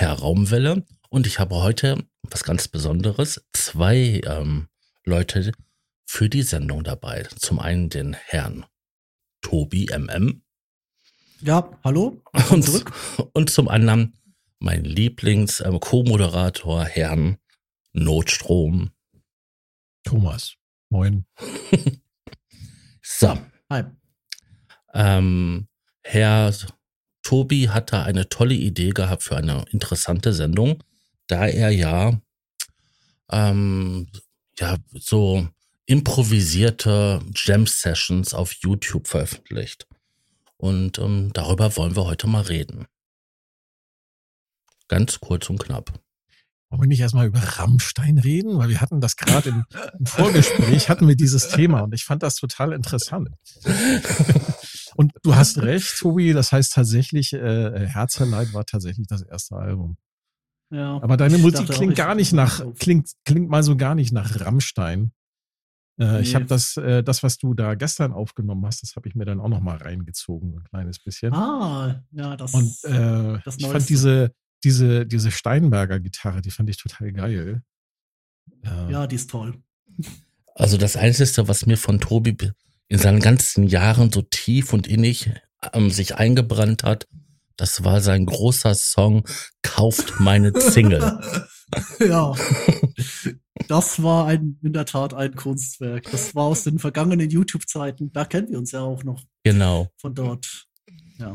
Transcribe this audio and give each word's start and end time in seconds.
Herr 0.00 0.12
Raumwelle, 0.12 0.86
und 1.10 1.26
ich 1.26 1.40
habe 1.40 1.56
heute 1.56 2.06
was 2.22 2.44
ganz 2.44 2.68
Besonderes. 2.68 3.44
Zwei 3.52 4.20
ähm, 4.26 4.68
Leute 5.04 5.50
für 6.06 6.28
die 6.28 6.42
Sendung 6.42 6.84
dabei. 6.84 7.24
Zum 7.34 7.58
einen 7.58 7.88
den 7.88 8.14
Herrn 8.14 8.64
Tobi 9.40 9.86
MM. 9.86 10.44
Ja, 11.40 11.76
hallo. 11.82 12.22
Und, 12.50 12.62
zurück. 12.62 12.92
und 13.32 13.50
zum 13.50 13.66
anderen 13.66 14.16
mein 14.60 14.84
Lieblings-Co-Moderator, 14.84 16.82
ähm, 16.82 16.88
Herrn 16.92 17.38
Notstrom. 17.92 18.92
Thomas. 20.04 20.54
Moin. 20.90 21.26
so. 23.02 23.36
Hi. 23.68 23.82
Ähm, 24.94 25.66
Herr 26.04 26.52
Tobi 27.28 27.68
hat 27.68 27.92
da 27.92 28.04
eine 28.04 28.30
tolle 28.30 28.54
Idee 28.54 28.88
gehabt 28.88 29.22
für 29.22 29.36
eine 29.36 29.66
interessante 29.70 30.32
Sendung, 30.32 30.82
da 31.26 31.46
er 31.46 31.68
ja, 31.68 32.18
ähm, 33.30 34.08
ja 34.58 34.78
so 34.94 35.46
improvisierte 35.84 37.20
Jam-Sessions 37.34 38.32
auf 38.32 38.54
YouTube 38.54 39.08
veröffentlicht. 39.08 39.86
Und 40.56 40.98
ähm, 40.98 41.30
darüber 41.34 41.76
wollen 41.76 41.96
wir 41.96 42.06
heute 42.06 42.28
mal 42.28 42.40
reden. 42.40 42.86
Ganz 44.88 45.20
kurz 45.20 45.50
und 45.50 45.62
knapp. 45.62 45.92
Wollen 46.70 46.80
wir 46.80 46.88
nicht 46.88 47.00
erstmal 47.00 47.26
über 47.26 47.40
Rammstein 47.40 48.16
reden? 48.16 48.56
Weil 48.56 48.70
wir 48.70 48.80
hatten 48.80 49.02
das 49.02 49.16
gerade 49.16 49.50
im, 49.50 49.64
im, 49.98 50.06
Vorgespräch, 50.06 50.88
hatten 50.88 51.06
wir 51.06 51.16
dieses 51.16 51.48
Thema 51.48 51.80
und 51.80 51.94
ich 51.94 52.06
fand 52.06 52.22
das 52.22 52.36
total 52.36 52.72
interessant. 52.72 53.28
und 54.98 55.12
du 55.22 55.36
hast 55.36 55.58
recht, 55.62 55.98
Tobi, 55.98 56.32
das 56.32 56.50
heißt 56.50 56.72
tatsächlich, 56.72 57.32
äh, 57.32 57.86
Herzerleid 57.86 58.52
war 58.52 58.66
tatsächlich 58.66 59.06
das 59.06 59.22
erste 59.22 59.54
Album. 59.54 59.96
Ja, 60.70 61.00
Aber 61.00 61.16
deine 61.16 61.38
Musik 61.38 61.68
klingt 61.68 61.94
gar 61.94 62.16
nicht 62.16 62.32
nach, 62.32 62.64
klingt, 62.78 63.12
klingt 63.24 63.48
mal 63.48 63.62
so 63.62 63.76
gar 63.76 63.94
nicht 63.94 64.12
nach 64.12 64.40
Rammstein. 64.40 65.12
Äh, 65.98 66.04
nee. 66.04 66.20
Ich 66.20 66.34
habe 66.34 66.46
das, 66.46 66.76
äh, 66.76 67.04
das, 67.04 67.22
was 67.22 67.38
du 67.38 67.54
da 67.54 67.76
gestern 67.76 68.12
aufgenommen 68.12 68.66
hast, 68.66 68.82
das 68.82 68.96
habe 68.96 69.08
ich 69.08 69.14
mir 69.14 69.24
dann 69.24 69.40
auch 69.40 69.48
noch 69.48 69.60
mal 69.60 69.76
reingezogen, 69.76 70.56
ein 70.56 70.64
kleines 70.64 70.98
bisschen. 70.98 71.32
Ah, 71.32 72.04
ja, 72.10 72.36
das. 72.36 72.52
Und 72.52 72.76
äh, 72.84 73.38
das 73.44 73.56
ich 73.56 73.66
fand 73.66 73.88
diese, 73.88 74.34
diese, 74.64 75.06
diese 75.06 75.30
Steinberger 75.30 76.00
Gitarre, 76.00 76.42
die 76.42 76.50
fand 76.50 76.68
ich 76.70 76.76
total 76.76 77.12
geil. 77.12 77.62
Ja, 78.90 79.06
die 79.06 79.14
ist 79.14 79.30
toll. 79.30 79.62
Also 80.56 80.76
das 80.76 80.96
Einzige, 80.96 81.46
was 81.46 81.66
mir 81.66 81.78
von 81.78 82.00
Tobi 82.00 82.36
in 82.88 82.98
seinen 82.98 83.20
ganzen 83.20 83.64
Jahren 83.64 84.10
so 84.12 84.22
tief 84.22 84.72
und 84.72 84.86
innig 84.86 85.30
ähm, 85.72 85.90
sich 85.90 86.16
eingebrannt 86.16 86.84
hat, 86.84 87.06
das 87.56 87.84
war 87.84 88.00
sein 88.00 88.24
großer 88.24 88.74
Song 88.74 89.24
Kauft 89.62 90.20
meine 90.20 90.52
Single. 90.58 91.18
ja. 92.00 92.34
Das 93.66 94.02
war 94.02 94.26
ein, 94.26 94.58
in 94.62 94.72
der 94.72 94.86
Tat 94.86 95.12
ein 95.12 95.34
Kunstwerk. 95.34 96.10
Das 96.10 96.34
war 96.34 96.44
aus 96.44 96.62
den 96.62 96.78
vergangenen 96.78 97.28
YouTube-Zeiten. 97.28 98.12
Da 98.12 98.24
kennen 98.24 98.48
wir 98.50 98.58
uns 98.58 98.70
ja 98.70 98.80
auch 98.80 99.02
noch. 99.02 99.22
Genau. 99.42 99.90
Von 99.96 100.14
dort. 100.14 100.66
Ja. 101.18 101.34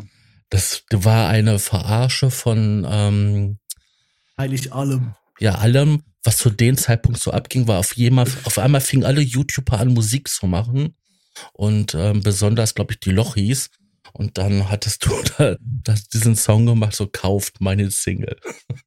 Das 0.49 0.83
war 0.91 1.28
eine 1.28 1.59
Verarsche 1.59 2.31
von 2.31 2.88
ähm, 2.89 3.57
eigentlich 4.38 4.72
allem. 4.72 5.16
Ja, 5.39 5.55
allem, 5.55 6.03
was 6.23 6.38
zu 6.38 6.49
dem 6.49 6.78
Zeitpunkt 6.78 7.19
so 7.19 7.31
abging, 7.31 7.67
war 7.67 7.79
auf, 7.79 7.95
jemand, 7.97 8.38
auf 8.45 8.57
einmal 8.57 8.81
fingen 8.81 9.03
alle 9.03 9.22
YouTuber 9.22 9.79
an, 9.79 9.94
Musik 9.94 10.29
zu 10.29 10.47
machen. 10.47 10.95
Und 11.53 11.95
ähm, 11.95 12.21
besonders, 12.21 12.75
glaube 12.75 12.94
ich, 12.94 12.99
die 12.99 13.11
Lochis. 13.11 13.69
Und 14.13 14.38
dann 14.38 14.69
hattest 14.69 15.05
du 15.05 15.11
da, 15.38 15.55
da 15.59 15.95
diesen 16.13 16.35
Song 16.35 16.66
gemacht, 16.66 16.95
so 16.95 17.07
kauft 17.07 17.61
meine 17.61 17.89
Single. 17.91 18.38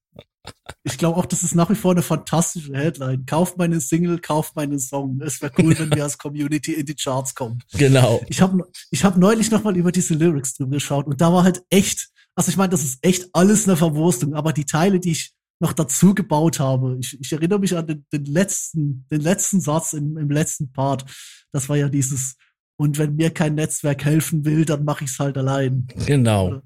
Ich 0.84 0.98
glaube 0.98 1.18
auch, 1.18 1.26
das 1.26 1.42
ist 1.42 1.56
nach 1.56 1.68
wie 1.70 1.74
vor 1.74 1.90
eine 1.90 2.02
fantastische 2.02 2.72
Headline. 2.72 3.26
Kauft 3.26 3.58
meine 3.58 3.80
Single, 3.80 4.20
kauft 4.20 4.54
meinen 4.54 4.78
Song. 4.78 5.20
Es 5.20 5.42
wäre 5.42 5.52
cool, 5.58 5.76
wenn 5.76 5.92
wir 5.92 6.04
als 6.04 6.18
Community 6.18 6.74
in 6.74 6.86
die 6.86 6.94
Charts 6.94 7.34
kommen. 7.34 7.60
Genau. 7.72 8.24
Ich 8.28 8.40
habe 8.40 8.62
ich 8.92 9.04
hab 9.04 9.16
neulich 9.16 9.50
noch 9.50 9.64
mal 9.64 9.76
über 9.76 9.90
diese 9.90 10.14
Lyrics 10.14 10.54
drüber 10.54 10.76
geschaut 10.76 11.06
und 11.06 11.20
da 11.20 11.32
war 11.32 11.42
halt 11.42 11.62
echt, 11.70 12.10
also 12.36 12.50
ich 12.50 12.56
meine, 12.56 12.70
das 12.70 12.84
ist 12.84 12.98
echt 13.02 13.28
alles 13.32 13.66
eine 13.66 13.76
Verwurstung, 13.76 14.34
aber 14.34 14.52
die 14.52 14.64
Teile, 14.64 15.00
die 15.00 15.10
ich 15.10 15.34
noch 15.60 15.72
dazu 15.72 16.14
gebaut 16.14 16.60
habe, 16.60 16.98
ich, 17.00 17.18
ich 17.20 17.32
erinnere 17.32 17.58
mich 17.58 17.76
an 17.76 17.86
den, 17.86 18.06
den 18.12 18.24
letzten, 18.26 19.06
den 19.10 19.20
letzten 19.20 19.60
Satz 19.60 19.92
im, 19.92 20.16
im 20.16 20.30
letzten 20.30 20.72
Part. 20.72 21.04
Das 21.52 21.68
war 21.68 21.76
ja 21.76 21.88
dieses, 21.88 22.36
und 22.78 22.98
wenn 22.98 23.16
mir 23.16 23.30
kein 23.30 23.54
Netzwerk 23.54 24.04
helfen 24.04 24.44
will, 24.44 24.64
dann 24.64 24.84
mache 24.84 25.04
ich 25.04 25.10
es 25.10 25.18
halt 25.18 25.38
allein. 25.38 25.86
Genau. 26.06 26.60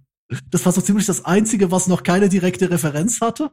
Das 0.51 0.65
war 0.65 0.73
so 0.73 0.81
ziemlich 0.81 1.07
das 1.07 1.25
Einzige, 1.25 1.71
was 1.71 1.87
noch 1.87 2.03
keine 2.03 2.29
direkte 2.29 2.71
Referenz 2.71 3.21
hatte. 3.21 3.51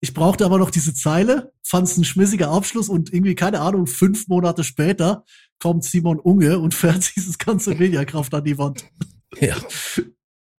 Ich 0.00 0.14
brauchte 0.14 0.44
aber 0.44 0.58
noch 0.58 0.70
diese 0.70 0.94
Zeile, 0.94 1.52
fand 1.64 1.88
es 1.88 1.96
ein 1.96 2.04
schmissiger 2.04 2.50
Abschluss 2.50 2.88
und 2.88 3.12
irgendwie, 3.12 3.34
keine 3.34 3.60
Ahnung, 3.60 3.88
fünf 3.88 4.28
Monate 4.28 4.62
später 4.62 5.24
kommt 5.58 5.82
Simon 5.82 6.20
Unge 6.20 6.60
und 6.60 6.74
fährt 6.74 7.12
dieses 7.16 7.38
ganze 7.38 7.74
Mediakraft 7.74 8.32
an 8.34 8.44
die 8.44 8.58
Wand. 8.58 8.84
Ja. 9.40 9.56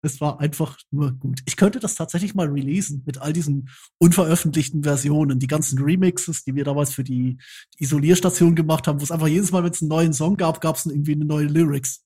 Es 0.01 0.21
war 0.21 0.39
einfach 0.39 0.77
nur 0.91 1.11
gut. 1.11 1.41
Ich 1.45 1.57
könnte 1.57 1.79
das 1.79 1.95
tatsächlich 1.95 2.33
mal 2.33 2.47
releasen 2.47 3.03
mit 3.05 3.17
all 3.17 3.33
diesen 3.33 3.69
unveröffentlichten 3.97 4.83
Versionen, 4.83 5.39
die 5.39 5.47
ganzen 5.47 5.79
Remixes, 5.79 6.43
die 6.43 6.55
wir 6.55 6.63
damals 6.63 6.93
für 6.93 7.03
die 7.03 7.37
Isolierstation 7.77 8.55
gemacht 8.55 8.87
haben, 8.87 8.99
wo 8.99 9.03
es 9.03 9.11
einfach 9.11 9.27
jedes 9.27 9.51
Mal, 9.51 9.63
wenn 9.63 9.71
es 9.71 9.81
einen 9.81 9.89
neuen 9.89 10.13
Song 10.13 10.37
gab, 10.37 10.61
gab 10.61 10.77
es 10.77 10.85
irgendwie 10.85 11.13
eine 11.13 11.25
neue 11.25 11.47
Lyrics. 11.47 12.05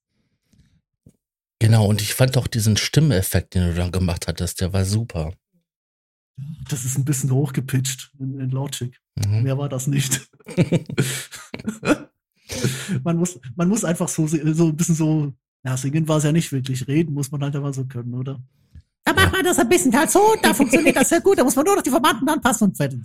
Genau, 1.60 1.88
und 1.88 2.02
ich 2.02 2.14
fand 2.14 2.38
auch 2.38 2.48
diesen 2.48 2.78
Stimmeffekt, 2.78 3.54
den 3.54 3.68
du 3.68 3.74
dann 3.76 3.92
gemacht 3.92 4.28
hattest, 4.28 4.60
der 4.60 4.74
war 4.74 4.86
super. 4.86 5.34
Das 6.68 6.84
ist 6.84 6.98
ein 6.98 7.06
bisschen 7.06 7.32
hochgepitcht 7.32 8.12
in, 8.20 8.40
in 8.40 8.50
Logic. 8.50 9.00
Mhm. 9.16 9.44
Mehr 9.44 9.58
war 9.58 9.70
das 9.70 9.86
nicht. 9.88 10.28
man, 13.04 13.18
muss, 13.18 13.40
man 13.56 13.70
muss 13.70 13.84
einfach 13.86 14.08
so, 14.08 14.28
so 14.28 14.38
ein 14.38 14.76
bisschen 14.76 14.96
so, 14.96 15.34
ja, 15.64 15.78
singen 15.78 16.08
war 16.08 16.18
es 16.18 16.24
ja 16.24 16.32
nicht 16.32 16.52
wirklich, 16.52 16.88
reden 16.88 17.14
muss 17.14 17.32
man 17.32 17.42
halt 17.42 17.56
aber 17.56 17.74
so 17.74 17.86
können, 17.86 18.14
oder? 18.14 18.40
Da 19.06 19.14
macht 19.14 19.32
man 19.32 19.44
das 19.44 19.60
ein 19.60 19.70
bisschen 19.70 19.96
halt 19.96 20.12
so, 20.12 20.36
da 20.42 20.54
funktioniert 20.54 20.96
das 20.96 21.10
sehr 21.10 21.22
gut, 21.22 21.38
da 21.38 21.44
muss 21.44 21.56
man 21.56 21.66
nur 21.66 21.76
noch 21.76 21.84
die 21.84 21.90
Verwandten 21.90 22.30
anpassen 22.30 22.70
und 22.70 22.78
fertig. 22.78 23.00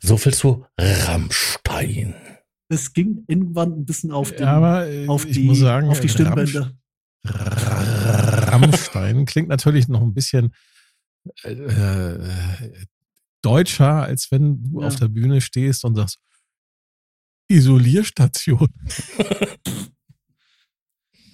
So 0.00 0.16
viel 0.16 0.34
zu 0.34 0.64
Rammstein. 0.78 2.14
Es 2.68 2.92
ging 2.92 3.24
irgendwann 3.26 3.72
ein 3.72 3.84
bisschen 3.84 4.12
auf, 4.12 4.30
den, 4.30 4.42
ja, 4.42 4.56
aber, 4.56 4.88
äh, 4.88 5.06
auf 5.08 5.26
die, 5.26 5.54
sagen, 5.54 5.88
auf 5.88 6.00
die 6.00 6.08
Stimmbänder. 6.08 6.72
Rammstein 7.24 9.26
klingt 9.26 9.48
natürlich 9.48 9.88
noch 9.88 10.00
ein 10.00 10.14
bisschen 10.14 10.54
äh, 11.42 12.14
deutscher, 13.42 14.02
als 14.02 14.30
wenn 14.30 14.62
du 14.62 14.80
ja. 14.80 14.86
auf 14.86 14.96
der 14.96 15.08
Bühne 15.08 15.40
stehst 15.40 15.84
und 15.84 15.96
sagst, 15.96 16.18
Isolierstation. 17.48 18.68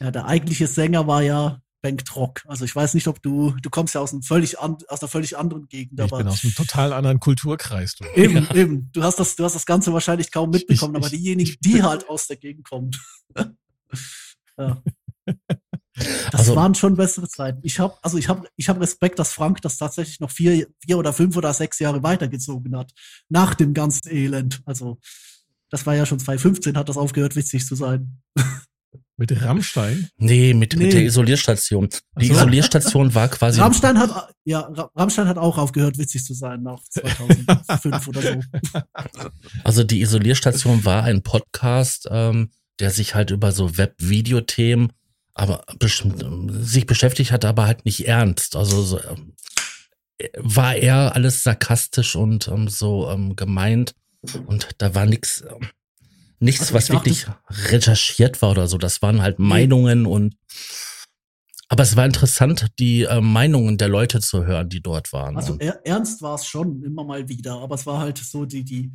ja, 0.01 0.11
der 0.11 0.27
eigentliche 0.27 0.67
Sänger 0.67 1.07
war 1.07 1.23
ja 1.23 1.61
Bengt 1.83 2.05
Trock. 2.05 2.43
Also 2.47 2.65
ich 2.65 2.75
weiß 2.75 2.95
nicht, 2.95 3.07
ob 3.07 3.23
du, 3.23 3.55
du 3.63 3.71
kommst 3.71 3.95
ja 3.95 4.01
aus 4.01 4.13
einem 4.13 4.23
völlig 4.23 4.59
an, 4.59 4.77
aus 4.89 5.03
einer 5.03 5.09
völlig 5.09 5.37
anderen 5.39 5.69
Gegend. 5.69 6.01
Ich 6.01 6.11
bin 6.11 6.27
aus 6.27 6.43
einem 6.43 6.55
total 6.55 6.93
anderen 6.93 7.21
Kulturkreis. 7.21 7.95
Du. 7.95 8.05
Eben, 8.15 8.45
ja. 8.45 8.55
eben. 8.55 8.91
Du 8.93 9.03
hast 9.03 9.21
das, 9.21 9.37
du 9.37 9.45
hast 9.45 9.55
das 9.55 9.67
Ganze 9.67 9.93
wahrscheinlich 9.93 10.33
kaum 10.33 10.51
mitbekommen, 10.51 10.97
ich, 10.97 11.03
aber 11.03 11.11
diejenigen, 11.11 11.57
die 11.61 11.83
halt 11.83 12.09
aus 12.09 12.27
der 12.27 12.39
Gegend 12.39 12.69
kommen. 12.69 12.91
ja. 14.59 14.83
Das 16.31 16.41
also, 16.41 16.57
waren 16.57 16.75
schon 16.75 16.95
bessere 16.95 17.27
Zeiten. 17.27 17.61
Ich 17.63 17.81
habe 17.81 17.97
also 18.03 18.19
ich 18.19 18.29
habe 18.29 18.47
ich 18.57 18.69
habe 18.69 18.81
Respekt, 18.81 19.19
dass 19.19 19.33
Frank 19.33 19.63
das 19.63 19.79
tatsächlich 19.79 20.21
noch 20.21 20.31
vier, 20.31 20.67
vier 20.79 20.99
oder 20.99 21.15
fünf 21.15 21.37
oder 21.39 21.55
sechs 21.55 21.79
Jahre 21.79 22.03
weitergezogen 22.03 22.77
hat 22.77 22.93
nach 23.31 23.55
dem 23.55 23.73
ganzen 23.73 24.11
Elend. 24.11 24.61
Also 24.67 24.99
das 25.71 25.87
war 25.87 25.95
ja 25.95 26.05
schon 26.05 26.19
2015 26.19 26.77
hat 26.77 26.91
das 26.91 26.99
aufgehört 26.99 27.35
witzig 27.35 27.67
zu 27.67 27.75
sein. 27.75 28.21
Mit 29.19 29.43
Rammstein? 29.43 30.09
Nee, 30.19 30.53
mit, 30.53 30.75
nee. 30.75 30.85
mit 30.85 30.93
der 30.93 31.03
Isolierstation. 31.03 31.89
Die 32.21 32.27
so. 32.27 32.35
Isolierstation 32.35 33.15
war 33.15 33.29
quasi. 33.29 33.61
Rammstein 33.61 33.99
hat, 33.99 34.29
ja, 34.45 34.69
Rammstein 34.95 35.27
hat 35.27 35.39
auch 35.39 35.57
aufgehört, 35.57 35.97
witzig 35.97 36.25
zu 36.25 36.35
sein 36.35 36.63
nach 36.63 36.83
2005 36.91 38.09
oder 38.09 38.23
so. 38.23 38.41
Also 39.65 39.85
die 39.85 40.03
Isolierstation 40.03 40.85
war 40.85 41.05
ein 41.05 41.23
Podcast, 41.23 42.07
ähm, 42.11 42.51
der 42.79 42.91
sich 42.91 43.15
halt 43.15 43.31
über 43.31 43.53
so 43.53 43.79
Web-Video-Themen 43.79 44.93
aber 45.37 45.65
sich 46.49 46.87
beschäftigt 46.87 47.31
hat, 47.31 47.45
aber 47.45 47.67
halt 47.67 47.85
nicht 47.85 48.09
ernst. 48.09 48.57
Also 48.57 48.83
so, 48.83 49.01
war 50.39 50.75
eher 50.75 51.15
alles 51.15 51.43
sarkastisch 51.43 52.17
und 52.17 52.49
ähm, 52.49 52.69
so 52.69 53.11
ähm, 53.11 53.37
gemeint. 53.37 53.95
Und 54.47 54.69
da 54.79 54.95
war 54.95 55.05
nichts, 55.05 55.43
ähm, 55.43 55.69
nichts, 56.39 56.69
ich 56.69 56.75
was 56.75 56.91
wirklich 56.91 57.27
recherchiert 57.49 58.43
war 58.43 58.51
oder 58.51 58.69
so. 58.69 58.79
Das 58.79 59.03
waren 59.03 59.23
halt 59.23 59.39
Meinungen 59.39 60.07
und 60.07 60.35
aber 61.69 61.83
es 61.83 61.97
war 61.97 62.07
interessant, 62.07 62.67
die 62.79 63.03
äh, 63.03 63.21
Meinungen 63.21 63.77
der 63.77 63.89
Leute 63.89 64.21
zu 64.21 64.47
hören, 64.47 64.69
die 64.69 64.81
dort 64.81 65.13
waren. 65.13 65.37
Also 65.37 65.57
er, 65.59 65.85
ernst 65.85 66.23
war 66.23 66.37
es 66.37 66.47
schon 66.47 66.83
immer 66.85 67.03
mal 67.03 67.29
wieder, 67.29 67.61
aber 67.61 67.75
es 67.75 67.87
war 67.87 67.99
halt 67.99 68.19
so, 68.19 68.45
die, 68.45 68.63
die, 68.63 68.93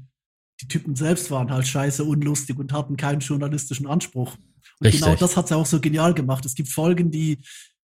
die 0.62 0.68
Typen 0.70 0.96
selbst 0.96 1.30
waren 1.32 1.52
halt 1.52 1.68
scheiße 1.68 2.04
unlustig 2.04 2.58
und 2.58 2.72
hatten 2.72 2.96
keinen 2.96 3.20
journalistischen 3.20 3.88
Anspruch. 3.88 4.36
Und 4.80 4.88
Richtig. 4.88 5.02
genau 5.02 5.16
das 5.16 5.36
hat 5.36 5.46
es 5.46 5.52
auch 5.52 5.66
so 5.66 5.82
genial 5.82 6.14
gemacht. 6.14 6.46
Es 6.46 6.56
gibt 6.56 6.70
Folgen, 6.70 7.12
die 7.12 7.40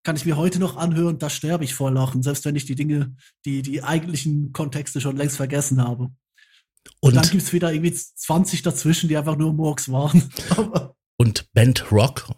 kann 0.02 0.16
ich 0.16 0.26
mir 0.26 0.36
heute 0.36 0.58
noch 0.58 0.76
anhören, 0.76 1.18
da 1.18 1.30
sterbe 1.30 1.64
ich 1.64 1.74
vor 1.74 1.90
Lachen, 1.90 2.22
selbst 2.22 2.44
wenn 2.44 2.56
ich 2.56 2.66
die 2.66 2.74
Dinge, 2.74 3.16
die, 3.46 3.62
die 3.62 3.82
eigentlichen 3.82 4.52
Kontexte 4.52 5.00
schon 5.00 5.16
längst 5.16 5.38
vergessen 5.38 5.82
habe. 5.82 6.10
Und, 7.00 7.10
und, 7.10 7.16
dann 7.16 7.31
gibt's 7.31 7.52
wieder 7.52 7.72
irgendwie 7.72 7.92
20 7.92 8.62
dazwischen, 8.62 9.08
die 9.08 9.16
einfach 9.16 9.36
nur 9.36 9.52
Murks 9.52 9.90
waren. 9.90 10.31
Und 11.16 11.52
Bent 11.52 11.92
Rock, 11.92 12.28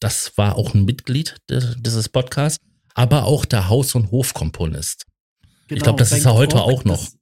das 0.00 0.36
war 0.38 0.56
auch 0.56 0.74
ein 0.74 0.84
Mitglied 0.84 1.36
des, 1.50 1.76
dieses 1.78 2.08
Podcasts, 2.08 2.58
aber 2.94 3.24
auch 3.24 3.44
der 3.44 3.68
Haus- 3.68 3.94
und 3.94 4.10
Hofkomponist. 4.10 5.06
genau, 5.68 5.82
glaub, 5.82 5.96
das 5.98 6.08
ist 6.12 6.24
Bengt 6.24 6.26
er 6.26 6.34
heute 6.34 6.60
auch 6.62 6.84
noch. 6.84 7.04
Das, 7.04 7.18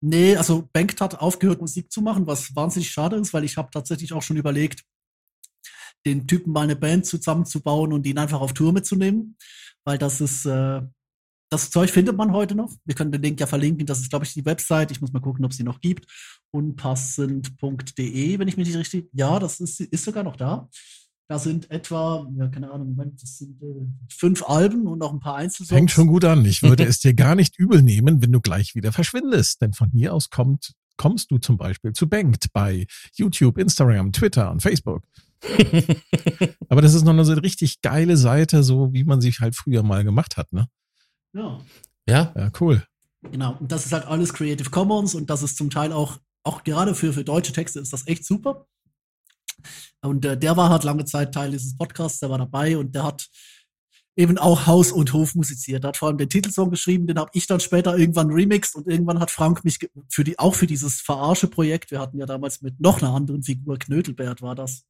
nee, 0.00 0.34
also 0.34 0.68
Bengt 0.72 1.00
hat 1.00 1.20
aufgehört, 1.20 1.60
Musik 1.60 1.92
zu 1.92 2.00
machen, 2.00 2.26
was 2.26 2.56
wahnsinnig 2.56 2.90
schade 2.90 3.16
ist, 3.16 3.34
weil 3.34 3.44
ich 3.44 3.56
habe 3.56 3.68
tatsächlich 3.70 4.12
auch 4.12 4.22
schon 4.22 4.36
überlegt, 4.36 4.82
den 6.06 6.26
Typen 6.26 6.52
mal 6.52 6.62
eine 6.62 6.76
Band 6.76 7.06
zusammenzubauen 7.06 7.92
und 7.92 8.06
ihn 8.06 8.18
einfach 8.18 8.40
auf 8.40 8.52
Tour 8.52 8.72
mitzunehmen, 8.72 9.36
weil 9.84 9.98
das 9.98 10.20
ist, 10.20 10.46
äh, 10.46 10.82
das 11.54 11.70
Zeug 11.70 11.88
findet 11.90 12.16
man 12.16 12.32
heute 12.32 12.56
noch. 12.56 12.72
Wir 12.84 12.96
können 12.96 13.12
den 13.12 13.22
Link 13.22 13.38
ja 13.38 13.46
verlinken. 13.46 13.86
Das 13.86 14.00
ist, 14.00 14.10
glaube 14.10 14.24
ich, 14.24 14.34
die 14.34 14.44
Website. 14.44 14.90
Ich 14.90 15.00
muss 15.00 15.12
mal 15.12 15.20
gucken, 15.20 15.44
ob 15.44 15.52
es 15.52 15.56
die 15.56 15.62
noch 15.62 15.80
gibt. 15.80 16.10
Unpassend.de, 16.50 18.38
wenn 18.38 18.48
ich 18.48 18.56
mich 18.56 18.66
nicht 18.66 18.76
richtig. 18.76 19.08
Ja, 19.12 19.38
das 19.38 19.60
ist, 19.60 19.80
ist 19.80 20.04
sogar 20.04 20.24
noch 20.24 20.34
da. 20.34 20.68
Da 21.28 21.38
sind 21.38 21.70
etwa, 21.70 22.28
ja, 22.36 22.48
keine 22.48 22.72
Ahnung, 22.72 22.90
Moment, 22.96 23.22
das 23.22 23.38
sind 23.38 23.62
äh, 23.62 23.86
fünf 24.12 24.42
Alben 24.42 24.88
und 24.88 24.98
noch 24.98 25.12
ein 25.12 25.20
paar 25.20 25.36
Einzelsongs. 25.36 25.78
Fängt 25.78 25.90
schon 25.92 26.08
gut 26.08 26.24
an. 26.24 26.44
Ich 26.44 26.62
würde 26.64 26.84
es 26.84 26.98
dir 26.98 27.14
gar 27.14 27.36
nicht 27.36 27.56
übel 27.56 27.82
nehmen, 27.82 28.20
wenn 28.20 28.32
du 28.32 28.40
gleich 28.40 28.74
wieder 28.74 28.90
verschwindest. 28.90 29.62
Denn 29.62 29.72
von 29.74 29.90
hier 29.90 30.12
aus 30.12 30.30
kommt, 30.30 30.72
kommst 30.96 31.30
du 31.30 31.38
zum 31.38 31.56
Beispiel 31.56 31.92
zu 31.92 32.08
Bengt 32.08 32.52
bei 32.52 32.86
YouTube, 33.14 33.58
Instagram, 33.58 34.10
Twitter 34.10 34.50
und 34.50 34.60
Facebook. 34.60 35.04
Aber 36.68 36.82
das 36.82 36.94
ist 36.94 37.04
noch 37.04 37.12
eine 37.12 37.24
so 37.24 37.34
richtig 37.34 37.80
geile 37.80 38.16
Seite, 38.16 38.64
so 38.64 38.92
wie 38.92 39.04
man 39.04 39.20
sich 39.20 39.38
halt 39.38 39.54
früher 39.54 39.84
mal 39.84 40.02
gemacht 40.02 40.36
hat, 40.36 40.52
ne? 40.52 40.68
Ja. 41.34 41.60
Ja, 42.08 42.32
Ja, 42.34 42.50
cool. 42.60 42.82
Genau, 43.30 43.56
und 43.58 43.72
das 43.72 43.86
ist 43.86 43.92
halt 43.92 44.04
alles 44.04 44.32
Creative 44.32 44.70
Commons 44.70 45.14
und 45.14 45.30
das 45.30 45.42
ist 45.42 45.56
zum 45.56 45.70
Teil 45.70 45.92
auch, 45.92 46.18
auch 46.42 46.62
gerade 46.62 46.94
für, 46.94 47.12
für 47.12 47.24
deutsche 47.24 47.52
Texte 47.52 47.80
ist 47.80 47.92
das 47.92 48.06
echt 48.06 48.24
super. 48.24 48.66
Und 50.02 50.24
äh, 50.24 50.36
der 50.36 50.56
war 50.56 50.68
halt 50.68 50.84
lange 50.84 51.06
Zeit 51.06 51.32
Teil 51.32 51.50
dieses 51.50 51.76
Podcasts, 51.76 52.20
der 52.20 52.30
war 52.30 52.38
dabei 52.38 52.76
und 52.76 52.94
der 52.94 53.04
hat 53.04 53.28
eben 54.16 54.38
auch 54.38 54.66
Haus 54.66 54.92
und 54.92 55.12
Hof 55.12 55.34
musiziert. 55.34 55.82
Der 55.82 55.88
hat 55.88 55.96
vor 55.96 56.08
allem 56.08 56.18
den 56.18 56.28
Titelsong 56.28 56.70
geschrieben, 56.70 57.06
den 57.06 57.18
habe 57.18 57.30
ich 57.32 57.46
dann 57.46 57.60
später 57.60 57.96
irgendwann 57.96 58.30
remixed 58.30 58.76
und 58.76 58.86
irgendwann 58.86 59.18
hat 59.18 59.30
Frank 59.30 59.64
mich 59.64 59.78
für 60.08 60.22
die, 60.22 60.38
auch 60.38 60.54
für 60.54 60.66
dieses 60.66 61.00
Verarsche-Projekt, 61.00 61.90
wir 61.90 62.00
hatten 62.00 62.18
ja 62.18 62.26
damals 62.26 62.62
mit 62.62 62.78
noch 62.80 63.02
einer 63.02 63.12
anderen 63.12 63.42
Figur, 63.42 63.78
Knötelbert 63.78 64.42
war 64.42 64.54
das, 64.54 64.84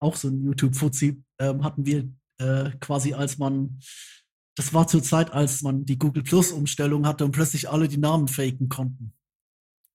auch 0.00 0.16
so 0.16 0.28
ein 0.28 0.42
YouTube-Fuzzi, 0.44 1.22
ähm, 1.38 1.62
hatten 1.62 1.86
wir 1.86 2.12
äh, 2.38 2.70
quasi 2.80 3.14
als 3.14 3.38
man 3.38 3.78
das 4.60 4.74
war 4.74 4.86
zur 4.86 5.02
Zeit, 5.02 5.32
als 5.32 5.62
man 5.62 5.86
die 5.86 5.98
Google 5.98 6.22
Plus 6.22 6.52
Umstellung 6.52 7.06
hatte 7.06 7.24
und 7.24 7.32
plötzlich 7.32 7.70
alle 7.70 7.88
die 7.88 7.96
Namen 7.96 8.28
faken 8.28 8.68
konnten. 8.68 9.14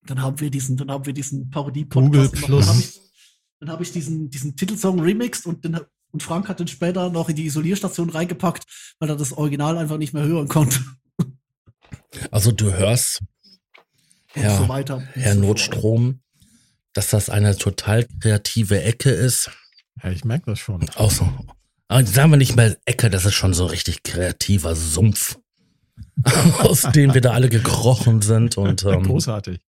Dann 0.07 0.23
haben 0.23 0.39
wir 0.39 0.49
diesen, 0.49 0.75
dann 0.75 0.89
haben 0.89 1.05
wir 1.05 1.13
diesen 1.13 1.51
parodie 1.51 1.85
Google 1.85 2.29
gemacht. 2.29 2.45
Plus. 2.45 2.65
Dann 2.65 2.75
habe 2.75 2.79
ich, 2.79 3.01
dann 3.59 3.69
hab 3.69 3.81
ich 3.81 3.91
diesen, 3.91 4.27
diesen 4.31 4.55
Titelsong 4.55 4.99
remixed 4.99 5.45
und, 5.45 5.63
den, 5.63 5.79
und 6.11 6.23
Frank 6.23 6.47
hat 6.47 6.59
den 6.59 6.67
später 6.67 7.11
noch 7.11 7.29
in 7.29 7.35
die 7.35 7.45
Isolierstation 7.45 8.09
reingepackt, 8.09 8.95
weil 8.97 9.07
er 9.07 9.15
das 9.15 9.33
Original 9.33 9.77
einfach 9.77 9.99
nicht 9.99 10.15
mehr 10.15 10.23
hören 10.23 10.47
konnte. 10.47 10.79
also 12.31 12.51
du 12.51 12.71
hörst, 12.71 13.21
Und 14.35 14.41
Ja, 14.41 14.57
so 14.57 14.67
weiter. 14.67 15.03
Herr 15.13 15.35
so. 15.35 15.41
Notstrom, 15.41 16.21
dass 16.93 17.11
das 17.11 17.29
eine 17.29 17.55
total 17.55 18.07
kreative 18.19 18.81
Ecke 18.81 19.11
ist. 19.11 19.51
Ja, 20.01 20.09
ich 20.09 20.25
merke 20.25 20.47
das 20.47 20.57
schon. 20.57 20.89
Auch 20.95 21.11
so, 21.11 21.29
aber 21.87 22.05
sagen 22.05 22.31
wir 22.31 22.37
nicht 22.37 22.55
mal 22.55 22.77
Ecke, 22.85 23.09
das 23.09 23.25
ist 23.25 23.35
schon 23.35 23.53
so 23.53 23.65
richtig 23.65 24.03
kreativer 24.03 24.75
Sumpf, 24.75 25.37
aus 26.59 26.81
dem 26.81 27.13
wir 27.13 27.21
da 27.21 27.31
alle 27.31 27.49
gekrochen 27.49 28.21
sind. 28.21 28.57
Und 28.57 28.83
ähm, 28.83 29.03
Großartig. 29.03 29.59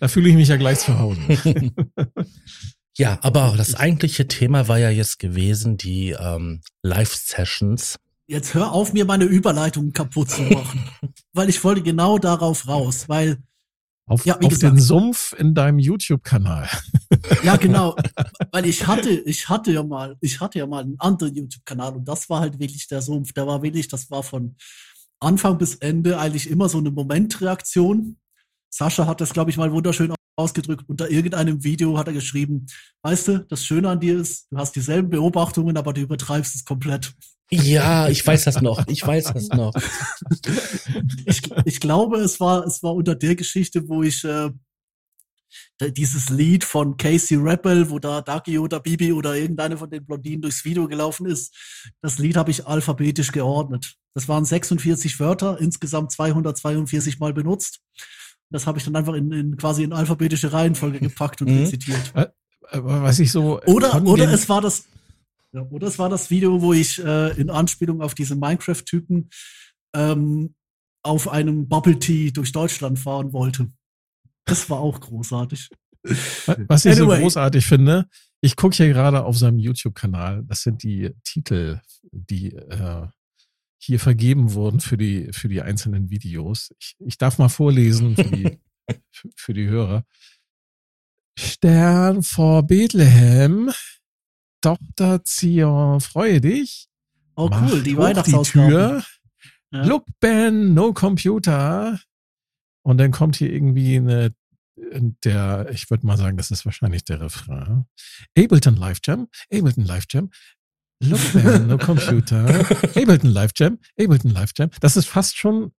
Da 0.00 0.08
fühle 0.08 0.30
ich 0.30 0.34
mich 0.34 0.48
ja 0.48 0.56
gleich 0.56 0.78
zu 0.80 0.98
Hause. 0.98 1.20
ja, 2.96 3.18
aber 3.22 3.54
das 3.56 3.74
eigentliche 3.74 4.28
Thema 4.28 4.68
war 4.68 4.78
ja 4.78 4.90
jetzt 4.90 5.18
gewesen, 5.18 5.76
die 5.76 6.10
ähm, 6.18 6.62
Live-Sessions. 6.82 7.96
Jetzt 8.26 8.54
hör 8.54 8.72
auf, 8.72 8.92
mir 8.92 9.04
meine 9.04 9.24
Überleitung 9.24 9.92
kaputt 9.92 10.30
zu 10.30 10.42
machen. 10.42 10.84
weil 11.32 11.48
ich 11.48 11.62
wollte 11.64 11.82
genau 11.82 12.18
darauf 12.18 12.66
raus, 12.68 13.08
weil 13.08 13.38
Auf, 14.08 14.24
Ja, 14.24 14.34
auf 14.34 14.48
gesagt. 14.48 14.62
den 14.62 14.80
Sumpf 14.80 15.34
in 15.38 15.54
deinem 15.54 15.78
YouTube-Kanal. 15.78 16.68
Ja, 17.42 17.56
genau. 17.56 17.96
Weil 18.52 18.66
ich 18.66 18.86
hatte, 18.86 19.10
ich 19.10 19.48
hatte 19.48 19.72
ja 19.72 19.82
mal, 19.82 20.16
ich 20.20 20.40
hatte 20.40 20.58
ja 20.58 20.66
mal 20.66 20.82
einen 20.82 20.98
anderen 20.98 21.34
YouTube-Kanal 21.34 21.96
und 21.96 22.08
das 22.08 22.28
war 22.28 22.40
halt 22.40 22.58
wirklich 22.58 22.86
der 22.88 23.02
Sumpf. 23.02 23.32
Der 23.32 23.46
war 23.46 23.62
wirklich, 23.62 23.88
das 23.88 24.10
war 24.10 24.22
von 24.22 24.56
Anfang 25.20 25.58
bis 25.58 25.74
Ende 25.76 26.18
eigentlich 26.18 26.48
immer 26.48 26.68
so 26.68 26.78
eine 26.78 26.90
Momentreaktion. 26.90 28.16
Sascha 28.70 29.06
hat 29.06 29.20
das, 29.20 29.32
glaube 29.32 29.50
ich, 29.50 29.56
mal 29.56 29.72
wunderschön 29.72 30.12
ausgedrückt. 30.38 30.84
Unter 30.86 31.10
irgendeinem 31.10 31.64
Video 31.64 31.98
hat 31.98 32.06
er 32.06 32.12
geschrieben, 32.12 32.66
weißt 33.02 33.28
du, 33.28 33.38
das 33.48 33.64
Schöne 33.64 33.88
an 33.90 34.00
dir 34.00 34.18
ist, 34.18 34.46
du 34.50 34.58
hast 34.58 34.76
dieselben 34.76 35.10
Beobachtungen, 35.10 35.76
aber 35.76 35.92
du 35.92 36.02
übertreibst 36.02 36.54
es 36.54 36.64
komplett. 36.64 37.12
Ja, 37.50 38.08
ich 38.08 38.26
weiß 38.26 38.44
das 38.44 38.60
noch. 38.60 38.86
Ich 38.88 39.06
weiß 39.06 39.32
das 39.32 39.48
noch. 39.48 39.74
ich, 41.26 41.42
ich 41.64 41.80
glaube, 41.80 42.18
es 42.18 42.40
war, 42.40 42.66
es 42.66 42.82
war 42.82 42.94
unter 42.94 43.14
der 43.14 43.36
Geschichte, 43.36 43.88
wo 43.88 44.02
ich 44.02 44.22
äh, 44.24 44.50
dieses 45.80 46.28
Lied 46.28 46.64
von 46.64 46.96
Casey 46.96 47.38
Rebel, 47.38 47.88
wo 47.88 47.98
da 47.98 48.20
Dagi 48.20 48.58
oder 48.58 48.80
Bibi 48.80 49.12
oder 49.12 49.34
irgendeine 49.34 49.78
von 49.78 49.88
den 49.88 50.04
Blondinen 50.04 50.42
durchs 50.42 50.64
Video 50.64 50.86
gelaufen 50.86 51.26
ist. 51.26 51.54
Das 52.02 52.18
Lied 52.18 52.36
habe 52.36 52.50
ich 52.50 52.66
alphabetisch 52.66 53.32
geordnet. 53.32 53.94
Das 54.14 54.28
waren 54.28 54.44
46 54.44 55.18
Wörter, 55.18 55.58
insgesamt 55.58 56.12
242 56.12 57.18
Mal 57.18 57.32
benutzt. 57.32 57.80
Das 58.50 58.66
habe 58.66 58.78
ich 58.78 58.84
dann 58.84 58.96
einfach 58.96 59.14
in, 59.14 59.30
in 59.32 59.56
quasi 59.56 59.82
in 59.84 59.92
alphabetische 59.92 60.52
Reihenfolge 60.52 61.00
gepackt 61.00 61.42
und 61.42 61.48
Mhm. 61.50 61.58
rezitiert. 61.60 62.12
Aber 62.70 63.02
was 63.02 63.18
ich 63.18 63.30
so. 63.32 63.60
Oder, 63.62 63.90
von 63.90 64.06
oder 64.06 64.26
den- 64.26 64.34
es 64.34 64.48
war 64.48 64.60
das, 64.60 64.86
ja, 65.52 65.62
oder 65.70 65.86
es 65.86 65.98
war 65.98 66.08
das 66.08 66.30
Video, 66.30 66.60
wo 66.62 66.72
ich 66.72 67.02
äh, 67.02 67.38
in 67.40 67.50
Anspielung 67.50 68.00
auf 68.02 68.14
diese 68.14 68.36
Minecraft-Typen 68.36 69.30
ähm, 69.94 70.54
auf 71.02 71.28
einem 71.28 71.68
Bubble 71.68 71.98
Tea 71.98 72.30
durch 72.32 72.52
Deutschland 72.52 72.98
fahren 72.98 73.32
wollte. 73.32 73.70
Das 74.44 74.68
war 74.68 74.80
auch 74.80 74.98
großartig. 75.00 75.70
Was 76.02 76.84
ich 76.84 76.92
Anyway. 76.92 77.16
so 77.16 77.22
großartig 77.22 77.66
finde, 77.66 78.06
ich 78.40 78.56
gucke 78.56 78.76
hier 78.76 78.88
gerade 78.88 79.24
auf 79.24 79.36
seinem 79.36 79.58
YouTube-Kanal, 79.58 80.44
das 80.46 80.62
sind 80.62 80.82
die 80.82 81.10
Titel, 81.24 81.80
die 82.12 82.54
äh, 82.54 83.06
hier 83.78 84.00
vergeben 84.00 84.52
wurden 84.54 84.80
für 84.80 84.96
die, 84.98 85.32
für 85.32 85.48
die 85.48 85.62
einzelnen 85.62 86.10
Videos. 86.10 86.72
Ich, 86.80 86.96
ich 86.98 87.18
darf 87.18 87.38
mal 87.38 87.48
vorlesen 87.48 88.16
für 88.16 88.24
die, 88.24 88.58
für- 89.36 89.54
die 89.54 89.68
Hörer. 89.68 90.04
Stern 91.38 92.22
vor 92.22 92.64
Bethlehem, 92.64 93.70
Tochter 94.60 95.22
Zion, 95.24 96.00
freue 96.00 96.40
dich. 96.40 96.88
Oh 97.36 97.48
Mach 97.48 97.70
cool, 97.70 97.82
die 97.82 97.96
Weihnachtsausgabe. 97.96 98.68
Tür. 98.70 99.04
Ja. 99.70 99.84
Look, 99.84 100.06
Ben, 100.18 100.74
no 100.74 100.92
computer. 100.92 102.00
Und 102.82 102.98
dann 102.98 103.12
kommt 103.12 103.36
hier 103.36 103.52
irgendwie 103.52 103.96
eine, 103.98 104.34
der, 104.76 105.68
ich 105.72 105.90
würde 105.90 106.06
mal 106.06 106.16
sagen, 106.16 106.36
das 106.36 106.50
ist 106.50 106.64
wahrscheinlich 106.64 107.04
der 107.04 107.20
Refrain. 107.20 107.84
Ableton 108.36 108.76
Live 108.76 108.98
Jam, 109.04 109.28
Ableton 109.52 109.84
Live 109.84 110.06
Jam. 110.10 110.30
Look, 111.00 111.20
Ben, 111.32 111.66
no 111.68 111.78
computer. 111.78 112.44
Ableton 112.96 113.30
Live 113.30 113.52
Jam, 113.56 113.78
Ableton 113.98 114.30
Live 114.32 114.52
Jam. 114.56 114.70
Das 114.80 114.96
ist 114.96 115.06
fast 115.06 115.36
schon, 115.36 115.72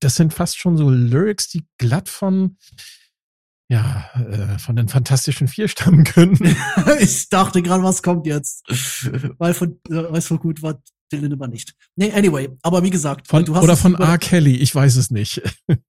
das 0.00 0.16
sind 0.16 0.34
fast 0.34 0.58
schon 0.58 0.76
so 0.76 0.90
Lyrics, 0.90 1.48
die 1.48 1.64
glatt 1.78 2.08
von, 2.08 2.56
ja, 3.68 4.10
äh, 4.14 4.58
von 4.58 4.76
den 4.76 4.88
Fantastischen 4.88 5.46
Vier 5.48 5.68
stammen 5.68 6.04
können. 6.04 6.38
ich 7.00 7.28
dachte 7.28 7.62
gerade, 7.62 7.84
was 7.84 8.02
kommt 8.02 8.26
jetzt? 8.26 8.64
Weil 9.38 9.54
von, 9.54 9.80
äh, 9.88 10.10
weiß 10.12 10.26
so 10.26 10.38
gut 10.38 10.62
war 10.62 10.82
Dylan 11.12 11.32
immer 11.32 11.46
nicht. 11.46 11.74
Nee, 11.96 12.12
anyway, 12.12 12.48
aber 12.62 12.82
wie 12.82 12.90
gesagt, 12.90 13.28
Von, 13.28 13.44
du 13.44 13.54
hast 13.54 13.62
oder 13.62 13.76
von 13.76 13.94
R. 13.94 14.18
Kelly, 14.18 14.56
ich 14.56 14.74
weiß 14.74 14.96
es 14.96 15.10
nicht. 15.10 15.40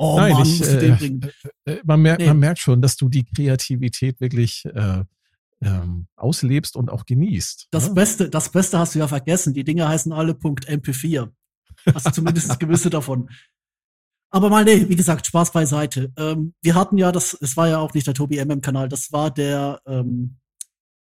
Oh 0.00 0.16
Nein, 0.16 0.32
Mann, 0.32 0.46
ich, 0.46 0.62
äh. 0.62 1.20
Äh, 1.64 1.80
man, 1.84 2.00
merkt, 2.00 2.20
Nee. 2.20 2.28
man 2.28 2.38
merkt 2.38 2.60
schon, 2.60 2.80
dass 2.80 2.96
du 2.96 3.08
die 3.08 3.24
Kreativität 3.24 4.20
wirklich 4.20 4.64
äh, 4.66 5.02
ähm, 5.62 6.06
auslebst 6.16 6.76
und 6.76 6.90
auch 6.90 7.04
genießt. 7.04 7.68
Das 7.70 7.88
ne? 7.88 7.94
Beste, 7.94 8.30
das 8.30 8.50
Beste 8.50 8.78
hast 8.78 8.94
du 8.94 8.98
ja 9.00 9.08
vergessen. 9.08 9.54
Die 9.54 9.64
Dinge 9.64 9.88
heißen 9.88 10.12
alle 10.12 10.32
.mp4. 10.32 11.30
Hast 11.94 12.06
du 12.06 12.10
zumindest 12.12 12.58
gewisse 12.60 12.90
davon. 12.90 13.28
Aber 14.30 14.50
mal, 14.50 14.64
nee, 14.64 14.88
wie 14.88 14.96
gesagt, 14.96 15.26
Spaß 15.26 15.52
beiseite. 15.52 16.12
Ähm, 16.16 16.54
wir 16.62 16.74
hatten 16.74 16.98
ja 16.98 17.12
das, 17.12 17.36
es 17.40 17.56
war 17.56 17.68
ja 17.68 17.78
auch 17.78 17.94
nicht 17.94 18.06
der 18.06 18.14
Tobi 18.14 18.38
MM-Kanal, 18.44 18.88
das 18.88 19.10
war 19.10 19.30
der 19.30 19.80
ähm, 19.86 20.36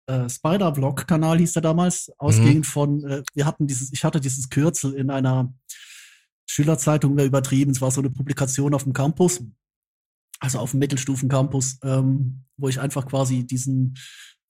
äh, 0.05 0.29
Spider-Vlog-Kanal, 0.29 1.39
hieß 1.39 1.53
der 1.53 1.63
damals, 1.63 2.11
ausgehend 2.19 2.59
Mhm. 2.59 2.63
von, 2.63 3.03
äh, 3.05 3.23
wir 3.33 3.45
hatten 3.45 3.65
dieses, 3.65 3.91
ich 3.91 4.03
hatte 4.03 4.21
dieses 4.21 4.49
Kürzel 4.49 4.93
in 4.93 5.09
einer 5.09 5.51
Schülerzeitung, 6.47 7.17
wäre 7.17 7.27
übertrieben, 7.27 7.71
es 7.71 7.81
war 7.81 7.91
so 7.91 8.01
eine 8.01 8.11
Publikation 8.11 8.73
auf 8.75 8.83
dem 8.83 8.93
Campus, 8.93 9.43
also 10.39 10.59
auf 10.59 10.71
dem 10.71 10.79
Mittelstufen-Campus, 10.79 11.79
ähm, 11.83 12.45
wo 12.55 12.69
ich 12.69 12.79
einfach 12.79 13.07
quasi 13.07 13.45
diesen, 13.45 13.95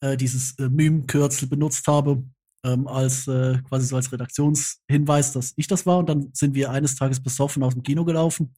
äh, 0.01 0.17
dieses 0.17 0.57
äh, 0.59 0.69
Meme-Kürzel 0.69 1.47
benutzt 1.47 1.87
habe, 1.87 2.23
ähm, 2.63 2.87
als 2.87 3.27
äh, 3.27 3.59
quasi 3.67 3.87
so 3.87 3.95
als 3.95 4.11
Redaktionshinweis, 4.11 5.33
dass 5.33 5.53
ich 5.55 5.67
das 5.67 5.85
war. 5.85 5.99
Und 5.99 6.09
dann 6.09 6.29
sind 6.33 6.55
wir 6.55 6.71
eines 6.71 6.95
Tages 6.95 7.21
besoffen 7.21 7.63
aus 7.63 7.73
dem 7.73 7.83
Kino 7.83 8.05
gelaufen, 8.05 8.53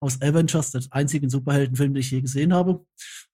aus 0.00 0.20
Avengers, 0.20 0.70
der 0.70 0.82
einzigen 0.90 1.30
Superheldenfilm, 1.30 1.94
den 1.94 2.00
ich 2.00 2.10
je 2.10 2.20
gesehen 2.20 2.52
habe, 2.52 2.84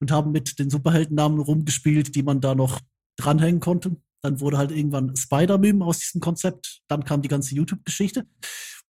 und 0.01 0.11
haben 0.11 0.33
mit 0.33 0.59
den 0.59 0.71
Superheldennamen 0.71 1.41
rumgespielt, 1.41 2.15
die 2.15 2.23
man 2.23 2.41
da 2.41 2.55
noch 2.55 2.81
dranhängen 3.17 3.61
konnte. 3.61 3.97
Dann 4.23 4.41
wurde 4.41 4.57
halt 4.57 4.71
irgendwann 4.71 5.15
Spider-Meme 5.15 5.85
aus 5.85 5.99
diesem 5.99 6.21
Konzept. 6.21 6.81
Dann 6.89 7.05
kam 7.05 7.21
die 7.21 7.29
ganze 7.29 7.55
YouTube-Geschichte. 7.55 8.27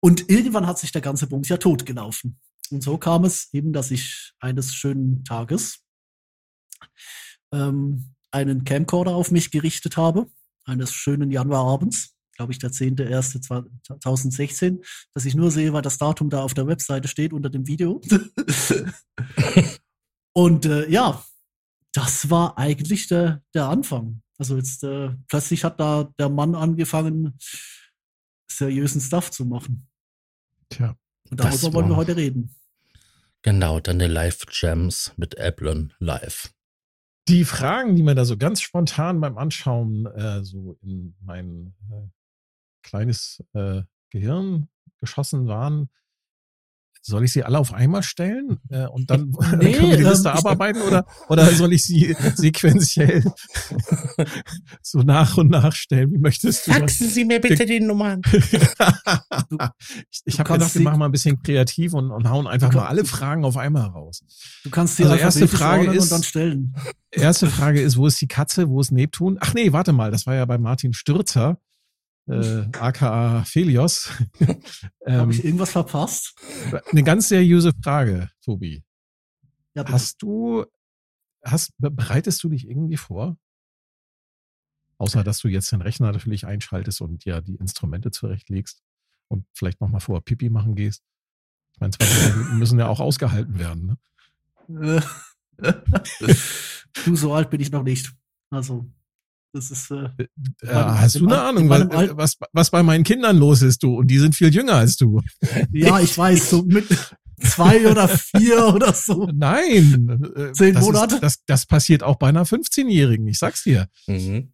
Und 0.00 0.30
irgendwann 0.30 0.66
hat 0.66 0.78
sich 0.78 0.92
der 0.92 1.00
ganze 1.00 1.26
Bums 1.26 1.48
ja 1.48 1.56
totgelaufen. 1.56 2.38
Und 2.70 2.82
so 2.82 2.98
kam 2.98 3.24
es 3.24 3.52
eben, 3.52 3.72
dass 3.72 3.90
ich 3.90 4.32
eines 4.38 4.74
schönen 4.74 5.24
Tages 5.24 5.80
ähm, 7.52 8.13
einen 8.34 8.64
Camcorder 8.64 9.14
auf 9.14 9.30
mich 9.30 9.50
gerichtet 9.50 9.96
habe, 9.96 10.26
eines 10.64 10.92
schönen 10.92 11.30
Januarabends, 11.30 12.14
glaube 12.36 12.52
ich, 12.52 12.58
der 12.58 12.70
10.01.2016, 12.70 14.84
dass 15.14 15.24
ich 15.24 15.34
nur 15.34 15.50
sehe, 15.50 15.72
weil 15.72 15.82
das 15.82 15.98
Datum 15.98 16.30
da 16.30 16.42
auf 16.42 16.54
der 16.54 16.66
Webseite 16.66 17.08
steht 17.08 17.32
unter 17.32 17.48
dem 17.48 17.66
Video. 17.66 18.00
Und 20.32 20.66
äh, 20.66 20.90
ja, 20.90 21.24
das 21.92 22.28
war 22.28 22.58
eigentlich 22.58 23.06
der, 23.06 23.42
der 23.54 23.68
Anfang. 23.68 24.20
Also 24.36 24.56
jetzt 24.56 24.82
äh, 24.82 25.10
plötzlich 25.28 25.62
hat 25.62 25.78
da 25.78 26.12
der 26.18 26.28
Mann 26.28 26.56
angefangen, 26.56 27.38
seriösen 28.50 29.00
Stuff 29.00 29.30
zu 29.30 29.44
machen. 29.44 29.86
Tja. 30.70 30.96
Und 31.30 31.38
darüber 31.38 31.72
wollen 31.72 31.88
wir 31.88 31.96
heute 31.96 32.16
reden. 32.16 32.52
Genau, 33.42 33.78
dann 33.78 34.00
die 34.00 34.06
Live-Jams 34.06 35.12
mit 35.16 35.36
Eblon 35.36 35.92
live. 35.98 36.52
Die 37.28 37.44
Fragen, 37.44 37.96
die 37.96 38.02
mir 38.02 38.14
da 38.14 38.26
so 38.26 38.36
ganz 38.36 38.60
spontan 38.60 39.20
beim 39.20 39.38
Anschauen 39.38 40.06
äh, 40.06 40.44
so 40.44 40.76
in 40.82 41.16
mein 41.20 41.74
äh, 41.90 42.08
kleines 42.82 43.42
äh, 43.54 43.82
Gehirn 44.10 44.68
geschossen 45.00 45.46
waren, 45.46 45.88
soll 47.06 47.22
ich 47.24 47.32
sie 47.32 47.44
alle 47.44 47.58
auf 47.58 47.74
einmal 47.74 48.02
stellen 48.02 48.58
äh, 48.70 48.86
und 48.86 49.10
dann, 49.10 49.30
dann 49.38 49.58
Nee, 49.58 49.72
können 49.72 49.90
wir 49.90 49.96
die 49.98 50.02
ähm, 50.04 50.08
Liste 50.10 50.30
ich- 50.30 50.34
abarbeiten 50.40 50.80
oder, 50.82 51.04
oder 51.28 51.46
soll 51.50 51.72
ich 51.74 51.84
sie 51.84 52.16
sequenziell 52.34 53.22
so 54.82 55.00
nach 55.00 55.36
und 55.36 55.50
nach 55.50 55.74
stellen? 55.74 56.10
Wie 56.12 56.18
möchtest 56.18 56.66
du? 56.66 56.72
Faxen 56.72 57.08
Sie 57.08 57.24
mir 57.24 57.40
bitte 57.40 57.66
die 57.66 57.80
Nummern. 57.80 58.22
ich 60.10 60.20
ich 60.24 60.38
habe 60.40 60.52
gedacht, 60.52 60.74
wir 60.74 60.82
machen 60.82 60.98
mal 60.98 61.06
ein 61.06 61.12
bisschen 61.12 61.42
kreativ 61.42 61.92
und, 61.94 62.10
und 62.10 62.28
hauen 62.28 62.46
einfach 62.46 62.72
mal 62.72 62.86
alle 62.86 63.04
Fragen 63.04 63.44
auf 63.44 63.56
einmal 63.56 63.86
raus. 63.88 64.22
Du 64.64 64.70
kannst 64.70 64.96
sie 64.96 65.04
Also 65.04 65.16
erste 65.16 65.48
Frage 65.48 65.92
ist- 65.92 66.04
und 66.04 66.12
dann 66.12 66.22
stellen. 66.22 66.74
Erste 67.10 67.48
Frage 67.48 67.80
ist, 67.80 67.96
wo 67.96 68.06
ist 68.06 68.20
die 68.20 68.26
Katze, 68.28 68.68
wo 68.68 68.80
ist 68.80 68.90
Neptun? 68.90 69.38
Ach 69.40 69.54
nee, 69.54 69.72
warte 69.72 69.92
mal, 69.92 70.10
das 70.10 70.26
war 70.26 70.34
ja 70.34 70.44
bei 70.46 70.58
Martin 70.58 70.92
Stürzer, 70.94 71.58
äh, 72.26 72.66
aka 72.78 73.44
Felios. 73.44 74.10
Habe 74.40 74.60
ähm, 75.06 75.30
ich 75.30 75.44
irgendwas 75.44 75.72
verpasst? 75.72 76.34
eine 76.90 77.02
ganz 77.02 77.28
seriöse 77.28 77.72
Frage, 77.82 78.30
Tobi. 78.42 78.82
Ja. 79.74 79.84
Hast 79.88 80.22
du, 80.22 80.64
hast, 81.44 81.76
be- 81.78 81.90
bereitest 81.90 82.42
du 82.44 82.48
dich 82.48 82.68
irgendwie 82.68 82.96
vor? 82.96 83.36
Außer, 84.98 85.24
dass 85.24 85.40
du 85.40 85.48
jetzt 85.48 85.72
den 85.72 85.82
Rechner 85.82 86.12
natürlich 86.12 86.46
einschaltest 86.46 87.00
und 87.00 87.24
dir 87.24 87.40
die 87.40 87.56
Instrumente 87.56 88.10
zurechtlegst 88.10 88.82
und 89.28 89.46
vielleicht 89.52 89.80
nochmal 89.80 90.00
vor 90.00 90.24
Pipi 90.24 90.50
machen 90.50 90.76
gehst. 90.76 91.02
Ich 91.72 91.80
meine, 91.80 91.90
20 91.90 92.36
Minuten 92.36 92.58
müssen 92.58 92.78
ja 92.78 92.86
auch 92.86 93.00
ausgehalten 93.00 93.58
werden. 93.58 93.98
Ne? 94.68 95.02
Äh, 95.58 95.80
du, 97.04 97.14
so 97.14 97.32
alt 97.32 97.48
bin 97.48 97.60
ich 97.60 97.70
noch 97.70 97.84
nicht. 97.84 98.12
Also, 98.50 98.90
das 99.54 99.70
ist, 99.70 99.90
äh, 99.90 100.08
Ja, 100.62 100.72
meinem- 100.86 101.00
hast 101.00 101.14
in 101.16 101.22
du 101.22 101.26
eine 101.28 101.40
Ahnung, 101.42 101.68
was, 101.68 101.80
Al- 101.90 102.16
was, 102.16 102.36
was 102.52 102.70
bei 102.70 102.82
meinen 102.82 103.04
Kindern 103.04 103.38
los 103.38 103.62
ist, 103.62 103.82
du? 103.82 103.96
Und 103.98 104.08
die 104.08 104.18
sind 104.18 104.34
viel 104.34 104.52
jünger 104.54 104.74
als 104.74 104.96
du. 104.96 105.20
ja, 105.72 106.00
ich 106.00 106.16
weiß, 106.18 106.50
so 106.50 106.62
mit 106.62 106.86
zwei 107.40 107.88
oder 107.90 108.08
vier 108.08 108.66
oder 108.74 108.92
so. 108.92 109.28
Nein. 109.32 110.32
äh, 110.36 110.52
Zehn 110.52 110.74
das 110.74 110.84
Monate? 110.84 111.14
Ist, 111.16 111.22
das, 111.22 111.44
das 111.46 111.66
passiert 111.66 112.02
auch 112.02 112.16
bei 112.16 112.28
einer 112.28 112.44
15-Jährigen, 112.44 113.26
ich 113.28 113.38
sag's 113.38 113.62
dir. 113.62 113.88
Mhm. 114.06 114.52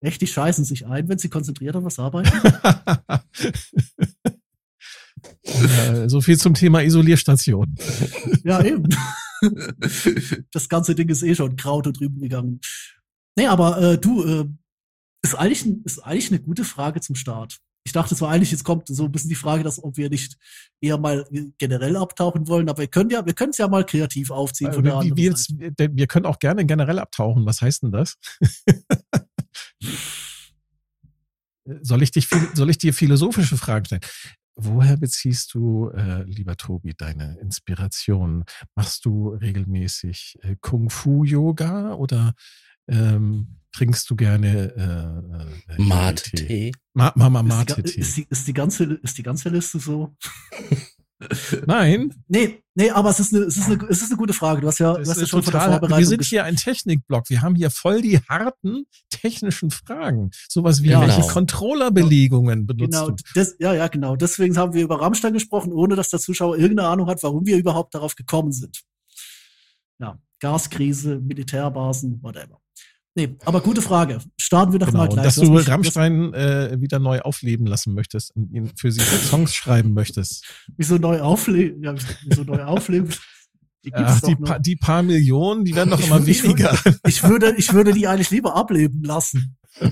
Echt, 0.00 0.20
die 0.20 0.26
scheißen 0.26 0.64
sich 0.66 0.86
ein, 0.86 1.08
wenn 1.08 1.18
sie 1.18 1.30
konzentriert 1.30 1.74
an 1.76 1.84
was 1.84 1.98
arbeiten. 1.98 2.30
Äh, 5.42 6.08
so 6.08 6.20
viel 6.20 6.38
zum 6.38 6.54
Thema 6.54 6.82
Isolierstation. 6.82 7.74
Ja, 8.44 8.62
eben. 8.62 8.88
das 10.52 10.68
ganze 10.68 10.94
Ding 10.94 11.08
ist 11.08 11.22
eh 11.22 11.34
schon 11.34 11.56
grau 11.56 11.80
da 11.80 11.92
drüben 11.92 12.20
gegangen. 12.20 12.60
Nee, 13.36 13.46
aber 13.46 13.80
äh, 13.82 13.98
du, 13.98 14.24
äh, 14.24 14.48
ist, 15.22 15.34
eigentlich, 15.34 15.64
ein- 15.64 15.82
ist 15.84 15.98
eigentlich 16.00 16.30
eine 16.30 16.40
gute 16.40 16.64
Frage 16.64 17.00
zum 17.00 17.16
Start. 17.16 17.58
Ich 17.86 17.92
dachte 17.92 18.14
so 18.14 18.26
eigentlich, 18.26 18.50
jetzt 18.50 18.64
kommt 18.64 18.86
so 18.88 19.04
ein 19.04 19.12
bisschen 19.12 19.28
die 19.28 19.34
Frage, 19.34 19.62
dass 19.62 19.82
ob 19.82 19.96
wir 19.98 20.08
nicht 20.08 20.38
eher 20.80 20.96
mal 20.98 21.26
generell 21.58 21.96
abtauchen 21.96 22.48
wollen, 22.48 22.68
aber 22.70 22.78
wir 22.78 22.86
können 22.88 23.10
ja, 23.10 23.26
wir 23.26 23.34
können 23.34 23.50
es 23.50 23.58
ja 23.58 23.68
mal 23.68 23.84
kreativ 23.84 24.30
aufziehen 24.30 24.72
von 24.72 24.84
der 24.84 24.94
Äh, 24.94 24.96
anderen 24.96 25.16
wie 25.18 25.26
Seite. 25.26 25.52
jetzt, 25.60 25.78
denn 25.78 25.96
wir 25.96 26.06
können 26.06 26.24
auch 26.24 26.38
gerne 26.38 26.64
generell 26.64 26.98
abtauchen. 26.98 27.44
Was 27.44 27.60
heißt 27.60 27.82
denn 27.82 27.92
das? 27.92 28.16
soll, 31.82 32.02
ich 32.02 32.10
dich, 32.10 32.28
soll 32.54 32.70
ich 32.70 32.78
dir 32.78 32.94
philosophische 32.94 33.56
Fragen 33.56 33.84
stellen? 33.86 34.02
Woher 34.56 34.96
beziehst 34.96 35.52
du, 35.54 35.90
äh, 35.90 36.22
lieber 36.24 36.56
Tobi, 36.56 36.94
deine 36.96 37.38
Inspiration? 37.40 38.44
Machst 38.76 39.04
du 39.04 39.28
regelmäßig 39.30 40.38
äh, 40.42 40.56
Kung-Fu-Yoga 40.60 41.94
oder 41.94 42.34
ähm, 42.88 43.56
trinkst 43.72 44.08
du 44.10 44.16
gerne 44.16 44.72
äh, 44.76 45.72
äh, 45.72 45.76
Yogi-Tee? 45.78 45.82
Mate-Tee. 45.84 46.72
Ma 46.94 47.12
Mama 47.16 47.40
Ist 47.40 47.44
die, 47.44 47.48
Mate 47.48 47.80
ist, 47.80 48.16
die, 48.16 48.26
ist, 48.28 48.46
die 48.48 48.52
ganze, 48.52 48.84
ist 49.02 49.18
die 49.18 49.22
ganze 49.22 49.48
Liste 49.48 49.78
so? 49.80 50.14
Nein, 51.66 52.12
Nee, 52.28 52.62
nee, 52.74 52.90
aber 52.90 53.08
es 53.08 53.18
ist 53.20 53.32
eine, 53.34 53.44
es 53.44 53.56
ist 53.56 53.66
eine, 53.66 53.76
es 53.88 54.02
ist 54.02 54.10
eine 54.10 54.18
gute 54.18 54.34
Frage. 54.34 54.60
Du 54.60 54.66
hast 54.66 54.78
ja, 54.78 54.92
du 54.94 55.00
hast 55.08 55.20
ja 55.20 55.26
schon 55.26 55.42
von 55.42 55.52
der 55.52 55.60
total. 55.60 55.70
Vorbereitung 55.78 55.98
Wir 55.98 56.06
sind 56.06 56.24
hier 56.24 56.44
ein 56.44 56.56
Technikblock. 56.56 57.30
Wir 57.30 57.40
haben 57.40 57.54
hier 57.54 57.70
voll 57.70 58.02
die 58.02 58.18
harten 58.28 58.84
technischen 59.10 59.70
Fragen. 59.70 60.30
Sowas 60.48 60.82
wie 60.82 60.90
Ja. 60.90 61.00
welche 61.00 61.20
Genau. 61.22 61.32
Controllerbelegungen 61.32 62.66
benutzt 62.66 62.92
Genau, 62.92 63.10
du? 63.10 63.16
das, 63.34 63.54
ja, 63.58 63.72
ja, 63.72 63.88
genau. 63.88 64.16
Deswegen 64.16 64.56
haben 64.58 64.74
wir 64.74 64.82
über 64.82 65.00
Rammstein 65.00 65.32
gesprochen, 65.32 65.72
ohne 65.72 65.96
dass 65.96 66.10
der 66.10 66.20
Zuschauer 66.20 66.58
irgendeine 66.58 66.88
Ahnung 66.90 67.06
hat, 67.06 67.22
warum 67.22 67.46
wir 67.46 67.56
überhaupt 67.56 67.94
darauf 67.94 68.16
gekommen 68.16 68.52
sind. 68.52 68.82
Ja, 70.00 70.18
Gaskrise, 70.40 71.20
Militärbasen, 71.20 72.22
whatever. 72.22 72.60
Nee, 73.16 73.36
aber 73.44 73.60
gute 73.60 73.80
Frage. 73.80 74.18
Starten 74.36 74.72
wir 74.72 74.80
doch 74.80 74.86
Genau, 74.88 74.98
mal 75.00 75.08
gleich. 75.08 75.24
dass 75.24 75.36
du 75.36 75.50
mich- 75.52 75.68
Rammstein 75.68 76.34
äh, 76.34 76.76
wieder 76.80 76.98
neu 76.98 77.20
aufleben 77.20 77.64
lassen 77.66 77.94
möchtest 77.94 78.34
und 78.34 78.50
ihn 78.52 78.72
für 78.76 78.90
sie 78.90 79.00
Songs 79.00 79.54
schreiben 79.54 79.92
möchtest. 79.94 80.44
Wieso 80.76 80.96
neu 80.96 81.20
aufleben? 81.20 81.82
Ja, 81.84 81.94
wieso 82.26 82.42
neu 82.42 82.64
aufleben? 82.64 83.10
Die 83.84 83.92
Ach, 83.94 84.20
die, 84.22 84.34
pa 84.34 84.58
die 84.58 84.76
paar 84.76 85.02
Millionen, 85.02 85.64
die 85.64 85.74
werden 85.76 85.90
doch 85.90 86.00
Ich 86.00 86.06
immer 86.06 86.26
ich 86.26 86.42
weniger. 86.42 86.76
Ich 87.06 87.22
würde, 87.22 87.54
ich 87.56 87.72
würde 87.72 87.92
die 87.92 88.08
eigentlich 88.08 88.30
lieber 88.30 88.56
ableben 88.56 89.04
lassen. 89.04 89.56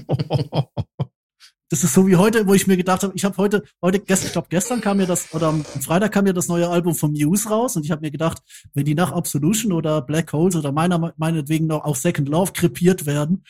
Das 1.72 1.82
ist 1.82 1.94
so 1.94 2.06
wie 2.06 2.16
heute, 2.16 2.46
wo 2.46 2.52
ich 2.52 2.66
mir 2.66 2.76
gedacht 2.76 3.02
habe, 3.02 3.14
ich 3.16 3.24
habe 3.24 3.34
heute, 3.38 3.62
heute, 3.80 3.98
gestern, 3.98 4.26
ich 4.26 4.32
glaube 4.32 4.48
gestern 4.50 4.82
kam 4.82 4.98
mir 4.98 5.06
das, 5.06 5.32
oder 5.32 5.46
am 5.48 5.64
Freitag 5.64 6.12
kam 6.12 6.24
mir 6.24 6.34
das 6.34 6.46
neue 6.46 6.68
Album 6.68 6.94
von 6.94 7.12
Muse 7.12 7.48
raus 7.48 7.76
und 7.76 7.84
ich 7.86 7.90
habe 7.90 8.02
mir 8.02 8.10
gedacht, 8.10 8.42
wenn 8.74 8.84
die 8.84 8.94
nach 8.94 9.10
Absolution 9.10 9.72
oder 9.72 10.02
Black 10.02 10.34
Holes 10.34 10.54
oder 10.54 10.70
meiner, 10.70 11.14
meinetwegen 11.16 11.66
noch 11.68 11.82
auch 11.84 11.96
Second 11.96 12.28
Love 12.28 12.52
krepiert 12.52 13.06
werden, 13.06 13.44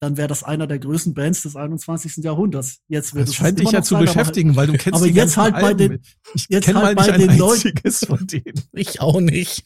dann 0.00 0.16
wäre 0.16 0.26
das 0.26 0.42
einer 0.42 0.66
der 0.66 0.80
größten 0.80 1.14
Bands 1.14 1.42
des 1.42 1.54
21. 1.54 2.16
Jahrhunderts. 2.24 2.80
Jetzt 2.88 3.14
wird 3.14 3.22
Das 3.28 3.30
es 3.30 3.36
scheint 3.36 3.60
dich 3.60 3.70
ja 3.70 3.80
zu 3.80 3.94
sein, 3.94 3.98
aber 3.98 4.06
beschäftigen, 4.06 4.56
weil 4.56 4.66
du 4.66 4.72
kennst 4.72 4.96
aber 4.98 5.06
die 5.06 5.14
jetzt 5.14 5.36
halt 5.36 5.54
bei 5.54 5.72
den- 5.74 6.02
ich 6.34 6.46
jetzt 6.48 6.64
kenne 6.64 6.82
halt 6.82 6.96
mal 6.96 7.02
nicht 7.02 7.10
bei 7.16 7.22
ein 7.22 7.28
den 7.28 7.38
Leuten- 7.38 7.68
einziges 7.68 8.04
von 8.04 8.26
denen. 8.26 8.60
Ich 8.72 9.00
auch 9.00 9.20
nicht. 9.20 9.64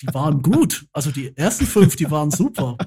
die 0.00 0.06
waren 0.14 0.40
gut. 0.40 0.86
Also 0.94 1.10
die 1.10 1.36
ersten 1.36 1.66
fünf, 1.66 1.94
die 1.96 2.10
waren 2.10 2.30
super. 2.30 2.78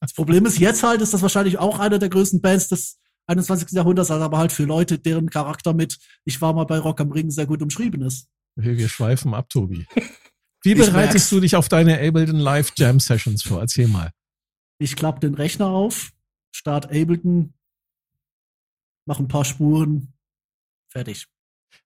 Das 0.00 0.12
Problem 0.12 0.44
ist 0.44 0.58
jetzt 0.58 0.82
halt, 0.82 1.02
ist 1.02 1.14
das 1.14 1.22
wahrscheinlich 1.22 1.58
auch 1.58 1.78
einer 1.78 2.00
der 2.00 2.08
größten 2.08 2.40
Bands 2.40 2.66
des 2.68 2.98
21. 3.26 3.70
Jahrhunderts, 3.72 4.10
aber 4.10 4.38
halt 4.38 4.52
für 4.52 4.64
Leute, 4.64 4.98
deren 4.98 5.30
Charakter 5.30 5.72
mit 5.72 5.98
Ich 6.24 6.40
war 6.40 6.52
mal 6.52 6.64
bei 6.64 6.78
Rock 6.78 7.00
am 7.00 7.12
Ring 7.12 7.30
sehr 7.30 7.46
gut 7.46 7.62
umschrieben 7.62 8.02
ist. 8.02 8.28
Wir, 8.56 8.76
wir 8.76 8.88
schweifen 8.88 9.34
ab, 9.34 9.48
Tobi. 9.48 9.86
Wie 10.62 10.74
bereitest 10.74 11.30
du 11.32 11.40
dich 11.40 11.56
auf 11.56 11.68
deine 11.68 11.98
Ableton 12.00 12.38
Live 12.38 12.72
Jam 12.76 13.00
Sessions 13.00 13.42
vor? 13.42 13.60
Erzähl 13.60 13.88
mal. 13.88 14.10
Ich 14.78 14.96
klappe 14.96 15.20
den 15.20 15.34
Rechner 15.34 15.68
auf, 15.68 16.10
start 16.54 16.86
Ableton, 16.86 17.54
mache 19.06 19.22
ein 19.22 19.28
paar 19.28 19.44
Spuren, 19.44 20.12
fertig. 20.88 21.26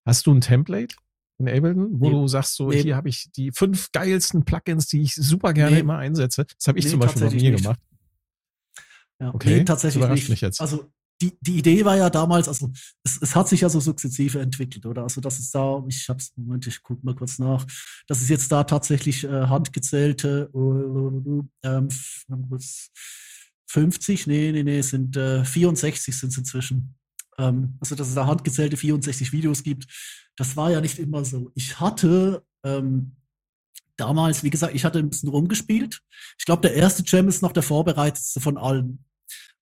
Hast 0.05 0.27
du 0.27 0.33
ein 0.35 0.41
Template? 0.41 0.95
in 1.39 1.49
Ableton, 1.49 2.01
wo 2.01 2.07
Nee. 2.07 2.13
du 2.13 2.29
sagst, 2.29 2.55
so 2.55 2.69
Nee. 2.69 2.83
hier 2.83 2.95
habe 2.95 3.09
ich 3.09 3.29
die 3.33 3.51
fünf 3.51 3.91
geilsten 3.91 4.45
Plugins, 4.45 4.87
die 4.87 5.03
ich 5.03 5.17
super 5.17 5.53
gerne 5.53 5.75
Nee. 5.75 5.81
immer 5.81 5.99
einsetze. 5.99 6.45
Das 6.45 6.69
habe 6.69 6.79
ich 6.79 6.89
zum 6.89 7.01
Beispiel 7.01 7.23
bei 7.29 7.35
mir 7.35 7.51
nicht. 7.51 7.63
gemacht. 7.65 7.81
Ja, 9.21 9.35
Okay, 9.35 9.65
tatsächlich 9.65 9.97
überrascht 9.97 10.23
nicht. 10.23 10.29
mich 10.31 10.41
jetzt. 10.43 10.61
Also 10.61 10.93
die, 11.23 11.37
die 11.41 11.59
Idee 11.59 11.85
war 11.85 11.97
ja 11.97 12.11
damals, 12.11 12.49
also 12.49 12.71
es, 13.05 13.19
es 13.23 13.35
hat 13.37 13.49
sich 13.49 13.61
ja 13.61 13.69
so 13.69 13.81
sukzessive 13.81 14.41
entwickelt, 14.41 14.85
oder? 14.87 15.03
Also 15.05 15.21
das 15.21 15.39
ist 15.39 15.55
da, 15.55 15.83
ich 15.89 16.09
hab's, 16.09 16.33
Moment, 16.37 16.67
ich 16.67 16.83
guck 16.83 17.03
mal 17.05 17.15
kurz 17.15 17.39
nach. 17.39 17.65
Das 18.09 18.21
ist 18.21 18.29
jetzt 18.31 18.51
da 18.51 18.65
tatsächlich 18.65 19.25
äh, 19.25 19.29
handgezählte 19.47 20.51
äh, 20.53 21.67
ähm, 21.69 21.87
f- 21.89 22.25
was, 22.29 22.91
50, 23.69 24.27
nee, 24.27 24.53
nee, 24.53 24.63
nee, 24.63 24.79
es 24.79 24.91
sind 24.91 25.17
äh, 25.17 25.45
64 25.45 26.17
sind 26.17 26.31
es 26.31 26.39
inzwischen. 26.39 26.95
Ähm, 27.39 27.77
also 27.81 27.95
dass 27.95 28.09
es 28.09 28.15
da 28.15 28.27
handgezählte 28.27 28.77
64 28.77 29.33
Videos 29.33 29.63
gibt. 29.63 29.87
Das 30.37 30.57
war 30.57 30.71
ja 30.71 30.81
nicht 30.81 30.99
immer 30.99 31.25
so. 31.25 31.51
Ich 31.55 31.81
hatte 31.81 32.45
ähm, 32.65 33.17
damals, 33.97 34.43
wie 34.43 34.51
gesagt, 34.51 34.75
ich 34.75 34.85
hatte 34.85 34.99
ein 34.99 35.11
bisschen 35.11 35.29
rumgespielt. 35.29 36.01
Ich 36.39 36.45
glaube, 36.45 36.63
der 36.63 36.75
erste 36.75 37.03
Jam 37.07 37.29
ist 37.29 37.43
noch 37.43 37.53
der 37.53 37.63
vorbereitetste 37.63 38.41
von 38.41 38.59
allen. 38.59 39.05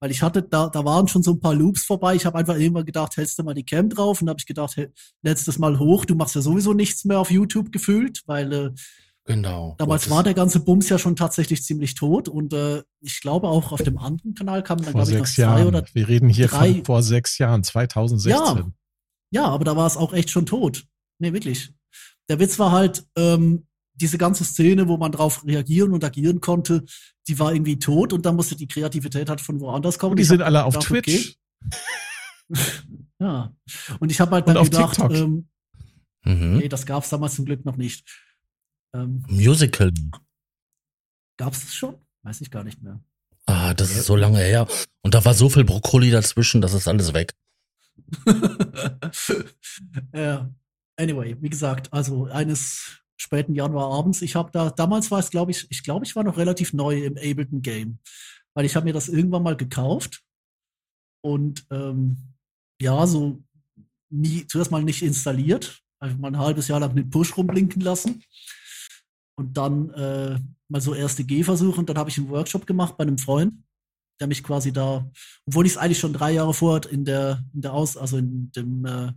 Weil 0.02 0.10
ich 0.10 0.20
hatte, 0.20 0.42
da, 0.42 0.68
da 0.68 0.84
waren 0.84 1.06
schon 1.06 1.22
so 1.22 1.30
ein 1.30 1.38
paar 1.38 1.54
Loops 1.54 1.84
vorbei. 1.84 2.16
Ich 2.16 2.26
habe 2.26 2.36
einfach 2.36 2.56
immer 2.56 2.82
gedacht, 2.82 3.16
hältst 3.16 3.38
du 3.38 3.44
mal 3.44 3.54
die 3.54 3.64
Cam 3.64 3.88
drauf? 3.88 4.20
Und 4.20 4.28
habe 4.28 4.40
ich 4.40 4.46
gedacht, 4.46 4.76
hey, 4.76 4.88
letztes 5.22 5.60
Mal 5.60 5.78
hoch, 5.78 6.04
du 6.04 6.16
machst 6.16 6.34
ja 6.34 6.40
sowieso 6.40 6.72
nichts 6.72 7.04
mehr 7.04 7.20
auf 7.20 7.30
YouTube 7.30 7.70
gefühlt, 7.70 8.20
weil 8.26 8.52
äh, 8.52 8.70
Genau. 9.26 9.76
damals 9.78 10.10
war 10.10 10.24
der 10.24 10.34
ganze 10.34 10.58
Bums 10.58 10.88
ja 10.88 10.98
schon 10.98 11.14
tatsächlich 11.14 11.62
ziemlich 11.62 11.94
tot. 11.94 12.28
Und 12.28 12.52
äh, 12.52 12.82
ich 13.00 13.20
glaube 13.20 13.46
auch 13.46 13.70
auf 13.70 13.80
dem 13.80 13.96
anderen 13.96 14.34
Kanal 14.34 14.64
kamen 14.64 14.82
dann, 14.82 14.92
glaube 14.94 15.12
ich, 15.12 15.18
noch 15.18 15.24
zwei 15.26 15.42
Jahren. 15.42 15.66
oder 15.68 15.84
Wir 15.92 16.08
reden 16.08 16.28
hier 16.28 16.48
drei- 16.48 16.74
von 16.74 16.84
vor 16.84 17.02
sechs 17.04 17.38
Jahren, 17.38 17.62
2016. 17.62 18.72
Ja, 19.30 19.44
aber 19.46 19.64
da 19.64 19.76
war 19.76 19.86
es 19.86 19.96
auch 19.96 20.12
echt 20.12 20.30
schon 20.30 20.46
tot. 20.46 20.84
Nee, 21.20 21.32
wirklich. 21.32 21.72
Der 22.28 22.40
Witz 22.40 22.58
war 22.58 22.72
halt, 22.72 23.06
ähm, 23.16 23.68
diese 24.02 24.18
ganze 24.18 24.44
Szene, 24.44 24.88
wo 24.88 24.96
man 24.98 25.12
drauf 25.12 25.44
reagieren 25.46 25.92
und 25.92 26.04
agieren 26.04 26.40
konnte, 26.40 26.84
die 27.28 27.38
war 27.38 27.54
irgendwie 27.54 27.78
tot 27.78 28.12
und 28.12 28.26
dann 28.26 28.36
musste 28.36 28.56
die 28.56 28.68
Kreativität 28.68 29.28
halt 29.30 29.40
von 29.40 29.60
woanders 29.60 29.98
kommen. 29.98 30.12
Und 30.12 30.16
die 30.18 30.22
Ich 30.22 30.28
sind 30.28 30.42
alle 30.42 30.64
auf 30.64 30.74
gedacht, 30.74 30.88
Twitch. 30.88 31.36
Ja. 33.20 33.54
Und 34.00 34.10
ich 34.10 34.20
habe 34.20 34.32
halt 34.32 34.46
Und 34.46 34.54
dann 34.54 34.60
auf 34.60 34.70
gedacht, 34.70 34.96
TikTok. 34.96 35.12
ähm, 35.16 35.48
Mhm. 36.24 36.58
nee, 36.58 36.68
das 36.68 36.86
gab's 36.86 37.08
damals 37.08 37.34
zum 37.36 37.44
Glück 37.44 37.64
noch 37.64 37.76
nicht. 37.76 38.04
Ähm, 38.94 39.24
Musical. 39.28 39.92
gab's 41.36 41.60
das 41.62 41.74
schon? 41.74 41.96
Weiß 42.22 42.40
ich 42.40 42.50
gar 42.50 42.64
nicht 42.64 42.82
mehr. 42.82 43.00
Ah, 43.46 43.74
das 43.74 43.90
ist 43.90 44.06
so 44.06 44.16
lange 44.16 44.38
her. 44.38 44.66
Und 45.02 45.14
da 45.14 45.24
war 45.24 45.34
so 45.34 45.48
viel 45.48 45.64
Brokkoli 45.64 46.10
dazwischen, 46.10 46.60
das 46.60 46.74
ist 46.74 46.86
alles 46.88 47.12
weg. 47.14 47.32
ja. 50.14 50.50
Anyway, 50.96 51.36
wie 51.40 51.48
gesagt, 51.48 51.92
also 51.92 52.26
eines 52.26 53.00
späten 53.22 53.54
Januarabends, 53.54 54.22
ich 54.22 54.34
habe 54.34 54.50
da, 54.52 54.70
damals 54.70 55.10
war 55.10 55.20
es, 55.20 55.30
glaube 55.30 55.52
ich, 55.52 55.66
ich 55.70 55.82
glaube, 55.82 56.04
ich 56.04 56.14
war 56.16 56.24
noch 56.24 56.36
relativ 56.36 56.72
neu 56.72 57.04
im 57.04 57.16
Ableton 57.16 57.62
Game, 57.62 57.98
weil 58.54 58.64
ich 58.64 58.76
habe 58.76 58.84
mir 58.84 58.92
das 58.92 59.08
irgendwann 59.08 59.42
mal 59.42 59.56
gekauft 59.56 60.22
und 61.24 61.64
ähm, 61.70 62.16
ja, 62.80 63.06
so 63.06 63.42
nie, 64.10 64.46
zuerst 64.46 64.70
mal 64.70 64.82
nicht 64.82 65.02
installiert, 65.02 65.80
einfach 66.00 66.18
mal 66.18 66.28
ein 66.28 66.38
halbes 66.38 66.68
Jahr 66.68 66.80
lang 66.80 66.94
den 66.96 67.10
Push 67.10 67.36
rumblinken 67.36 67.80
lassen 67.80 68.24
und 69.38 69.56
dann 69.56 69.90
äh, 69.90 70.38
mal 70.68 70.80
so 70.80 70.94
erste 70.94 71.24
Gehversuche 71.24 71.78
und 71.78 71.88
dann 71.88 71.98
habe 71.98 72.10
ich 72.10 72.18
einen 72.18 72.28
Workshop 72.28 72.66
gemacht 72.66 72.96
bei 72.96 73.02
einem 73.02 73.18
Freund, 73.18 73.54
der 74.20 74.26
mich 74.26 74.42
quasi 74.42 74.72
da, 74.72 75.08
obwohl 75.46 75.66
ich 75.66 75.72
es 75.72 75.78
eigentlich 75.78 76.00
schon 76.00 76.12
drei 76.12 76.32
Jahre 76.32 76.54
vorher 76.54 76.90
in 76.90 77.04
der, 77.04 77.44
in 77.54 77.62
der 77.62 77.72
Aus, 77.72 77.96
also 77.96 78.18
in 78.18 78.50
dem 78.52 78.84
äh, 78.84 79.12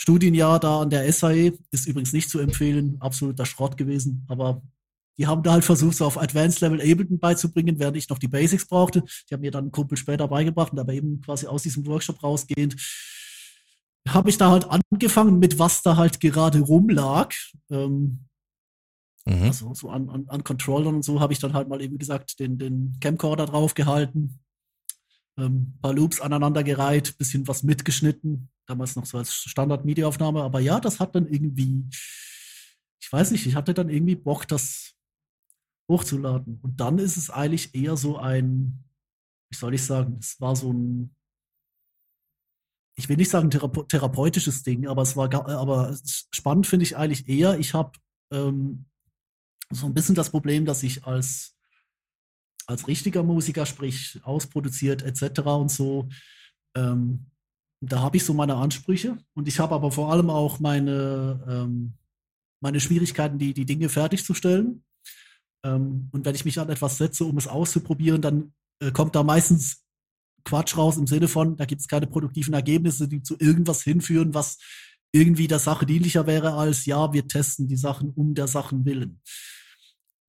Studienjahr 0.00 0.58
da 0.58 0.80
an 0.80 0.88
der 0.90 1.12
SAE, 1.12 1.52
ist 1.70 1.86
übrigens 1.86 2.14
nicht 2.14 2.30
zu 2.30 2.38
empfehlen, 2.38 2.96
absoluter 3.00 3.44
Schrott 3.44 3.76
gewesen, 3.76 4.24
aber 4.28 4.62
die 5.18 5.26
haben 5.26 5.42
da 5.42 5.52
halt 5.52 5.64
versucht, 5.64 5.96
so 5.96 6.06
auf 6.06 6.16
Advanced 6.16 6.62
Level 6.62 6.80
Ableton 6.80 7.18
beizubringen, 7.18 7.78
während 7.78 7.98
ich 7.98 8.08
noch 8.08 8.18
die 8.18 8.28
Basics 8.28 8.66
brauchte. 8.66 9.04
Die 9.28 9.34
haben 9.34 9.42
mir 9.42 9.50
dann 9.50 9.66
ein 9.66 9.72
Kumpel 9.72 9.98
später 9.98 10.26
beigebracht 10.26 10.72
und 10.72 10.78
aber 10.78 10.94
eben 10.94 11.20
quasi 11.20 11.46
aus 11.46 11.62
diesem 11.64 11.84
Workshop 11.86 12.22
rausgehend 12.22 12.76
habe 14.08 14.30
ich 14.30 14.38
da 14.38 14.50
halt 14.50 14.66
angefangen 14.70 15.38
mit 15.38 15.58
was 15.58 15.82
da 15.82 15.96
halt 15.96 16.20
gerade 16.20 16.60
rumlag. 16.60 17.34
Ähm, 17.70 18.20
Mhm. 19.26 19.44
also 19.44 19.74
so 19.74 19.90
an, 19.90 20.08
an, 20.08 20.24
an 20.28 20.44
Controllern 20.44 20.94
und 20.94 21.04
so 21.04 21.20
habe 21.20 21.34
ich 21.34 21.38
dann 21.38 21.52
halt 21.52 21.68
mal 21.68 21.82
eben 21.82 21.98
gesagt, 21.98 22.40
den, 22.40 22.56
den 22.56 22.96
Camcorder 23.00 23.44
draufgehalten, 23.44 24.40
ähm, 25.40 25.78
paar 25.80 25.94
Loops 25.94 26.20
aneinandergereiht, 26.20 27.16
bisschen 27.18 27.46
was 27.48 27.62
mitgeschnitten, 27.62 28.48
damals 28.66 28.96
noch 28.96 29.06
so 29.06 29.18
als 29.18 29.32
Standard-Media-Aufnahme, 29.32 30.42
aber 30.42 30.60
ja, 30.60 30.80
das 30.80 31.00
hat 31.00 31.14
dann 31.14 31.26
irgendwie, 31.26 31.84
ich 33.00 33.12
weiß 33.12 33.30
nicht, 33.30 33.46
ich 33.46 33.54
hatte 33.54 33.74
dann 33.74 33.88
irgendwie 33.88 34.16
Bock, 34.16 34.46
das 34.46 34.94
hochzuladen. 35.90 36.60
Und 36.62 36.80
dann 36.80 36.98
ist 36.98 37.16
es 37.16 37.30
eigentlich 37.30 37.74
eher 37.74 37.96
so 37.96 38.16
ein, 38.16 38.84
wie 39.50 39.56
soll 39.56 39.74
ich 39.74 39.84
sagen, 39.84 40.16
es 40.20 40.40
war 40.40 40.54
so 40.54 40.72
ein, 40.72 41.14
ich 42.96 43.08
will 43.08 43.16
nicht 43.16 43.30
sagen 43.30 43.50
therape 43.50 43.86
therapeutisches 43.88 44.62
Ding, 44.62 44.86
aber 44.86 45.02
es 45.02 45.16
war, 45.16 45.32
aber 45.34 45.98
spannend 46.04 46.66
finde 46.66 46.84
ich 46.84 46.96
eigentlich 46.96 47.28
eher, 47.28 47.58
ich 47.58 47.74
habe 47.74 47.92
ähm, 48.32 48.86
so 49.70 49.86
ein 49.86 49.94
bisschen 49.94 50.14
das 50.14 50.30
Problem, 50.30 50.64
dass 50.64 50.82
ich 50.82 51.04
als, 51.04 51.56
als 52.70 52.88
richtiger 52.88 53.22
Musiker, 53.22 53.66
sprich 53.66 54.20
ausproduziert 54.22 55.02
etc. 55.02 55.40
und 55.40 55.70
so, 55.70 56.08
ähm, 56.76 57.26
da 57.82 58.00
habe 58.00 58.16
ich 58.16 58.24
so 58.24 58.34
meine 58.34 58.56
Ansprüche 58.56 59.18
und 59.34 59.48
ich 59.48 59.58
habe 59.58 59.74
aber 59.74 59.90
vor 59.90 60.12
allem 60.12 60.30
auch 60.30 60.60
meine, 60.60 61.44
ähm, 61.48 61.94
meine 62.62 62.80
Schwierigkeiten, 62.80 63.38
die, 63.38 63.54
die 63.54 63.64
Dinge 63.64 63.88
fertigzustellen. 63.88 64.84
Ähm, 65.64 66.08
und 66.12 66.24
wenn 66.24 66.34
ich 66.34 66.44
mich 66.44 66.58
an 66.58 66.68
etwas 66.68 66.98
setze, 66.98 67.24
um 67.24 67.38
es 67.38 67.48
auszuprobieren, 67.48 68.20
dann 68.20 68.52
äh, 68.82 68.92
kommt 68.92 69.14
da 69.14 69.22
meistens 69.22 69.82
Quatsch 70.44 70.76
raus 70.76 70.96
im 70.96 71.06
Sinne 71.06 71.28
von, 71.28 71.56
da 71.56 71.64
gibt 71.64 71.80
es 71.80 71.88
keine 71.88 72.06
produktiven 72.06 72.54
Ergebnisse, 72.54 73.08
die 73.08 73.22
zu 73.22 73.36
irgendwas 73.38 73.82
hinführen, 73.82 74.34
was 74.34 74.58
irgendwie 75.12 75.48
der 75.48 75.58
Sache 75.58 75.86
dienlicher 75.86 76.26
wäre 76.26 76.54
als, 76.54 76.86
ja, 76.86 77.12
wir 77.12 77.26
testen 77.26 77.66
die 77.66 77.76
Sachen 77.76 78.10
um 78.10 78.34
der 78.34 78.46
Sachen 78.46 78.84
willen. 78.84 79.20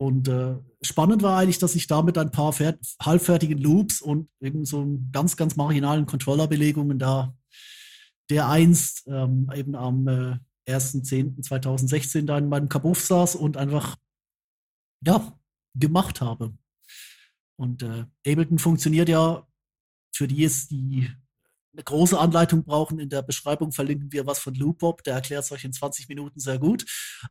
Und 0.01 0.29
äh, 0.29 0.57
spannend 0.81 1.21
war 1.21 1.37
eigentlich, 1.37 1.59
dass 1.59 1.75
ich 1.75 1.85
damit 1.85 2.17
ein 2.17 2.31
paar 2.31 2.53
fer- 2.53 2.75
halbfertigen 2.99 3.59
Loops 3.59 4.01
und 4.01 4.29
irgend 4.39 4.67
so 4.67 4.97
ganz, 5.11 5.37
ganz 5.37 5.55
marginalen 5.55 6.07
Controllerbelegungen 6.07 6.97
da, 6.97 7.37
der 8.31 8.49
einst 8.49 9.03
ähm, 9.05 9.51
eben 9.53 9.75
am 9.75 10.07
äh, 10.07 10.39
1.10.2016 10.67 12.25
da 12.25 12.39
in 12.39 12.49
meinem 12.49 12.67
Kabuff 12.67 12.99
saß 12.99 13.35
und 13.35 13.57
einfach, 13.57 13.95
ja, 15.05 15.39
gemacht 15.75 16.19
habe. 16.19 16.57
Und 17.59 17.83
äh, 17.83 18.05
Ableton 18.25 18.57
funktioniert 18.57 19.07
ja 19.07 19.47
für 20.15 20.27
die 20.27 20.43
es 20.45 20.67
die 20.67 21.11
eine 21.73 21.83
große 21.83 22.19
Anleitung 22.19 22.63
brauchen. 22.63 22.99
In 22.99 23.09
der 23.09 23.21
Beschreibung 23.21 23.71
verlinken 23.71 24.11
wir 24.11 24.25
was 24.25 24.39
von 24.39 24.53
Loopbob, 24.53 25.03
der 25.03 25.15
erklärt 25.15 25.45
es 25.45 25.51
euch 25.51 25.63
in 25.63 25.73
20 25.73 26.09
Minuten 26.09 26.39
sehr 26.39 26.59
gut. 26.59 26.85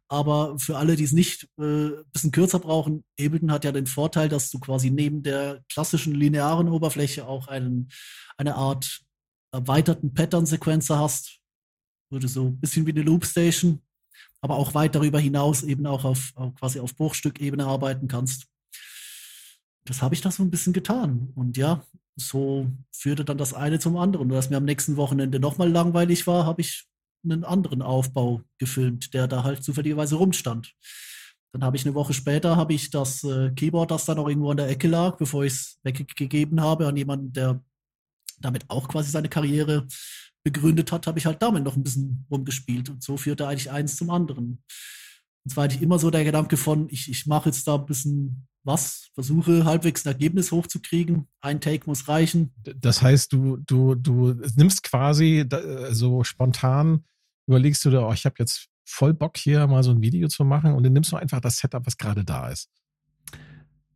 Aber 0.08 0.58
für 0.58 0.78
alle, 0.78 0.96
die 0.96 1.04
es 1.04 1.12
nicht 1.12 1.48
äh, 1.58 1.62
ein 1.62 2.04
bisschen 2.12 2.32
kürzer 2.32 2.58
brauchen, 2.58 3.04
Ableton 3.18 3.52
hat 3.52 3.64
ja 3.64 3.72
den 3.72 3.86
Vorteil, 3.86 4.28
dass 4.28 4.50
du 4.50 4.58
quasi 4.58 4.90
neben 4.90 5.22
der 5.22 5.62
klassischen 5.70 6.14
linearen 6.14 6.68
Oberfläche 6.68 7.26
auch 7.26 7.48
einen, 7.48 7.90
eine 8.36 8.54
Art 8.54 9.02
erweiterten 9.52 10.14
Pattern-Sequencer 10.14 10.98
hast. 10.98 11.38
Würde 12.10 12.28
so 12.28 12.46
ein 12.46 12.60
bisschen 12.60 12.86
wie 12.86 12.92
eine 12.92 13.02
Loopstation, 13.02 13.82
aber 14.40 14.56
auch 14.56 14.74
weit 14.74 14.94
darüber 14.94 15.20
hinaus 15.20 15.62
eben 15.62 15.86
auch 15.86 16.04
auf, 16.04 16.32
auf 16.34 16.54
quasi 16.54 16.80
auf 16.80 16.96
Bruchstückebene 16.96 17.66
arbeiten 17.66 18.08
kannst. 18.08 18.46
Das 19.84 20.02
habe 20.02 20.14
ich 20.14 20.20
da 20.20 20.30
so 20.30 20.42
ein 20.42 20.50
bisschen 20.50 20.72
getan. 20.72 21.32
Und 21.34 21.56
ja, 21.56 21.82
so 22.16 22.70
führte 22.92 23.24
dann 23.24 23.38
das 23.38 23.54
eine 23.54 23.78
zum 23.78 23.96
anderen. 23.96 24.30
Und 24.30 24.36
als 24.36 24.50
mir 24.50 24.56
am 24.56 24.64
nächsten 24.64 24.96
Wochenende 24.96 25.40
nochmal 25.40 25.70
langweilig 25.70 26.26
war, 26.26 26.44
habe 26.44 26.60
ich 26.60 26.86
einen 27.24 27.44
anderen 27.44 27.82
Aufbau 27.82 28.42
gefilmt, 28.58 29.14
der 29.14 29.28
da 29.28 29.44
halt 29.44 29.64
zufälligerweise 29.64 30.16
rumstand. 30.16 30.74
Dann 31.52 31.64
habe 31.64 31.76
ich 31.76 31.84
eine 31.84 31.94
Woche 31.94 32.14
später 32.14 32.56
habe 32.56 32.74
ich 32.74 32.90
das 32.90 33.24
äh, 33.24 33.50
Keyboard, 33.50 33.90
das 33.90 34.04
da 34.04 34.14
noch 34.14 34.28
irgendwo 34.28 34.50
an 34.50 34.56
der 34.56 34.68
Ecke 34.68 34.88
lag, 34.88 35.16
bevor 35.16 35.44
ich 35.44 35.52
es 35.52 35.80
weggegeben 35.82 36.60
habe 36.60 36.86
an 36.86 36.96
jemanden, 36.96 37.32
der 37.32 37.62
damit 38.38 38.64
auch 38.68 38.88
quasi 38.88 39.10
seine 39.10 39.28
Karriere 39.28 39.86
begründet 40.44 40.92
hat, 40.92 41.06
habe 41.06 41.18
ich 41.18 41.26
halt 41.26 41.42
damit 41.42 41.64
noch 41.64 41.76
ein 41.76 41.82
bisschen 41.82 42.24
rumgespielt. 42.30 42.88
Und 42.88 43.02
so 43.02 43.16
führte 43.16 43.46
eigentlich 43.46 43.70
eins 43.70 43.96
zum 43.96 44.10
anderen. 44.10 44.62
Und 45.44 45.50
zwar 45.50 45.64
hatte 45.64 45.76
ich 45.76 45.82
immer 45.82 45.98
so 45.98 46.10
der 46.10 46.24
Gedanke 46.24 46.56
von, 46.56 46.88
ich, 46.88 47.10
ich 47.10 47.26
mache 47.26 47.48
jetzt 47.48 47.66
da 47.66 47.74
ein 47.74 47.86
bisschen 47.86 48.46
was, 48.62 49.10
versuche 49.14 49.64
halbwegs 49.64 50.04
ein 50.04 50.12
Ergebnis 50.12 50.52
hochzukriegen. 50.52 51.28
Ein 51.40 51.60
Take 51.60 51.86
muss 51.86 52.08
reichen. 52.08 52.52
Das 52.76 53.02
heißt, 53.02 53.32
du, 53.32 53.56
du, 53.58 53.94
du 53.94 54.34
nimmst 54.56 54.82
quasi 54.82 55.44
da, 55.48 55.94
so 55.94 56.24
spontan, 56.24 57.04
überlegst 57.46 57.84
du 57.84 57.90
dir, 57.90 58.06
oh, 58.06 58.12
ich 58.12 58.24
habe 58.24 58.36
jetzt 58.38 58.68
voll 58.84 59.14
Bock 59.14 59.36
hier 59.36 59.66
mal 59.66 59.82
so 59.82 59.92
ein 59.92 60.02
Video 60.02 60.28
zu 60.28 60.44
machen 60.44 60.74
und 60.74 60.82
dann 60.82 60.92
nimmst 60.92 61.12
du 61.12 61.16
einfach 61.16 61.40
das 61.40 61.58
Setup, 61.58 61.86
was 61.86 61.96
gerade 61.96 62.24
da 62.24 62.48
ist. 62.48 62.68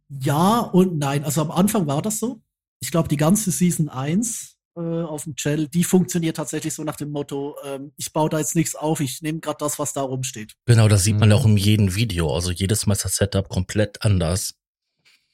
Ja 0.08 0.58
und 0.60 0.98
nein. 0.98 1.24
Also 1.24 1.42
am 1.42 1.50
Anfang 1.50 1.86
war 1.86 2.02
das 2.02 2.18
so. 2.18 2.40
Ich 2.80 2.90
glaube, 2.90 3.08
die 3.08 3.16
ganze 3.16 3.50
Season 3.50 3.88
1 3.88 4.52
äh, 4.52 4.53
auf 4.80 5.24
dem 5.24 5.36
Channel, 5.36 5.68
die 5.68 5.84
funktioniert 5.84 6.36
tatsächlich 6.36 6.74
so 6.74 6.82
nach 6.84 6.96
dem 6.96 7.10
Motto, 7.10 7.56
ähm, 7.64 7.92
ich 7.96 8.12
baue 8.12 8.28
da 8.28 8.38
jetzt 8.38 8.56
nichts 8.56 8.74
auf, 8.74 9.00
ich 9.00 9.22
nehme 9.22 9.38
gerade 9.40 9.58
das, 9.60 9.78
was 9.78 9.92
da 9.92 10.02
rumsteht. 10.02 10.54
Genau, 10.66 10.88
das 10.88 11.04
sieht 11.04 11.18
man 11.18 11.28
Mhm. 11.28 11.34
auch 11.34 11.46
in 11.46 11.56
jedem 11.56 11.94
Video. 11.94 12.34
Also 12.34 12.50
jedes 12.50 12.86
Mal 12.86 12.94
ist 12.94 13.04
das 13.04 13.16
Setup 13.16 13.48
komplett 13.48 14.02
anders. 14.02 14.54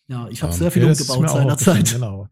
Ja, 0.08 0.28
ich 0.28 0.42
habe 0.42 0.52
Ähm, 0.52 0.58
sehr 0.58 0.70
viel 0.72 0.82
Ja, 0.82 0.88
das 0.88 1.00
umgebaut 1.08 1.30
seinerzeit. 1.36 1.90
Genau. 1.92 2.28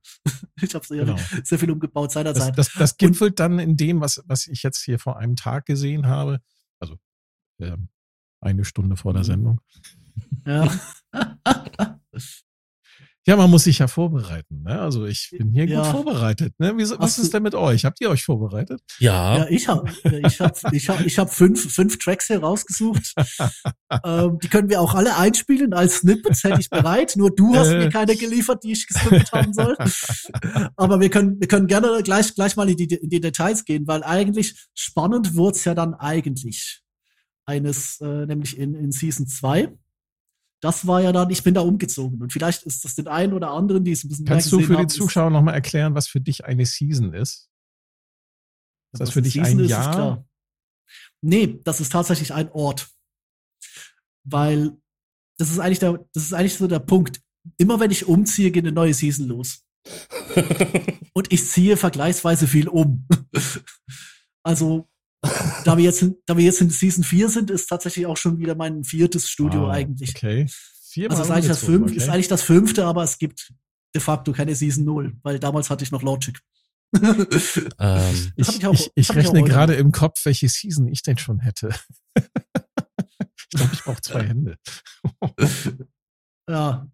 Ich 0.60 0.74
habe 0.74 0.84
sehr, 0.86 1.04
Genau. 1.04 1.16
sehr 1.44 1.58
viel 1.58 1.70
umgebaut 1.70 2.08
Das, 2.08 2.14
seinerzeit. 2.14 2.58
das, 2.58 2.72
das 2.72 2.96
gipfelt 2.96 3.38
dann 3.40 3.58
in 3.60 3.76
dem, 3.76 4.00
was, 4.00 4.22
was 4.26 4.46
ich 4.48 4.62
jetzt 4.62 4.82
hier 4.84 4.98
vor 4.98 5.16
einem 5.16 5.36
Tag 5.36 5.64
gesehen 5.66 6.06
habe. 6.08 6.40
Also 6.80 6.96
ähm, 7.60 7.88
eine 8.40 8.64
Stunde 8.64 8.96
vor 8.96 9.12
der 9.12 9.22
Mhm. 9.22 9.26
Sendung. 9.26 9.60
ja. 10.46 10.70
Ja, 13.28 13.36
man 13.36 13.50
muss 13.50 13.64
sich 13.64 13.78
ja 13.78 13.88
vorbereiten. 13.88 14.62
Ne? 14.62 14.80
Also 14.80 15.04
ich 15.04 15.28
bin 15.36 15.50
hier 15.52 15.66
Ja. 15.68 15.82
gut 15.82 15.90
vorbereitet. 15.92 16.54
Ne? 16.58 16.74
Wie, 16.78 16.82
was 16.82 16.98
Hast 16.98 17.18
ist 17.18 17.34
denn 17.34 17.42
mit 17.42 17.54
euch? 17.54 17.84
Habt 17.84 18.00
ihr 18.00 18.08
euch 18.08 18.24
vorbereitet? 18.24 18.80
Ja, 18.98 19.38
Ja, 19.38 19.48
ich 19.50 19.68
habe 19.68 19.90
ich 20.26 20.40
hab, 20.40 20.72
ich 20.72 20.88
hab, 20.88 21.00
ich 21.04 21.18
hab 21.18 21.30
fünf, 21.32 21.72
fünf 21.74 21.98
Tracks 21.98 22.28
hier 22.28 22.40
rausgesucht. 22.40 23.12
ähm, 24.04 24.38
die 24.42 24.48
können 24.48 24.70
wir 24.70 24.80
auch 24.80 24.94
alle 24.94 25.16
einspielen 25.16 25.74
als 25.74 25.98
Snippets, 25.98 26.42
hätte 26.42 26.60
ich 26.60 26.70
bereit. 26.70 27.14
Nur 27.16 27.30
du 27.34 27.54
hast 27.54 27.68
Äh. 27.68 27.78
mir 27.78 27.90
keine 27.90 28.16
geliefert, 28.16 28.64
die 28.64 28.72
ich 28.72 28.86
gesnippet 28.86 29.30
haben 29.32 29.52
soll. 29.52 29.76
Aber 30.76 30.98
wir 31.00 31.10
können, 31.10 31.38
wir 31.38 31.48
können 31.48 31.66
gerne 31.66 32.02
gleich, 32.02 32.34
gleich 32.34 32.56
mal 32.56 32.68
in 32.70 32.76
die, 32.78 32.94
in 32.94 33.10
die 33.10 33.20
Details 33.20 33.64
gehen, 33.66 33.86
weil 33.86 34.02
eigentlich 34.04 34.54
spannend 34.74 35.34
wurde 35.34 35.56
es 35.58 35.64
ja 35.66 35.74
dann 35.74 35.92
eigentlich. 35.94 36.80
Eines, 37.44 37.98
äh, 38.00 38.26
nämlich 38.26 38.58
in, 38.58 38.74
in 38.74 38.90
Season 38.92 39.26
2. 39.26 39.68
Das 40.60 40.86
war 40.86 41.00
ja 41.00 41.12
dann, 41.12 41.30
ich 41.30 41.42
bin 41.44 41.54
da 41.54 41.60
umgezogen. 41.60 42.20
Und 42.20 42.32
vielleicht 42.32 42.64
ist 42.64 42.84
das 42.84 42.94
den 42.96 43.06
einen 43.08 43.32
oder 43.32 43.50
anderen, 43.52 43.84
die 43.84 43.92
es 43.92 44.02
ein 44.04 44.08
bisschen 44.08 44.24
Kannst 44.26 44.46
mehr 44.46 44.50
du 44.50 44.56
gesehen 44.58 44.66
für 44.66 44.72
die 44.74 44.78
haben, 44.78 44.86
ist- 44.88 44.94
Zuschauer 44.96 45.30
nochmal 45.30 45.54
erklären, 45.54 45.94
was 45.94 46.08
für 46.08 46.20
dich 46.20 46.44
eine 46.44 46.66
Season 46.66 47.12
ist? 47.14 47.48
Ist 48.92 49.00
das 49.00 49.00
Was 49.00 49.10
für 49.10 49.18
eine 49.20 49.24
dich 49.24 49.34
Season 49.34 49.50
ein 49.52 49.58
ist, 49.60 49.64
ist 49.66 49.70
Jahr? 49.70 49.92
klar. 49.92 50.24
Nee, 51.22 51.60
das 51.64 51.80
ist 51.80 51.92
tatsächlich 51.92 52.32
ein 52.34 52.50
Ort. 52.52 52.88
Weil 54.24 54.76
das 55.38 55.50
ist 55.50 55.58
eigentlich 55.60 55.78
der, 55.78 56.04
das 56.12 56.24
ist 56.24 56.32
eigentlich 56.32 56.54
so 56.54 56.66
der 56.66 56.80
Punkt. 56.80 57.20
Immer 57.56 57.78
wenn 57.80 57.90
ich 57.90 58.06
umziehe, 58.06 58.50
geht 58.50 58.64
eine 58.64 58.72
neue 58.72 58.94
Season 58.94 59.26
los. 59.28 59.64
Und 61.14 61.32
ich 61.32 61.46
ziehe 61.46 61.76
vergleichsweise 61.76 62.46
viel 62.48 62.68
um. 62.68 63.06
also, 64.42 64.88
da 65.64 65.76
wir 65.76 65.84
jetzt, 65.84 66.02
in- 66.02 66.16
da 66.26 66.36
wir 66.36 66.44
jetzt 66.44 66.60
in 66.60 66.70
Season 66.70 67.02
4 67.04 67.28
sind, 67.28 67.50
ist 67.50 67.66
tatsächlich 67.66 68.06
auch 68.06 68.16
schon 68.16 68.38
wieder 68.38 68.54
mein 68.54 68.84
viertes 68.84 69.28
Studio 69.28 69.66
Ah, 69.68 69.72
eigentlich. 69.72 70.10
Okay. 70.16 70.46
Viermal 70.90 71.18
Also 71.18 71.30
ist 71.30 71.36
eigentlich, 71.36 71.48
das 71.48 71.64
fünf, 71.64 71.92
ist 71.92 72.02
okay. 72.04 72.12
eigentlich 72.12 72.28
das 72.28 72.42
fünfte, 72.42 72.84
aber 72.86 73.02
es 73.02 73.18
gibt 73.18 73.52
de 73.94 74.00
facto 74.00 74.32
keine 74.32 74.54
Season 74.54 74.84
0, 74.84 75.16
weil 75.22 75.38
damals 75.38 75.70
hatte 75.70 75.84
ich 75.84 75.90
noch 75.90 76.02
Logic. 76.02 76.38
ähm, 77.78 78.32
Ich, 78.36 78.66
auch- 78.66 78.72
ich, 78.72 78.90
ich 78.94 79.14
rechne 79.14 79.42
gerade 79.42 79.74
im 79.74 79.92
Kopf, 79.92 80.24
welche 80.24 80.48
Season 80.48 80.86
ich 80.88 81.02
denn 81.02 81.18
schon 81.18 81.40
hätte. 81.40 81.68
ich 82.16 83.48
glaube, 83.50 83.70
ich 83.74 83.82
brauche 83.84 84.00
zwei 84.00 84.22
Hände. 84.24 84.56
Ja, 86.48 86.86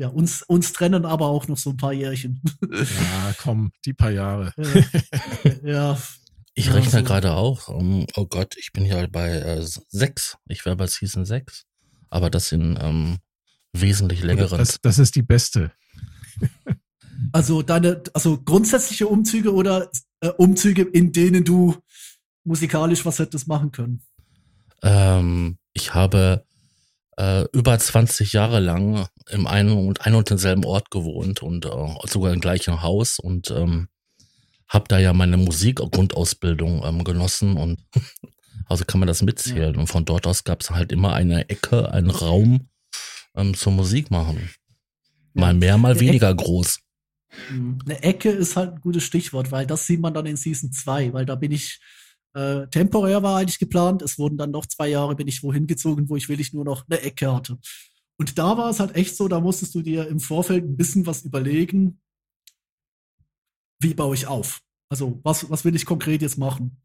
ja, 0.00 0.08
uns, 0.08 0.42
uns 0.44 0.72
trennen 0.72 1.04
aber 1.04 1.26
auch 1.26 1.48
noch 1.48 1.58
so 1.58 1.70
ein 1.70 1.76
paar 1.76 1.92
Jährchen. 1.92 2.40
Ja, 2.70 3.34
komm, 3.38 3.72
die 3.84 3.94
paar 3.94 4.10
Jahre. 4.12 4.54
ja, 5.64 5.98
ich 6.58 6.66
Ja, 6.66 6.72
rechne 6.72 7.04
gerade 7.04 7.34
auch. 7.34 7.68
um, 7.68 8.04
oh 8.16 8.26
Gott, 8.26 8.56
ich 8.58 8.72
bin 8.72 8.84
hier 8.84 9.06
bei 9.08 9.30
äh, 9.30 9.62
sechs. 9.62 10.36
Ich 10.48 10.64
wäre 10.64 10.74
bei 10.74 10.88
Season 10.88 11.24
6. 11.24 11.64
Aber 12.10 12.30
das 12.30 12.50
in 12.50 12.76
ähm, 12.80 13.18
wesentlich 13.72 14.22
längeren. 14.22 14.58
Das, 14.58 14.80
das 14.80 14.98
ist 14.98 15.14
die 15.14 15.22
beste. 15.22 15.72
also 17.32 17.62
deine, 17.62 18.02
also 18.12 18.40
grundsätzliche 18.42 19.06
Umzüge 19.06 19.54
oder 19.54 19.90
äh, 20.20 20.28
Umzüge, 20.30 20.82
in 20.82 21.12
denen 21.12 21.44
du 21.44 21.76
musikalisch 22.44 23.04
was 23.04 23.20
hättest 23.20 23.46
machen 23.46 23.70
können. 23.70 24.02
Ähm, 24.82 25.58
ich 25.74 25.94
habe 25.94 26.44
äh, 27.18 27.44
über 27.52 27.78
20 27.78 28.32
Jahre 28.32 28.58
lang 28.58 29.06
im 29.30 29.46
einen 29.46 29.86
und 29.86 30.06
ein 30.06 30.14
und 30.14 30.30
denselben 30.30 30.64
Ort 30.64 30.90
gewohnt 30.90 31.42
und 31.42 31.66
äh, 31.66 31.94
sogar 32.06 32.32
im 32.32 32.40
gleichen 32.40 32.82
Haus 32.82 33.18
und 33.20 33.50
ähm, 33.52 33.88
habe 34.68 34.86
da 34.88 34.98
ja 34.98 35.12
meine 35.12 35.36
Musikgrundausbildung 35.36 36.82
ähm, 36.84 37.04
genossen 37.04 37.56
und 37.56 37.80
also 38.66 38.84
kann 38.84 39.00
man 39.00 39.06
das 39.06 39.22
mitzählen. 39.22 39.76
Und 39.76 39.86
von 39.86 40.04
dort 40.04 40.26
aus 40.26 40.44
gab 40.44 40.60
es 40.60 40.70
halt 40.70 40.92
immer 40.92 41.14
eine 41.14 41.48
Ecke, 41.48 41.90
einen 41.92 42.10
Raum 42.10 42.68
ähm, 43.34 43.54
zur 43.54 43.72
Musik 43.72 44.10
machen. 44.10 44.50
Mal 45.34 45.54
mehr, 45.54 45.78
mal 45.78 45.92
Eine 45.92 46.00
weniger 46.00 46.34
groß. 46.34 46.80
Mhm. 47.50 47.78
Eine 47.84 48.02
Ecke 48.02 48.30
ist 48.30 48.56
halt 48.56 48.74
ein 48.74 48.80
gutes 48.80 49.04
Stichwort, 49.04 49.52
weil 49.52 49.66
das 49.66 49.86
sieht 49.86 50.00
man 50.00 50.14
dann 50.14 50.26
in 50.26 50.36
Season 50.36 50.72
2, 50.72 51.12
weil 51.12 51.26
da 51.26 51.34
bin 51.34 51.52
ich 51.52 51.80
äh, 52.34 52.66
temporär 52.68 53.22
war 53.22 53.38
eigentlich 53.38 53.58
geplant. 53.58 54.02
Es 54.02 54.18
wurden 54.18 54.36
dann 54.36 54.50
noch 54.50 54.66
zwei 54.66 54.88
Jahre, 54.88 55.16
bin 55.16 55.28
ich 55.28 55.42
wohin 55.42 55.66
gezogen, 55.66 56.08
wo 56.08 56.16
ich 56.16 56.28
wirklich 56.28 56.52
nur 56.52 56.64
noch 56.64 56.84
eine 56.88 57.00
Ecke 57.00 57.32
hatte. 57.34 57.58
Und 58.18 58.38
da 58.38 58.56
war 58.56 58.70
es 58.70 58.80
halt 58.80 58.96
echt 58.96 59.16
so, 59.16 59.28
da 59.28 59.40
musstest 59.40 59.74
du 59.74 59.82
dir 59.82 60.08
im 60.08 60.20
Vorfeld 60.20 60.64
ein 60.64 60.76
bisschen 60.76 61.06
was 61.06 61.22
überlegen, 61.22 62.00
wie 63.80 63.94
baue 63.94 64.14
ich 64.14 64.26
auf? 64.26 64.60
Also, 64.90 65.20
was, 65.22 65.48
was 65.50 65.64
will 65.64 65.74
ich 65.76 65.84
konkret 65.86 66.22
jetzt 66.22 66.38
machen? 66.38 66.80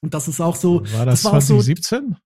Und 0.00 0.12
das 0.14 0.26
ist 0.28 0.40
auch 0.40 0.56
so, 0.56 0.82
War 0.92 1.06
das, 1.06 1.22
das 1.22 1.24
war 1.24 1.38
auch 1.38 1.42
so, 1.42 1.54
2017? 1.60 2.16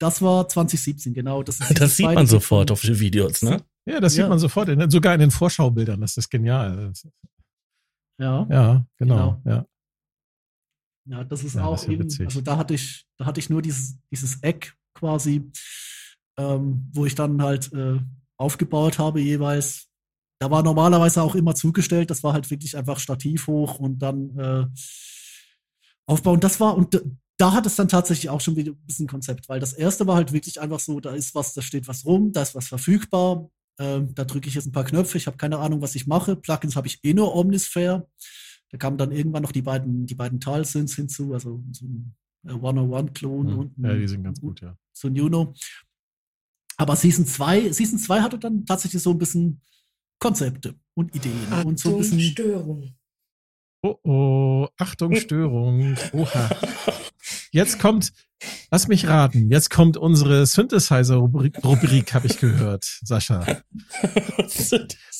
das 0.00 0.22
war 0.22 0.48
2017, 0.48 1.12
genau. 1.14 1.42
Das, 1.42 1.58
ist 1.60 1.70
Das 1.80 1.96
sieht 1.96 2.06
man 2.06 2.26
sofort 2.26 2.70
auf 2.70 2.80
den 2.82 2.98
Videos, 3.00 3.42
ne? 3.42 3.62
Ja, 3.86 4.00
das 4.00 4.16
Ja. 4.16 4.24
sieht 4.24 4.30
man 4.30 4.38
sofort, 4.38 4.68
in, 4.68 4.88
sogar 4.90 5.14
in 5.14 5.20
den 5.20 5.30
Vorschaubildern. 5.30 6.00
Das 6.00 6.16
ist 6.16 6.30
genial. 6.30 6.92
Ja. 8.20 8.46
Ja, 8.48 8.86
genau. 8.96 9.42
Ja. 9.44 9.66
Ja, 11.06 11.24
das 11.24 11.44
ist 11.44 11.54
Ja, 11.54 11.60
das 11.62 11.68
auch 11.68 11.74
ist 11.74 11.86
ja 11.86 11.92
eben, 11.92 12.04
witzig. 12.04 12.26
also 12.26 12.40
da 12.40 12.56
hatte 12.56 12.74
ich, 12.74 13.04
da 13.18 13.26
hatte 13.26 13.40
ich 13.40 13.50
nur 13.50 13.60
dieses, 13.60 13.98
dieses 14.10 14.42
Eck 14.42 14.74
quasi, 14.94 15.50
ähm, 16.38 16.88
wo 16.94 17.04
ich 17.04 17.14
dann 17.14 17.42
halt 17.42 17.70
äh, 17.74 17.98
aufgebaut 18.38 18.98
habe 18.98 19.20
jeweils. 19.20 19.90
Da 20.38 20.50
war 20.50 20.62
normalerweise 20.62 21.22
auch 21.22 21.34
immer 21.34 21.54
zugestellt, 21.54 22.10
das 22.10 22.22
war 22.22 22.32
halt 22.32 22.50
wirklich 22.50 22.76
einfach 22.76 22.98
Stativ 22.98 23.46
hoch 23.46 23.78
und 23.78 23.98
dann 24.00 24.38
äh, 24.38 24.66
aufbauen. 26.06 26.40
Das 26.40 26.60
war, 26.60 26.76
und 26.76 27.00
da 27.36 27.52
hat 27.52 27.66
es 27.66 27.76
dann 27.76 27.88
tatsächlich 27.88 28.28
auch 28.30 28.40
schon 28.40 28.56
wieder 28.56 28.72
ein 28.72 28.86
bisschen 28.86 29.06
Konzept, 29.06 29.48
weil 29.48 29.60
das 29.60 29.72
erste 29.72 30.06
war 30.06 30.16
halt 30.16 30.32
wirklich 30.32 30.60
einfach 30.60 30.80
so, 30.80 31.00
da 31.00 31.14
ist 31.14 31.34
was, 31.34 31.54
da 31.54 31.62
steht 31.62 31.88
was 31.88 32.04
rum, 32.04 32.32
da 32.32 32.42
ist 32.42 32.54
was 32.54 32.68
verfügbar, 32.68 33.48
ähm, 33.78 34.14
da 34.14 34.24
drücke 34.24 34.48
ich 34.48 34.54
jetzt 34.54 34.66
ein 34.66 34.72
paar 34.72 34.84
Knöpfe, 34.84 35.18
ich 35.18 35.26
habe 35.26 35.36
keine 35.36 35.58
Ahnung, 35.58 35.80
was 35.82 35.94
ich 35.94 36.06
mache. 36.06 36.36
Plugins 36.36 36.76
habe 36.76 36.86
ich 36.86 37.00
eh 37.02 37.14
nur 37.14 37.34
Omnisphere. 37.34 38.08
Da 38.70 38.78
kamen 38.78 38.98
dann 38.98 39.12
irgendwann 39.12 39.42
noch 39.42 39.52
die 39.52 39.62
beiden, 39.62 40.06
die 40.06 40.14
beiden 40.14 40.40
Tal-Synths 40.40 40.94
hinzu, 40.94 41.32
also 41.32 41.62
so 41.72 41.86
ein 41.86 42.14
äh, 42.46 42.52
101-Klon 42.52 43.48
Hm. 43.48 43.58
und 43.58 43.78
ein, 43.78 43.84
ja, 43.84 43.94
die 43.94 44.08
sind 44.08 44.22
ganz 44.22 44.40
gut, 44.40 44.60
ja. 44.60 44.76
so 44.92 45.08
ein 45.08 45.16
Juno. 45.16 45.54
Aber 46.76 46.96
Season 46.96 47.26
2, 47.26 47.72
Season 47.72 47.98
2 47.98 48.20
hatte 48.20 48.38
dann 48.38 48.66
tatsächlich 48.66 49.02
so 49.02 49.10
ein 49.10 49.18
bisschen 49.18 49.60
Konzepte 50.18 50.74
und 50.94 51.14
Ideen 51.14 51.52
und 51.64 51.78
so 51.78 51.90
ein 51.90 51.98
bisschen. 51.98 52.20
Störung. 52.20 52.94
Oh, 53.82 53.98
oh, 54.02 54.68
Achtung, 54.78 55.14
Störung. 55.16 55.96
Oha. 56.12 56.50
Jetzt 57.52 57.78
kommt, 57.78 58.12
lass 58.70 58.88
mich 58.88 59.06
raten, 59.06 59.48
jetzt 59.48 59.70
kommt 59.70 59.96
unsere 59.96 60.44
Synthesizer-Rubrik, 60.44 61.64
Rubrik, 61.64 62.12
habe 62.12 62.26
ich 62.26 62.38
gehört, 62.38 62.84
Sascha. 63.02 63.46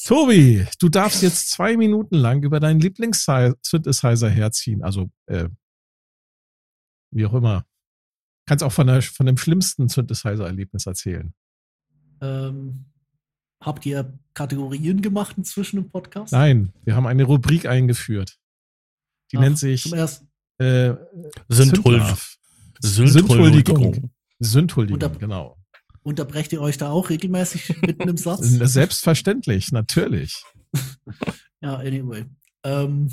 Tobi, 0.04 0.66
du 0.80 0.88
darfst 0.88 1.22
jetzt 1.22 1.50
zwei 1.50 1.76
Minuten 1.76 2.16
lang 2.16 2.42
über 2.42 2.60
deinen 2.60 2.80
Lieblings-Synthesizer 2.80 4.28
herziehen. 4.28 4.82
Also, 4.82 5.10
äh, 5.26 5.48
wie 7.12 7.24
auch 7.24 7.34
immer. 7.34 7.64
Kannst 8.46 8.64
auch 8.64 8.72
von, 8.72 8.88
der, 8.88 9.00
von 9.00 9.26
dem 9.26 9.38
schlimmsten 9.38 9.88
Synthesizer-Erlebnis 9.88 10.86
erzählen. 10.86 11.32
Ähm, 12.20 12.86
habt 13.64 13.86
ihr 13.86 14.18
Kategorien 14.34 15.00
gemacht 15.02 15.36
inzwischen 15.38 15.78
im 15.78 15.88
Podcast? 15.90 16.32
Nein, 16.32 16.72
wir 16.84 16.94
haben 16.96 17.06
eine 17.06 17.24
Rubrik 17.24 17.66
eingeführt. 17.66 18.36
Die 19.32 19.36
Ach, 19.38 19.42
nennt 19.42 19.58
sich 19.58 19.86
äh, 19.92 20.94
Sündhul 21.48 21.94
Sündhaft. 21.94 22.38
Sündhuldigung. 22.80 24.10
Sündhuldigung, 24.38 24.98
da- 25.00 25.08
genau. 25.08 25.56
Unterbrecht 26.02 26.52
ihr 26.52 26.60
euch 26.60 26.76
da 26.76 26.90
auch 26.90 27.08
regelmäßig 27.08 27.80
mitten 27.82 28.08
im 28.08 28.16
Satz? 28.16 28.40
Selbstverständlich, 28.42 29.72
natürlich. 29.72 30.44
Ja, 31.62 31.76
anyway. 31.76 32.26
Ähm, 32.62 33.08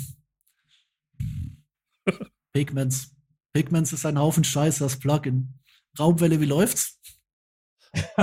Pigments. 2.52 3.14
Pigments 3.54 3.92
ist 3.94 4.04
ein 4.04 4.18
Haufen 4.18 4.44
Scheiße, 4.44 4.80
das 4.80 4.98
Plugin. 4.98 5.54
Raumwelle, 5.98 6.38
wie 6.40 6.44
läuft's? 6.46 6.98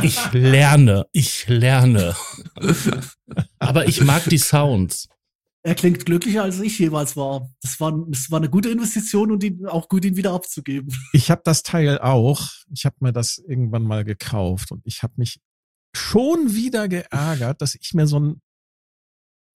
Ich 0.02 0.32
lerne, 0.34 1.06
ich 1.12 1.48
lerne. 1.48 2.16
Aber 3.60 3.88
ich 3.88 4.02
mag 4.02 4.24
die 4.26 4.38
Sounds. 4.38 5.08
Er 5.62 5.76
klingt 5.76 6.06
glücklicher, 6.06 6.44
als 6.44 6.60
ich 6.60 6.80
jeweils 6.80 7.18
war. 7.18 7.54
Das 7.62 7.80
war, 7.80 7.94
das 8.08 8.32
war 8.32 8.40
eine 8.40 8.50
gute 8.50 8.70
Investition 8.70 9.32
und 9.32 9.44
ihn, 9.44 9.66
auch 9.66 9.90
gut, 9.90 10.06
ihn 10.06 10.16
wieder 10.16 10.32
abzugeben. 10.32 10.96
Ich 11.12 11.30
habe 11.30 11.42
das 11.44 11.64
Teil 11.64 12.00
auch. 12.00 12.48
Ich 12.74 12.86
habe 12.86 12.96
mir 13.02 13.12
das 13.12 13.38
irgendwann 13.38 13.84
mal 13.84 14.06
gekauft 14.06 14.72
und 14.72 14.82
ich 14.86 15.04
habe 15.04 15.14
mich 15.18 15.40
schon 15.96 16.54
wieder 16.54 16.88
geärgert, 16.88 17.62
dass 17.62 17.76
ich 17.76 17.94
mir 17.94 18.08
so 18.08 18.20
ein 18.20 18.42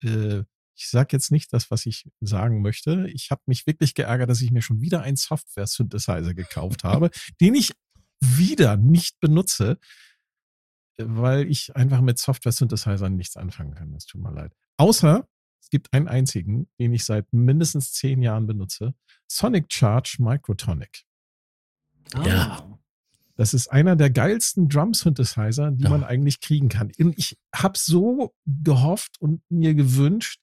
äh, 0.03 0.43
Ich 0.75 0.89
sage 0.89 1.09
jetzt 1.11 1.31
nicht 1.31 1.53
das, 1.53 1.71
was 1.71 1.85
ich 1.85 2.09
sagen 2.19 2.61
möchte. 2.61 3.07
Ich 3.13 3.31
habe 3.31 3.41
mich 3.45 3.65
wirklich 3.65 3.93
geärgert, 3.93 4.29
dass 4.29 4.41
ich 4.41 4.51
mir 4.51 4.61
schon 4.61 4.81
wieder 4.81 5.01
einen 5.01 5.17
Software-Synthesizer 5.17 6.33
gekauft 6.33 6.83
habe, 6.83 7.11
den 7.39 7.55
ich 7.55 7.71
wieder 8.19 8.77
nicht 8.77 9.19
benutze, 9.19 9.77
weil 10.97 11.49
ich 11.49 11.75
einfach 11.75 12.01
mit 12.01 12.17
Software-Synthesizern 12.19 13.15
nichts 13.15 13.37
anfangen 13.37 13.73
kann. 13.75 13.93
Es 13.93 14.05
tut 14.05 14.21
mir 14.21 14.31
leid. 14.31 14.53
Außer 14.77 15.27
es 15.61 15.69
gibt 15.69 15.93
einen 15.93 16.07
einzigen, 16.07 16.67
den 16.79 16.93
ich 16.93 17.05
seit 17.05 17.31
mindestens 17.31 17.93
zehn 17.93 18.21
Jahren 18.21 18.45
benutze. 18.47 18.93
Sonic 19.27 19.71
Charge 19.71 20.17
Microtonic. 20.19 21.03
Ja. 22.25 22.67
Das 23.35 23.53
ist 23.55 23.69
einer 23.71 23.95
der 23.95 24.11
geilsten 24.11 24.69
Drum-Synthesizer, 24.69 25.71
die 25.71 25.85
Ja. 25.85 25.89
man 25.89 26.03
eigentlich 26.03 26.39
kriegen 26.41 26.69
kann. 26.69 26.91
Und 26.99 27.17
ich 27.17 27.37
habe 27.55 27.77
so 27.77 28.35
gehofft 28.45 29.19
und 29.19 29.41
mir 29.49 29.73
gewünscht, 29.73 30.39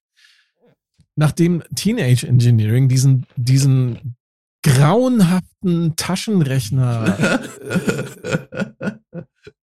nachdem 1.15 1.63
Teenage 1.77 2.27
Engineering 2.27 2.89
diesen, 2.89 3.27
diesen 3.37 4.17
grauenhaften 4.63 5.95
Taschenrechner 5.97 7.41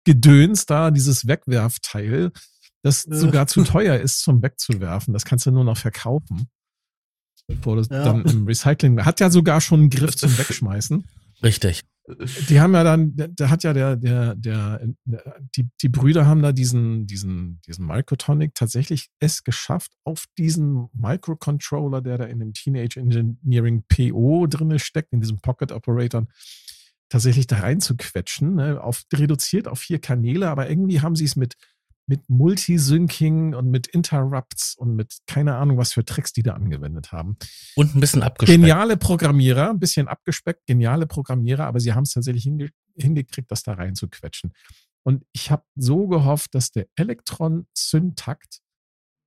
Gedöns 0.07 0.65
da, 0.67 0.91
dieses 0.91 1.27
Wegwerfteil, 1.27 2.31
das 2.83 3.03
sogar 3.03 3.47
zu 3.49 3.65
teuer 3.65 3.99
ist 3.99 4.21
zum 4.21 4.43
Wegzuwerfen. 4.43 5.13
Das 5.13 5.25
kannst 5.25 5.45
du 5.45 5.51
nur 5.51 5.65
noch 5.65 5.77
verkaufen. 5.77 6.49
Bevor 7.49 7.77
das 7.77 7.89
Ja. 7.89 8.05
dann 8.05 8.25
im 8.25 8.47
Recycling. 8.47 9.05
Hat 9.05 9.21
ja 9.21 9.31
sogar 9.31 9.61
schon 9.61 9.81
einen 9.81 9.91
Griff 9.91 10.17
zum 10.17 10.37
Wegschmeißen. 10.39 11.05
Richtig. 11.43 11.83
Die 12.49 12.61
haben 12.61 12.73
ja 12.75 12.85
dann, 12.85 13.15
da, 13.17 13.51
hat 13.51 13.65
ja 13.65 13.73
der, 13.73 13.97
der, 13.97 14.37
der, 14.37 14.81
der, 15.05 15.41
die, 15.57 15.69
die 15.83 15.89
Brüder 15.89 16.25
haben 16.25 16.41
da 16.41 16.53
diesen, 16.53 17.07
diesen, 17.09 17.61
diesen 17.67 17.85
Microtonic 17.85 18.55
tatsächlich 18.55 19.09
es 19.19 19.43
geschafft, 19.43 19.91
auf 20.05 20.27
diesen 20.39 20.89
Microcontroller, 20.93 22.03
der 22.03 22.19
da 22.19 22.25
in 22.25 22.39
dem 22.39 22.53
Teenage 22.53 23.01
Engineering 23.01 23.83
PO 23.89 24.47
drinne 24.47 24.79
steckt, 24.79 25.13
in 25.13 25.21
diesem 25.21 25.41
Pocket 25.41 25.73
Operator, 25.73 26.27
tatsächlich 27.09 27.47
da 27.47 27.59
reinzuquetschen, 27.61 28.55
ne, 28.57 28.83
auf, 28.83 29.05
reduziert 29.13 29.69
auf 29.69 29.81
vier 29.81 30.01
Kanäle, 30.01 30.49
aber 30.49 30.69
irgendwie 30.69 31.01
haben 31.01 31.17
sie 31.17 31.25
es 31.25 31.37
mit, 31.37 31.55
mit 32.07 32.29
Multisyncing 32.29 33.55
und 33.55 33.71
mit 33.71 33.87
Interrupts 33.87 34.77
und 34.77 34.95
mit 34.95 35.17
keine 35.27 35.57
Ahnung, 35.57 35.77
was 35.77 35.93
für 35.93 36.05
Tricks 36.05 36.33
die 36.33 36.43
da 36.43 36.55
angewendet 36.55 37.13
haben. 37.13 37.37
Und 37.75 37.95
ein 37.95 38.01
bisschen 38.01 38.23
abgespeckt. 38.23 38.61
Geniale 38.61 38.97
Programmierer, 38.97 39.71
ein 39.71 39.81
bisschen 39.81 40.09
abgespeckt, 40.09 40.67
geniale 40.67 41.07
Programmierer, 41.07 41.67
aber 41.67 41.81
sie 41.81 41.93
haben 41.93 42.05
es 42.05 42.13
tatsächlich 42.13 42.45
hinge 42.45 42.71
hingekriegt, 42.97 43.51
das 43.51 43.63
da 43.63 43.75
reinzuquetschen. 43.75 44.53
Und 45.03 45.25
ich 45.33 45.51
habe 45.51 45.65
so 45.77 46.09
gehofft, 46.09 46.55
dass 46.55 46.73
der 46.73 46.87
Elektron-Syntakt 46.97 48.61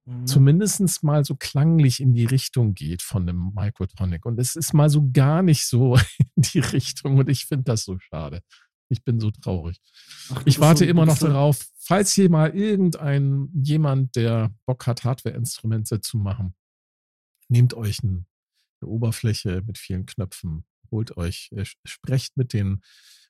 Mhm. 0.10 0.26
zumindest 0.28 1.04
mal 1.04 1.24
so 1.24 1.36
klanglich 1.36 2.00
in 2.00 2.14
die 2.14 2.26
Richtung 2.26 2.74
geht 2.74 3.02
von 3.02 3.28
dem 3.28 3.52
Microtonic. 3.54 4.26
Und 4.26 4.40
es 4.40 4.56
ist 4.56 4.74
mal 4.74 4.90
so 4.90 5.10
gar 5.12 5.42
nicht 5.44 5.66
so 5.66 5.96
in 6.36 6.42
die 6.42 6.60
Richtung 6.60 7.18
und 7.18 7.30
ich 7.30 7.46
finde 7.46 7.66
das 7.66 7.84
so 7.84 7.98
schade. 8.00 8.42
Ich 8.90 9.04
bin 9.04 9.20
so 9.20 9.30
traurig. 9.30 9.80
Ach, 10.34 10.42
Ich 10.46 10.60
warte 10.60 10.86
so- 10.86 10.90
immer 10.90 11.06
noch 11.06 11.20
darauf, 11.20 11.68
falls 11.78 12.12
hier 12.14 12.30
mal 12.30 12.56
irgendein 12.56 13.50
jemand, 13.54 14.16
der 14.16 14.52
Bock 14.66 14.88
hat, 14.88 15.04
Hardware-Instrumente 15.04 16.02
zu 16.02 16.18
machen, 16.18 16.56
nehmt 17.50 17.76
euch 17.76 18.02
ein, 18.04 18.26
eine 18.82 18.90
Oberfläche 18.90 19.62
mit 19.66 19.78
vielen 19.78 20.06
Knöpfen, 20.08 20.66
holt 20.90 21.18
euch, 21.18 21.52
äh, 21.56 21.66
sprecht 21.86 22.36
mit 22.36 22.54
den 22.54 22.82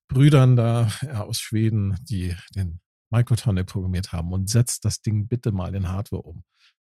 Brüdern 0.07 0.55
da 0.55 0.89
ja, 1.01 1.23
aus 1.23 1.39
Schweden, 1.41 1.97
die 2.03 2.35
den 2.55 2.79
Microtonic 3.11 3.65
programmiert 3.67 4.11
haben 4.11 4.31
und 4.31 4.49
setzt 4.49 4.85
das 4.85 5.01
Ding 5.01 5.27
bitte 5.27 5.51
mal 5.51 5.73
in 5.75 5.89
Hardware 5.89 6.21
um. 6.23 6.43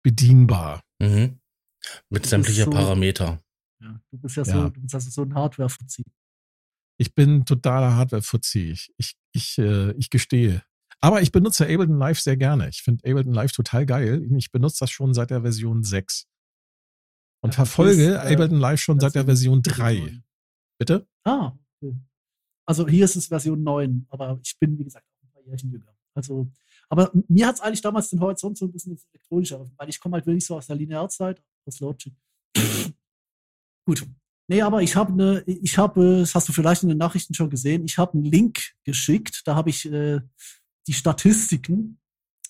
Bedienbar. 0.03 0.81
Mhm. 0.99 1.39
Mit 2.09 2.25
sämtlicher 2.25 2.65
so- 2.65 2.71
Parameter. 2.71 3.41
Ja, 3.81 3.99
du 4.11 4.17
bist 4.17 4.35
ja, 4.35 4.43
Ja. 4.43 4.53
so, 4.63 4.69
du 4.69 4.81
bist 4.81 4.95
also 4.95 5.09
so 5.09 5.21
ein 5.23 5.33
Hardware-Fuzzi. 5.33 6.03
Ich 6.97 7.15
bin 7.15 7.45
totaler 7.45 7.95
Hardware-Fuzzi. 7.95 8.71
Ich, 8.71 8.93
ich, 8.97 9.15
ich, 9.33 9.57
äh, 9.57 9.91
ich 9.93 10.09
gestehe. 10.09 10.63
Aber 10.99 11.21
ich 11.21 11.31
benutze 11.31 11.63
Ableton 11.63 11.97
Live 11.97 12.19
sehr 12.19 12.35
gerne. 12.35 12.67
Ich 12.67 12.81
finde 12.81 13.09
Ableton 13.09 13.33
Live 13.33 13.53
total 13.53 13.85
geil. 13.85 14.27
Ich 14.37 14.51
benutze 14.51 14.79
das 14.81 14.91
schon 14.91 15.13
seit 15.13 15.29
der 15.29 15.41
Version 15.41 15.83
6. 15.83 16.27
Und 17.41 17.51
Ja, 17.53 17.55
verfolge 17.55 18.03
ist, 18.03 18.09
äh, 18.25 18.33
Ableton 18.33 18.59
Live 18.59 18.81
schon 18.81 18.99
seit 18.99 19.15
der 19.15 19.23
Version 19.23 19.61
3. 19.61 20.21
Bitte? 20.77 21.07
Ah, 21.23 21.53
okay. 21.81 21.95
Also 22.65 22.85
hier 22.87 23.05
ist 23.05 23.15
es 23.15 23.27
Version 23.27 23.63
9, 23.63 24.05
aber 24.09 24.37
ich 24.43 24.59
bin, 24.59 24.77
wie 24.77 24.83
gesagt, 24.83 25.05
auch 25.07 25.23
ein 25.23 25.31
paar 25.31 25.41
Jährchen 25.43 25.71
jünger. 25.71 25.95
Also, 26.19 26.51
aber 26.89 27.11
mir 27.27 27.47
hat 27.47 27.55
es 27.55 27.61
eigentlich 27.61 27.81
damals 27.81 28.09
den 28.09 28.19
Horizont 28.19 28.57
so 28.57 28.65
ein 28.65 28.71
bisschen 28.71 28.93
ins 28.93 29.05
Elektronische, 29.13 29.55
eröffnet, 29.55 29.79
weil 29.79 29.89
ich 29.89 29.99
komme 29.99 30.15
halt 30.15 30.25
wirklich 30.25 30.45
so 30.45 30.57
aus 30.57 30.67
der 30.67 30.75
Linearzeit, 30.75 31.41
aus 31.65 31.79
Logic. 31.79 32.13
Gut. 33.85 34.05
Nee, 34.47 34.61
aber 34.63 34.81
ich 34.81 34.95
habe 34.95 35.13
eine, 35.13 35.43
ich 35.45 35.77
habe, 35.77 36.19
das 36.21 36.33
hast 36.33 36.49
du 36.49 36.53
vielleicht 36.53 36.81
in 36.83 36.89
den 36.89 36.97
Nachrichten 36.97 37.35
schon 37.35 37.51
gesehen, 37.51 37.85
ich 37.85 37.99
habe 37.99 38.13
einen 38.13 38.23
Link 38.23 38.59
geschickt, 38.83 39.43
da 39.45 39.55
habe 39.55 39.69
ich 39.69 39.85
äh, 39.85 40.21
die 40.87 40.93
Statistiken 40.93 41.99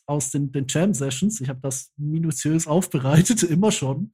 aus 0.05 0.31
den, 0.31 0.51
den 0.51 0.65
Jam-Sessions, 0.67 1.41
ich 1.41 1.49
habe 1.49 1.59
das 1.61 1.91
minutiös 1.97 2.67
aufbereitet, 2.67 3.43
immer 3.43 3.71
schon, 3.71 4.13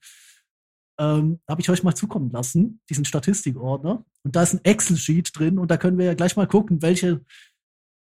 ähm, 0.97 1.39
habe 1.47 1.61
ich 1.61 1.69
euch 1.69 1.83
mal 1.83 1.95
zukommen 1.95 2.31
lassen, 2.31 2.81
diesen 2.89 3.05
Statistikordner. 3.05 4.03
Und 4.23 4.35
da 4.35 4.43
ist 4.43 4.53
ein 4.53 4.63
Excel-Sheet 4.63 5.37
drin 5.37 5.59
und 5.59 5.69
da 5.69 5.77
können 5.77 5.97
wir 5.97 6.05
ja 6.05 6.13
gleich 6.13 6.35
mal 6.35 6.47
gucken, 6.47 6.81
welche. 6.81 7.23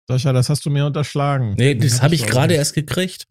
Sascha, 0.08 0.32
das 0.32 0.48
hast 0.48 0.64
du 0.64 0.70
mir 0.70 0.86
unterschlagen. 0.86 1.54
Nee, 1.58 1.74
Den 1.74 1.82
das 1.88 1.96
hab 1.96 2.04
habe 2.04 2.14
ich 2.14 2.26
gerade 2.26 2.54
erst 2.54 2.74
gekriegt. 2.74 3.26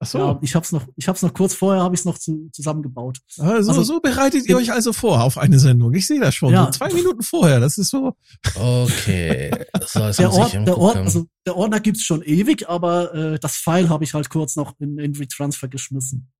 Ach 0.00 0.06
so. 0.06 0.18
Ja, 0.18 0.38
ich 0.42 0.54
habe 0.54 0.64
es 0.64 0.70
noch, 0.70 0.86
ich 0.94 1.08
habe 1.08 1.16
es 1.16 1.22
noch 1.22 1.34
kurz 1.34 1.54
vorher, 1.54 1.82
habe 1.82 1.92
ich 1.94 2.00
es 2.02 2.04
noch 2.04 2.16
zu, 2.18 2.48
zusammengebaut. 2.52 3.18
Also, 3.38 3.70
Also- 3.70 3.82
so 3.82 4.00
bereitet 4.00 4.48
ihr 4.48 4.56
euch 4.56 4.72
also 4.72 4.92
vor 4.92 5.22
auf 5.24 5.36
eine 5.38 5.58
Sendung. 5.58 5.92
Ich 5.94 6.06
sehe 6.06 6.20
das 6.20 6.36
schon. 6.36 6.52
Ja. 6.52 6.66
So 6.66 6.70
zwei 6.70 6.92
Minuten 6.92 7.20
vorher. 7.22 7.58
Das 7.58 7.78
ist 7.78 7.90
so. 7.90 8.14
Okay. 8.54 9.50
So, 9.86 10.00
Der, 10.12 10.32
Ord, 10.32 10.52
der, 10.52 10.78
Ord, 10.78 10.96
also 10.96 11.26
der 11.46 11.56
Ordner 11.56 11.80
gibt's 11.80 12.02
schon 12.02 12.22
ewig, 12.22 12.68
aber 12.68 13.14
äh, 13.14 13.38
das 13.38 13.56
File 13.56 13.88
habe 13.88 14.04
ich 14.04 14.12
halt 14.12 14.28
kurz 14.28 14.54
noch 14.54 14.74
in, 14.80 14.98
in 14.98 15.16
Retransfer 15.16 15.66
geschmissen. 15.68 16.30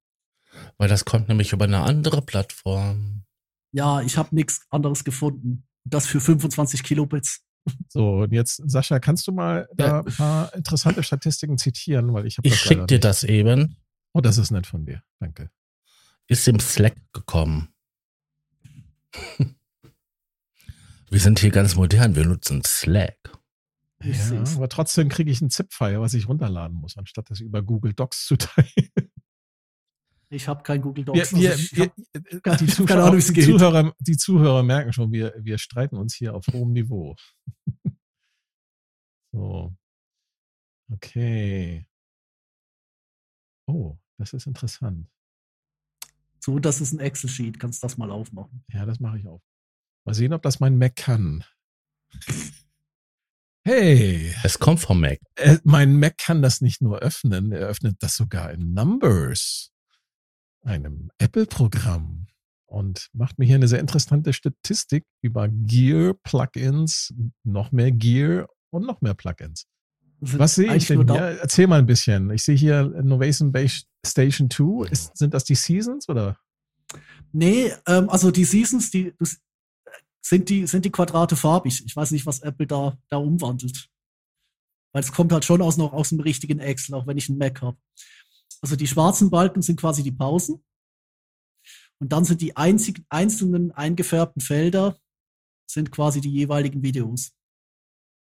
Weil 0.76 0.88
das 0.88 1.04
kommt 1.07 1.28
nämlich 1.28 1.52
über 1.52 1.64
eine 1.64 1.81
andere 1.81 2.20
Plattform. 2.20 3.22
Ja, 3.72 4.02
ich 4.02 4.18
habe 4.18 4.35
nichts 4.35 4.66
anderes 4.70 5.02
gefunden. 5.02 5.66
Das 5.85 6.07
für 6.07 6.20
25 6.20 6.83
Kilobits. 6.83 7.40
So, 7.88 8.22
und 8.22 8.33
jetzt, 8.33 8.62
Sascha, 8.70 8.98
kannst 9.00 9.26
du 9.26 9.33
mal 9.33 9.68
da 9.74 10.00
ein 10.00 10.04
paar 10.04 10.54
interessante 10.54 11.02
Statistiken 11.02 11.59
zitieren, 11.59 12.12
weil 12.12 12.26
ich 12.26 12.38
habe 12.38 12.46
Ich 12.46 12.54
das 12.54 12.61
schick 12.61 12.70
leider 12.78 12.87
dir 12.87 12.94
nicht. 12.96 13.04
das 13.04 13.24
eben. 13.24 13.76
Oh, 14.12 14.20
das 14.20 14.38
ist 14.38 14.50
nett 14.50 14.66
von 14.66 14.85
dir. 14.85 15.02
Danke. 15.20 15.50
Ist 16.26 16.46
im 16.48 16.61
Slack 16.61 16.96
gekommen. 17.12 17.68
Wir 21.11 21.20
sind 21.20 21.38
hier 21.38 21.50
ganz 21.50 21.74
modern. 21.74 22.14
Wir 22.14 22.26
nutzen 22.26 22.62
Slack. 22.64 23.16
Ja, 24.02 24.44
aber 24.54 24.68
trotzdem 24.68 25.09
kriege 25.09 25.31
ich 25.31 25.40
ein 25.40 25.50
ZIP-File, 25.50 26.00
was 26.00 26.14
ich 26.14 26.28
runterladen 26.28 26.76
muss, 26.76 26.96
anstatt 26.96 27.31
das 27.31 27.40
über 27.40 27.62
Google 27.62 27.94
Docs 27.94 28.26
zu 28.26 28.37
teilen. 28.37 29.07
Ich 30.30 30.46
habe 30.46 30.62
kein 30.62 30.82
Google 30.82 31.06
Wir, 31.06 31.22
Docs. 31.22 31.34
wir, 31.34 31.50
also 31.52 31.62
ich 31.62 31.76
wir, 31.76 31.84
hab, 31.86 31.94
die, 32.14 32.40
keine 32.40 32.66
Zuschauer, 32.66 33.04
Ahnung, 33.04 33.20
die, 33.20 33.32
geht. 33.32 33.44
Zuhörer, 33.44 33.94
die 34.00 34.16
Zuhörer 34.16 34.62
merken 34.62 34.92
schon, 34.92 35.10
wir, 35.12 35.34
wir 35.38 35.58
streiten 35.58 35.96
uns 35.96 36.14
hier 36.14 36.34
auf 36.34 36.46
hohem 36.52 36.72
Niveau. 36.72 37.16
so. 39.32 39.74
Okay. 40.90 41.86
Oh, 43.66 43.98
das 44.18 44.32
ist 44.32 44.46
interessant. 44.46 45.06
so, 46.40 46.58
das 46.58 46.80
ist 46.80 46.92
ein 46.92 47.00
Excel-Sheet. 47.00 47.58
Kannst 47.60 47.82
das 47.84 47.96
mal 47.98 48.10
aufmachen. 48.10 48.64
Ja, 48.72 48.86
das 48.86 49.00
mache 49.00 49.18
ich 49.18 49.26
auch. 49.26 49.42
Mal 50.04 50.14
sehen, 50.14 50.32
ob 50.32 50.42
das 50.42 50.60
mein 50.60 50.78
Mac 50.78 50.96
kann. 50.96 51.44
Hey, 53.64 54.34
Es 54.44 54.58
kommt 54.58 54.80
vom 54.80 55.00
Mac. 55.00 55.18
äh, 55.36 55.58
mein 55.64 55.98
Mac 55.98 56.16
kann 56.16 56.40
das 56.40 56.60
nicht 56.62 56.80
nur 56.80 57.00
öffnen, 57.00 57.52
er 57.52 57.66
öffnet 57.68 57.96
das 58.02 58.16
sogar 58.16 58.50
in 58.52 58.72
Numbers, 58.72 59.70
einem 60.62 61.10
Apple-Programm. 61.18 62.26
Und 62.66 63.08
macht 63.14 63.38
mir 63.38 63.46
hier 63.46 63.54
eine 63.54 63.66
sehr 63.66 63.80
interessante 63.80 64.34
Statistik 64.34 65.06
über 65.22 65.48
Gear-Plugins, 65.48 67.14
noch 67.42 67.72
mehr 67.72 67.90
Gear 67.90 68.46
und 68.70 68.84
noch 68.84 69.00
mehr 69.00 69.14
Plugins. 69.14 69.66
Was 70.20 70.56
sehe 70.56 70.74
ich 70.74 70.86
denn 70.86 71.10
hier? 71.10 71.38
Erzähl 71.40 71.66
mal 71.66 71.78
ein 71.78 71.86
bisschen. 71.86 72.30
Ich 72.30 72.42
sehe 72.42 72.56
hier 72.56 72.92
Innovation 72.98 73.52
Base 73.52 73.84
Station 74.04 74.50
2. 74.50 74.88
Ist, 74.90 75.16
sind 75.16 75.32
das 75.32 75.44
die 75.44 75.54
Seasons 75.54 76.08
oder? 76.08 76.36
Nee, 77.32 77.72
ähm, 77.86 78.08
also 78.10 78.30
die 78.30 78.44
Seasons, 78.44 78.90
die 78.90 79.14
sind 80.20 80.48
die 80.48 80.66
sind 80.66 80.84
die 80.84 80.90
Quadrate 80.90 81.36
farbig. 81.36 81.82
Ich 81.84 81.94
weiß 81.94 82.10
nicht, 82.10 82.26
was 82.26 82.40
Apple 82.40 82.66
da 82.66 82.98
da 83.08 83.18
umwandelt. 83.18 83.88
Weil 84.92 85.02
es 85.02 85.12
kommt 85.12 85.32
halt 85.32 85.44
schon 85.44 85.62
aus 85.62 85.76
noch 85.76 85.92
aus 85.92 86.08
dem 86.08 86.20
richtigen 86.20 86.58
Excel, 86.58 86.94
auch 86.94 87.06
wenn 87.06 87.18
ich 87.18 87.28
einen 87.28 87.38
Mac 87.38 87.62
habe. 87.62 87.78
Also 88.60 88.76
die 88.76 88.86
schwarzen 88.86 89.30
Balken 89.30 89.62
sind 89.62 89.80
quasi 89.80 90.02
die 90.02 90.12
Pausen. 90.12 90.64
Und 92.00 92.12
dann 92.12 92.24
sind 92.24 92.40
die 92.40 92.56
einzigen 92.56 93.04
einzelnen 93.08 93.72
eingefärbten 93.72 94.40
Felder 94.40 94.96
sind 95.70 95.90
quasi 95.90 96.20
die 96.20 96.30
jeweiligen 96.30 96.82
Videos. 96.82 97.32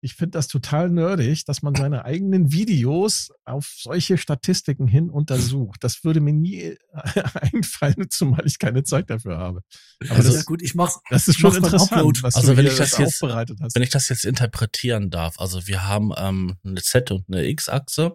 ich 0.02 0.14
finde 0.14 0.32
das 0.32 0.46
total 0.48 0.90
nerdig, 0.90 1.44
dass 1.46 1.62
man 1.62 1.74
seine 1.74 2.04
eigenen 2.04 2.52
Videos 2.52 3.30
auf 3.44 3.66
solche 3.76 4.18
Statistiken 4.18 4.86
hin 4.86 5.10
untersucht. 5.10 5.82
Das 5.82 6.04
würde 6.04 6.20
mir 6.20 6.32
nie 6.32 6.76
einfallen, 7.34 8.08
zumal 8.10 8.46
ich 8.46 8.58
keine 8.58 8.84
Zeit 8.84 9.10
dafür 9.10 9.38
habe. 9.38 9.62
Aber 10.00 10.10
also, 10.16 10.30
das, 10.30 10.38
ja 10.38 10.42
gut, 10.44 10.62
ich 10.62 10.74
mach's. 10.74 11.00
Das 11.08 11.28
ist 11.28 11.38
schon 11.38 11.54
interessant, 11.54 12.22
was 12.22 12.36
also 12.36 12.52
du 12.52 12.56
wenn 12.56 12.66
ich 12.66 12.76
das 12.76 12.98
jetzt, 12.98 13.22
aufbereitet 13.22 13.58
hast. 13.60 13.74
Wenn 13.74 13.82
ich 13.82 13.90
das 13.90 14.08
jetzt 14.08 14.24
interpretieren 14.24 15.10
darf, 15.10 15.38
also 15.38 15.66
wir 15.66 15.86
haben 15.86 16.12
ähm, 16.16 16.56
eine 16.64 16.82
Z- 16.82 17.10
und 17.10 17.24
eine 17.28 17.46
X-Achse. 17.46 18.14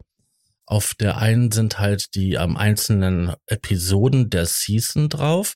Auf 0.65 0.93
der 0.93 1.17
einen 1.17 1.51
sind 1.51 1.79
halt 1.79 2.15
die 2.15 2.33
ähm, 2.33 2.55
einzelnen 2.55 3.33
Episoden 3.47 4.29
der 4.29 4.45
Season 4.45 5.09
drauf. 5.09 5.55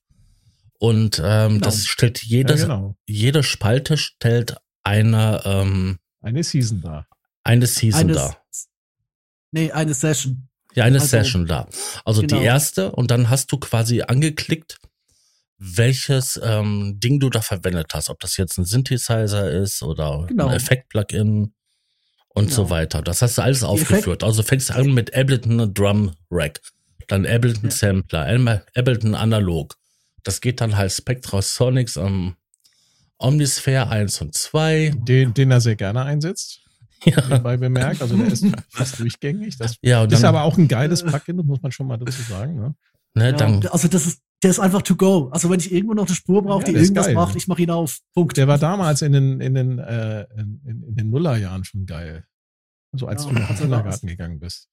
Und 0.78 1.22
ähm, 1.24 1.54
genau. 1.54 1.65
das 1.65 1.86
stellt 1.86 2.22
jede, 2.24 2.56
ja, 2.56 2.62
genau. 2.63 2.96
jede 3.06 3.44
Spalte 3.44 3.98
stellt 3.98 4.58
eine 4.84 5.41
ähm, 5.46 6.00
eine 6.22 6.44
Season 6.44 6.82
da. 6.82 7.08
Eine 7.44 7.68
Season 7.68 8.02
eine, 8.02 8.13
da. 8.13 8.38
Nee, 9.52 9.72
eine 9.72 9.94
Session. 9.94 10.50
Ja, 10.74 10.84
eine 10.84 10.96
also, 10.96 11.08
Session 11.08 11.46
da. 11.46 11.68
Also 12.04 12.22
genau. 12.22 12.39
die 12.39 12.46
erste 12.46 12.91
und 12.91 13.12
dann 13.12 13.30
hast 13.30 13.52
du 13.52 13.58
quasi 13.58 14.02
angeklickt, 14.02 14.80
welches 15.58 16.39
ähm, 16.44 17.00
Ding 17.00 17.20
du 17.20 17.30
da 17.30 17.41
verwendet 17.41 17.94
hast. 17.94 18.10
Ob 18.10 18.20
das 18.20 18.38
jetzt 18.38 18.58
ein 18.58 18.65
Synthesizer 18.65 19.50
ist 19.50 19.82
oder 19.82 20.26
genau. 20.28 20.48
ein 20.48 20.56
Effekt-Plugin 20.56 21.54
und 22.36 22.45
genau. 22.45 22.56
so 22.56 22.69
weiter. 22.69 23.02
Das 23.02 23.21
hast 23.21 23.38
du 23.38 23.41
alles 23.41 23.62
die 23.62 23.65
aufgeführt. 23.65 24.08
Effekt 24.08 24.24
also 24.24 24.43
fängst 24.43 24.69
du 24.69 24.76
an 24.76 24.93
mit 24.93 25.15
Ableton 25.15 25.74
Drum 25.74 26.12
Rack, 26.30 26.62
dann 27.08 27.26
Ableton 27.26 27.69
ja. 27.69 27.71
Sampler, 27.71 28.62
Ableton 28.76 29.15
Analog. 29.15 29.76
Das 30.24 30.41
geht 30.41 30.62
dann 30.62 30.76
halt 30.76 30.91
Spectra 30.91 31.41
Sonics 31.41 31.98
am 31.98 32.36
Omnisphere 33.17 33.89
1 33.89 34.21
und 34.21 34.36
2. 34.36 34.93
Den, 34.95 35.34
den 35.34 35.52
er 35.52 35.62
sehr 35.62 35.76
gerne 35.76 36.04
einsetzt. 36.04 36.62
Ja. 37.04 37.21
Dabei 37.21 37.56
bemerkt. 37.58 38.02
Also 38.02 38.17
der 38.17 38.26
ist 38.28 38.43
fast 38.69 39.00
durchgängig. 39.00 39.60
Das 39.60 39.76
ja, 39.84 40.06
ist 40.06 40.24
aber 40.24 40.41
auch 40.41 40.58
ein 40.58 40.67
geiles 40.67 41.04
Plugin, 41.04 41.38
das 41.38 41.45
muss 41.45 41.62
man 41.62 41.71
schon 41.71 41.86
mal 41.86 41.98
dazu 41.98 42.19
sagen. 42.24 42.56
Ne? 42.56 42.76
Ne, 43.13 43.38
ja, 43.38 43.69
also 43.69 43.88
das 43.88 44.08
ist, 44.08 44.21
der 44.46 44.52
ist 44.52 44.60
einfach 44.60 44.84
to 44.84 44.96
go. 44.96 45.30
Also 45.32 45.50
wenn 45.50 45.60
ich 45.60 45.72
irgendwo 45.72 45.96
noch 45.96 46.06
eine 46.06 46.14
Spur 46.14 46.44
brauche, 46.44 46.68
ja, 46.68 46.74
die 46.74 46.76
irgendwas 46.76 47.08
geil. 47.08 47.16
macht, 47.16 47.36
ich 47.36 47.48
mache 47.48 47.64
ihn 47.64 47.72
auf. 47.72 47.98
Punkt. 48.14 48.38
Der 48.38 48.48
war 48.48 48.60
damals 48.60 49.02
in 49.02 49.12
den, 49.12 49.42
in 49.42 49.56
den, 49.56 49.80
äh, 49.80 50.28
in, 50.38 50.62
in, 50.64 50.96
den 50.96 51.10
Nullerjahren 51.10 51.64
schon 51.64 51.88
geil. 51.88 52.28
So 52.92 53.08
als 53.08 53.24
ja, 53.24 53.32
du 53.32 53.40
nach 53.40 53.48
dem 53.48 53.58
Kindergarten 53.58 54.06
gegangen 54.06 54.40
bist. 54.40 54.70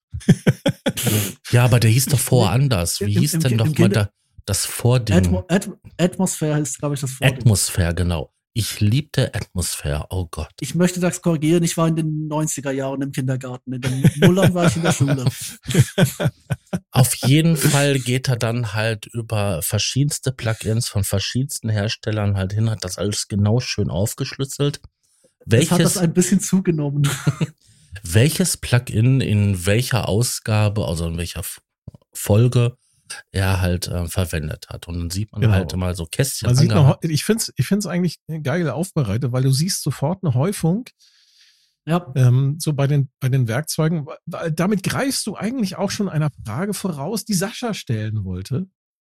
ja, 1.49 1.65
aber 1.65 1.79
der 1.79 1.89
hieß 1.89 2.05
doch 2.05 2.19
vorher 2.19 2.53
anders. 2.53 3.01
Wie 3.01 3.15
Im, 3.15 3.19
hieß 3.21 3.33
im, 3.33 3.39
denn 3.39 3.51
im, 3.53 3.57
doch 3.57 3.79
mal 3.79 3.89
da, 3.89 4.09
das 4.45 4.63
Vording? 4.63 5.15
Atmo, 5.15 5.43
At, 5.47 5.67
Atmosphäre 5.97 6.59
ist, 6.59 6.77
glaube 6.77 6.93
ich, 6.93 7.01
das 7.01 7.09
Vording. 7.09 7.39
Atmosphäre, 7.39 7.95
genau. 7.95 8.31
Ich 8.55 8.79
liebte 8.79 9.33
Atmosphäre, 9.33 10.05
oh 10.11 10.27
Gott. 10.29 10.51
Ich 10.59 10.75
möchte 10.75 10.99
das 10.99 11.23
korrigieren, 11.23 11.63
ich 11.63 11.75
war 11.75 11.87
in 11.87 11.95
den 11.95 12.29
90er 12.29 12.69
Jahren 12.69 13.01
im 13.01 13.11
Kindergarten. 13.11 13.73
In 13.73 13.81
den 13.81 14.11
Nullern 14.17 14.53
war 14.53 14.67
ich 14.67 14.75
in 14.75 14.83
der 14.83 14.91
Schule. 14.91 15.25
Auf 16.91 17.15
jeden 17.15 17.57
Fall 17.57 17.97
geht 17.97 18.27
er 18.27 18.35
dann 18.35 18.73
halt 18.73 19.07
über 19.07 19.63
verschiedenste 19.63 20.31
Plugins 20.31 20.87
von 20.87 21.03
verschiedensten 21.03 21.69
Herstellern 21.69 22.37
halt 22.37 22.53
hin, 22.53 22.69
hat 22.69 22.83
das 22.83 22.99
alles 22.99 23.27
genau 23.27 23.59
schön 23.59 23.89
aufgeschlüsselt. 23.89 24.81
Welches, 25.45 25.69
das 25.69 25.79
hat 25.79 25.85
das 25.85 25.97
ein 25.97 26.13
bisschen 26.13 26.39
zugenommen. 26.39 27.09
welches 28.03 28.57
Plugin 28.57 29.19
in 29.19 29.65
welcher 29.65 30.07
Ausgabe, 30.07 30.87
also 30.87 31.07
in 31.07 31.17
welcher 31.17 31.41
Folge 32.13 32.77
er 33.31 33.61
halt 33.61 33.87
äh, 33.87 34.07
verwendet 34.07 34.69
hat. 34.69 34.87
Und 34.87 34.97
dann 34.97 35.09
sieht 35.09 35.31
man 35.31 35.41
genau. 35.41 35.53
halt 35.53 35.75
mal 35.75 35.95
so 35.95 36.05
Kästchen. 36.05 36.47
Man 36.47 36.55
sieht 36.55 36.71
noch, 36.71 36.97
ich 37.01 37.23
finde 37.23 37.41
es 37.41 37.53
ich 37.55 37.67
find's 37.67 37.85
eigentlich 37.85 38.19
geil 38.43 38.69
aufbereitet, 38.69 39.31
weil 39.31 39.43
du 39.43 39.51
siehst 39.51 39.83
sofort 39.83 40.23
eine 40.23 40.33
Häufung. 40.33 40.85
Ja. 41.85 42.11
Ähm, 42.15 42.57
so 42.59 42.73
bei 42.73 42.87
den, 42.87 43.09
bei 43.19 43.29
den 43.29 43.47
Werkzeugen. 43.47 44.07
Damit 44.25 44.83
greifst 44.83 45.27
du 45.27 45.35
eigentlich 45.35 45.75
auch 45.75 45.91
schon 45.91 46.09
einer 46.09 46.31
Frage 46.45 46.73
voraus, 46.73 47.25
die 47.25 47.33
Sascha 47.33 47.73
stellen 47.73 48.23
wollte. 48.23 48.67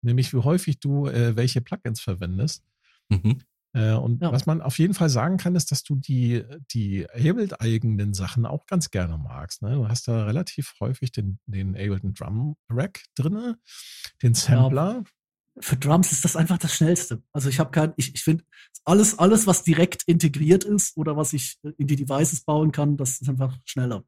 Nämlich, 0.02 0.32
wie 0.32 0.38
häufig 0.38 0.78
du 0.78 1.06
äh, 1.06 1.34
welche 1.34 1.60
Plugins 1.60 2.00
verwendest. 2.00 2.62
Mhm. 3.08 3.40
Äh, 3.78 3.92
und 3.92 4.20
ja. 4.20 4.32
was 4.32 4.46
man 4.46 4.60
auf 4.60 4.78
jeden 4.78 4.94
Fall 4.94 5.08
sagen 5.08 5.36
kann, 5.36 5.54
ist, 5.54 5.70
dass 5.70 5.84
du 5.84 5.94
die, 5.94 6.44
die 6.72 7.08
Ableton-eigenen 7.10 8.12
Sachen 8.12 8.44
auch 8.44 8.66
ganz 8.66 8.90
gerne 8.90 9.16
magst. 9.18 9.62
Ne? 9.62 9.74
Du 9.74 9.88
hast 9.88 10.08
da 10.08 10.24
relativ 10.24 10.74
häufig 10.80 11.12
den, 11.12 11.38
den 11.46 11.76
Ableton 11.76 12.14
Drum 12.14 12.56
Rack 12.68 13.04
drin, 13.14 13.54
den 14.22 14.34
Sampler. 14.34 15.04
Ja, 15.04 15.62
für 15.62 15.76
Drums 15.76 16.12
ist 16.12 16.24
das 16.24 16.34
einfach 16.34 16.58
das 16.58 16.74
Schnellste. 16.74 17.22
Also 17.32 17.48
ich 17.48 17.60
habe 17.60 17.70
kein, 17.70 17.92
ich, 17.96 18.14
ich 18.14 18.22
finde, 18.22 18.44
alles, 18.84 19.18
alles, 19.18 19.46
was 19.46 19.62
direkt 19.62 20.02
integriert 20.04 20.64
ist 20.64 20.96
oder 20.96 21.16
was 21.16 21.32
ich 21.32 21.58
in 21.78 21.86
die 21.86 21.96
Devices 21.96 22.42
bauen 22.42 22.72
kann, 22.72 22.96
das 22.96 23.20
ist 23.20 23.28
einfach 23.28 23.56
schneller. 23.64 24.04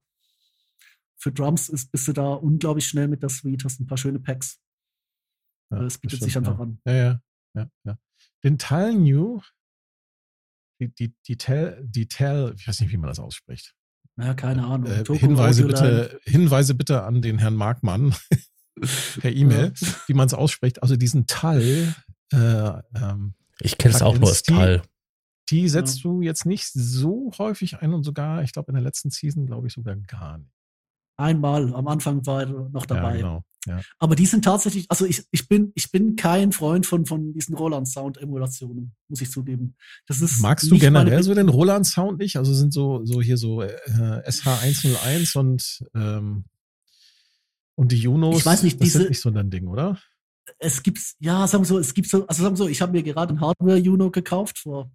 Für 1.17 1.33
Drums 1.33 1.69
ist, 1.69 1.93
bist 1.93 2.09
du 2.09 2.13
da 2.13 2.33
unglaublich 2.33 2.89
schnell 2.89 3.09
mit 3.09 3.23
der 3.23 3.29
Suite, 3.29 3.65
hast 3.65 3.79
ein 3.79 3.87
paar 3.87 3.99
schöne 3.99 4.21
Packs. 4.21 4.59
Ja, 5.71 5.83
das 5.83 5.99
bietet 5.99 6.23
das 6.23 6.31
stimmt, 6.31 6.45
sich 6.45 6.51
einfach 6.51 6.61
an. 6.61 6.81
Ja, 6.87 6.95
ja, 6.95 7.21
ja, 7.55 7.71
ja 7.85 7.99
den 8.45 8.59
Tal 8.59 8.95
New, 8.95 9.41
die, 10.81 10.93
die, 10.95 11.15
die 11.27 11.37
Tel, 11.37 11.81
die 11.85 12.09
Tel, 12.09 12.55
ich 12.57 12.67
weiß 12.67 12.81
nicht, 12.81 12.91
wie 12.93 12.97
man 12.97 13.09
das 13.09 13.19
ausspricht. 13.19 13.75
Ja, 14.19 14.35
keine 14.35 14.65
Ahnung. 14.65 14.91
Äh, 14.91 15.05
Hinweise, 15.17 15.67
bitte, 15.67 16.21
Hinweise 16.25 16.75
bitte 16.75 17.03
an 17.05 17.23
den 17.23 17.39
Herrn 17.39 17.55
Markmann 17.55 18.15
per 19.21 19.33
E-Mail, 19.33 19.73
ja. 19.75 19.89
wie 20.07 20.15
man 20.15 20.27
es 20.27 20.35
ausspricht. 20.35 20.83
Also 20.83 20.97
diesen 20.97 21.27
Tal. 21.27 21.95
Äh, 22.33 22.37
ähm, 22.37 23.35
ich 23.61 23.79
kenne 23.79 23.95
es 23.95 24.03
auch 24.03 24.19
nur 24.19 24.29
als 24.29 24.43
Tal. 24.43 24.83
Die 25.51 25.69
setzt 25.69 25.99
ja. 25.99 26.03
du 26.05 26.23
jetzt 26.23 26.47
nicht 26.47 26.67
so 26.73 27.33
häufig 27.39 27.79
ein 27.79 27.93
und 27.93 28.05
sogar, 28.05 28.43
ich 28.43 28.53
glaube, 28.53 28.71
in 28.71 28.75
der 28.75 28.85
letzten 28.85 29.11
Season, 29.11 29.47
glaube 29.47 29.67
ich, 29.67 29.73
sogar 29.73 29.97
gar 29.97 30.39
nicht. 30.39 30.51
Einmal, 31.21 31.75
am 31.75 31.87
Anfang 31.89 32.25
war 32.27 32.43
er 32.43 32.69
noch 32.71 32.87
dabei. 32.87 33.13
Ja, 33.13 33.17
genau. 33.17 33.45
Ja. 33.67 33.81
Aber 33.99 34.17
die 34.17 34.25
sind 34.25 34.45
tatsächlich, 34.45 34.87
also 34.89 35.05
ich, 35.05 35.23
ich 35.31 35.47
bin, 35.47 35.73
ich 35.75 35.91
bin 35.91 36.17
kein 36.17 36.53
Freund 36.53 36.87
von, 36.87 37.05
von 37.05 37.35
diesen 37.35 37.55
Roland-Sound-Emulationen, 37.55 38.95
muss 39.09 39.21
ich 39.21 39.31
zugeben. 39.31 39.77
Das 40.07 40.23
ist 40.23 40.41
Magst 40.41 40.71
du 40.71 40.79
generell 40.79 41.23
so 41.23 41.35
den 41.35 41.49
Roland-Sound 41.49 42.19
nicht? 42.19 42.37
Also 42.37 42.55
sind 42.55 42.73
so, 42.73 43.05
so 43.05 43.21
hier 43.21 43.37
so 43.37 43.61
äh, 43.61 43.77
SH101 44.27 45.37
und, 45.37 45.85
ähm, 45.95 46.45
und 47.75 47.93
die 47.93 47.99
Junos, 47.99 48.39
ich 48.39 48.47
weiß 48.47 48.63
nicht, 48.63 48.81
das 48.81 48.87
diese, 48.87 48.99
sind 49.01 49.11
nicht 49.11 49.21
so 49.21 49.31
dein 49.31 49.51
Ding, 49.51 49.67
oder? 49.67 49.99
Es 50.59 50.83
gibt, 50.83 50.99
ja, 51.19 51.47
sagen 51.47 51.65
wir 51.65 51.69
so, 51.69 51.79
es 51.79 51.93
gibt 51.93 52.09
so, 52.09 52.27
also 52.27 52.43
sagen 52.43 52.55
wir 52.55 52.65
so, 52.65 52.69
ich 52.69 52.81
habe 52.81 52.93
mir 52.93 53.03
gerade 53.03 53.35
ein 53.35 53.41
Hardware-Juno 53.41 54.11
gekauft 54.11 54.59
vor 54.59 54.91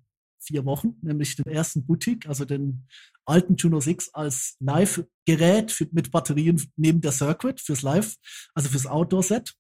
vier 0.45 0.65
Wochen, 0.65 0.95
nämlich 1.01 1.36
den 1.36 1.47
ersten 1.47 1.86
Boutique, 1.86 2.27
also 2.27 2.45
den 2.45 2.88
alten 3.25 3.55
Juno 3.55 3.79
6 3.79 4.13
als 4.13 4.55
Live-Gerät 4.60 5.88
mit 5.91 6.12
Batterien 6.12 6.62
neben 6.75 7.01
der 7.01 7.12
Circuit 7.12 7.60
fürs 7.60 7.81
Live, 7.81 8.15
also 8.53 8.69
fürs 8.69 8.86
Outdoor-Set. 8.86 9.55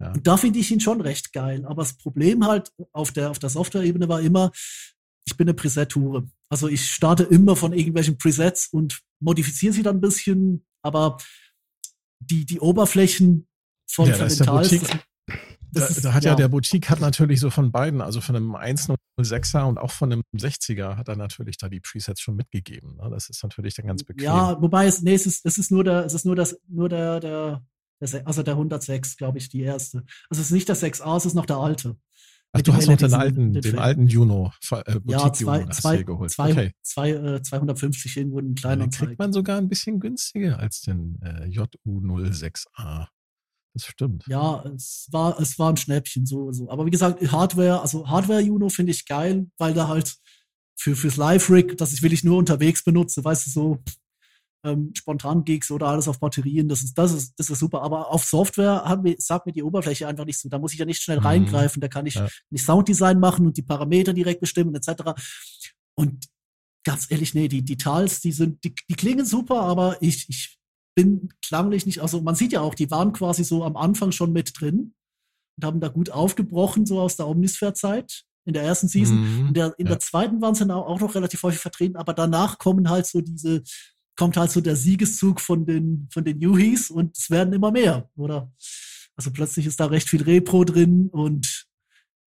Ja. 0.00 0.12
Und 0.12 0.26
da 0.26 0.36
finde 0.36 0.58
ich 0.58 0.70
ihn 0.70 0.80
schon 0.80 1.00
recht 1.00 1.32
geil. 1.32 1.64
Aber 1.66 1.82
das 1.82 1.96
Problem 1.96 2.46
halt 2.46 2.72
auf 2.92 3.12
der, 3.12 3.30
auf 3.30 3.38
der 3.38 3.50
Software-Ebene 3.50 4.08
war 4.08 4.20
immer, 4.20 4.50
ich 5.26 5.36
bin 5.36 5.48
eine 5.48 5.54
Preset-Hure. 5.54 6.26
Also 6.48 6.68
ich 6.68 6.90
starte 6.90 7.24
immer 7.24 7.56
von 7.56 7.72
irgendwelchen 7.72 8.18
Presets 8.18 8.68
und 8.68 9.00
modifiziere 9.20 9.72
sie 9.72 9.82
dann 9.82 9.96
ein 9.96 10.00
bisschen, 10.00 10.66
aber 10.82 11.18
die, 12.20 12.44
die 12.44 12.60
Oberflächen 12.60 13.48
von, 13.86 14.08
ja, 14.08 14.14
von 14.14 14.28
den 14.28 14.38
Tals, 14.38 14.80
da, 15.74 15.86
ist, 15.86 16.04
da, 16.04 16.14
hat 16.14 16.24
ja. 16.24 16.30
ja. 16.30 16.36
der 16.36 16.48
Boutique 16.48 16.88
hat 16.90 17.00
natürlich 17.00 17.40
so 17.40 17.50
von 17.50 17.72
beiden, 17.72 18.00
also 18.00 18.20
von 18.20 18.36
einem 18.36 18.56
106er 18.56 19.64
und 19.64 19.78
auch 19.78 19.90
von 19.90 20.12
einem 20.12 20.22
60er 20.36 20.96
hat 20.96 21.08
er 21.08 21.16
natürlich 21.16 21.56
da 21.56 21.68
die 21.68 21.80
Presets 21.80 22.20
schon 22.20 22.36
mitgegeben. 22.36 22.96
Ne? 22.96 23.08
Das 23.10 23.28
ist 23.28 23.42
natürlich 23.42 23.74
dann 23.74 23.86
ganz 23.86 24.04
bequem. 24.04 24.24
Ja, 24.24 24.60
wobei 24.60 24.86
es, 24.86 25.02
nee, 25.02 25.14
es 25.14 25.26
ist, 25.26 25.44
es 25.44 25.58
ist 25.58 25.70
nur 25.70 25.84
der, 25.84 26.04
es 26.04 26.14
ist 26.14 26.26
nur 26.26 26.36
das, 26.36 26.58
nur 26.68 26.88
der, 26.88 27.20
der, 27.20 27.62
der 28.00 28.26
also 28.26 28.42
der 28.42 28.54
106, 28.54 29.16
glaube 29.16 29.38
ich, 29.38 29.48
die 29.48 29.62
erste. 29.62 30.04
Also 30.28 30.40
es 30.40 30.46
ist 30.48 30.52
nicht 30.52 30.68
der 30.68 30.76
6a, 30.76 31.16
es 31.16 31.26
ist 31.26 31.34
noch 31.34 31.46
der 31.46 31.56
alte. 31.56 31.96
Ach, 32.56 32.62
du 32.62 32.72
hast 32.72 32.86
noch 32.86 32.96
den 32.96 33.14
alten, 33.14 33.52
den, 33.52 33.62
den 33.62 33.78
alten 33.80 34.06
Juno, 34.06 34.52
äh, 34.70 35.00
ja, 35.06 35.32
zwei, 35.32 35.60
Juno 35.60 35.70
zwei, 35.72 36.02
geholt. 36.04 36.30
Zwei, 36.30 36.52
okay. 36.52 36.72
zwei, 36.82 37.10
äh, 37.10 37.42
250 37.42 38.16
irgendwo 38.16 38.38
in 38.38 38.54
kleinen. 38.54 38.82
Den 38.82 38.90
kriegt 38.90 39.18
man 39.18 39.32
sogar 39.32 39.58
ein 39.58 39.68
bisschen 39.68 39.98
günstiger 39.98 40.60
als 40.60 40.80
den 40.82 41.20
äh, 41.20 41.46
JU06A. 41.46 43.08
Das 43.74 43.86
stimmt. 43.86 44.24
Ja, 44.28 44.64
es 44.74 45.08
war, 45.10 45.38
es 45.40 45.58
war 45.58 45.70
ein 45.70 45.76
Schnäppchen, 45.76 46.26
so, 46.26 46.52
so. 46.52 46.70
Aber 46.70 46.86
wie 46.86 46.90
gesagt, 46.90 47.20
Hardware, 47.32 47.80
also 47.80 48.08
Hardware-Juno 48.08 48.68
finde 48.68 48.92
ich 48.92 49.04
geil, 49.04 49.48
weil 49.58 49.74
da 49.74 49.88
halt 49.88 50.16
für, 50.76 50.94
fürs 50.94 51.16
Live-Rig, 51.16 51.76
dass 51.76 51.92
ich 51.92 52.02
wirklich 52.02 52.22
nur 52.22 52.38
unterwegs 52.38 52.84
benutze, 52.84 53.24
weißt 53.24 53.46
du, 53.46 53.50
so, 53.50 53.82
ähm, 54.64 54.92
Spontan-Gigs 54.94 55.70
oder 55.70 55.88
alles 55.88 56.08
auf 56.08 56.20
Batterien, 56.20 56.68
das 56.68 56.82
ist, 56.82 56.96
das 56.96 57.12
ist, 57.12 57.34
das 57.36 57.50
ist 57.50 57.58
super. 57.58 57.82
Aber 57.82 58.10
auf 58.10 58.24
Software 58.24 58.84
hat 58.84 59.02
mir, 59.02 59.16
sagt 59.18 59.46
mir 59.46 59.52
die 59.52 59.62
Oberfläche 59.62 60.06
einfach 60.06 60.24
nicht 60.24 60.38
so. 60.38 60.48
Da 60.48 60.58
muss 60.58 60.72
ich 60.72 60.78
ja 60.78 60.86
nicht 60.86 61.02
schnell 61.02 61.18
mhm. 61.18 61.26
reingreifen, 61.26 61.80
da 61.80 61.88
kann 61.88 62.06
ich 62.06 62.14
ja. 62.14 62.28
nicht 62.50 62.64
Sounddesign 62.64 63.18
machen 63.18 63.46
und 63.46 63.56
die 63.56 63.62
Parameter 63.62 64.12
direkt 64.12 64.40
bestimmen, 64.40 64.74
etc. 64.74 65.12
Und 65.96 66.26
ganz 66.84 67.10
ehrlich, 67.10 67.34
nee, 67.34 67.48
die 67.48 67.64
Details, 67.64 68.20
die 68.20 68.32
sind, 68.32 68.62
die, 68.64 68.74
die 68.88 68.94
klingen 68.94 69.26
super, 69.26 69.62
aber 69.62 70.00
ich, 70.00 70.28
ich 70.28 70.58
bin 70.94 71.28
klanglich 71.44 71.86
nicht, 71.86 72.00
also 72.00 72.20
man 72.22 72.34
sieht 72.34 72.52
ja 72.52 72.60
auch, 72.60 72.74
die 72.74 72.90
waren 72.90 73.12
quasi 73.12 73.44
so 73.44 73.64
am 73.64 73.76
Anfang 73.76 74.12
schon 74.12 74.32
mit 74.32 74.52
drin 74.58 74.94
und 75.56 75.64
haben 75.64 75.80
da 75.80 75.88
gut 75.88 76.10
aufgebrochen, 76.10 76.86
so 76.86 77.00
aus 77.00 77.16
der 77.16 77.28
Omnisphere-Zeit. 77.28 78.24
in 78.46 78.52
der 78.52 78.62
ersten 78.62 78.88
Season. 78.88 79.18
Mhm, 79.18 79.46
In 79.48 79.54
der, 79.54 79.74
in 79.78 79.86
ja. 79.86 79.92
der 79.92 80.00
zweiten 80.00 80.42
waren 80.42 80.54
sie 80.54 80.68
auch 80.70 80.86
auch 80.86 81.00
noch 81.00 81.14
relativ 81.14 81.42
häufig 81.42 81.60
vertreten, 81.60 81.96
aber 81.96 82.12
danach 82.12 82.58
kommen 82.58 82.90
halt 82.90 83.06
so 83.06 83.20
diese, 83.22 83.62
kommt 84.16 84.36
halt 84.36 84.50
so 84.50 84.60
der 84.60 84.76
Siegeszug 84.76 85.40
von 85.40 85.64
den, 85.64 86.08
von 86.12 86.24
den 86.24 86.40
Yuhis 86.40 86.90
und 86.90 87.16
es 87.16 87.30
werden 87.30 87.54
immer 87.54 87.70
mehr, 87.72 88.08
oder? 88.16 88.52
Also 89.16 89.30
plötzlich 89.32 89.64
ist 89.66 89.80
da 89.80 89.86
recht 89.86 90.08
viel 90.10 90.22
Repro 90.22 90.64
drin 90.64 91.08
und 91.10 91.66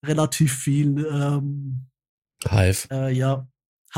relativ 0.05 0.53
viel, 0.53 1.05
ähm, 1.11 1.85
Hive. 2.49 2.87
äh, 2.91 3.13
ja, 3.13 3.47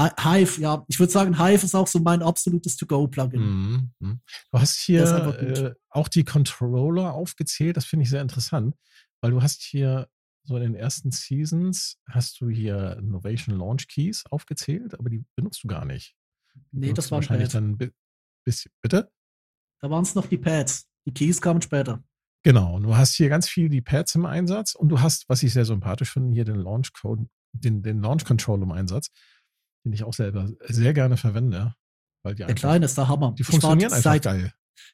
Hive, 0.07 0.61
ja, 0.61 0.85
ich 0.87 0.99
würde 0.99 1.11
sagen, 1.11 1.37
Hive 1.43 1.63
ist 1.65 1.75
auch 1.75 1.87
so 1.87 1.99
mein 1.99 2.21
absolutes 2.21 2.77
To-Go-Plugin. 2.77 3.41
Mhm, 3.41 3.91
mhm. 3.99 4.21
Du 4.51 4.59
hast 4.59 4.77
hier 4.79 5.03
äh, 5.03 5.73
auch 5.89 6.07
die 6.07 6.23
Controller 6.23 7.13
aufgezählt. 7.13 7.75
Das 7.77 7.85
finde 7.85 8.03
ich 8.03 8.09
sehr 8.09 8.21
interessant, 8.21 8.75
weil 9.21 9.31
du 9.31 9.41
hast 9.41 9.61
hier 9.61 10.07
so 10.43 10.55
in 10.55 10.63
den 10.63 10.75
ersten 10.75 11.11
Seasons 11.11 11.97
hast 12.09 12.39
du 12.41 12.49
hier 12.49 12.97
Innovation 12.97 13.57
Launch 13.57 13.87
Keys 13.87 14.25
aufgezählt, 14.29 14.97
aber 14.97 15.09
die 15.09 15.23
benutzt 15.35 15.63
du 15.63 15.67
gar 15.67 15.85
nicht. 15.85 16.15
Die 16.71 16.79
Nee, 16.79 16.93
das 16.93 17.11
war 17.11 17.17
ein 17.17 17.21
wahrscheinlich 17.21 17.49
Pad. 17.49 17.55
dann 17.55 17.77
bi- 17.77 17.91
bisschen. 18.45 18.71
Bitte? 18.81 19.11
Da 19.81 19.89
waren 19.89 20.03
es 20.03 20.15
noch 20.15 20.27
die 20.27 20.37
Pads. 20.37 20.89
Die 21.05 21.13
Keys 21.13 21.41
kamen 21.41 21.61
später. 21.61 22.03
Genau. 22.43 22.75
Und 22.75 22.83
du 22.83 22.95
hast 22.95 23.15
hier 23.15 23.29
ganz 23.29 23.47
viel 23.49 23.69
die 23.69 23.81
Pads 23.81 24.15
im 24.15 24.25
Einsatz 24.25 24.75
und 24.75 24.89
du 24.89 25.01
hast, 25.01 25.27
was 25.29 25.43
ich 25.43 25.53
sehr 25.53 25.65
sympathisch 25.65 26.11
finde, 26.11 26.33
hier 26.33 26.45
den 26.45 26.55
Launch 26.55 26.93
Code, 26.93 27.27
den, 27.51 27.81
den 27.83 28.01
Launch 28.01 28.25
Control 28.25 28.61
im 28.61 28.71
Einsatz, 28.71 29.09
den 29.85 29.93
ich 29.93 30.03
auch 30.03 30.13
selber 30.13 30.49
sehr 30.67 30.93
gerne 30.93 31.17
verwende. 31.17 31.73
Weil 32.23 32.33
die, 32.35 32.39
Der 32.39 32.47
einfach, 32.47 32.59
Kleine 32.59 32.85
ist 32.85 32.97
der 32.97 33.07
Hammer. 33.07 33.33
die 33.37 33.43
funktionieren 33.43 33.91
einfach 33.93 34.03
seit, 34.11 34.23
geil. 34.23 34.53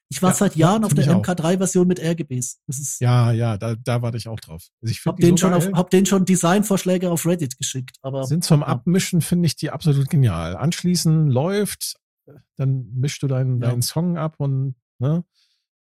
Ich 0.09 0.21
war 0.21 0.31
Ja, 0.31 0.35
seit 0.35 0.55
ja, 0.55 0.67
Jahren 0.67 0.83
auf 0.83 0.93
der 0.93 1.03
ich 1.05 1.09
auch. 1.09 1.21
MK3-Version 1.23 1.87
mit 1.87 1.99
RGBs. 1.99 2.59
Ja, 2.99 3.31
ja, 3.31 3.57
da, 3.57 3.75
da 3.75 4.01
warte 4.01 4.17
ich 4.17 4.27
auch 4.27 4.39
drauf. 4.39 4.67
Also 4.81 4.91
ich 4.91 5.03
hab 5.05 5.17
den 5.17 5.31
so 5.37 5.37
schon 5.47 5.53
auf, 5.53 5.65
hab 5.73 5.89
den 5.89 6.05
schon 6.05 6.25
Designvorschläge 6.25 7.09
auf 7.09 7.25
Reddit 7.25 7.57
geschickt, 7.57 7.97
aber 8.01 8.23
Sind 8.25 8.43
zum 8.43 8.61
ja. 8.61 8.67
Abmischen, 8.67 9.21
finde 9.21 9.47
ich 9.47 9.55
die 9.55 9.71
absolut 9.71 10.09
genial. 10.09 10.55
Anschließend 10.55 11.31
läuft, 11.31 11.95
dann 12.57 12.89
mischst 12.93 13.21
du 13.23 13.27
deinen, 13.27 13.61
Ja. 13.61 13.69
deinen 13.69 13.81
Song 13.81 14.17
ab 14.17 14.35
und 14.37 14.75
ne, 14.99 15.23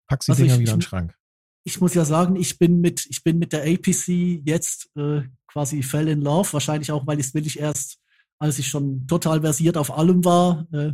packst 0.07 0.27
die 0.27 0.31
Also 0.33 0.43
Dinger 0.43 0.55
ich- 0.55 0.59
wieder 0.61 0.73
in 0.73 0.79
den 0.79 0.83
Schrank. 0.83 1.15
ich 1.63 1.79
muss 1.79 1.93
ja 1.93 2.03
sagen, 2.05 2.35
ich 2.35 2.59
bin 2.59 2.81
mit, 2.81 3.05
ich 3.09 3.23
bin 3.23 3.39
mit 3.39 3.53
der 3.53 3.63
APC 3.63 4.41
jetzt 4.45 4.89
äh, 4.97 5.21
quasi 5.47 5.83
fell 5.83 6.07
in 6.09 6.21
love. 6.21 6.51
Wahrscheinlich 6.53 6.91
auch, 6.91 7.05
weil 7.07 7.19
ich 7.19 7.27
es 7.27 7.33
will 7.33 7.45
ich 7.45 7.59
erst, 7.59 7.97
als 8.41 8.57
ich 8.57 8.67
schon 8.67 9.05
total 9.07 9.41
versiert 9.41 9.77
auf 9.77 9.95
allem 9.95 10.25
war, 10.25 10.67
äh, 10.73 10.93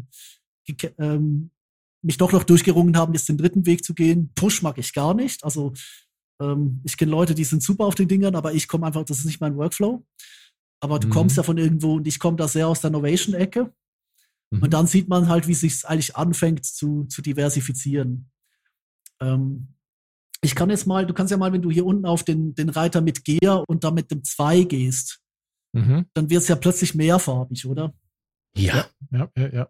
ähm, 0.97 1.49
mich 2.01 2.17
doch 2.17 2.33
noch 2.33 2.43
durchgerungen 2.43 2.97
haben, 2.97 3.13
jetzt 3.13 3.29
den 3.29 3.37
dritten 3.37 3.65
Weg 3.65 3.85
zu 3.85 3.93
gehen. 3.93 4.31
Push 4.35 4.61
mag 4.61 4.77
ich 4.77 4.93
gar 4.93 5.13
nicht. 5.13 5.45
Also 5.45 5.71
ähm, 6.41 6.81
ich 6.83 6.97
kenne 6.97 7.11
Leute, 7.11 7.33
die 7.33 7.45
sind 7.45 7.63
super 7.63 7.85
auf 7.85 7.95
den 7.95 8.09
Dingern, 8.09 8.35
aber 8.35 8.53
ich 8.53 8.67
komme 8.67 8.85
einfach, 8.85 9.05
das 9.05 9.19
ist 9.19 9.25
nicht 9.25 9.39
mein 9.39 9.55
Workflow. 9.55 10.05
Aber 10.81 10.99
du 10.99 11.07
Mhm. 11.07 11.11
kommst 11.11 11.37
ja 11.37 11.43
von 11.43 11.57
irgendwo 11.57 11.95
und 11.95 12.07
ich 12.07 12.19
komme 12.19 12.35
da 12.35 12.49
sehr 12.49 12.67
aus 12.67 12.81
der 12.81 12.91
Novation-Ecke. 12.91 13.73
Mhm. 14.51 14.63
Und 14.63 14.73
dann 14.73 14.85
sieht 14.85 15.07
man 15.07 15.29
halt, 15.29 15.47
wie 15.47 15.53
es 15.53 15.61
sich 15.61 15.85
eigentlich 15.85 16.17
anfängt 16.17 16.65
zu, 16.65 17.05
zu 17.05 17.21
diversifizieren. 17.21 18.29
Ähm, 19.21 19.69
ich 20.41 20.53
kann 20.53 20.69
jetzt 20.69 20.85
mal, 20.85 21.05
du 21.07 21.13
kannst 21.13 21.31
ja 21.31 21.37
mal, 21.37 21.53
wenn 21.53 21.61
du 21.61 21.71
hier 21.71 21.85
unten 21.85 22.05
auf 22.05 22.23
den, 22.23 22.53
den 22.55 22.69
Reiter 22.69 22.99
mit 22.99 23.23
Gear 23.23 23.63
und 23.69 23.85
dann 23.85 23.93
mit 23.93 24.11
dem 24.11 24.23
2 24.25 24.63
gehst, 24.63 25.21
Mhm. 25.73 26.05
dann 26.13 26.29
wird 26.29 26.41
es 26.41 26.47
ja 26.47 26.55
plötzlich 26.55 26.95
mehrfarbig, 26.95 27.65
oder? 27.65 27.93
Ja. 28.55 28.87
Ja, 29.11 29.29
ja, 29.37 29.53
ja. 29.53 29.69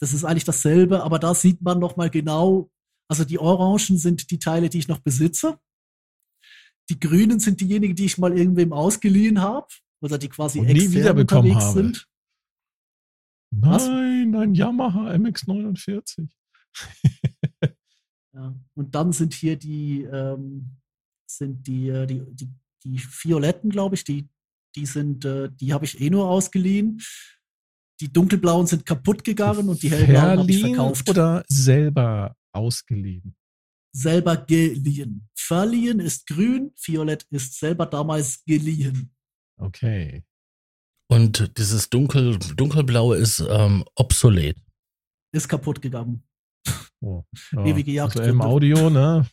Das 0.00 0.12
ist 0.12 0.24
eigentlich 0.24 0.44
dasselbe, 0.44 1.02
aber 1.02 1.18
da 1.18 1.34
sieht 1.34 1.62
man 1.62 1.78
noch 1.78 1.96
mal 1.96 2.10
genau, 2.10 2.70
also 3.08 3.24
die 3.24 3.38
Orangen 3.38 3.98
sind 3.98 4.30
die 4.30 4.38
Teile, 4.38 4.68
die 4.68 4.78
ich 4.78 4.88
noch 4.88 4.98
besitze. 4.98 5.58
Die 6.90 7.00
Grünen 7.00 7.40
sind 7.40 7.60
diejenigen, 7.60 7.94
die 7.94 8.04
ich 8.04 8.18
mal 8.18 8.36
irgendwem 8.36 8.72
ausgeliehen 8.72 9.40
habe 9.40 9.68
oder 10.02 10.18
die 10.18 10.28
quasi 10.28 10.60
Und 10.60 10.66
nie 10.66 10.72
extern 10.72 10.92
wiederbekommen 10.92 11.50
unterwegs 11.52 11.64
habe. 11.66 11.82
sind. 11.82 12.08
Was? 13.50 13.86
Nein, 13.88 14.34
ein 14.34 14.54
Yamaha 14.54 15.12
MX49. 15.12 16.28
Ja. 18.36 18.54
Und 18.74 18.94
dann 18.94 19.12
sind 19.12 19.32
hier 19.32 19.56
die, 19.56 20.02
ähm, 20.02 20.76
sind 21.26 21.66
die, 21.66 21.88
äh, 21.88 22.06
die, 22.06 22.20
die, 22.34 22.50
die 22.84 22.98
Violetten, 22.98 23.70
glaube 23.70 23.94
ich, 23.94 24.04
die, 24.04 24.28
die 24.76 24.86
sind, 24.86 25.24
äh, 25.24 25.50
die 25.52 25.72
habe 25.72 25.84
ich 25.84 26.00
eh 26.00 26.10
nur 26.10 26.28
ausgeliehen. 26.28 27.00
Die 28.00 28.12
dunkelblauen 28.12 28.66
sind 28.66 28.84
kaputt 28.84 29.24
gegangen 29.24 29.68
und 29.68 29.82
die 29.82 29.90
hellblauen 29.90 30.38
habe 30.40 30.50
ich 30.50 30.60
verkauft. 30.60 31.08
oder 31.08 31.44
selber 31.48 32.36
ausgeliehen? 32.52 33.34
selber 33.96 34.36
geliehen. 34.36 35.28
Verliehen 35.34 36.00
ist 36.00 36.26
grün, 36.26 36.72
violett 36.76 37.26
ist 37.30 37.58
selber 37.58 37.86
damals 37.86 38.44
geliehen. 38.44 39.14
Okay. 39.58 40.22
Und 41.08 41.56
dieses 41.56 41.88
dunkel, 41.88 42.38
dunkelblaue 42.56 43.16
ist 43.16 43.40
ähm, 43.48 43.84
obsolet. 43.94 44.58
Ist 45.32 45.48
kaputt 45.48 45.80
gegangen. 45.80 46.24
Oh. 47.00 47.24
Ja. 47.52 47.64
Ewige 47.64 48.02
Also 48.02 48.18
Jagdgründe. 48.20 48.30
im 48.30 48.42
Audio, 48.42 48.90
ne, 48.90 49.26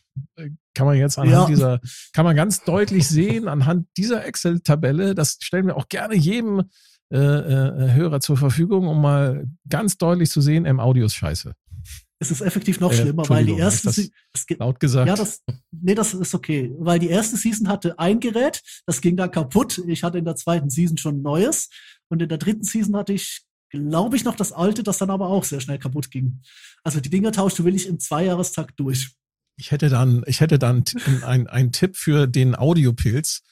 kann 0.74 0.86
man 0.86 0.96
jetzt 0.96 1.18
anhand 1.18 1.32
Ja. 1.34 1.46
dieser, 1.46 1.80
kann 2.12 2.24
man 2.24 2.36
ganz 2.36 2.62
deutlich 2.64 3.08
sehen, 3.08 3.48
anhand 3.48 3.86
dieser 3.96 4.24
Excel-Tabelle, 4.24 5.14
das 5.14 5.36
stellen 5.40 5.66
wir 5.66 5.76
auch 5.76 5.88
gerne 5.88 6.14
jedem 6.14 6.64
äh, 7.12 7.16
äh, 7.18 7.92
Hörer 7.92 8.20
zur 8.20 8.36
Verfügung, 8.36 8.88
um 8.88 9.00
mal 9.00 9.46
ganz 9.68 9.96
deutlich 9.98 10.30
zu 10.30 10.40
sehen, 10.40 10.64
im 10.64 10.80
Audio 10.80 11.06
ist 11.06 11.14
scheiße. 11.14 11.54
Es 12.18 12.30
ist 12.30 12.40
effektiv 12.40 12.80
noch 12.80 12.92
Äh, 12.92 12.96
schlimmer, 12.96 13.28
weil 13.28 13.44
die 13.44 13.56
erste, 13.56 13.88
ist 13.90 13.98
das 13.98 14.04
Se- 14.06 14.10
es 14.32 14.46
ge- 14.46 14.56
Laut 14.58 14.80
gesagt. 14.80 15.06
ja, 15.08 15.14
das, 15.14 15.42
nee, 15.70 15.94
das 15.94 16.14
ist 16.14 16.34
okay, 16.34 16.72
weil 16.78 16.98
die 16.98 17.08
erste 17.10 17.36
Season 17.36 17.68
hatte 17.68 17.98
ein 17.98 18.18
Gerät, 18.20 18.62
das 18.86 19.00
ging 19.00 19.16
dann 19.16 19.30
kaputt. 19.30 19.82
Ich 19.86 20.02
hatte 20.02 20.18
in 20.18 20.24
der 20.24 20.34
zweiten 20.36 20.70
Season 20.70 20.96
schon 20.96 21.18
ein 21.18 21.22
neues 21.22 21.68
und 22.08 22.22
in 22.22 22.28
der 22.28 22.38
dritten 22.38 22.64
Season 22.64 22.96
hatte 22.96 23.12
ich, 23.12 23.42
glaube 23.68 24.16
ich, 24.16 24.24
noch 24.24 24.34
das 24.36 24.52
alte, 24.52 24.82
das 24.82 24.98
dann 24.98 25.10
aber 25.10 25.28
auch 25.28 25.44
sehr 25.44 25.60
schnell 25.60 25.78
kaputt 25.78 26.10
ging. 26.10 26.40
Also 26.82 27.00
die 27.00 27.10
Dinger 27.10 27.32
tauscht 27.32 27.58
du 27.58 27.64
will 27.64 27.74
ich 27.74 27.86
im 27.86 28.00
Zweijahrestakt 28.00 28.80
durch. 28.80 29.12
Ich 29.56 29.70
hätte 29.70 29.88
dann, 29.88 30.22
ich 30.26 30.40
hätte 30.40 30.58
dann 30.58 30.84
einen 31.24 31.46
ein 31.46 31.72
Tipp 31.72 31.96
für 31.96 32.26
den 32.26 32.54
Audiopilz. 32.56 33.42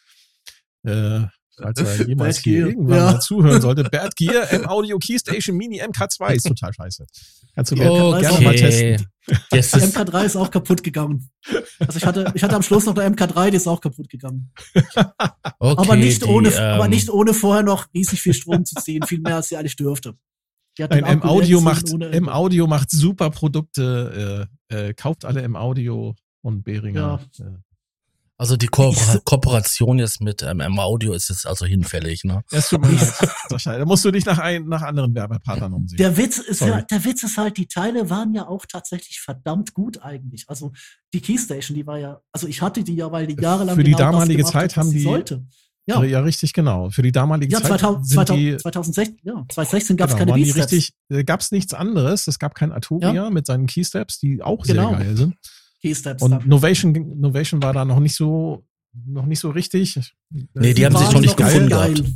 Äh, 0.85 1.27
falls 1.57 1.81
er 1.81 2.09
jemals 2.09 2.37
Bad 2.37 2.45
hier 2.45 2.59
Gear, 2.59 2.69
irgendwann 2.69 2.99
ja. 2.99 3.13
mal 3.13 3.21
zuhören 3.21 3.61
sollte. 3.61 3.85
Bad 3.85 4.17
Gear 4.17 4.53
M 4.53 4.67
Audio 4.67 4.99
Keystation 4.99 5.57
Mini 5.57 5.83
MK2 5.83 6.35
ist 6.35 6.47
total 6.47 6.73
scheiße. 6.73 7.07
Kannst 7.55 7.71
du 7.73 7.77
Ja, 7.77 8.19
gerne 8.19 8.23
kann 8.23 8.45
mal 8.45 8.55
testen. 8.55 9.07
Ist, 9.53 9.75
MK3 9.75 10.25
ist 10.25 10.37
auch 10.37 10.51
kaputt 10.51 10.83
gegangen. 10.83 11.31
Also 11.79 11.99
ich 11.99 12.07
hatte, 12.07 12.33
ich 12.35 12.43
hatte 12.43 12.57
am 12.57 12.63
Schluss 12.63 12.87
noch 12.87 12.97
eine 12.97 13.15
MK3, 13.15 13.51
die 13.51 13.57
ist 13.57 13.69
auch 13.69 13.81
kaputt 13.81 14.09
gegangen. 14.09 14.53
okay, 14.75 15.05
aber 15.59 15.97
nicht 15.97 16.23
die, 16.23 16.27
ohne, 16.27 16.49
ähm, 16.49 16.59
aber 16.59 16.89
nicht 16.89 17.11
ohne 17.11 17.35
vorher 17.35 17.63
noch 17.63 17.87
riesig 17.95 18.21
viel 18.21 18.35
Strom 18.35 18.65
zu 18.65 18.75
ziehen, 18.77 19.05
viel 19.07 19.21
mehr 19.21 19.37
als 19.37 19.49
sie 19.49 19.57
eigentlich 19.57 19.77
dürfte. 19.77 20.15
Nein, 20.79 21.05
M 21.05 21.23
Audio 21.23 21.61
macht, 21.61 21.91
M. 21.91 22.29
Audio 22.29 22.67
macht 22.67 22.91
super 22.91 23.31
Produkte. 23.31 24.49
Äh, 24.71 24.89
äh, 24.89 24.95
kauft 24.95 25.25
alle 25.25 25.43
M 25.43 25.55
Audio 25.57 26.15
und 26.43 26.63
Behringer. 26.65 27.21
Äh, 27.39 27.45
Also 28.39 28.57
die 28.57 28.67
Ko 28.67 28.93
Kooperation 29.25 29.99
jetzt 30.01 30.21
mit 30.21 30.43
ähm, 30.43 30.61
M 30.61 30.79
Audio 30.81 31.13
ist 31.13 31.29
jetzt 31.29 31.47
also 31.47 31.65
hinfällig, 31.67 32.25
ne? 32.25 32.43
es 32.51 32.71
tut 32.71 32.81
mir 32.81 32.89
leid. 32.91 33.81
Da 33.81 33.85
musst 33.85 34.05
du 34.05 34.11
dich 34.11 34.25
nach, 34.25 34.39
ein, 34.39 34.67
nach 34.67 34.83
anderen 34.83 35.15
Werbepartnern 35.15 35.73
umsehen. 35.75 35.99
Der 35.99 36.17
Witz 36.17 36.39
ist 36.39 36.59
Sorry. 36.61 36.71
ja, 36.73 36.83
der 36.83 37.05
Witz 37.05 37.23
ist 37.23 37.37
halt, 37.37 37.57
die 37.59 37.69
Teile 37.69 38.09
waren 38.11 38.35
ja 38.35 38.49
auch 38.49 38.65
tatsächlich 38.67 39.21
verdammt 39.21 39.75
gut 39.75 40.03
eigentlich. 40.03 40.49
Also 40.49 40.73
die 41.13 41.21
Keystation, 41.21 41.77
die 41.77 41.87
war 41.87 41.99
ja, 41.99 42.21
also 42.33 42.49
ich 42.49 42.61
hatte 42.63 42.83
die 42.83 42.97
ja, 42.97 43.13
weil 43.13 43.27
die 43.29 43.41
jahrelang 43.41 43.77
Für 43.77 43.85
die 43.85 43.93
genau 43.93 44.05
das 44.07 44.13
damalige 44.13 44.39
gemacht 44.39 44.53
Zeit 44.55 44.77
haben 44.77 44.91
die- 44.91 45.03
sollte. 45.03 45.45
Ja. 45.87 46.03
Ja, 46.03 46.05
ja, 46.05 46.21
richtig, 46.21 46.53
genau. 46.53 46.91
Für 46.91 47.03
die 47.03 47.13
damalige 47.13 47.53
ja 47.53 47.59
Zeit 47.61 47.81
2000, 47.81 48.07
sind 48.07 48.15
2000, 48.15 48.39
die 48.39 48.57
2016, 48.57 49.19
ja, 49.25 49.33
2016 49.49 49.97
gab 49.97 50.11
es 50.11 50.17
Genau, 50.17 50.33
keine 50.33 50.45
B-Steps. 50.45 50.73
richtig, 50.73 50.93
äh, 51.11 51.25
gab 51.25 51.41
es 51.41 51.51
nichts 51.53 51.75
anderes. 51.75 52.27
Es 52.29 52.39
gab 52.39 52.55
kein 52.55 52.73
Atopia 52.73 53.13
Ja. 53.13 53.31
mit 53.31 53.47
seinen 53.47 53.67
Keysteps, 53.67 54.19
die 54.21 54.43
auch 54.43 54.65
Genau. 54.65 54.91
sehr 54.91 54.99
geil 54.99 55.17
sind. 55.17 55.35
Keysteps. 55.81 56.23
Und. 56.23 56.47
Novation, 56.47 56.93
Novation 57.21 57.63
war 57.63 57.73
da 57.73 57.85
noch 57.85 57.99
nicht 58.01 58.15
so, 58.15 58.65
noch 59.07 59.27
nicht 59.27 59.41
so 59.41 59.51
richtig. 59.51 60.15
Nee, 60.55 60.75
die 60.75 60.85
haben 60.87 60.97
sich 60.97 61.11
noch 61.11 61.21
nicht 61.21 61.39
noch 61.39 61.47
gefunden 61.47 61.69
geil. 61.69 61.95
gehabt. 61.95 62.13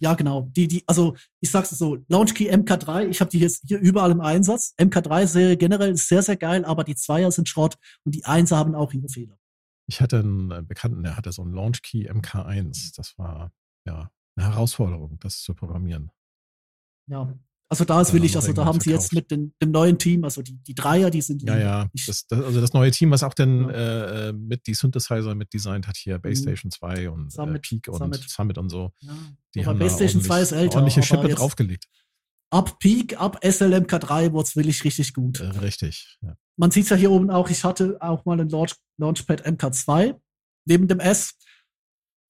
Ja, 0.00 0.14
genau. 0.14 0.48
Die, 0.56 0.68
die, 0.68 0.84
also 0.86 1.14
ich 1.40 1.50
sag's 1.50 1.70
so, 1.70 1.98
Launchkey 2.08 2.50
MK3, 2.50 3.08
ich 3.08 3.20
habe 3.20 3.30
die 3.30 3.40
jetzt 3.40 3.62
hier 3.66 3.78
überall 3.80 4.12
im 4.12 4.20
Einsatz. 4.20 4.72
MK3-Serie 4.80 5.56
generell 5.56 5.90
ist 5.92 6.08
sehr, 6.08 6.22
sehr 6.22 6.36
geil, 6.36 6.64
aber 6.64 6.84
die 6.84 6.94
Zweier 6.94 7.30
sind 7.32 7.48
Schrott 7.48 7.76
und 8.04 8.14
die 8.14 8.24
Einser 8.24 8.56
haben 8.56 8.74
auch 8.74 8.92
ihre 8.92 9.08
Fehler. 9.08 9.36
Ich 9.88 10.00
hatte 10.00 10.18
einen 10.20 10.50
äh, 10.50 10.62
Bekannten, 10.62 11.02
der 11.02 11.16
hatte 11.16 11.32
so 11.32 11.42
einen 11.42 11.54
Launchkey 11.54 12.08
MK1. 12.10 12.92
Das 12.96 13.16
war 13.18 13.52
ja 13.86 14.10
eine 14.36 14.46
Herausforderung, 14.46 15.18
das 15.20 15.40
zu 15.42 15.54
programmieren. 15.54 16.10
Ja. 17.10 17.34
Also 17.70 17.84
da 17.84 18.00
ist 18.00 18.14
willig, 18.14 18.34
also 18.34 18.46
da 18.46 18.50
irgendwann 18.52 18.66
haben 18.68 18.80
sie 18.80 18.90
jetzt 18.90 19.12
mit 19.12 19.30
den, 19.30 19.52
dem 19.60 19.70
neuen 19.72 19.98
Team, 19.98 20.24
also 20.24 20.40
die, 20.40 20.54
die 20.56 20.74
Dreier, 20.74 21.10
die 21.10 21.20
sind 21.20 21.42
Ja, 21.42 21.58
ja. 21.58 21.90
Das, 22.06 22.26
das, 22.26 22.42
also 22.42 22.62
das 22.62 22.72
neue 22.72 22.90
Team, 22.90 23.10
was 23.10 23.22
auch 23.22 23.34
denn 23.34 23.64
Ja. 23.64 23.70
äh, 23.70 24.28
äh, 24.28 24.32
mit 24.32 24.66
die 24.66 24.72
Synthesizer 24.72 25.34
mit 25.34 25.52
designt 25.52 25.86
hat, 25.86 25.96
hier 25.98 26.18
Base 26.18 26.40
Mhm. 26.40 26.44
Station 26.48 26.70
2 26.70 27.10
und 27.10 27.26
äh, 27.26 27.30
Summit, 27.30 27.62
Peak 27.62 27.88
und 27.88 27.98
Summit. 27.98 28.24
Summit. 28.28 28.56
und 28.58 28.70
so. 28.70 28.92
ja. 29.00 29.12
Die 29.54 29.60
Aber 29.60 29.70
haben 29.70 29.78
Base 29.80 29.96
Station 29.96 30.22
2 30.22 30.40
ist 30.40 30.52
älter. 30.52 30.76
ordentliche 30.76 31.02
Schippe 31.02 31.28
draufgelegt. 31.28 31.86
Ab 32.50 32.78
Peak, 32.78 33.20
ab 33.20 33.42
SLMK3 33.44 34.32
wurde 34.32 34.46
es 34.48 34.56
wirklich 34.56 34.82
richtig 34.84 35.12
gut. 35.12 35.40
Äh, 35.40 35.48
richtig. 35.58 36.16
Ja. 36.22 36.36
Man 36.58 36.70
sieht 36.70 36.90
ja 36.90 36.96
hier 36.96 37.10
oben 37.10 37.30
auch, 37.30 37.48
ich 37.50 37.64
hatte 37.64 37.96
auch 38.00 38.24
mal 38.24 38.40
ein 38.40 38.48
Launch, 38.48 38.74
Launchpad 38.98 39.46
MK2 39.46 40.20
neben 40.66 40.88
dem 40.88 41.00
S. 41.00 41.34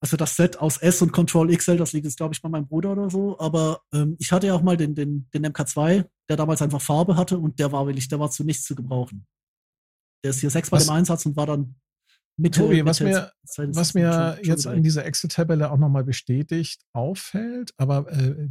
Also 0.01 0.15
das 0.15 0.35
Set 0.35 0.57
aus 0.59 0.77
S 0.77 1.01
und 1.01 1.11
Control 1.11 1.53
XL, 1.53 1.75
das 1.75 1.91
liegt 1.91 2.05
jetzt, 2.05 2.17
glaube 2.17 2.33
ich, 2.33 2.41
bei 2.41 2.47
meinem 2.47 2.67
Bruder 2.67 2.93
oder 2.93 3.09
so. 3.09 3.37
Aber 3.39 3.81
ähm, 3.93 4.15
ich 4.19 4.31
hatte 4.31 4.47
ja 4.47 4.53
auch 4.53 4.61
mal 4.61 4.77
den, 4.77 4.95
den, 4.95 5.27
den 5.33 5.45
MK2, 5.47 6.05
der 6.29 6.37
damals 6.37 6.61
einfach 6.61 6.81
Farbe 6.81 7.17
hatte 7.17 7.37
und 7.37 7.59
der 7.59 7.71
war 7.71 7.85
wirklich, 7.85 8.07
der 8.07 8.19
war 8.19 8.31
zu 8.31 8.43
nichts 8.43 8.63
zu 8.63 8.75
gebrauchen. 8.75 9.27
Der 10.23 10.29
ist 10.29 10.39
hier 10.39 10.49
sechsmal 10.49 10.81
im 10.81 10.89
Einsatz 10.89 11.25
und 11.25 11.35
war 11.35 11.47
dann 11.47 11.75
mit 12.39 12.55
Tobi, 12.55 12.85
was 12.85 13.01
mir, 13.01 13.31
was 13.43 13.93
mir 13.93 14.35
schon, 14.35 14.45
jetzt 14.45 14.65
in 14.65 14.81
dieser 14.81 15.05
Excel-Tabelle 15.05 15.71
auch 15.71 15.77
nochmal 15.77 16.03
bestätigt 16.03 16.81
auffällt, 16.93 17.73
aber 17.77 18.09
äh, 18.11 18.47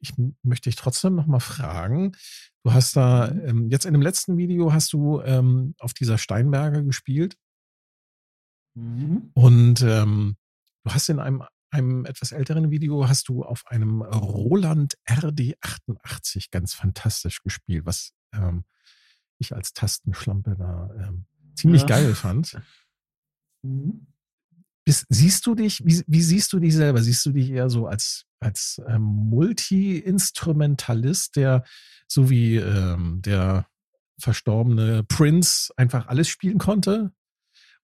ich 0.00 0.14
möchte 0.42 0.70
dich 0.70 0.76
trotzdem 0.76 1.14
nochmal 1.14 1.40
fragen. 1.40 2.12
Du 2.64 2.72
hast 2.72 2.96
da, 2.96 3.30
mhm. 3.30 3.48
ähm, 3.48 3.70
jetzt 3.70 3.84
in 3.84 3.92
dem 3.92 4.02
letzten 4.02 4.38
Video 4.38 4.72
hast 4.72 4.92
du 4.92 5.20
ähm, 5.20 5.74
auf 5.78 5.92
dieser 5.92 6.16
Steinberger 6.16 6.82
gespielt. 6.82 7.36
Mhm. 8.74 9.30
Und 9.34 9.82
ähm, 9.82 10.36
du 10.84 10.94
hast 10.94 11.08
in 11.08 11.18
einem, 11.18 11.42
einem 11.70 12.06
etwas 12.06 12.32
älteren 12.32 12.70
Video 12.70 13.08
hast 13.08 13.28
du 13.28 13.44
auf 13.44 13.66
einem 13.66 14.02
Roland 14.02 14.94
RD88 15.08 16.46
ganz 16.50 16.72
fantastisch 16.72 17.42
gespielt, 17.42 17.84
was 17.84 18.12
ähm, 18.32 18.64
ich 19.38 19.54
als 19.54 19.74
Tastenschlampe 19.74 20.56
da 20.56 20.90
ähm, 20.98 21.26
ziemlich 21.54 21.82
ja. 21.82 21.88
geil 21.88 22.14
fand. 22.14 22.58
Mhm. 23.62 24.06
Bist, 24.84 25.06
siehst 25.08 25.46
du 25.46 25.54
dich, 25.54 25.80
wie, 25.84 26.02
wie, 26.06 26.22
siehst 26.22 26.52
du 26.52 26.58
dich 26.58 26.74
selber? 26.74 27.00
Siehst 27.02 27.24
du 27.24 27.30
dich 27.30 27.50
eher 27.50 27.70
so 27.70 27.86
als, 27.86 28.24
als 28.40 28.82
ähm, 28.88 29.02
Multi-Instrumentalist, 29.02 31.36
der 31.36 31.62
so 32.08 32.30
wie 32.30 32.56
ähm, 32.56 33.22
der 33.22 33.68
verstorbene 34.18 35.04
Prince 35.04 35.72
einfach 35.76 36.08
alles 36.08 36.26
spielen 36.28 36.58
konnte? 36.58 37.12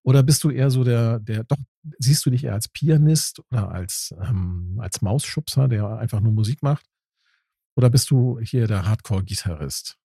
Oder 0.03 0.23
bist 0.23 0.43
du 0.43 0.49
eher 0.49 0.71
so 0.71 0.83
der, 0.83 1.19
der, 1.19 1.45
doch, 1.45 1.55
siehst 1.99 2.25
du 2.25 2.31
dich 2.31 2.43
eher 2.43 2.53
als 2.53 2.67
Pianist 2.67 3.39
oder 3.49 3.71
als, 3.71 4.13
ähm, 4.21 4.77
als 4.81 5.01
Mausschubser, 5.01 5.69
der 5.69 5.99
einfach 5.99 6.19
nur 6.19 6.33
Musik 6.33 6.61
macht? 6.63 6.85
Oder 7.75 7.89
bist 7.89 8.11
du 8.11 8.39
hier 8.41 8.67
der 8.67 8.85
Hardcore-Gitarrist? 8.85 9.97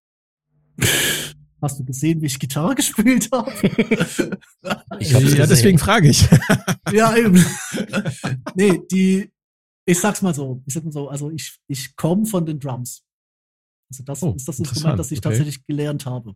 Hast 1.61 1.78
du 1.78 1.84
gesehen, 1.84 2.20
wie 2.20 2.26
ich 2.26 2.38
Gitarre 2.38 2.74
gespielt 2.76 3.28
habe? 3.32 3.50
ich 4.98 5.11
ja, 5.11 5.20
gesehen. 5.20 5.46
deswegen 5.48 5.78
frage 5.78 6.09
ich. 6.09 6.28
ja, 6.92 7.16
eben. 7.16 7.44
nee, 8.55 8.80
die, 8.90 9.30
ich 9.86 9.98
sag's 9.98 10.22
mal 10.22 10.34
so, 10.34 10.62
ich 10.66 10.74
sag 10.74 10.84
mal 10.84 10.92
so, 10.92 11.09
also 11.09 11.30
ich, 11.30 11.59
ich 11.68 11.96
komme 11.96 12.26
von 12.26 12.44
den 12.44 12.61
Drums. 12.61 13.05
Also 13.90 14.02
das 14.02 14.22
oh, 14.22 14.34
ist 14.34 14.48
das 14.48 14.59
Instrument, 14.59 14.98
das 14.98 15.11
ich 15.12 15.18
okay. 15.18 15.28
tatsächlich 15.28 15.66
gelernt 15.66 16.07
habe. 16.07 16.34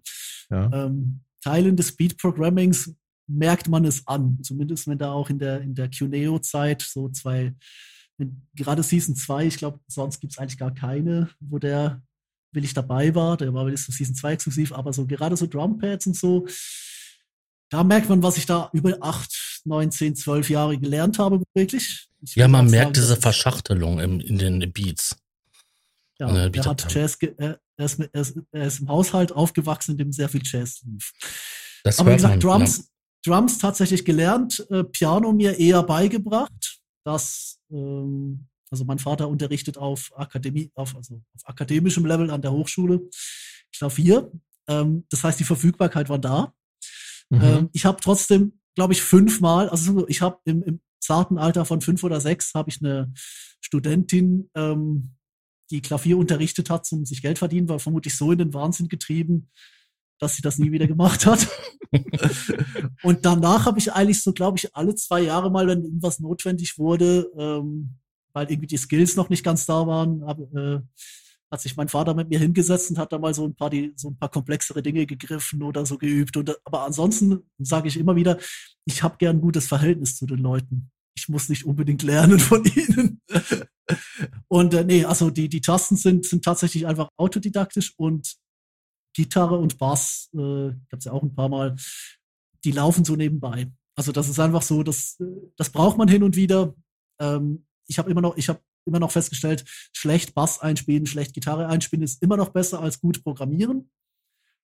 Ja. 0.50 0.70
Ähm, 0.72 1.20
Teilen 1.42 1.76
des 1.76 1.88
Speed 1.88 2.18
Programmings 2.18 2.94
merkt 3.28 3.68
man 3.68 3.84
es 3.84 4.06
an. 4.06 4.38
Zumindest 4.42 4.86
wenn 4.88 4.98
da 4.98 5.12
auch 5.12 5.30
in 5.30 5.38
der, 5.38 5.60
in 5.60 5.74
der 5.74 5.88
QNEO-Zeit 5.88 6.82
so 6.82 7.08
zwei, 7.10 7.54
gerade 8.54 8.82
Season 8.82 9.14
2, 9.14 9.46
ich 9.46 9.56
glaube, 9.58 9.80
sonst 9.86 10.20
gibt 10.20 10.32
es 10.32 10.38
eigentlich 10.38 10.58
gar 10.58 10.74
keine, 10.74 11.30
wo 11.40 11.58
der 11.58 12.02
will 12.52 12.64
ich 12.64 12.74
dabei 12.74 13.14
war. 13.14 13.36
Der 13.36 13.52
war 13.52 13.72
zu 13.74 13.92
Season 13.92 14.14
2 14.14 14.32
exklusiv, 14.32 14.72
aber 14.72 14.92
so 14.92 15.06
gerade 15.06 15.36
so 15.36 15.46
Drumpads 15.46 16.06
und 16.06 16.16
so, 16.16 16.46
da 17.70 17.84
merkt 17.84 18.08
man, 18.08 18.22
was 18.22 18.36
ich 18.38 18.46
da 18.46 18.70
über 18.72 18.96
8, 19.00 19.62
9, 19.64 19.90
10, 19.90 20.16
12 20.16 20.50
Jahre 20.50 20.78
gelernt 20.78 21.18
habe, 21.18 21.42
wirklich. 21.54 22.08
Ich 22.22 22.34
ja, 22.34 22.48
man 22.48 22.70
merkt 22.70 22.96
sagen, 22.96 23.06
diese 23.06 23.16
Verschachtelung 23.16 24.00
im, 24.00 24.20
in 24.20 24.38
den 24.38 24.72
Beats. 24.72 25.16
Ja, 26.18 26.34
er 26.34 26.64
hat 26.64 26.92
Jazz, 26.92 27.16
er, 27.36 27.60
ist, 27.76 28.00
er, 28.00 28.20
ist, 28.20 28.38
er 28.50 28.66
ist 28.66 28.80
im 28.80 28.88
Haushalt 28.88 29.30
aufgewachsen, 29.32 29.92
in 29.92 29.98
dem 29.98 30.12
sehr 30.12 30.28
viel 30.28 30.42
Jazz 30.42 30.82
lief. 30.84 31.12
Das 31.84 32.00
aber 32.00 32.10
wie 32.10 32.16
gesagt, 32.16 32.42
man, 32.42 32.60
Drums, 32.60 32.78
ja. 32.78 32.84
Drums 33.32 33.58
tatsächlich 33.58 34.04
gelernt, 34.04 34.66
äh, 34.70 34.82
Piano 34.82 35.32
mir 35.32 35.58
eher 35.58 35.82
beigebracht. 35.84 36.80
Das 37.04 37.60
ähm, 37.70 38.48
also 38.70 38.84
mein 38.84 38.98
Vater 38.98 39.28
unterrichtet 39.28 39.78
auf 39.78 40.12
Akademie, 40.16 40.70
auf, 40.74 40.94
also 40.96 41.22
auf 41.34 41.48
akademischem 41.48 42.04
Level 42.06 42.30
an 42.30 42.42
der 42.42 42.52
Hochschule 42.52 43.08
Klavier. 43.72 44.30
Ähm, 44.66 45.04
das 45.10 45.24
heißt, 45.24 45.40
die 45.40 45.44
Verfügbarkeit 45.44 46.08
war 46.08 46.18
da. 46.18 46.52
Mhm. 47.30 47.42
Ähm, 47.42 47.70
ich 47.72 47.84
habe 47.84 48.00
trotzdem, 48.00 48.60
glaube 48.74 48.92
ich, 48.92 49.02
fünfmal, 49.02 49.68
also 49.68 50.06
ich 50.08 50.22
habe 50.22 50.38
im, 50.44 50.62
im 50.62 50.80
zarten 51.00 51.38
Alter 51.38 51.64
von 51.64 51.80
fünf 51.80 52.02
oder 52.04 52.20
sechs, 52.20 52.54
habe 52.54 52.70
ich 52.70 52.82
eine 52.82 53.12
Studentin, 53.60 54.50
ähm, 54.54 55.14
die 55.70 55.82
Klavier 55.82 56.16
unterrichtet 56.18 56.70
hat, 56.70 56.90
um 56.92 57.04
sich 57.04 57.22
Geld 57.22 57.38
verdienen, 57.38 57.68
war 57.68 57.78
vermutlich 57.78 58.16
so 58.16 58.32
in 58.32 58.38
den 58.38 58.54
Wahnsinn 58.54 58.88
getrieben, 58.88 59.50
dass 60.18 60.36
sie 60.36 60.42
das 60.42 60.58
nie 60.58 60.72
wieder 60.72 60.86
gemacht 60.86 61.26
hat. 61.26 61.46
und 63.02 63.24
danach 63.24 63.66
habe 63.66 63.78
ich 63.78 63.92
eigentlich 63.92 64.22
so, 64.22 64.32
glaube 64.32 64.58
ich, 64.58 64.74
alle 64.74 64.94
zwei 64.94 65.20
Jahre 65.20 65.50
mal, 65.50 65.66
wenn 65.66 65.84
irgendwas 65.84 66.20
notwendig 66.20 66.78
wurde, 66.78 67.30
ähm, 67.38 67.98
weil 68.32 68.50
irgendwie 68.50 68.66
die 68.66 68.76
Skills 68.76 69.16
noch 69.16 69.28
nicht 69.28 69.44
ganz 69.44 69.66
da 69.66 69.86
waren, 69.86 70.24
hab, 70.24 70.38
äh, 70.54 70.80
hat 71.50 71.60
sich 71.60 71.76
mein 71.76 71.88
Vater 71.88 72.14
mit 72.14 72.28
mir 72.28 72.38
hingesetzt 72.38 72.90
und 72.90 72.98
hat 72.98 73.12
da 73.12 73.18
mal 73.18 73.34
so 73.34 73.44
ein 73.44 73.54
paar, 73.54 73.70
die, 73.70 73.92
so 73.96 74.10
ein 74.10 74.18
paar 74.18 74.30
komplexere 74.30 74.82
Dinge 74.82 75.06
gegriffen 75.06 75.62
oder 75.62 75.86
so 75.86 75.96
geübt. 75.96 76.36
Und, 76.36 76.54
aber 76.64 76.84
ansonsten 76.84 77.42
sage 77.58 77.88
ich 77.88 77.96
immer 77.96 78.16
wieder, 78.16 78.38
ich 78.84 79.02
habe 79.02 79.16
gern 79.18 79.36
ein 79.36 79.40
gutes 79.40 79.66
Verhältnis 79.66 80.16
zu 80.16 80.26
den 80.26 80.38
Leuten. 80.38 80.90
Ich 81.16 81.28
muss 81.28 81.48
nicht 81.48 81.64
unbedingt 81.64 82.02
lernen 82.02 82.38
von 82.38 82.64
ihnen. 82.76 83.20
und 84.48 84.74
äh, 84.74 84.84
nee, 84.84 85.04
also 85.04 85.30
die, 85.30 85.48
die 85.48 85.60
Tasten 85.60 85.96
sind, 85.96 86.26
sind 86.26 86.44
tatsächlich 86.44 86.86
einfach 86.86 87.08
autodidaktisch 87.16 87.94
und 87.96 88.36
Gitarre 89.14 89.58
und 89.58 89.78
Bass, 89.78 90.28
äh, 90.34 90.70
gab 90.90 91.00
es 91.00 91.06
ja 91.06 91.12
auch 91.12 91.22
ein 91.22 91.34
paar 91.34 91.48
Mal, 91.48 91.74
die 92.64 92.72
laufen 92.72 93.04
so 93.04 93.16
nebenbei. 93.16 93.70
Also 93.96 94.12
das 94.12 94.28
ist 94.28 94.38
einfach 94.38 94.62
so, 94.62 94.82
das, 94.82 95.18
äh, 95.20 95.24
das 95.56 95.70
braucht 95.70 95.98
man 95.98 96.08
hin 96.08 96.22
und 96.22 96.36
wieder. 96.36 96.74
Ähm, 97.20 97.66
ich 97.88 97.98
habe 97.98 98.10
immer 98.10 98.20
noch, 98.20 98.36
ich 98.36 98.48
habe 98.48 98.60
immer 98.84 99.00
noch 99.00 99.10
festgestellt, 99.10 99.64
schlecht 99.92 100.34
Bass 100.34 100.60
einspielen, 100.60 101.06
schlecht 101.06 101.34
Gitarre 101.34 101.66
einspielen 101.66 102.02
ist 102.02 102.22
immer 102.22 102.36
noch 102.36 102.50
besser 102.50 102.80
als 102.80 103.00
gut 103.00 103.24
programmieren. 103.24 103.90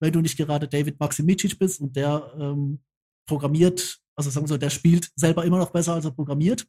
Wenn 0.00 0.12
du 0.12 0.20
nicht 0.20 0.36
gerade 0.36 0.68
David 0.68 1.00
Maximicic 1.00 1.58
bist 1.58 1.80
und 1.80 1.96
der 1.96 2.32
ähm, 2.38 2.80
programmiert, 3.26 3.98
also 4.16 4.30
sagen 4.30 4.44
wir 4.44 4.48
so, 4.48 4.56
der 4.56 4.70
spielt 4.70 5.10
selber 5.16 5.44
immer 5.44 5.58
noch 5.58 5.70
besser, 5.70 5.94
als 5.94 6.04
er 6.04 6.10
programmiert. 6.10 6.66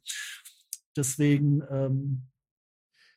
Deswegen, 0.96 1.62
ähm, 1.70 2.28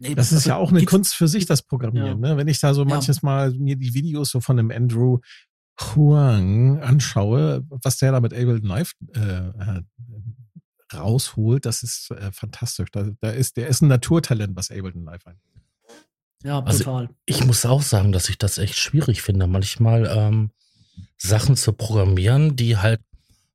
Nee, 0.02 0.16
das, 0.16 0.30
das, 0.30 0.32
ist 0.32 0.38
also, 0.38 0.50
ja 0.50 0.56
auch 0.56 0.72
eine 0.72 0.86
Kunst 0.86 1.14
für 1.14 1.28
sich, 1.28 1.46
das 1.46 1.62
Programmieren. 1.62 2.24
Ja. 2.24 2.30
Ne? 2.30 2.38
Wenn 2.38 2.48
ich 2.48 2.62
da 2.62 2.74
so 2.74 2.86
manches 2.86 3.18
ja. 3.18 3.22
Mal 3.24 3.52
mir 3.52 3.76
die 3.76 3.94
Videos 3.94 4.30
so 4.30 4.40
von 4.40 4.56
dem 4.56 4.72
Andrew 4.72 5.20
Huang 5.78 6.80
anschaue, 6.80 7.66
was 7.70 7.98
der 7.98 8.14
da 8.14 8.22
mit 8.22 8.34
Ableton 8.34 8.70
Live 8.70 8.94
äh, 9.14 9.82
rausholt, 10.94 11.66
das 11.66 11.84
ist 11.84 12.12
äh, 12.12 12.32
fantastisch. 12.32 12.90
Da, 12.92 13.06
da, 13.22 13.32
ist, 13.32 13.58
der 13.58 13.68
ist 13.68 13.82
ein 13.82 13.88
Naturtalent, 13.88 14.56
was 14.56 14.72
Ableton 14.72 15.06
Live 15.06 15.26
angeht. 15.26 15.42
Ja, 16.44 16.60
also 16.62 16.84
total. 16.84 17.10
Ich 17.26 17.44
muss 17.46 17.66
auch 17.66 17.82
sagen, 17.82 18.12
dass 18.12 18.30
ich 18.30 18.38
das 18.38 18.58
echt 18.58 18.76
schwierig 18.76 19.22
finde, 19.22 19.48
manchmal 19.48 20.06
ähm, 20.06 20.52
Sachen 21.18 21.56
zu 21.56 21.74
programmieren, 21.74 22.56
die 22.56 22.78
halt, 22.78 23.02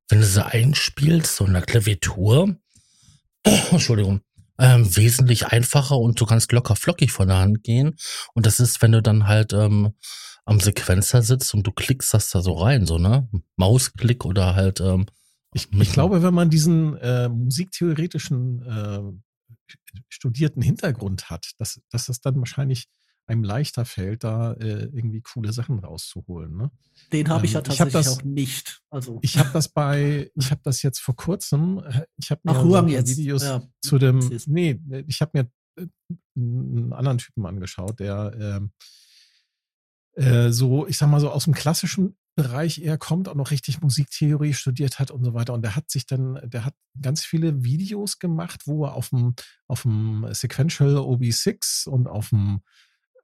wenn 0.08 0.20
du 0.20 0.26
sie 0.26 0.44
einspielst, 0.44 1.36
so 1.36 1.46
in 1.46 1.54
der 1.54 1.62
Klaviatur, 1.62 2.56
Entschuldigung, 3.70 4.20
ähm, 4.58 4.94
wesentlich 4.96 5.46
einfacher 5.46 5.98
und 5.98 6.20
du 6.20 6.26
kannst 6.26 6.52
locker 6.52 6.76
flockig 6.76 7.10
von 7.10 7.28
der 7.28 7.38
Hand 7.38 7.64
gehen. 7.64 7.96
Und 8.34 8.46
das 8.46 8.60
ist, 8.60 8.82
wenn 8.82 8.92
du 8.92 9.02
dann 9.02 9.26
halt 9.26 9.52
ähm, 9.52 9.94
am 10.44 10.60
Sequenzer 10.60 11.22
sitzt 11.22 11.54
und 11.54 11.66
du 11.66 11.72
klickst 11.72 12.12
das 12.12 12.30
da 12.30 12.42
so 12.42 12.52
rein, 12.52 12.86
so, 12.86 12.98
ne? 12.98 13.28
Mausklick 13.56 14.24
oder 14.24 14.54
halt 14.54 14.80
ähm, 14.80 15.06
ich, 15.54 15.72
ich 15.72 15.92
glaube, 15.92 16.22
wenn 16.22 16.34
man 16.34 16.50
diesen 16.50 16.96
äh, 16.96 17.28
musiktheoretischen 17.28 18.62
äh, 18.66 19.02
studierten 20.08 20.60
Hintergrund 20.62 21.30
hat, 21.30 21.52
dass, 21.58 21.80
dass 21.90 22.08
es 22.08 22.20
dann 22.20 22.36
wahrscheinlich 22.38 22.88
einem 23.26 23.44
leichter 23.44 23.84
fällt, 23.84 24.24
da 24.24 24.52
äh, 24.54 24.84
irgendwie 24.92 25.22
coole 25.22 25.52
Sachen 25.52 25.78
rauszuholen. 25.78 26.56
Ne? 26.56 26.70
Den 27.12 27.28
habe 27.28 27.46
ich 27.46 27.52
ja 27.52 27.62
tatsächlich 27.62 27.94
ähm, 27.94 28.00
ich 28.00 28.04
das, 28.04 28.18
auch 28.18 28.24
nicht. 28.24 28.82
Also 28.90 29.18
ich 29.22 29.38
habe 29.38 29.50
das 29.52 29.68
bei, 29.68 30.30
ich 30.34 30.50
habe 30.50 30.60
das 30.64 30.82
jetzt 30.82 30.98
vor 30.98 31.16
kurzem, 31.16 31.78
äh, 31.78 32.04
ich 32.16 32.30
habe 32.30 32.40
mir 32.44 32.52
Ach, 32.52 32.62
so 32.62 32.86
jetzt. 32.88 33.16
Videos 33.16 33.44
ja. 33.44 33.62
zu 33.80 33.98
dem, 33.98 34.18
nee, 34.46 34.78
ich 35.06 35.20
habe 35.20 35.30
mir 35.34 35.50
äh, 35.82 35.86
einen 36.36 36.92
anderen 36.92 37.18
Typen 37.18 37.46
angeschaut, 37.46 38.00
der 38.00 38.68
äh, 40.16 40.20
äh, 40.20 40.52
so, 40.52 40.86
ich 40.86 40.98
sag 40.98 41.08
mal 41.08 41.20
so 41.20 41.30
aus 41.30 41.44
dem 41.44 41.54
klassischen 41.54 42.16
Bereich 42.34 42.82
eher 42.82 42.98
kommt, 42.98 43.28
auch 43.28 43.34
noch 43.34 43.50
richtig 43.50 43.80
Musiktheorie 43.80 44.54
studiert 44.54 44.98
hat 44.98 45.10
und 45.10 45.24
so 45.24 45.34
weiter. 45.34 45.54
Und 45.54 45.62
der 45.62 45.76
hat 45.76 45.90
sich 45.90 46.06
dann, 46.06 46.40
der 46.44 46.64
hat 46.64 46.74
ganz 47.00 47.24
viele 47.24 47.62
Videos 47.62 48.18
gemacht, 48.18 48.66
wo 48.66 48.84
er 48.84 48.94
auf 48.94 49.10
dem, 49.10 49.34
auf 49.68 49.82
dem 49.82 50.26
Sequential 50.32 50.96
OB6 50.96 51.88
und 51.88 52.08
auf 52.08 52.30
dem 52.30 52.60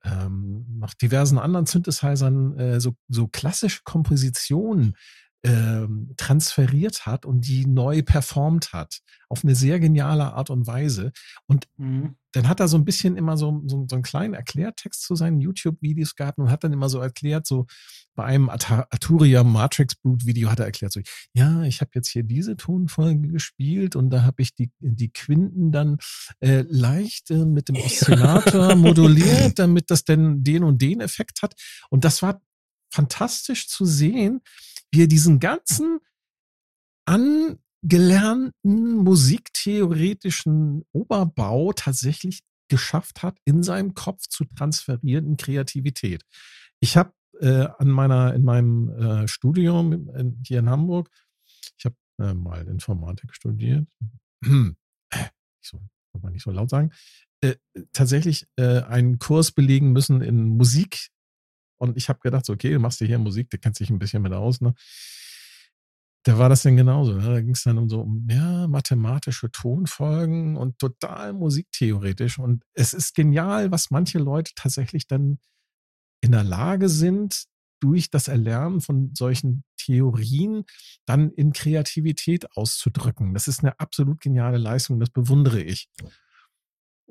ähm, 0.05 0.65
noch 0.79 0.95
diversen 0.95 1.39
anderen 1.39 1.67
Synthesizern 1.67 2.59
äh, 2.59 2.81
so, 2.81 2.97
so 3.09 3.29
klassische 3.29 3.83
Kompositionen 3.85 4.97
ähm, 5.43 6.13
transferiert 6.17 7.07
hat 7.07 7.25
und 7.25 7.47
die 7.47 7.67
neu 7.67 8.03
performt 8.03 8.73
hat. 8.73 9.01
Auf 9.29 9.43
eine 9.45 9.55
sehr 9.55 9.81
geniale 9.81 10.35
Art 10.35 10.51
und 10.51 10.67
Weise. 10.67 11.13
Und 11.47 11.67
Mhm. 11.79 12.17
dann 12.33 12.49
hat 12.49 12.61
er 12.61 12.69
so 12.69 12.77
ein 12.77 12.85
bisschen 12.85 13.17
immer 13.17 13.37
so, 13.37 13.63
so, 13.67 13.87
so 13.89 13.97
einen 13.97 14.03
kleinen 14.03 14.35
Erklärtext 14.35 15.03
zu 15.03 15.15
seinen 15.15 15.41
YouTube-Videos 15.41 16.15
gehabt 16.15 16.39
und 16.39 16.51
hat 16.51 16.63
dann 16.65 16.73
immer 16.73 16.89
so 16.89 16.99
erklärt, 17.01 17.47
so 17.47 17.67
bei 18.15 18.25
einem 18.25 18.51
Arturia 18.51 19.43
Matrix 19.43 19.95
Brute 19.95 20.27
Video 20.27 20.51
hat 20.51 20.59
er 20.61 20.67
erklärt, 20.67 20.93
so, 20.93 21.01
ja, 21.33 21.63
ich 21.63 21.81
habe 21.81 21.93
jetzt 21.95 22.09
hier 22.09 22.23
diese 22.23 22.57
Tonfolge 22.57 23.29
gespielt 23.29 23.97
und 23.97 24.11
da 24.11 24.25
habe 24.25 24.43
ich 24.43 24.55
die, 24.55 24.71
die 24.81 25.11
Quinten 25.11 25.73
dann 25.73 25.97
äh, 26.41 26.65
leicht 26.69 27.31
äh, 27.31 27.47
mit 27.47 27.69
dem 27.69 27.77
Oszillator 27.77 28.75
moduliert, 28.77 29.59
damit 29.59 29.91
das 29.91 30.05
denn 30.05 30.45
den 30.45 30.65
und 30.65 30.83
den 30.83 31.01
Effekt 31.01 31.41
hat. 31.43 31.55
Und 31.89 32.05
das 32.05 32.21
war 32.21 32.43
fantastisch 32.93 33.69
zu 33.69 33.85
sehen, 33.85 34.41
wie 34.93 35.03
er 35.03 35.07
diesen 35.07 35.41
ganzen 35.41 36.01
angelernten 37.07 38.97
musiktheoretischen 38.97 40.85
Oberbau 40.93 41.73
tatsächlich 41.73 42.43
geschafft 42.69 43.23
hat, 43.23 43.39
in 43.45 43.63
seinem 43.63 43.95
Kopf 43.95 44.27
zu 44.29 44.45
transferieren 44.45 45.27
in 45.27 45.37
Kreativität. 45.37 46.25
Ich 46.81 46.97
habe 46.97 47.13
äh, 47.41 47.67
an 47.79 47.89
meiner 47.89 48.35
in 48.35 48.45
meinem 48.45 48.91
äh, 48.91 49.29
Studium 49.29 50.11
in, 50.15 50.43
hier 50.47 50.61
in 50.61 50.71
Hamburg, 50.71 51.11
ich 51.77 51.85
habe 51.85 51.97
äh, 52.21 52.35
mal 52.35 52.67
Informatik 52.67 53.35
studiert. 53.35 53.87
Äh, 55.13 55.25
nicht 55.59 55.71
so, 55.71 55.79
kann 56.13 56.23
man 56.23 56.33
nicht 56.33 56.45
so 56.45 56.51
laut 56.51 56.71
sagen. 56.71 56.93
Äh, 57.43 57.57
tatsächlich 57.93 58.47
äh, 58.57 58.83
einen 58.83 59.19
Kurs 59.19 59.53
belegen 59.53 59.93
müssen 59.93 60.23
in 60.23 60.45
Musik. 60.45 61.09
Und 61.81 61.97
ich 61.97 62.09
habe 62.09 62.21
gedacht, 62.21 62.45
so, 62.45 62.53
okay, 62.53 62.73
du 62.73 62.79
machst 62.79 63.01
dir 63.01 63.07
hier 63.07 63.19
Musik, 63.19 63.51
du 63.51 63.59
kennst 63.59 63.81
dich 63.81 63.91
ein 63.91 63.99
bisschen 63.99 64.23
mit 64.23 64.33
aus, 64.33 64.61
ne? 64.61 64.75
Da 66.25 66.37
war 66.39 66.51
das 66.51 66.63
denn 66.63 66.77
genauso. 66.77 67.15
Ne? 67.15 67.23
Da 67.23 67.41
ging 67.41 67.55
es 67.55 67.63
dann 67.63 67.79
um 67.79 67.89
so 67.89 68.03
um 68.03 68.29
ja, 68.29 68.69
mathematische 68.69 69.51
Tonfolgen 69.51 70.57
und 70.57 70.79
total 70.79 71.33
musiktheoretisch. 71.33 72.39
Und 72.39 72.63
es 72.75 72.93
ist 72.93 73.15
genial, 73.15 73.71
was 73.71 73.91
manche 73.91 74.19
Leute 74.19 74.53
tatsächlich 74.55 75.07
dann 75.07 75.39
in 76.21 76.33
der 76.33 76.45
Lage 76.45 76.91
sind, 76.91 77.47
durch 77.81 78.11
das 78.11 78.29
Erlernen 78.29 78.83
von 78.83 79.15
solchen 79.15 79.65
Theorien 79.79 80.65
dann 81.07 81.31
in 81.31 81.55
Kreativität 81.55 82.55
auszudrücken. 82.55 83.33
Das 83.33 83.49
ist 83.49 83.61
eine 83.61 83.81
absolut 83.81 84.21
geniale 84.21 84.59
Leistung, 84.59 85.01
das 85.01 85.09
bewundere 85.09 85.63
ich. 85.63 85.89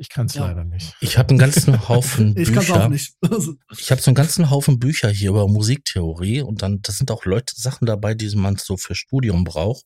Ich 0.02 0.08
kann 0.10 0.28
es 0.28 0.34
Ja. 0.36 0.48
leider 0.48 0.64
nicht. 0.64 0.96
Ich 1.02 1.18
habe 1.18 1.30
einen 1.30 1.38
ganzen 1.40 1.90
Haufen 1.90 2.34
Ich 2.38 2.54
kann 2.54 2.64
es 2.64 2.72
auch 2.72 2.88
Bücher. 2.88 2.90
nicht. 2.90 3.14
Ich 3.78 3.92
habe 3.92 4.02
so 4.02 4.10
einen 4.10 4.16
ganzen 4.16 4.50
Haufen 4.50 4.80
Bücher 4.80 5.10
hier 5.10 5.32
über 5.32 5.48
Musiktheorie 5.48 6.42
und 6.42 6.62
dann, 6.62 6.82
das 6.82 6.98
sind 6.98 7.12
auch 7.12 7.26
Leute, 7.26 7.54
Sachen 7.56 7.86
dabei, 7.86 8.14
die 8.14 8.34
man 8.36 8.56
so 8.56 8.78
für 8.78 8.96
Studium 8.96 9.44
braucht. 9.44 9.86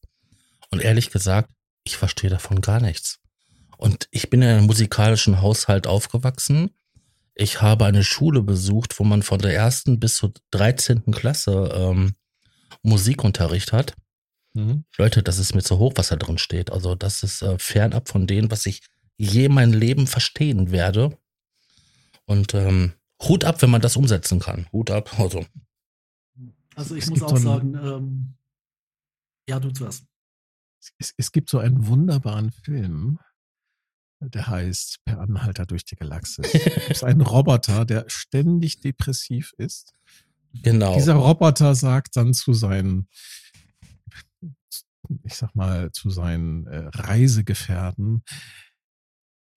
Und 0.70 0.82
ehrlich 0.82 1.10
gesagt, 1.12 1.52
ich 1.84 1.98
verstehe 1.98 2.30
davon 2.30 2.62
gar 2.62 2.80
nichts. 2.80 3.18
Und 3.78 4.08
ich 4.12 4.30
bin 4.30 4.42
in 4.44 4.50
einem 4.50 4.66
musikalischen 4.68 5.42
Haushalt 5.42 5.88
aufgewachsen. 5.88 6.70
Ich 7.36 7.62
habe 7.64 7.86
eine 7.86 8.04
Schule 8.04 8.44
besucht, 8.44 9.00
wo 9.00 9.04
man 9.04 9.24
von 9.24 9.40
der 9.40 9.56
ersten 9.56 10.00
bis 10.00 10.16
zur 10.18 10.32
13. 10.52 11.12
Klasse 11.12 11.72
ähm, 11.76 12.14
Musikunterricht 12.84 13.72
hat. 13.74 13.96
Mhm. 14.54 14.86
Leute, 14.98 15.24
das 15.24 15.40
ist 15.40 15.56
mir 15.56 15.64
zu 15.64 15.80
hoch, 15.80 15.94
was 15.96 16.10
da 16.10 16.16
drin 16.16 16.38
steht. 16.38 16.72
Also 16.72 16.94
das 16.96 17.24
ist 17.24 17.42
äh, 17.42 17.58
fernab 17.58 18.10
von 18.10 18.28
dem, 18.28 18.52
was 18.52 18.66
ich 18.68 18.82
je 19.24 19.50
mein 19.50 19.72
Leben 19.74 20.08
verstehen 20.08 20.72
werde. 20.72 21.18
Und 22.26 22.54
ähm, 22.54 22.94
Hut 23.22 23.44
ab, 23.44 23.62
wenn 23.62 23.70
man 23.70 23.82
das 23.82 23.96
umsetzen 23.98 24.40
kann. 24.40 24.68
Hut 24.72 24.92
ab. 24.92 25.18
Also 25.20 25.46
also 26.76 26.96
ich 26.96 27.04
Es 27.04 27.10
muss 27.10 27.22
auch 27.24 27.30
so 27.38 27.52
einen- 27.52 27.74
sagen, 27.74 27.76
ähm, 27.76 28.34
ja, 29.48 29.60
du 29.60 29.72
zuerst. 29.72 30.06
Es, 30.98 31.14
es 31.18 31.32
gibt 31.32 31.50
so 31.50 31.60
einen 31.60 31.86
wunderbaren 31.88 32.52
Film, 32.52 33.20
der 34.20 34.48
heißt 34.48 35.00
Per 35.06 35.20
Anhalter 35.20 35.66
durch 35.66 35.86
die 35.86 35.96
Galaxis. 35.96 36.46
Es 36.54 36.98
ist 36.98 37.04
ein 37.04 37.22
Roboter, 37.22 37.86
der 37.86 38.06
ständig 38.08 38.80
depressiv 38.82 39.54
ist. 39.58 39.94
genau. 40.64 40.96
Dieser 40.96 41.16
Roboter 41.16 41.76
sagt 41.76 42.16
dann 42.16 42.34
zu 42.34 42.54
seinen, 42.54 43.08
ich 45.24 45.36
sag 45.36 45.54
mal, 45.56 45.92
zu 45.92 46.10
seinen 46.10 46.66
äh, 46.68 46.90
Reisegefährten, 46.94 48.24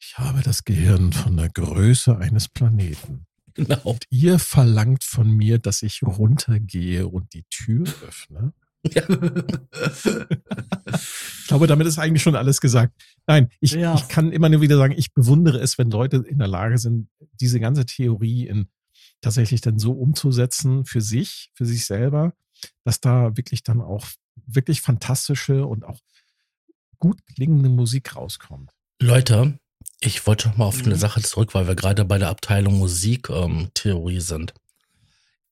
ich 0.08 0.18
habe 0.18 0.40
das 0.42 0.62
Gehirn 0.64 1.12
von 1.12 1.36
der 1.36 1.48
Größe 1.48 2.16
eines 2.16 2.48
Planeten. 2.48 3.26
genau. 3.54 3.80
Und 3.82 4.04
ihr 4.10 4.38
verlangt 4.38 5.02
von 5.02 5.28
mir, 5.30 5.58
dass 5.58 5.82
ich 5.82 6.02
runtergehe 6.04 7.08
und 7.08 7.34
die 7.34 7.44
Tür 7.50 7.84
öffne. 8.06 8.52
Ich 11.42 11.48
glaube, 11.48 11.66
damit 11.68 11.86
ist 11.86 11.98
eigentlich 11.98 12.22
schon 12.24 12.34
alles 12.36 12.60
gesagt. 12.60 12.92
Nein, 13.28 13.50
ich, 13.60 13.72
Ja. 13.72 13.94
ich 13.94 14.08
kann 14.08 14.32
immer 14.32 14.48
nur 14.48 14.60
wieder 14.60 14.76
sagen, 14.76 14.94
ich 14.96 15.12
bewundere 15.14 15.58
es, 15.60 15.78
wenn 15.78 15.90
Leute 15.90 16.16
in 16.18 16.38
der 16.38 16.48
Lage 16.48 16.76
sind, 16.78 17.08
diese 17.40 17.60
ganze 17.60 17.86
Theorie 17.86 18.46
in 18.48 18.68
tatsächlich 19.20 19.60
dann 19.60 19.78
so 19.78 19.92
umzusetzen 19.92 20.84
für 20.86 21.00
sich, 21.00 21.50
für 21.54 21.64
sich 21.64 21.84
selber, 21.86 22.32
dass 22.84 23.00
da 23.00 23.36
wirklich 23.36 23.62
dann 23.62 23.80
auch 23.80 24.06
wirklich 24.46 24.80
fantastische 24.80 25.66
und 25.66 25.84
auch 25.84 26.00
gut 26.98 27.24
klingende 27.26 27.68
Musik 27.68 28.16
rauskommt. 28.16 28.70
Leute, 29.00 29.58
ich 30.00 30.26
wollte 30.26 30.48
noch 30.48 30.56
mal 30.56 30.64
auf 30.66 30.78
eine 30.84 30.94
Mhm. 30.94 30.98
Sache 31.00 31.22
zurück, 31.22 31.54
weil 31.54 31.66
wir 31.66 31.74
gerade 31.74 32.04
bei 32.04 32.18
der 32.18 32.28
Abteilung 32.28 32.78
Musiktheorie 32.78 34.14
ähm, 34.16 34.20
sind. 34.20 34.54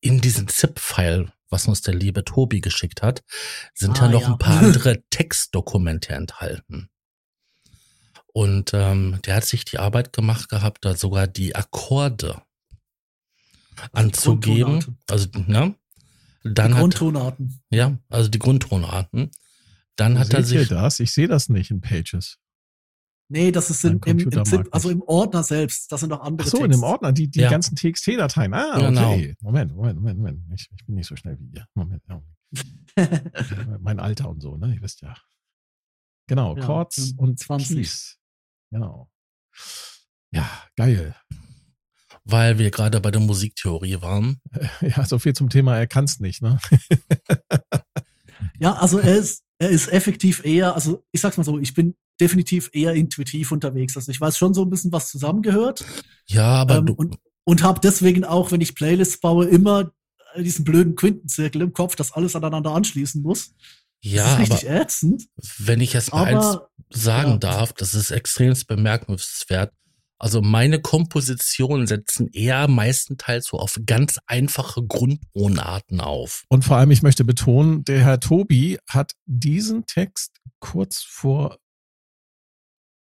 In 0.01 0.21
diesem 0.21 0.49
ZIP-File, 0.49 1.33
was 1.49 1.67
uns 1.67 1.81
der 1.83 1.95
liebe 1.95 2.25
Tobi 2.25 2.61
geschickt 2.61 3.03
hat, 3.03 3.23
sind 3.75 3.97
ja 3.99 4.05
Ah, 4.05 4.09
noch 4.09 4.21
ja. 4.23 4.27
ein 4.29 4.39
paar 4.39 4.59
andere 4.63 5.03
Textdokumente 5.11 6.13
enthalten. 6.15 6.91
Und 8.33 8.73
ähm, 8.75 9.21
der 9.25 9.37
hat 9.37 9.45
sich 9.45 9.65
die 9.65 9.79
Arbeit 9.79 10.13
gemacht 10.13 10.49
gehabt, 10.49 10.85
da 10.85 10.97
sogar 10.97 11.27
die 11.29 11.55
Akkorde 11.55 12.43
anzugeben. 13.93 14.99
Also, 15.09 15.29
ne? 15.35 15.75
Dann 16.43 16.69
Die 16.73 16.75
hat, 16.75 16.81
Grundtonarten. 16.81 17.61
ja, 17.71 17.97
also 18.11 18.29
die 18.29 18.39
Grundtonarten. 18.39 19.31
Dann 19.97 20.17
Wo 20.17 20.19
hat 20.19 20.35
er 20.35 20.43
sich, 20.43 20.69
das? 20.69 21.01
Ich 21.01 21.13
sehe 21.13 21.29
das 21.29 21.49
nicht 21.49 21.71
in 21.71 21.81
Pages. 21.81 22.39
Nee, 23.29 23.51
das 23.53 23.70
ist 23.70 23.83
in, 23.85 23.93
im, 23.95 24.01
Computer 24.01 24.39
im 24.41 24.45
ZIP, 24.45 24.68
also 24.70 24.91
im 24.91 25.03
Ordner 25.03 25.43
selbst. 25.43 25.91
Das 25.91 26.01
sind 26.01 26.12
auch 26.12 26.20
andere 26.20 26.47
Ach 26.47 26.51
so, 26.51 26.59
in 26.59 26.64
Texte. 26.64 26.79
dem 26.81 26.83
Ordner, 26.85 27.12
die, 27.12 27.29
die 27.29 27.41
Ja. 27.41 27.51
ganzen 27.51 27.75
TXT-Dateien. 27.75 28.53
Ah, 28.53 28.79
Genau. 28.79 29.12
okay. 29.14 29.35
Moment, 29.41 29.75
Moment, 29.75 29.97
Moment, 29.99 30.18
Moment. 30.18 30.41
Ich, 30.55 30.68
ich 30.77 30.85
bin 30.87 30.95
nicht 30.97 31.07
so 31.07 31.16
schnell 31.16 31.39
wie 31.41 31.47
ihr. 31.57 31.66
Moment, 31.75 32.03
Augenblick. 32.09 32.35
mein 33.81 33.99
Alter 33.99 34.29
und 34.29 34.41
so, 34.43 34.57
ne? 34.57 34.75
Ihr 34.75 34.83
wisst 34.83 35.01
ja. 35.01 35.14
Genau, 36.29 36.57
Ja, 36.57 36.64
Chords 36.64 37.11
ähm, 37.12 37.18
und 37.18 37.39
20. 37.39 37.77
Keys. 37.77 38.18
Genau. 38.70 39.11
Ja, 40.33 40.49
geil. 40.77 41.14
weil 42.25 42.59
wir 42.59 42.70
gerade 42.70 43.01
bei 43.01 43.11
der 43.11 43.20
Musiktheorie 43.20 44.01
waren, 44.03 44.41
Ja, 44.81 45.05
so 45.07 45.18
viel 45.18 45.33
zum 45.35 45.49
Thema, 45.49 45.77
er 45.77 45.87
kann's 45.87 46.20
nicht, 46.20 46.43
ne? 46.43 46.59
Ja, 48.59 48.75
also 48.75 48.99
er 48.99 49.16
ist, 49.16 49.43
er 49.59 49.70
ist 49.70 49.89
effektiv 49.89 50.45
eher, 50.45 50.75
also 50.75 51.05
ich 51.12 51.20
sag's 51.20 51.37
mal 51.37 51.45
so, 51.45 51.59
ich 51.59 51.75
bin 51.75 51.97
definitiv 52.21 52.71
eher 52.73 52.95
intuitiv 52.95 53.53
unterwegs. 53.53 53.97
Also 53.97 54.11
ich 54.11 54.21
weiß 54.21 54.37
schon 54.39 54.55
so 54.55 54.62
ein 54.62 54.71
bisschen, 54.71 54.93
was 54.93 55.09
zusammengehört. 55.11 55.85
ja, 56.27 56.47
aber 56.47 56.77
ähm, 56.77 56.87
du, 56.87 56.95
und 56.95 57.19
und 57.45 57.62
habe 57.62 57.81
deswegen 57.83 58.25
auch, 58.25 58.51
wenn 58.53 58.61
ich 58.61 58.75
Playlists 58.75 59.21
baue, 59.21 59.47
immer 59.47 59.93
diesen 60.37 60.65
blöden 60.65 60.97
Quintenzirkel 60.97 61.62
im 61.62 61.73
Kopf, 61.73 61.95
dass 61.95 62.12
alles 62.12 62.35
aneinander 62.35 62.73
anschließen 62.73 63.23
muss. 63.23 63.55
ja, 64.01 64.23
das 64.23 64.31
ist 64.31 64.35
aber 64.35 64.55
richtig 64.55 64.71
ätzend. 64.71 65.29
wenn 65.59 65.81
ich 65.81 65.93
jetzt 65.93 66.12
mal 66.12 66.25
eins 66.25 66.45
Aber 66.45 66.69
sagen 66.91 67.33
ja. 67.33 67.39
darf, 67.39 67.73
das 67.73 67.95
ist 67.95 68.11
extremst 68.11 68.67
bemerkenswert. 68.67 69.73
Also 70.19 70.41
meine 70.41 70.81
Kompositionen 70.81 71.87
setzen 71.87 72.29
eher 72.33 72.67
meistenteils 72.67 73.47
so 73.47 73.59
auf 73.59 73.79
ganz 73.85 74.19
einfache 74.27 74.83
Grundtonarten 74.83 76.01
auf. 76.01 76.45
Und 76.49 76.65
vor 76.65 76.79
allem, 76.79 76.93
ich 76.93 77.03
möchte 77.03 77.25
betonen, 77.25 77.85
der 77.85 78.01
Herr 78.01 78.21
Tobi 78.21 78.79
hat 78.89 79.12
diesen 79.27 79.87
Text 79.87 80.41
kurz 80.61 81.03
vor 81.03 81.59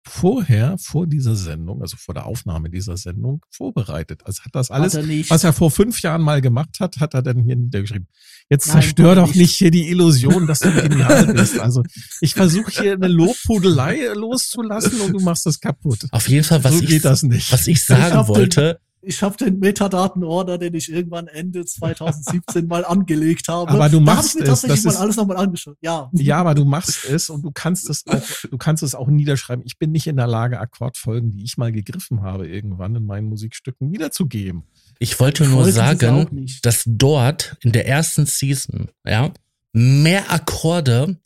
vorher, 0.07 0.77
vor 0.77 1.07
dieser 1.07 1.35
Sendung, 1.35 1.81
also 1.81 1.97
vor 1.97 2.13
der 2.13 2.25
Aufnahme 2.25 2.69
dieser 2.69 2.95
Sendung, 2.97 3.41
vorbereitet. 3.51 4.21
Also 4.25 4.43
hat 4.43 4.53
das 4.53 4.69
alles, 4.71 4.93
hat 4.95 5.03
er 5.09 5.29
was 5.29 5.43
er 5.43 5.53
vor 5.53 5.71
fünf 5.71 6.01
Jahren 6.01 6.21
mal 6.21 6.41
gemacht 6.41 6.77
hat, 6.79 6.97
hat 6.99 7.13
er 7.13 7.21
dann 7.21 7.43
hier 7.43 7.55
niedergeschrieben. 7.55 8.07
Jetzt 8.49 8.67
Nein, 8.67 8.81
zerstör 8.81 9.09
er 9.09 9.15
doch 9.15 9.27
nicht. 9.27 9.37
nicht 9.37 9.55
hier 9.55 9.71
die 9.71 9.89
Illusion, 9.89 10.45
dass 10.47 10.59
du 10.59 10.71
genial 10.71 11.25
bist. 11.33 11.59
Also 11.59 11.81
ich 12.21 12.33
versuche 12.35 12.71
hier 12.71 12.93
eine 12.93 13.07
Lobhudelei 13.07 14.07
loszulassen 14.13 15.01
und 15.01 15.13
du 15.13 15.19
machst 15.19 15.45
das 15.45 15.59
kaputt. 15.59 16.05
Auf 16.11 16.29
jeden 16.29 16.43
Fall, 16.43 16.63
was 16.63 16.75
so 16.75 16.81
ich, 16.83 16.89
geht 16.89 17.05
das 17.05 17.23
nicht. 17.23 17.51
was 17.51 17.61
ich 17.67 17.75
Ich 17.77 17.85
sagen 17.85 18.15
den- 18.15 18.27
wollte, 18.27 18.79
ich 19.05 19.21
habe 19.21 19.37
den 19.37 19.59
Metadatenordner, 19.59 20.57
den 20.57 20.73
ich 20.73 20.91
irgendwann 20.91 21.27
Ende 21.27 21.65
2017 21.65 22.67
mal 22.67 22.83
angelegt 22.85 23.47
habe. 23.47 23.71
Aber 23.71 23.89
du 23.89 23.99
da 23.99 24.11
hab 24.11 24.17
machst 24.17 24.29
ich 24.29 24.35
mir 24.35 24.41
es, 24.43 24.49
tatsächlich 24.49 24.77
das 24.77 24.83
mal 24.85 24.91
ist- 24.91 24.97
alles 25.01 25.15
nochmal 25.17 25.37
angeschaut. 25.37 25.77
Ja. 25.81 26.09
Ja, 26.13 26.37
aber 26.37 26.55
du 26.55 26.65
machst 26.65 27.05
es 27.09 27.29
und 27.29 27.43
du 27.43 27.51
kannst 27.51 27.89
es 27.89 28.05
auch, 28.07 28.21
du 28.49 28.57
kannst 28.57 28.83
es 28.83 28.95
auch 28.95 29.07
niederschreiben. 29.07 29.63
Ich 29.65 29.77
bin 29.77 29.91
nicht 29.91 30.07
in 30.07 30.17
der 30.17 30.27
Lage, 30.27 30.59
Akkordfolgen, 30.59 31.31
die 31.31 31.43
ich 31.43 31.57
mal 31.57 31.71
gegriffen 31.71 32.21
habe, 32.21 32.47
irgendwann 32.47 32.95
in 32.95 33.05
meinen 33.05 33.27
Musikstücken 33.29 33.91
wiederzugeben. 33.91 34.63
ich 34.99 35.19
wollte 35.19 35.43
Ich 35.43 35.49
nur 35.49 35.69
sagen, 35.71 36.47
dass 36.63 36.83
dort 36.85 37.57
in 37.61 37.71
der 37.71 37.87
ersten 37.87 38.25
Season, 38.25 38.89
ja, 39.05 39.31
mehr 39.73 40.31
Akkorde, 40.31 41.17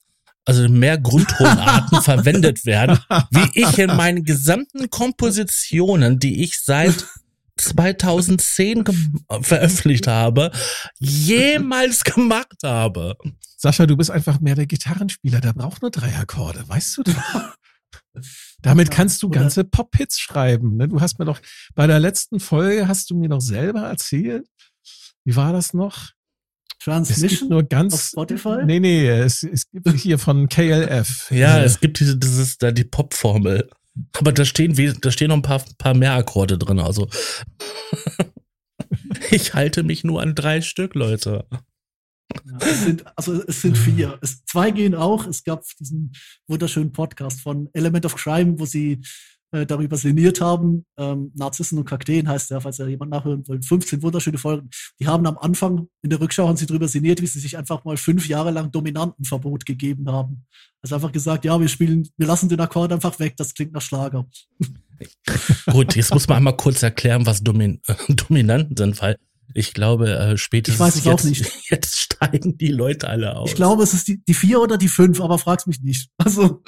also 0.45 0.67
mehr 0.67 0.97
Grundtonarten 0.97 2.01
verwendet 2.01 2.65
werden, 2.65 2.97
wie 3.29 3.61
ich 3.61 3.77
in 3.77 3.95
meinen 3.95 4.23
gesamten 4.25 4.89
Kompositionen, 4.89 6.17
die 6.17 6.43
ich 6.43 6.59
seit 6.63 7.05
2010 7.59 8.83
veröffentlicht 9.41 10.07
habe, 10.07 10.51
jemals 10.99 12.03
gemacht 12.03 12.57
habe. 12.63 13.15
Sascha, 13.57 13.85
du 13.85 13.97
bist 13.97 14.11
einfach 14.11 14.39
mehr 14.39 14.55
der 14.55 14.67
Gitarrenspieler, 14.67 15.41
der 15.41 15.53
braucht 15.53 15.81
nur 15.81 15.91
drei 15.91 16.15
Akkorde, 16.15 16.67
weißt 16.67 16.97
du 16.97 17.03
doch. 17.03 17.13
Damit 18.61 18.91
kannst 18.91 19.23
du 19.23 19.29
ganze 19.29 19.63
Pop-Hits 19.63 20.19
schreiben. 20.19 20.77
Ne? 20.77 20.87
Du 20.87 21.01
hast 21.01 21.19
mir 21.19 21.25
doch 21.25 21.39
bei 21.75 21.87
der 21.87 21.99
letzten 21.99 22.39
Folge 22.39 22.87
hast 22.87 23.09
du 23.09 23.15
mir 23.15 23.29
noch 23.29 23.41
selber 23.41 23.81
erzählt. 23.81 24.47
Wie 25.25 25.35
war 25.35 25.53
das 25.53 25.73
noch? 25.73 26.11
Es 26.79 26.85
gibt 26.85 26.95
Transmission 26.95 27.49
nur 27.49 27.61
auf 27.63 27.69
ganz. 27.69 28.09
Spotify? 28.09 28.63
Nee, 28.65 28.79
nee, 28.79 29.07
es, 29.09 29.43
es 29.43 29.69
gibt 29.69 29.89
hier 29.89 30.17
von 30.17 30.47
KLF. 30.47 31.29
Ja, 31.31 31.61
es 31.61 31.79
gibt 31.79 31.99
diese, 31.99 32.17
das 32.17 32.37
ist 32.37 32.63
da 32.63 32.71
die 32.71 32.85
Pop-Formel. 32.85 33.69
Aber 34.17 34.31
da 34.31 34.45
stehen, 34.45 34.73
da 35.01 35.11
stehen 35.11 35.29
noch 35.29 35.35
ein 35.35 35.41
paar, 35.41 35.63
paar 35.77 35.93
mehr 35.93 36.13
Akkorde 36.13 36.57
drin. 36.57 36.79
Also 36.79 37.09
ich 39.31 39.53
halte 39.53 39.83
mich 39.83 40.03
nur 40.03 40.21
an 40.21 40.35
drei 40.35 40.61
Stück, 40.61 40.95
Leute. 40.95 41.45
Ja, 42.45 42.57
es 42.59 42.83
sind, 42.83 43.05
also 43.17 43.43
es 43.47 43.61
sind 43.61 43.77
vier. 43.77 44.19
Es, 44.21 44.45
zwei 44.45 44.71
gehen 44.71 44.95
auch. 44.95 45.25
Es 45.25 45.43
gab 45.43 45.63
diesen 45.79 46.13
wunderschönen 46.47 46.91
Podcast 46.91 47.41
von 47.41 47.69
Element 47.73 48.05
of 48.05 48.15
Crime, 48.15 48.59
wo 48.59 48.65
sie 48.65 49.01
äh, 49.51 49.65
darüber 49.65 49.97
sinniert 49.97 50.41
haben. 50.41 50.85
Ähm, 50.97 51.31
Narzissen 51.35 51.77
und 51.77 51.85
Kakteen 51.85 52.27
heißt 52.27 52.51
der, 52.51 52.61
falls 52.61 52.79
er 52.79 52.87
jemand 52.87 53.11
nachhören 53.11 53.47
will. 53.47 53.61
15 53.61 54.01
wunderschöne 54.03 54.37
Folgen. 54.37 54.69
Die 54.99 55.07
haben 55.07 55.25
am 55.25 55.37
Anfang 55.37 55.87
in 56.01 56.09
der 56.09 56.21
Rückschau 56.21 56.47
haben 56.47 56.57
sie 56.57 56.65
darüber 56.65 56.87
sinniert, 56.87 57.21
wie 57.21 57.27
sie 57.27 57.39
sich 57.39 57.57
einfach 57.57 57.83
mal 57.83 57.97
fünf 57.97 58.27
Jahre 58.27 58.51
lang 58.51 58.71
Dominantenverbot 58.71 59.65
gegeben 59.65 60.09
haben. 60.09 60.45
Also 60.81 60.95
einfach 60.95 61.11
gesagt, 61.11 61.45
ja, 61.45 61.59
wir 61.59 61.67
spielen, 61.67 62.07
wir 62.17 62.27
lassen 62.27 62.49
den 62.49 62.59
Akkord 62.59 62.93
einfach 62.93 63.19
weg, 63.19 63.35
das 63.37 63.53
klingt 63.53 63.73
nach 63.73 63.81
Schlager. 63.81 64.27
Gut, 65.71 65.95
jetzt 65.95 66.13
muss 66.13 66.27
man 66.27 66.37
einmal 66.37 66.57
kurz 66.57 66.83
erklären, 66.83 67.25
was 67.25 67.41
Domin 67.43 67.81
äh, 67.87 67.95
Dominanten 68.13 68.75
sind, 68.75 69.01
weil 69.01 69.17
ich 69.53 69.73
glaube, 69.73 70.15
äh, 70.15 70.37
spätestens 70.37 70.75
Ich 70.75 70.79
weiß 70.79 70.95
es 70.95 71.05
jetzt, 71.05 71.21
auch 71.21 71.23
nicht. 71.23 71.51
jetzt 71.69 71.97
steigen 71.97 72.57
die 72.57 72.67
Leute 72.67 73.07
alle 73.07 73.35
aus. 73.35 73.49
Ich 73.49 73.55
glaube, 73.55 73.83
es 73.83 73.93
ist 73.93 74.07
die, 74.07 74.23
die 74.23 74.33
vier 74.33 74.61
oder 74.61 74.77
die 74.77 74.87
fünf, 74.87 75.21
aber 75.21 75.39
frag's 75.39 75.65
mich 75.65 75.81
nicht. 75.81 76.09
Also, 76.17 76.61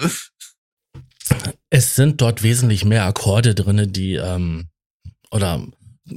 Es 1.70 1.96
sind 1.96 2.22
dort 2.22 2.44
wesentlich 2.44 2.86
mehr 2.86 3.06
Akkorde 3.06 3.56
drinne, 3.56 3.88
die 3.88 4.16
ähm, 4.16 4.70
oder 5.32 5.66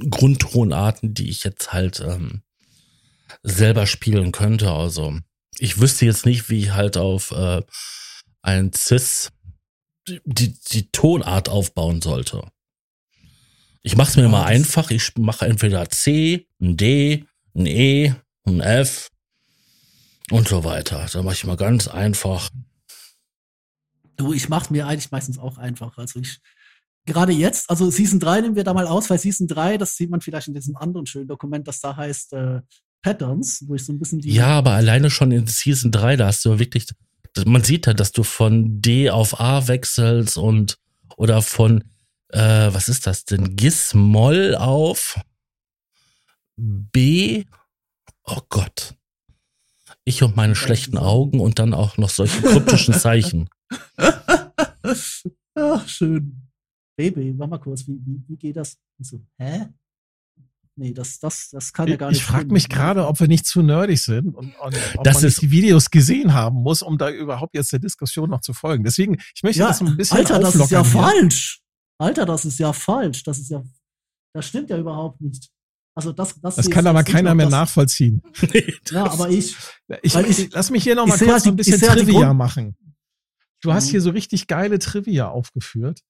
Grundtonarten, 0.09 1.13
die 1.13 1.29
ich 1.29 1.43
jetzt 1.43 1.71
halt 1.73 2.01
ähm, 2.01 2.41
selber 3.43 3.87
spielen 3.87 4.31
könnte. 4.31 4.71
Also 4.71 5.17
ich 5.57 5.79
wüsste 5.79 6.05
jetzt 6.05 6.25
nicht, 6.25 6.49
wie 6.49 6.59
ich 6.59 6.71
halt 6.73 6.97
auf 6.97 7.31
äh, 7.31 7.61
ein 8.41 8.73
Cis 8.73 9.31
die, 10.07 10.53
die, 10.71 10.91
Tonart 10.91 11.49
aufbauen 11.49 12.01
sollte. 12.01 12.47
Ich 13.81 13.95
mache 13.97 14.09
es 14.09 14.15
mir 14.17 14.23
Ja, 14.23 14.29
mal 14.29 14.45
einfach. 14.45 14.91
Ich 14.91 15.15
mache 15.17 15.45
entweder 15.45 15.89
C, 15.89 16.47
ein 16.61 16.77
D, 16.77 17.25
ein 17.55 17.65
E, 17.65 18.13
ein 18.45 18.61
F 18.61 19.09
und 20.29 20.47
so 20.47 20.63
weiter. 20.63 21.07
Da 21.11 21.23
mache 21.23 21.35
ich 21.35 21.45
mal 21.45 21.57
ganz 21.57 21.87
einfach. 21.87 22.49
Du, 24.17 24.33
ich 24.33 24.49
mach's 24.49 24.69
mir 24.69 24.87
eigentlich 24.87 25.11
meistens 25.11 25.37
auch 25.37 25.57
einfach. 25.57 25.97
Also 25.97 26.19
ich, 26.19 26.39
gerade 27.05 27.31
jetzt, 27.31 27.69
also 27.69 27.89
Season 27.89 28.19
3 28.19 28.41
nehmen 28.41 28.55
wir 28.55 28.63
da 28.63 28.73
mal 28.73 28.87
aus, 28.87 29.09
weil 29.09 29.19
Season 29.19 29.47
3, 29.47 29.77
das 29.77 29.95
sieht 29.95 30.09
man 30.09 30.21
vielleicht 30.21 30.47
in 30.47 30.53
diesem 30.53 30.75
anderen 30.75 31.05
schönen 31.05 31.27
Dokument, 31.27 31.67
das 31.67 31.79
da 31.79 31.95
heißt 31.95 32.33
äh, 32.33 32.61
Patterns, 33.01 33.63
wo 33.67 33.75
ich 33.75 33.85
so 33.85 33.93
ein 33.93 33.99
bisschen 33.99 34.19
die. 34.19 34.33
Ja, 34.33 34.47
aber 34.47 34.71
alleine 34.71 35.09
schon 35.09 35.31
in 35.31 35.47
Season 35.47 35.91
3, 35.91 36.15
da 36.17 36.27
hast 36.27 36.43
du 36.45 36.57
wirklich, 36.57 36.87
man 37.45 37.63
sieht 37.63 37.85
ja, 37.85 37.93
dass 37.93 38.11
du 38.11 38.23
von 38.23 38.81
D 38.81 39.09
auf 39.09 39.39
A 39.39 39.67
wechselst 39.67 40.37
und 40.37 40.77
oder 41.17 41.41
von, 41.41 41.83
äh, 42.29 42.39
was 42.39 42.89
ist 42.89 43.05
das 43.05 43.25
denn, 43.25 43.55
Gis-Moll 43.55 44.55
auf 44.55 45.19
B. 46.57 47.43
Oh 48.23 48.41
Gott. 48.49 48.95
Ich 50.03 50.23
und 50.23 50.35
meine 50.35 50.55
schlechten 50.55 50.97
Augen 50.97 51.39
und 51.39 51.59
dann 51.59 51.73
auch 51.73 51.97
noch 51.97 52.09
solche 52.09 52.41
kryptischen 52.41 52.93
Zeichen. 52.93 53.49
Ach, 55.57 55.87
schön. 55.87 56.41
Baby, 56.97 57.33
warte 57.37 57.49
mal 57.51 57.57
kurz, 57.59 57.85
wie, 57.87 57.99
wie, 58.05 58.21
wie 58.27 58.37
geht 58.37 58.55
das? 58.55 58.77
Und 58.97 59.05
so, 59.05 59.21
hä? 59.37 59.67
Nee, 60.77 60.93
das, 60.93 61.19
das, 61.19 61.49
das 61.51 61.71
kann 61.71 61.87
ja 61.87 61.95
gar 61.95 62.09
Ich, 62.09 62.15
nicht. 62.17 62.21
ich 62.21 62.27
frage 62.27 62.47
mich 62.51 62.67
gerade, 62.67 63.07
ob 63.07 63.19
wir 63.19 63.27
nicht 63.27 63.45
zu 63.45 63.61
nerdig 63.61 64.01
sind 64.01 64.35
und, 64.35 64.53
und 64.59 64.75
ob 64.97 65.03
Das 65.03 65.15
man 65.15 65.25
ist- 65.25 65.41
die 65.41 65.51
Videos 65.51 65.89
gesehen 65.89 66.33
haben 66.33 66.57
muss, 66.57 66.81
um 66.81 66.97
da 66.97 67.09
überhaupt 67.09 67.55
jetzt 67.55 67.71
der 67.71 67.79
Diskussion 67.79 68.29
noch 68.29 68.41
zu 68.41 68.53
folgen. 68.53 68.83
Deswegen, 68.83 69.17
ich 69.35 69.43
möchte 69.43 69.59
Ja, 69.61 69.67
das 69.69 69.81
ein 69.81 69.95
bisschen 69.97 70.17
Alter, 70.17 70.39
das 70.39 70.55
ist 70.55 70.71
ja 70.71 70.83
hier. 70.83 70.91
falsch. 70.91 71.61
Alter, 71.97 72.25
das 72.25 72.43
ist 72.45 72.59
ja 72.59 72.73
falsch. 72.73 73.23
Das 73.23 73.39
ist 73.39 73.49
ja, 73.49 73.63
das 74.33 74.45
stimmt 74.47 74.69
ja 74.69 74.77
überhaupt 74.77 75.21
nicht. 75.21 75.49
Also 75.97 76.11
das, 76.11 76.39
das, 76.41 76.55
Das 76.57 76.69
kann 76.69 76.83
ich 76.83 76.89
aber 76.89 77.03
keiner 77.05 77.33
mehr 77.35 77.45
das- 77.45 77.51
nachvollziehen. 77.53 78.21
Ja, 78.91 79.05
aber 79.09 79.29
ich, 79.29 79.55
Ich, 80.03 80.13
Weil 80.13 80.25
ich- 80.29 80.51
lass 80.51 80.69
mich 80.71 80.83
hier 80.83 80.95
noch 80.95 81.03
ich 81.05 81.09
mal 81.11 81.17
kurz 81.17 81.31
halt 81.31 81.45
ein 81.45 81.55
die- 81.57 81.61
ich 81.61 81.71
bisschen 81.71 81.89
Trivia 81.97 82.33
machen. 82.33 82.75
Du 83.65 83.73
hast 83.73 83.87
Mhm. 83.87 83.91
hier 83.91 84.01
so 84.01 84.09
richtig 84.11 84.47
geile 84.47 84.79
Trivia 84.79 85.27
aufgeführt, 85.29 86.01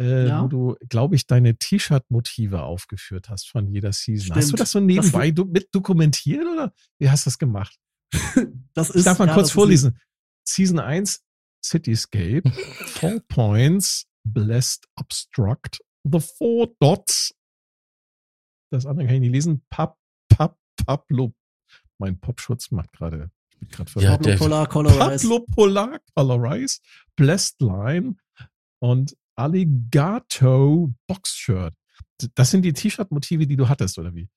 äh, 0.00 0.28
Ja. 0.28 0.42
wo 0.42 0.48
du, 0.48 0.76
glaube 0.88 1.14
ich, 1.14 1.26
deine 1.26 1.56
T-Shirt-Motive 1.56 2.62
aufgeführt 2.62 3.28
hast 3.28 3.48
von 3.48 3.68
jeder 3.68 3.92
Season. 3.92 4.34
Hast 4.34 4.44
du 4.44 4.48
Stimmt. 4.48 4.60
das 4.60 4.70
so 4.70 4.80
nebenbei 4.80 5.30
du, 5.30 5.44
mit 5.44 5.68
dokumentiert 5.74 6.44
oder 6.46 6.72
wie 6.98 7.08
hast 7.10 7.24
du 7.26 7.28
das 7.30 7.38
gemacht? 7.38 7.78
das 8.74 8.90
ist. 8.90 8.96
Ich 8.96 9.04
darf 9.04 9.18
mal 9.18 9.28
ja, 9.28 9.34
kurz 9.34 9.48
das 9.48 9.52
vorlesen. 9.54 10.00
Season 10.48 10.78
1, 10.78 11.22
Cityscape, 11.64 12.42
Four 13.00 13.20
Points, 13.28 14.06
Blessed 14.24 14.86
Obstruct, 14.98 15.80
The 16.04 16.20
Four 16.20 16.74
Dots. 16.80 17.34
Das 18.72 18.86
andere 18.86 19.06
kann 19.06 19.16
ich 19.16 19.20
nicht 19.22 19.32
lesen. 19.32 19.64
Pap, 19.70 19.96
Pap, 20.28 20.56
Pablo. 20.84 21.34
Mein 21.98 22.18
Popschutz 22.20 22.70
macht 22.70 22.92
gerade. 22.92 23.30
Ich 23.60 23.68
bin 23.68 23.70
gerade 23.70 24.00
Ja, 24.00 24.16
Pablo 24.16 24.36
Polar 24.36 24.68
Colorize. 24.68 24.98
Pablo 24.98 25.46
Polar 25.54 26.00
Colorize, 26.14 26.78
Blessed 27.16 27.60
Line 27.60 28.16
und 28.80 29.16
Alligato 29.36 30.92
Boxshirt. 31.06 31.74
Das 32.34 32.50
sind 32.50 32.62
die 32.62 32.72
T-Shirt-Motive, 32.72 33.46
die 33.46 33.56
du 33.56 33.68
hattest, 33.68 33.98
oder 33.98 34.14
wie? 34.14 34.28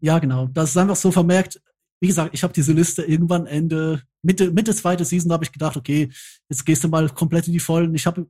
Ja, 0.00 0.18
genau. 0.18 0.46
Das 0.46 0.70
ist 0.70 0.76
einfach 0.76 0.96
so 0.96 1.10
vermerkt. 1.10 1.60
Wie 2.00 2.08
gesagt, 2.08 2.34
ich 2.34 2.42
habe 2.42 2.52
diese 2.52 2.72
Liste 2.72 3.02
irgendwann 3.02 3.46
Ende, 3.46 4.02
Mitte, 4.22 4.50
Mitte 4.50 4.74
zweite 4.74 5.04
Season, 5.04 5.28
da 5.28 5.34
habe 5.34 5.44
ich 5.44 5.52
gedacht, 5.52 5.76
okay, 5.76 6.10
jetzt 6.48 6.64
gehst 6.64 6.84
du 6.84 6.88
mal 6.88 7.08
komplett 7.08 7.46
in 7.46 7.52
die 7.52 7.60
Vollen. 7.60 7.94
Ich 7.94 8.06
habe, 8.06 8.26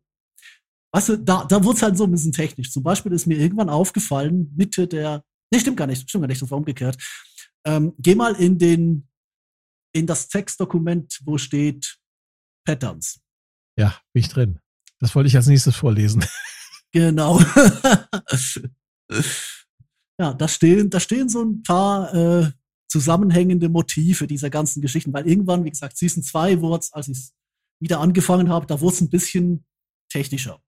weißt 0.93 1.09
du, 1.11 1.17
da, 1.19 1.45
da 1.45 1.65
wurde 1.65 1.77
es 1.77 1.83
halt 1.83 1.97
so 1.97 2.05
ein 2.05 2.11
bisschen 2.11 2.33
technisch. 2.33 2.71
Zum 2.71 2.83
Beispiel 2.83 3.12
ist 3.12 3.27
mir 3.27 3.39
irgendwann 3.39 3.69
aufgefallen, 3.69 4.53
Mitte 4.57 4.87
der, 4.87 5.25
nee, 5.51 5.59
stimmt 5.59 5.77
gar 5.77 5.87
nicht, 5.87 6.09
stimmt 6.09 6.23
gar 6.23 6.29
nicht, 6.29 6.43
das 6.43 6.51
war 6.51 6.59
umgekehrt. 6.59 6.97
Ähm, 7.65 7.95
geh 7.99 8.15
mal 8.15 8.35
in 8.35 8.59
den, 8.59 9.09
in 9.95 10.07
das 10.07 10.28
Textdokument, 10.28 11.20
wo 11.24 11.38
steht 11.38 11.99
Patterns. 12.66 13.20
Ja, 13.78 13.99
bin 14.12 14.22
ich 14.22 14.28
drin. 14.28 14.59
Das 15.01 15.14
wollte 15.14 15.28
ich 15.28 15.36
als 15.36 15.47
nächstes 15.47 15.76
vorlesen. 15.76 16.24
Genau. 16.97 17.40
ja, 20.20 20.32
da 20.32 20.47
stehen, 20.47 20.90
da 20.90 21.01
stehen 21.01 21.28
so 21.28 21.42
ein 21.42 21.62
paar 21.64 22.14
äh, 22.14 22.53
zusammenhängende 22.88 23.68
Motive 23.68 24.28
dieser 24.28 24.49
ganzen 24.49 24.80
Geschichten, 24.80 25.12
weil 25.12 25.26
irgendwann, 25.26 25.64
wie 25.64 25.70
gesagt, 25.70 25.97
Season 25.97 26.22
2 26.22 26.61
wurde 26.61 26.86
als 26.92 27.09
ich 27.09 27.30
wieder 27.80 27.99
angefangen 27.99 28.49
habe, 28.49 28.66
da 28.66 28.80
wurde 28.80 28.95
es 28.95 29.01
ein 29.01 29.11
bisschen 29.11 29.66
technischer. 30.09 30.62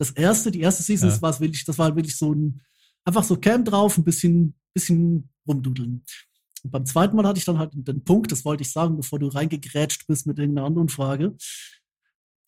Das 0.00 0.10
erste, 0.10 0.50
die 0.50 0.62
erste 0.62 0.82
Season, 0.82 1.08
Ja. 1.08 1.14
das 1.14 1.22
war 1.22 1.38
wirklich, 1.38 1.64
das 1.64 1.78
war 1.78 1.94
wirklich 1.94 2.16
so 2.16 2.34
ein, 2.34 2.60
einfach 3.04 3.22
so 3.22 3.36
Cam 3.36 3.64
drauf, 3.64 3.96
ein 3.98 4.04
bisschen, 4.04 4.56
bisschen 4.74 5.30
rumdudeln. 5.46 6.04
Und 6.64 6.70
beim 6.70 6.86
zweiten 6.86 7.16
Mal 7.16 7.26
hatte 7.26 7.38
ich 7.38 7.44
dann 7.44 7.58
halt 7.58 7.70
den 7.74 8.04
Punkt, 8.04 8.32
das 8.32 8.44
wollte 8.44 8.62
ich 8.62 8.72
sagen, 8.72 8.96
bevor 8.96 9.18
du 9.18 9.28
reingegrätscht 9.28 10.06
bist 10.06 10.26
mit 10.26 10.38
irgendeiner 10.38 10.66
anderen 10.66 10.88
Frage. 10.88 11.36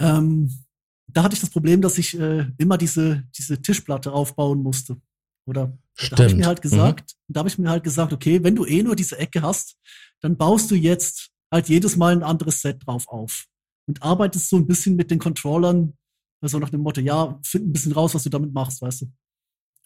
Ähm, 0.00 0.64
da 1.06 1.22
hatte 1.22 1.34
ich 1.34 1.40
das 1.40 1.50
Problem, 1.50 1.82
dass 1.82 1.98
ich 1.98 2.18
äh, 2.18 2.46
immer 2.58 2.78
diese, 2.78 3.24
diese 3.36 3.60
Tischplatte 3.60 4.12
aufbauen 4.12 4.62
musste. 4.62 5.00
Oder 5.46 5.66
da 5.66 5.70
habe 5.70 5.76
ich 5.96 6.06
Stimmt. 6.06 6.36
mir 6.36 6.46
halt 6.46 6.62
gesagt, 6.62 7.16
da 7.28 7.40
habe 7.40 7.48
ich 7.48 7.58
mir 7.58 7.68
halt 7.68 7.84
gesagt, 7.84 8.12
okay, 8.12 8.42
wenn 8.42 8.54
du 8.54 8.64
eh 8.64 8.82
nur 8.82 8.94
diese 8.94 9.18
Ecke 9.18 9.42
hast, 9.42 9.76
dann 10.20 10.36
baust 10.36 10.70
du 10.70 10.74
jetzt 10.74 11.30
halt 11.52 11.68
jedes 11.68 11.96
Mal 11.96 12.12
ein 12.12 12.22
anderes 12.22 12.62
Set 12.62 12.86
drauf 12.86 13.08
auf 13.08 13.46
und 13.88 14.02
arbeitest 14.02 14.48
so 14.48 14.56
ein 14.56 14.66
bisschen 14.66 14.96
mit 14.96 15.10
den 15.10 15.18
Controllern, 15.18 15.96
also 16.40 16.58
nach 16.58 16.70
dem 16.70 16.80
Motto, 16.82 17.00
ja, 17.00 17.38
find 17.44 17.66
ein 17.66 17.72
bisschen 17.72 17.92
raus, 17.92 18.14
was 18.14 18.22
du 18.22 18.30
damit 18.30 18.52
machst, 18.52 18.80
weißt 18.80 19.02
du. 19.02 19.12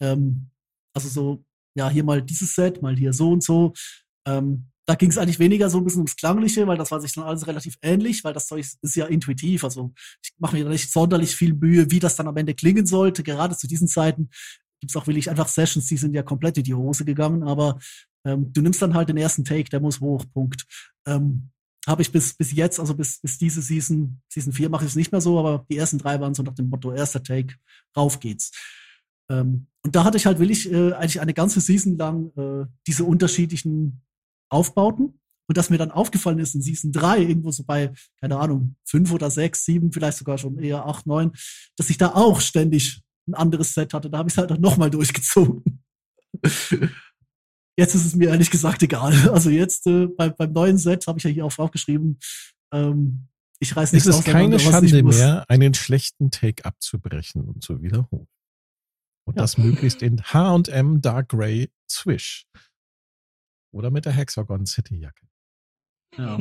Ähm, 0.01 0.51
also 0.93 1.09
so, 1.09 1.45
ja, 1.75 1.89
hier 1.89 2.03
mal 2.03 2.21
dieses 2.21 2.53
Set, 2.53 2.81
mal 2.81 2.95
hier 2.95 3.13
so 3.13 3.31
und 3.31 3.43
so. 3.43 3.73
Ähm, 4.25 4.67
da 4.87 4.95
ging 4.95 5.09
es 5.09 5.17
eigentlich 5.17 5.39
weniger 5.39 5.69
so 5.69 5.79
ein 5.79 5.83
bisschen 5.83 6.01
ums 6.01 6.15
Klangliche, 6.15 6.67
weil 6.67 6.77
das 6.77 6.91
war 6.91 7.01
sich 7.01 7.13
dann 7.13 7.23
alles 7.23 7.47
relativ 7.47 7.77
ähnlich, 7.81 8.23
weil 8.23 8.33
das 8.33 8.47
Zeug 8.47 8.59
ist, 8.59 8.95
ja 8.95 9.07
intuitiv. 9.07 9.63
Also 9.63 9.93
ich 10.23 10.31
mache 10.37 10.55
mir 10.55 10.63
da 10.63 10.69
nicht 10.69 10.91
sonderlich 10.91 11.35
viel 11.35 11.53
Mühe, 11.53 11.89
wie 11.89 11.99
das 11.99 12.15
dann 12.15 12.27
am 12.27 12.37
Ende 12.37 12.53
klingen 12.53 12.85
sollte. 12.85 13.23
Gerade 13.23 13.57
zu 13.57 13.67
diesen 13.67 13.87
Zeiten 13.87 14.29
gibt 14.79 14.91
es 14.91 14.95
auch 14.95 15.07
wirklich 15.07 15.29
einfach 15.29 15.47
Sessions, 15.47 15.87
die 15.87 15.97
sind 15.97 16.13
ja 16.13 16.21
komplett 16.21 16.57
in 16.57 16.63
die 16.63 16.75
Hose 16.75 17.03
gegangen, 17.03 17.43
aber 17.43 17.79
ähm, 18.25 18.51
du 18.53 18.61
nimmst 18.61 18.81
dann 18.81 18.93
halt 18.93 19.09
den 19.09 19.17
ersten 19.17 19.43
Take, 19.43 19.69
der 19.69 19.79
muss 19.79 20.01
hoch, 20.01 20.23
Punkt. 20.33 20.65
Ähm, 21.07 21.49
habe 21.87 22.01
ich 22.01 22.11
bis, 22.11 22.33
bis 22.33 22.51
jetzt, 22.51 22.79
also 22.79 22.95
bis, 22.95 23.19
bis 23.19 23.37
diese 23.37 23.61
Season, 23.61 24.21
Season 24.27 24.53
4 24.53 24.69
mache 24.69 24.85
ich 24.85 24.91
es 24.91 24.95
nicht 24.95 25.11
mehr 25.11 25.21
so, 25.21 25.39
aber 25.39 25.65
die 25.69 25.77
ersten 25.77 25.97
drei 25.97 26.19
waren 26.19 26.33
so 26.33 26.43
nach 26.43 26.55
dem 26.55 26.69
Motto, 26.69 26.91
erster 26.91 27.21
Take, 27.21 27.55
rauf 27.95 28.19
geht's. 28.19 28.51
Ähm, 29.29 29.67
und 29.83 29.95
da 29.95 30.03
hatte 30.03 30.17
ich 30.17 30.25
halt 30.25 30.39
willig 30.39 30.71
äh, 30.71 30.93
eigentlich 30.93 31.21
eine 31.21 31.33
ganze 31.33 31.61
Season 31.61 31.97
lang 31.97 32.31
äh, 32.37 32.65
diese 32.87 33.03
unterschiedlichen 33.03 34.01
Aufbauten. 34.49 35.19
Und 35.47 35.57
dass 35.57 35.69
mir 35.69 35.77
dann 35.77 35.91
aufgefallen 35.91 36.39
ist 36.39 36.55
in 36.55 36.63
Season 36.63 36.91
3, 36.91 37.19
irgendwo 37.19 37.51
so 37.51 37.63
bei, 37.63 37.93
keine 38.19 38.39
Ahnung, 38.39 38.75
fünf 38.83 39.11
oder 39.11 39.29
sechs, 39.29 39.63
sieben, 39.63 39.91
vielleicht 39.91 40.17
sogar 40.17 40.39
schon 40.39 40.57
eher 40.57 40.85
acht, 40.87 41.05
neun, 41.05 41.33
dass 41.77 41.91
ich 41.91 41.97
da 41.97 42.15
auch 42.15 42.41
ständig 42.41 43.03
ein 43.27 43.35
anderes 43.35 43.73
Set 43.73 43.93
hatte. 43.93 44.09
Da 44.09 44.17
habe 44.17 44.29
ich 44.29 44.33
es 44.33 44.37
halt 44.39 44.51
auch 44.51 44.57
nochmal 44.57 44.89
durchgezogen. 44.89 45.83
Jetzt 47.77 47.93
ist 47.93 48.05
es 48.05 48.15
mir 48.15 48.29
ehrlich 48.29 48.49
gesagt 48.49 48.81
egal. 48.83 49.13
Also 49.29 49.49
jetzt 49.49 49.85
äh, 49.87 50.07
bei, 50.07 50.29
beim 50.29 50.53
neuen 50.53 50.77
Set 50.77 51.07
habe 51.07 51.17
ich 51.17 51.25
ja 51.25 51.29
hier 51.29 51.45
auch 51.45 51.57
aufgeschrieben, 51.59 52.19
ähm, 52.71 53.27
ich 53.59 53.75
reiß 53.75 53.93
nicht 53.93 54.05
Es 54.05 54.15
ist 54.19 54.25
keine 54.25 54.59
Schande 54.59 55.03
mehr, 55.03 55.45
einen 55.49 55.73
schlechten 55.73 56.31
Take 56.31 56.65
abzubrechen 56.65 57.43
und 57.45 57.63
zu 57.63 57.81
wiederholen. 57.81 58.27
Und 59.27 59.35
ja. 59.35 59.41
das 59.41 59.57
möglichst 59.57 60.01
in 60.01 60.21
H&M 60.21 61.01
Dark 61.01 61.29
Grey 61.29 61.69
Swish. 61.89 62.45
Oder 63.75 63.91
mit 63.91 64.05
der 64.05 64.13
Hexagon 64.13 64.65
City 64.65 64.95
Jacke. 64.95 65.27
Ja. 66.17 66.39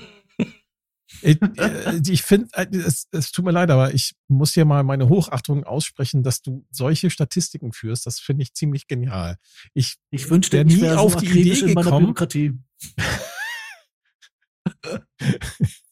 Ich, 1.21 1.43
äh, 1.43 2.01
ich 2.07 2.23
finde, 2.23 2.49
äh, 2.53 2.69
es, 2.77 3.09
es 3.11 3.33
tut 3.33 3.45
mir 3.45 3.51
leid, 3.51 3.73
aber 3.73 3.93
ich 3.93 4.15
muss 4.29 4.53
dir 4.53 4.65
mal 4.65 4.85
meine 4.85 5.09
Hochachtung 5.09 5.65
aussprechen, 5.65 6.23
dass 6.23 6.43
du 6.43 6.65
solche 6.71 7.11
Statistiken 7.11 7.73
führst. 7.73 8.07
Das 8.07 8.21
finde 8.21 8.45
ich 8.45 8.55
ziemlich 8.55 8.87
genial. 8.87 9.39
Ich, 9.75 9.97
ich 10.11 10.31
wünschte, 10.31 10.65
nie 10.65 10.89
auf 10.91 11.15
so 11.15 11.21
die 11.21 11.41
Idee 11.41 11.75
gekommen. 11.75 12.15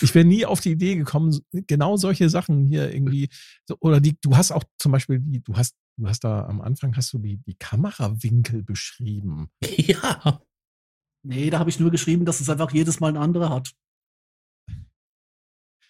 ich 0.00 0.14
wäre 0.14 0.24
nie 0.24 0.46
auf 0.46 0.60
die 0.60 0.72
Idee 0.72 0.96
gekommen, 0.96 1.38
genau 1.52 1.96
solche 1.96 2.28
Sachen 2.30 2.66
hier 2.66 2.92
irgendwie, 2.92 3.28
oder 3.80 4.00
die, 4.00 4.16
du 4.20 4.36
hast 4.36 4.52
auch 4.52 4.64
zum 4.78 4.92
Beispiel 4.92 5.20
die, 5.20 5.42
du 5.42 5.56
hast, 5.56 5.74
du 5.96 6.08
hast 6.08 6.24
da 6.24 6.46
am 6.46 6.60
Anfang 6.60 6.96
hast 6.96 7.12
du 7.12 7.18
die, 7.18 7.38
die 7.38 7.54
Kamerawinkel 7.54 8.62
beschrieben. 8.62 9.48
Ja. 9.76 10.42
Nee, 11.22 11.50
da 11.50 11.58
habe 11.58 11.70
ich 11.70 11.80
nur 11.80 11.90
geschrieben, 11.90 12.24
dass 12.24 12.40
es 12.40 12.48
einfach 12.48 12.72
jedes 12.72 13.00
Mal 13.00 13.08
ein 13.08 13.16
anderer 13.16 13.50
hat. 13.50 13.72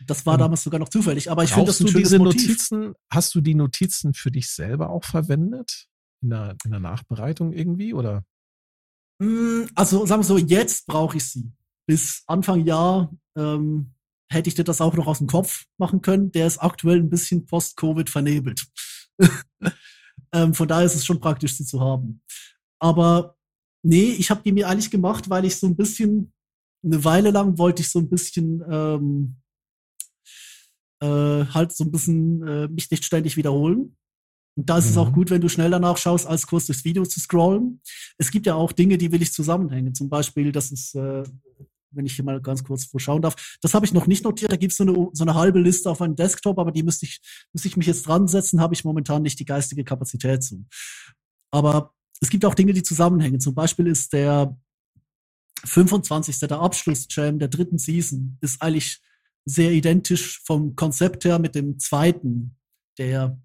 Das 0.07 0.25
war 0.25 0.39
damals 0.39 0.63
sogar 0.63 0.79
noch 0.79 0.89
zufällig, 0.89 1.31
aber 1.31 1.45
ich 1.45 1.53
finde 1.53 1.67
das 1.67 1.81
ein 1.81 1.87
du 1.87 1.99
diese 1.99 2.19
Motiv. 2.19 2.43
Notizen, 2.43 2.95
hast 3.11 3.35
du 3.35 3.41
die 3.41 3.55
Notizen 3.55 4.15
für 4.15 4.31
dich 4.31 4.49
selber 4.49 4.91
auch 4.91 5.05
verwendet? 5.05 5.89
In 6.23 6.31
der, 6.31 6.57
in 6.65 6.71
der 6.71 6.81
Nachbereitung 6.81 7.53
irgendwie, 7.53 7.93
oder? 7.93 8.25
Hm, 9.23 9.69
also 9.75 10.07
sagen 10.07 10.21
wir 10.23 10.27
so, 10.27 10.39
jetzt 10.39 10.87
brauche 10.87 11.17
ich 11.17 11.25
sie. 11.25 11.53
Bis 11.87 12.23
Anfang 12.27 12.65
Jahr 12.65 13.13
ähm, 13.37 13.95
hätte 14.31 14.49
ich 14.49 14.55
dir 14.55 14.65
das 14.65 14.81
auch 14.81 14.95
noch 14.95 15.07
aus 15.07 15.19
dem 15.19 15.27
Kopf 15.27 15.65
machen 15.79 16.03
können. 16.03 16.33
Der 16.33 16.47
ist 16.47 16.59
aktuell 16.59 16.99
ein 16.99 17.11
bisschen 17.11 17.47
post-Covid 17.47 18.11
vernebelt. 18.11 18.67
ähm, 20.33 20.55
von 20.55 20.69
daher 20.69 20.87
ist 20.87 20.97
es 20.97 21.07
schon 21.07 21.21
praktisch, 21.21 21.57
sie 21.57 21.65
zu 21.65 21.81
haben. 21.81 22.23
Aber 22.81 23.37
nee, 23.83 24.11
ich 24.11 24.31
habe 24.31 24.43
die 24.45 24.53
mir 24.53 24.69
eigentlich 24.69 24.91
gemacht, 24.91 25.31
weil 25.31 25.45
ich 25.45 25.57
so 25.57 25.67
ein 25.67 25.77
bisschen, 25.77 26.33
eine 26.85 27.05
Weile 27.05 27.31
lang 27.31 27.59
wollte 27.59 27.83
ich 27.83 27.91
so 27.91 28.01
ein 28.01 28.09
bisschen 28.09 28.63
ähm, 28.69 29.37
äh, 31.01 31.47
halt 31.47 31.73
so 31.73 31.85
ein 31.85 31.93
bisschen 31.93 32.47
äh, 32.47 32.69
mich 32.69 32.91
nicht 32.91 33.05
ständig 33.05 33.37
wiederholen. 33.37 33.97
Und 34.57 34.71
da 34.71 34.79
ist 34.79 34.87
mhm. 34.87 34.91
es 34.91 34.97
auch 34.97 35.11
mhm. 35.11 35.15
gut, 35.15 35.31
wenn 35.31 35.41
du 35.41 35.49
schnell 35.49 35.71
danach 35.71 35.99
schaust, 35.99 36.27
als 36.27 36.47
kurz 36.47 36.67
durchs 36.67 36.85
Video 36.85 37.05
zu 37.05 37.21
scrollen. 37.21 37.81
Es 38.19 38.31
gibt 38.31 38.47
ja 38.47 38.55
auch 38.55 38.73
Dinge, 38.73 38.97
die 38.97 39.13
will 39.13 39.23
ich 39.23 39.33
zusammenhängen. 39.33 39.95
Zum 39.95 40.09
Beispiel, 40.09 40.53
das 40.53 40.73
ist, 40.73 40.95
äh, 40.95 41.25
wenn 41.97 42.07
ich 42.07 42.15
hier 42.15 42.25
mal 42.25 42.41
ganz 42.41 42.63
kurz 42.63 42.85
vorschauen 42.85 43.23
darf, 43.23 43.57
das 43.61 43.75
habe 43.75 43.87
ich 43.87 43.93
noch 43.93 44.07
nicht 44.07 44.25
notiert. 44.25 44.53
Da 44.53 44.57
gibt 44.57 44.73
es 44.73 44.79
so 44.79 44.85
eine, 44.85 45.09
so 45.13 45.25
eine 45.25 45.35
halbe 45.35 45.61
Liste 45.61 45.91
auf 45.91 46.01
meinem 46.01 46.17
Desktop, 46.17 46.59
aber 46.59 46.73
die 46.73 46.83
müsste 46.83 47.07
ich, 47.07 47.21
müsste 47.53 47.69
ich 47.69 47.77
mich 47.77 47.87
jetzt 47.87 48.07
dran 48.07 48.29
setzen, 48.29 48.61
habe 48.61 48.75
ich 48.75 48.85
momentan 48.85 49.23
nicht 49.23 49.39
die 49.39 49.45
geistige 49.45 49.85
Kapazität 49.85 50.43
zu. 50.43 50.65
Aber 51.51 51.93
es 52.21 52.31
gibt 52.31 52.45
auch 52.45 52.55
Dinge, 52.55 52.73
die 52.73 52.83
zusammenhängen. 52.83 53.41
Zum 53.41 53.55
Beispiel 53.55 53.87
ist 53.87 54.13
der 54.13 54.57
25. 55.65 56.39
der 56.41 56.61
Abschluss-Jam 56.61 57.39
der 57.39 57.49
dritten 57.49 57.79
Season, 57.79 58.39
ist 58.41 58.61
eigentlich 58.63 59.01
sehr 59.45 59.73
identisch 59.73 60.41
vom 60.45 60.75
Konzept 60.75 61.25
her 61.25 61.39
mit 61.39 61.55
dem 61.55 61.79
zweiten 61.79 62.57
der 62.99 63.39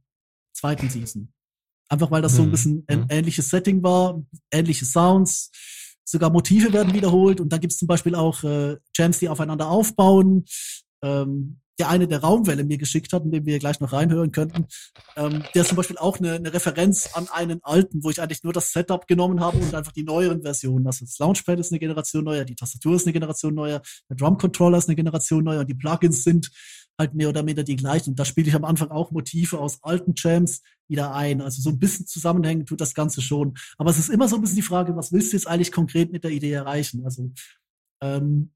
zweiten 0.54 0.90
Season. 0.90 1.32
Einfach 1.90 2.10
weil 2.10 2.22
das 2.22 2.36
so 2.36 2.44
ein 2.44 2.48
mhm. 2.48 2.52
bisschen 2.52 2.84
ein 2.88 3.00
mhm. 3.02 3.08
ähnliches 3.10 3.50
Setting 3.50 3.84
war, 3.84 4.24
ähnliche 4.52 4.86
Sounds, 4.86 5.52
sogar 6.04 6.30
Motive 6.30 6.74
werden 6.74 6.94
wiederholt 6.94 7.40
und 7.40 7.50
da 7.54 7.58
gibt 7.58 7.74
es 7.74 7.80
zum 7.80 7.88
Beispiel 7.88 8.16
auch 8.16 8.44
äh, 8.44 8.78
Jams, 8.96 9.20
die 9.20 9.30
aufeinander 9.30 9.70
aufbauen. 9.70 10.46
Ähm, 11.04 11.61
der 11.82 11.90
eine 11.90 12.08
der 12.08 12.22
Raumwelle 12.22 12.64
mir 12.64 12.78
geschickt 12.78 13.12
hat, 13.12 13.26
in 13.26 13.32
dem 13.32 13.44
wir 13.48 13.58
gleich 13.58 13.80
noch 13.80 13.92
reinhören 13.92 14.32
könnten, 14.32 14.68
ähm, 15.16 15.44
der 15.56 15.64
ist 15.64 15.70
zum 15.70 15.78
Beispiel 15.78 15.98
auch 15.98 16.20
eine, 16.20 16.34
eine 16.34 16.54
Referenz 16.54 17.10
an 17.16 17.28
einen 17.30 17.60
alten, 17.64 18.04
wo 18.04 18.12
ich 18.12 18.22
eigentlich 18.22 18.44
nur 18.44 18.54
das 18.54 18.72
Setup 18.72 19.08
genommen 19.08 19.40
habe 19.40 19.58
und 19.58 19.74
einfach 19.74 19.92
die 19.92 20.04
neueren 20.04 20.44
Versionen. 20.44 20.86
Also 20.86 21.06
das 21.06 21.18
Launchpad 21.18 21.60
ist 21.60 21.72
eine 21.72 21.80
Generation 21.80 22.24
neuer, 22.24 22.46
die 22.46 22.54
Tastatur 22.54 22.96
ist 22.98 23.08
eine 23.08 23.14
Generation 23.14 23.56
neuer, 23.56 23.82
der 24.08 24.16
Drum 24.16 24.38
Controller 24.38 24.78
ist 24.78 24.90
eine 24.90 24.96
Generation 24.96 25.44
neuer 25.44 25.62
und 25.62 25.70
die 25.72 25.74
Plugins 25.74 26.24
sind 26.24 26.52
halt 27.00 27.16
mehr 27.16 27.30
oder 27.30 27.42
minder 27.42 27.64
die 27.64 27.78
gleichen. 27.78 28.12
Und 28.12 28.20
da 28.20 28.26
spiele 28.26 28.48
ich 28.48 28.54
am 28.54 28.64
Anfang 28.64 28.92
auch 28.92 29.10
Motive 29.10 29.58
aus 29.58 29.80
alten 29.82 30.14
Jams 30.16 30.62
wieder 30.88 31.16
ein. 31.16 31.42
Also 31.42 31.64
so 31.64 31.72
ein 31.72 31.80
bisschen 31.80 32.06
zusammenhängen 32.06 32.68
tut 32.68 32.80
das 32.80 32.94
Ganze 32.94 33.24
schon. 33.24 33.56
Aber 33.80 33.90
es 33.90 33.98
ist 33.98 34.10
immer 34.10 34.28
so 34.28 34.36
ein 34.36 34.42
bisschen 34.42 34.58
die 34.58 34.62
Frage, 34.62 34.96
was 34.96 35.12
willst 35.12 35.34
du 35.34 35.38
jetzt 35.38 35.48
eigentlich 35.48 35.72
konkret 35.72 36.12
mit 36.12 36.24
der 36.24 36.30
Idee 36.30 36.52
erreichen? 36.52 37.04
Also 37.06 37.32
ähm, 38.04 38.52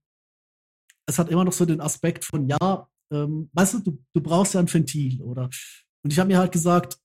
es 1.07 1.17
hat 1.17 1.29
immer 1.29 1.43
noch 1.43 1.53
so 1.53 1.65
den 1.65 1.81
Aspekt 1.81 2.23
von, 2.23 2.47
ja, 2.47 2.87
ähm, 3.11 3.49
weißt 3.53 3.75
du, 3.75 3.79
du, 3.79 4.03
du 4.13 4.21
brauchst 4.21 4.53
ja 4.53 4.59
ein 4.59 4.71
Ventil, 4.71 5.21
oder? 5.21 5.49
Und 6.03 6.11
ich 6.11 6.19
habe 6.19 6.27
mir 6.27 6.37
halt 6.37 6.51
gesagt, 6.51 6.99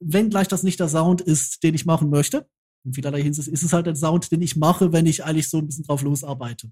wenn 0.00 0.30
gleich 0.30 0.48
das 0.48 0.62
nicht 0.62 0.80
der 0.80 0.88
Sound 0.88 1.20
ist, 1.20 1.62
den 1.62 1.74
ich 1.74 1.86
machen 1.86 2.10
möchte, 2.10 2.48
in 2.84 2.92
vielerlei 2.94 3.22
Hinsicht 3.22 3.48
ist 3.48 3.62
es 3.62 3.72
halt 3.72 3.88
ein 3.88 3.96
Sound, 3.96 4.30
den 4.30 4.42
ich 4.42 4.56
mache, 4.56 4.92
wenn 4.92 5.06
ich 5.06 5.24
eigentlich 5.24 5.48
so 5.48 5.58
ein 5.58 5.66
bisschen 5.66 5.84
drauf 5.84 6.02
losarbeite. 6.02 6.70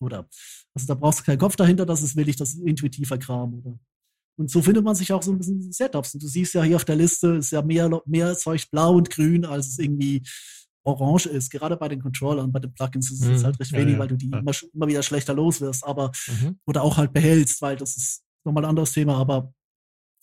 Oder? 0.00 0.28
Also 0.74 0.86
da 0.86 0.94
brauchst 0.94 1.20
du 1.20 1.24
keinen 1.24 1.38
Kopf 1.38 1.56
dahinter, 1.56 1.84
das 1.84 2.02
ist 2.02 2.16
will 2.16 2.28
ich 2.28 2.36
das 2.36 2.54
intuitiver 2.54 3.18
Kram, 3.18 3.54
oder? 3.54 3.78
Und 4.38 4.50
so 4.50 4.62
findet 4.62 4.84
man 4.84 4.94
sich 4.94 5.12
auch 5.12 5.22
so 5.22 5.32
ein 5.32 5.38
bisschen 5.38 5.70
Setups. 5.70 6.14
Und 6.14 6.22
du 6.22 6.26
siehst 6.26 6.54
ja 6.54 6.62
hier 6.62 6.76
auf 6.76 6.86
der 6.86 6.96
Liste, 6.96 7.34
ist 7.34 7.50
ja 7.50 7.60
mehr, 7.60 8.00
mehr 8.06 8.34
Zeug 8.38 8.70
blau 8.70 8.94
und 8.94 9.10
grün, 9.10 9.44
als 9.44 9.68
es 9.68 9.78
irgendwie 9.78 10.22
orange 10.84 11.26
ist. 11.26 11.50
Gerade 11.50 11.76
bei 11.76 11.88
den 11.88 12.00
Controllern, 12.00 12.52
bei 12.52 12.60
den 12.60 12.72
Plugins 12.72 13.10
ist 13.10 13.22
es 13.22 13.40
mhm. 13.40 13.44
halt 13.46 13.60
recht 13.60 13.72
wenig, 13.72 13.86
ja, 13.86 13.92
ja. 13.92 13.98
weil 13.98 14.08
du 14.08 14.16
die 14.16 14.30
ja. 14.30 14.38
immer, 14.38 14.52
immer 14.72 14.86
wieder 14.86 15.02
schlechter 15.02 15.34
los 15.34 15.60
wirst, 15.60 15.84
aber, 15.84 16.12
mhm. 16.26 16.58
oder 16.66 16.82
auch 16.82 16.96
halt 16.96 17.12
behältst, 17.12 17.60
weil 17.62 17.76
das 17.76 17.96
ist 17.96 18.22
nochmal 18.44 18.64
ein 18.64 18.70
anderes 18.70 18.92
Thema, 18.92 19.16
aber 19.16 19.52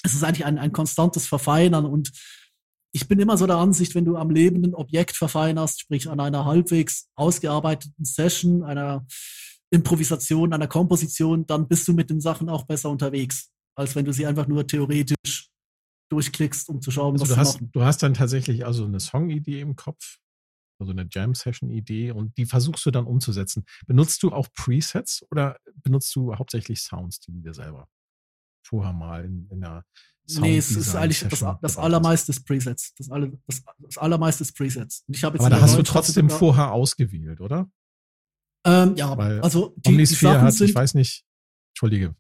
es 0.03 0.13
ist 0.13 0.23
eigentlich 0.23 0.45
ein, 0.45 0.57
ein 0.57 0.71
konstantes 0.71 1.27
Verfeinern 1.27 1.85
und 1.85 2.11
ich 2.93 3.07
bin 3.07 3.19
immer 3.19 3.37
so 3.37 3.45
der 3.45 3.57
Ansicht, 3.57 3.93
wenn 3.95 4.05
du 4.05 4.15
am 4.15 4.29
lebenden 4.29 4.73
Objekt 4.73 5.15
verfeinerst, 5.15 5.81
sprich 5.81 6.09
an 6.09 6.19
einer 6.19 6.45
halbwegs 6.45 7.09
ausgearbeiteten 7.15 8.05
Session, 8.05 8.63
einer 8.63 9.05
Improvisation, 9.69 10.53
einer 10.53 10.67
Komposition, 10.67 11.45
dann 11.45 11.67
bist 11.67 11.87
du 11.87 11.93
mit 11.93 12.09
den 12.09 12.21
Sachen 12.21 12.49
auch 12.49 12.65
besser 12.65 12.89
unterwegs, 12.89 13.51
als 13.75 13.95
wenn 13.95 14.05
du 14.05 14.13
sie 14.13 14.25
einfach 14.25 14.47
nur 14.47 14.65
theoretisch 14.65 15.49
durchklickst, 16.09 16.69
um 16.69 16.81
zu 16.81 16.89
schauen, 16.89 17.13
also 17.13 17.23
was 17.23 17.29
du 17.29 17.37
hast. 17.37 17.53
Machen. 17.55 17.71
Du 17.73 17.81
hast 17.83 18.01
dann 18.01 18.13
tatsächlich 18.13 18.65
also 18.65 18.85
eine 18.85 18.99
Songidee 18.99 19.59
im 19.59 19.75
Kopf, 19.75 20.17
also 20.79 20.91
eine 20.91 21.07
Jam-Session-Idee 21.09 22.11
und 22.11 22.37
die 22.37 22.45
versuchst 22.45 22.85
du 22.85 22.91
dann 22.91 23.05
umzusetzen. 23.05 23.65
Benutzt 23.85 24.23
du 24.23 24.31
auch 24.31 24.47
Presets 24.53 25.25
oder 25.31 25.57
benutzt 25.75 26.15
du 26.15 26.35
hauptsächlich 26.35 26.81
Sounds, 26.81 27.19
die 27.19 27.31
du 27.31 27.39
dir 27.39 27.53
selber 27.53 27.87
vorher 28.63 28.93
mal 28.93 29.25
in, 29.25 29.47
in 29.49 29.63
einer 29.63 29.83
Sound 30.29 30.45
Nee, 30.45 30.57
es 30.57 30.71
ist 30.71 30.93
eigentlich 30.93 31.25
das, 31.29 31.43
das 31.61 31.77
allermeiste 31.77 32.33
Presets. 32.41 32.93
Das, 32.95 33.09
alle, 33.09 33.31
das, 33.47 33.63
das 33.79 33.97
allermeiste 33.97 34.43
Presets. 34.53 35.05
ich 35.07 35.21
jetzt 35.21 35.39
Aber 35.39 35.49
da 35.49 35.61
hast 35.61 35.77
du 35.77 35.83
trotzdem 35.83 36.29
vorher 36.29 36.73
ausgewählt, 36.73 37.39
oder? 37.39 37.69
Ähm, 38.65 38.95
ja, 38.97 39.17
Weil 39.17 39.39
also 39.41 39.73
die, 39.77 39.89
Omnisphere 39.89 40.31
die 40.31 40.35
Sachen 40.35 40.47
hat, 40.47 40.53
sind, 40.53 40.69
ich 40.69 40.75
weiß 40.75 40.95
nicht, 40.95 41.23
Entschuldige, 41.71 42.15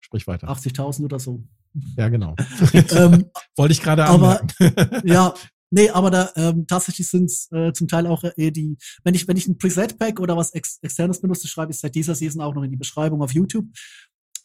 sprich 0.00 0.26
weiter. 0.28 0.48
80.000 0.48 1.04
oder 1.04 1.18
so. 1.18 1.42
Ja, 1.96 2.08
genau. 2.08 2.36
ähm, 2.72 3.30
Wollte 3.56 3.72
ich 3.72 3.82
gerade 3.82 4.04
anmerken. 4.04 4.48
Aber, 4.60 5.06
ja, 5.06 5.34
Nee, 5.70 5.90
aber 5.90 6.10
da 6.10 6.32
ähm, 6.36 6.66
tatsächlich 6.66 7.08
sind 7.08 7.26
es 7.26 7.50
äh, 7.52 7.72
zum 7.72 7.88
Teil 7.88 8.06
auch 8.06 8.24
äh, 8.24 8.50
die, 8.50 8.76
wenn 9.04 9.14
ich, 9.14 9.28
wenn 9.28 9.36
ich 9.36 9.46
ein 9.48 9.58
Preset-Pack 9.58 10.18
oder 10.20 10.36
was 10.36 10.52
ex 10.52 10.78
externes 10.82 11.20
benutze, 11.20 11.46
schreibe 11.46 11.72
ich 11.72 11.78
seit 11.78 11.94
dieser 11.94 12.14
Season 12.14 12.40
auch 12.40 12.54
noch 12.54 12.62
in 12.62 12.70
die 12.70 12.76
Beschreibung 12.76 13.22
auf 13.22 13.32
YouTube. 13.32 13.66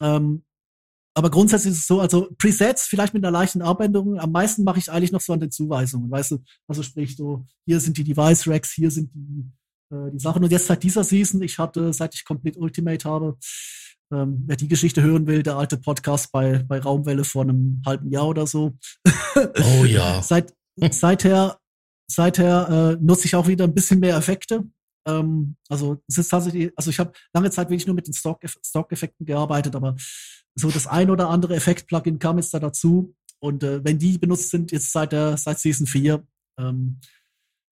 Ähm, 0.00 0.44
aber 1.16 1.30
grundsätzlich 1.30 1.72
ist 1.72 1.80
es 1.80 1.86
so, 1.86 2.00
also 2.00 2.28
Presets 2.38 2.86
vielleicht 2.86 3.14
mit 3.14 3.24
einer 3.24 3.30
leichten 3.30 3.62
Abänderung. 3.62 4.18
Am 4.18 4.32
meisten 4.32 4.64
mache 4.64 4.80
ich 4.80 4.90
eigentlich 4.90 5.12
noch 5.12 5.20
so 5.20 5.32
an 5.32 5.40
den 5.40 5.50
Zuweisungen, 5.50 6.10
weißt 6.10 6.32
du? 6.32 6.38
Also 6.66 6.82
sprich 6.82 7.16
so, 7.16 7.46
hier 7.66 7.78
sind 7.78 7.96
die 7.96 8.04
Device 8.04 8.48
Racks, 8.48 8.72
hier 8.72 8.90
sind 8.90 9.10
die, 9.14 9.44
äh, 9.94 10.10
die 10.10 10.18
Sachen. 10.18 10.42
Und 10.42 10.50
jetzt 10.50 10.66
seit 10.66 10.82
dieser 10.82 11.04
Season, 11.04 11.40
ich 11.40 11.58
hatte, 11.58 11.92
seit 11.92 12.14
ich 12.14 12.24
Complete 12.24 12.58
Ultimate 12.58 13.08
habe, 13.08 13.38
ähm, 14.12 14.42
wer 14.46 14.56
die 14.56 14.68
Geschichte 14.68 15.02
hören 15.02 15.26
will, 15.28 15.44
der 15.44 15.56
alte 15.56 15.76
Podcast 15.76 16.32
bei, 16.32 16.64
bei 16.64 16.80
Raumwelle 16.80 17.24
vor 17.24 17.42
einem 17.42 17.80
halben 17.86 18.10
Jahr 18.10 18.28
oder 18.28 18.46
so. 18.46 18.76
Oh 19.36 19.84
ja. 19.84 20.20
seit, 20.22 20.52
seither 20.90 21.58
seither 22.10 22.68
äh, 22.68 23.04
nutze 23.04 23.26
ich 23.26 23.34
auch 23.34 23.46
wieder 23.46 23.64
ein 23.64 23.74
bisschen 23.74 24.00
mehr 24.00 24.16
Effekte. 24.16 24.64
Ähm, 25.06 25.56
also 25.68 26.02
es 26.08 26.18
ist 26.18 26.28
tatsächlich, 26.28 26.72
also 26.76 26.90
ich 26.90 26.98
habe 26.98 27.12
lange 27.32 27.50
Zeit 27.50 27.68
wirklich 27.68 27.86
nur 27.86 27.96
mit 27.96 28.06
den 28.06 28.14
Stock-Effekten 28.14 28.64
Stock 28.64 28.88
gearbeitet, 29.20 29.76
aber 29.76 29.96
so 30.54 30.70
das 30.70 30.86
ein 30.86 31.10
oder 31.10 31.28
andere 31.28 31.54
Effekt-Plugin 31.56 32.18
kam 32.18 32.38
jetzt 32.38 32.54
da 32.54 32.60
dazu. 32.60 33.14
Und 33.40 33.62
äh, 33.62 33.84
wenn 33.84 33.98
die 33.98 34.18
benutzt 34.18 34.50
sind, 34.50 34.72
jetzt 34.72 34.92
seit 34.92 35.12
der 35.12 35.36
seit 35.36 35.58
Season 35.58 35.86
4, 35.86 36.26
ähm, 36.58 37.00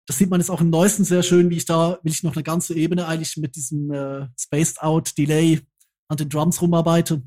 das 0.08 0.18
sieht 0.18 0.30
man 0.30 0.39
jetzt 0.39 0.50
auch 0.50 0.62
im 0.62 0.70
neuesten 0.70 1.04
sehr 1.04 1.24
schön, 1.24 1.50
wie 1.50 1.58
ich 1.58 1.66
da, 1.66 2.00
will 2.02 2.14
ich 2.14 2.24
noch 2.24 2.36
eine 2.36 2.43
ganze 2.43 2.76
Ebene 2.76 3.08
eigentlich 3.08 3.36
mit 3.36 3.56
diesem 3.56 3.91
äh, 3.91 4.28
Spaced 4.39 4.82
Out 4.82 5.18
Delay 5.18 5.62
an 6.10 6.18
den 6.18 6.30
Drums 6.30 6.62
rumarbeite. 6.62 7.22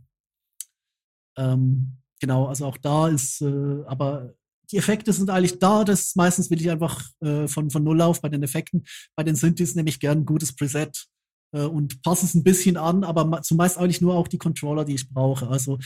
Ähm, 1.36 1.98
genau, 2.20 2.46
also 2.46 2.64
auch 2.64 2.78
da 2.78 3.08
ist, 3.08 3.42
äh, 3.42 3.84
aber 3.86 4.34
die 4.70 4.76
Effekte 4.76 5.12
sind 5.12 5.30
eigentlich 5.30 5.58
da. 5.58 5.84
Das 5.84 6.14
meistens 6.16 6.50
will 6.50 6.60
ich 6.60 6.70
einfach 6.70 7.04
äh, 7.20 7.48
von, 7.48 7.70
von 7.70 7.82
Null 7.82 8.00
auf 8.00 8.20
bei 8.20 8.28
den 8.28 8.42
Effekten. 8.42 8.84
Bei 9.16 9.24
den 9.24 9.36
Synthes 9.36 9.74
nehme 9.74 9.88
ich 9.88 10.00
gern 10.00 10.18
ein 10.18 10.26
gutes 10.26 10.54
Preset 10.54 11.06
äh, 11.52 11.62
und 11.62 12.02
passe 12.02 12.26
es 12.26 12.34
ein 12.34 12.44
bisschen 12.44 12.76
an, 12.76 13.04
aber 13.04 13.42
zumeist 13.42 13.78
eigentlich 13.78 14.00
nur 14.00 14.14
auch 14.14 14.28
die 14.28 14.38
Controller, 14.38 14.84
die 14.84 14.94
ich 14.94 15.08
brauche. 15.08 15.48
Also 15.48 15.78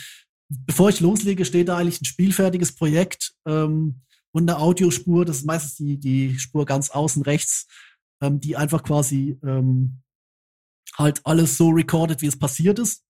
bevor 0.49 0.89
ich 0.89 1.01
loslege, 1.01 1.45
steht 1.45 1.69
da 1.69 1.77
eigentlich 1.77 2.01
ein 2.01 2.07
spielfertiges 2.07 2.75
Projekt 2.75 3.35
ähm, 3.47 4.03
und 4.33 4.49
eine 4.49 4.59
Audiospur. 4.59 5.25
Das 5.25 5.39
ist 5.39 5.47
meistens 5.47 5.77
die, 5.77 5.99
die 5.99 6.39
Spur 6.39 6.67
ganz 6.67 6.91
außen 6.91 7.23
rechts, 7.23 7.67
ähm, 8.23 8.41
die 8.41 8.57
einfach 8.57 8.83
quasi 8.83 9.39
ähm, 9.43 10.03
halt 10.97 11.21
alles 11.25 11.57
so 11.57 11.71
recordet, 11.71 12.23
wie 12.23 12.27
es 12.27 12.39
passiert 12.39 12.79
ist. 12.79 13.05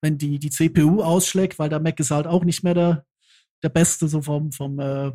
Wenn 0.00 0.18
die, 0.18 0.38
die 0.38 0.50
CPU 0.50 1.02
ausschlägt, 1.02 1.58
weil 1.58 1.68
der 1.68 1.80
Mac 1.80 2.00
ist 2.00 2.10
halt 2.10 2.26
auch 2.26 2.44
nicht 2.44 2.64
mehr 2.64 2.74
der, 2.74 3.06
der 3.62 3.68
Beste, 3.68 4.08
so 4.08 4.22
vom, 4.22 4.52
vom 4.52 4.78
äh, 4.78 5.12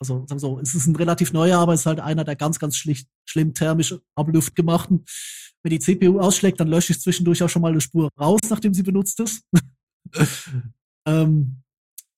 also 0.00 0.26
sagen 0.26 0.30
wir 0.30 0.38
so, 0.40 0.60
es 0.60 0.74
ist 0.74 0.86
ein 0.86 0.96
relativ 0.96 1.32
neuer, 1.32 1.58
aber 1.58 1.72
es 1.72 1.80
ist 1.80 1.86
halt 1.86 2.00
einer 2.00 2.24
der 2.24 2.36
ganz, 2.36 2.58
ganz 2.58 2.76
schlicht, 2.76 3.08
schlimm 3.24 3.54
thermisch 3.54 3.94
Abluft 4.14 4.54
gemachten. 4.54 5.04
Wenn 5.62 5.70
die 5.70 5.78
CPU 5.78 6.20
ausschlägt, 6.20 6.60
dann 6.60 6.68
lösche 6.68 6.92
ich 6.92 7.00
zwischendurch 7.00 7.42
auch 7.42 7.48
schon 7.48 7.62
mal 7.62 7.70
eine 7.72 7.80
Spur 7.80 8.10
raus, 8.20 8.40
nachdem 8.50 8.74
sie 8.74 8.82
benutzt 8.82 9.18
ist. 9.20 9.44
ähm, 11.06 11.62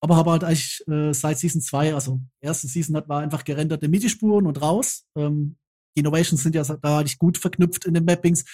aber 0.00 0.16
habe 0.16 0.30
halt 0.32 0.44
eigentlich 0.44 0.82
äh, 0.88 1.12
seit 1.12 1.38
Season 1.38 1.60
2, 1.60 1.94
also 1.94 2.20
erste 2.40 2.66
Season 2.66 2.96
hat 2.96 3.08
war 3.08 3.20
einfach 3.20 3.44
gerenderte 3.44 3.88
MIDI-Spuren 3.88 4.46
und 4.46 4.60
raus. 4.60 5.04
Ähm, 5.16 5.56
die 5.94 6.00
Innovations 6.00 6.42
sind 6.42 6.54
ja 6.54 6.62
da 6.62 6.98
eigentlich 6.98 7.18
gut 7.18 7.38
verknüpft 7.38 7.84
in 7.86 7.94
den 7.94 8.04
Mappings. 8.04 8.44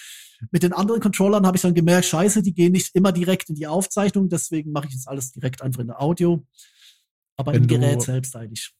Mit 0.51 0.63
den 0.63 0.73
anderen 0.73 1.01
Controllern 1.01 1.45
habe 1.45 1.57
ich 1.57 1.61
dann 1.61 1.73
gemerkt, 1.73 2.05
scheiße, 2.05 2.41
die 2.41 2.53
gehen 2.53 2.71
nicht 2.71 2.95
immer 2.95 3.11
direkt 3.11 3.49
in 3.49 3.55
die 3.55 3.67
Aufzeichnung, 3.67 4.29
deswegen 4.29 4.71
mache 4.71 4.87
ich 4.87 4.93
jetzt 4.93 5.07
alles 5.07 5.31
direkt 5.31 5.61
einfach 5.61 5.81
in 5.81 5.87
der 5.87 6.01
Audio. 6.01 6.45
Aber 7.37 7.53
im 7.53 7.67
Gerät 7.67 8.01
selbst 8.01 8.35
eigentlich. 8.35 8.73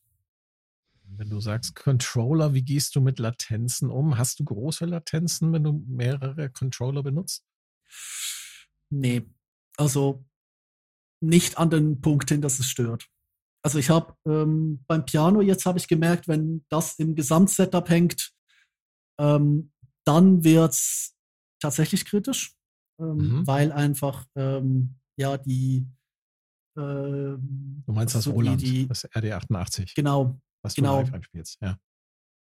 Wenn 1.16 1.30
du 1.30 1.40
sagst 1.40 1.76
Controller, 1.76 2.54
wie 2.54 2.64
gehst 2.64 2.96
du 2.96 3.02
mit 3.02 3.20
Latenzen 3.20 3.90
um? 3.92 4.18
Hast 4.18 4.40
du 4.40 4.46
große 4.46 4.86
Latenzen, 4.86 5.54
wenn 5.54 5.64
du 5.64 5.84
mehrere 5.88 6.50
Controller 6.50 7.04
benutzt? 7.04 7.46
Nee, 8.90 9.24
also 9.78 10.26
nicht 11.22 11.58
an 11.58 11.70
den 11.70 12.02
Punkt 12.02 12.30
hin, 12.30 12.42
dass 12.42 12.60
es 12.60 12.68
stört. 12.68 13.10
Also 13.62 13.80
ich 13.80 13.90
habe 13.90 14.16
ähm, 14.28 14.84
beim 14.88 15.06
Piano 15.06 15.42
jetzt 15.42 15.66
habe 15.66 15.80
ich 15.80 15.88
gemerkt, 15.88 16.28
wenn 16.28 16.66
das 16.70 17.00
im 17.00 17.16
Gesamtsetup 17.16 17.90
hängt, 17.90 18.34
ähm, 19.20 19.72
dann 20.04 20.44
wird 20.44 20.74
es 20.74 21.16
tatsächlich 21.62 22.06
kritisch, 22.06 22.56
ähm, 23.00 23.16
mhm. 23.16 23.48
weil 23.48 23.72
einfach 23.72 24.26
ähm, 24.36 24.96
ja 25.16 25.38
die 25.38 25.88
ähm, 26.78 27.84
Du 27.86 27.94
meinst 27.94 28.16
das 28.16 28.28
Roland, 28.28 28.62
die, 28.62 28.88
das 28.88 29.06
RD88? 29.12 29.94
Genau, 29.96 30.40
was 30.62 30.76
genau. 30.76 30.98
du 30.98 31.04
live 31.04 31.14
einspielst, 31.14 31.58
ja. 31.62 31.78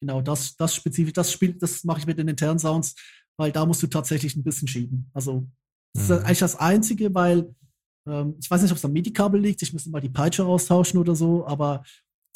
Genau, 0.00 0.22
das, 0.22 0.56
das 0.56 0.74
spezifisch, 0.74 1.12
das 1.12 1.30
spielt, 1.30 1.62
das 1.62 1.84
mache 1.84 2.00
ich 2.00 2.06
mit 2.06 2.18
den 2.18 2.28
internen 2.28 2.58
Sounds, 2.58 2.94
weil 3.36 3.52
da 3.52 3.66
musst 3.66 3.82
du 3.82 3.86
tatsächlich 3.86 4.34
ein 4.34 4.42
bisschen 4.44 4.66
schieben. 4.66 5.10
Also, 5.12 5.46
das 5.94 6.08
mhm. 6.08 6.14
ist 6.14 6.24
eigentlich 6.24 6.38
das 6.38 6.56
Einzige, 6.56 7.14
weil 7.14 7.54
ähm, 8.06 8.36
ich 8.40 8.50
weiß 8.50 8.62
nicht, 8.62 8.70
ob 8.70 8.78
es 8.78 8.84
am 8.84 8.92
MIDI-Kabel 8.92 9.40
liegt, 9.40 9.62
ich 9.62 9.72
müsste 9.72 9.90
mal 9.90 10.00
die 10.00 10.08
Peitsche 10.08 10.44
austauschen 10.44 10.98
oder 10.98 11.14
so, 11.14 11.46
aber 11.46 11.84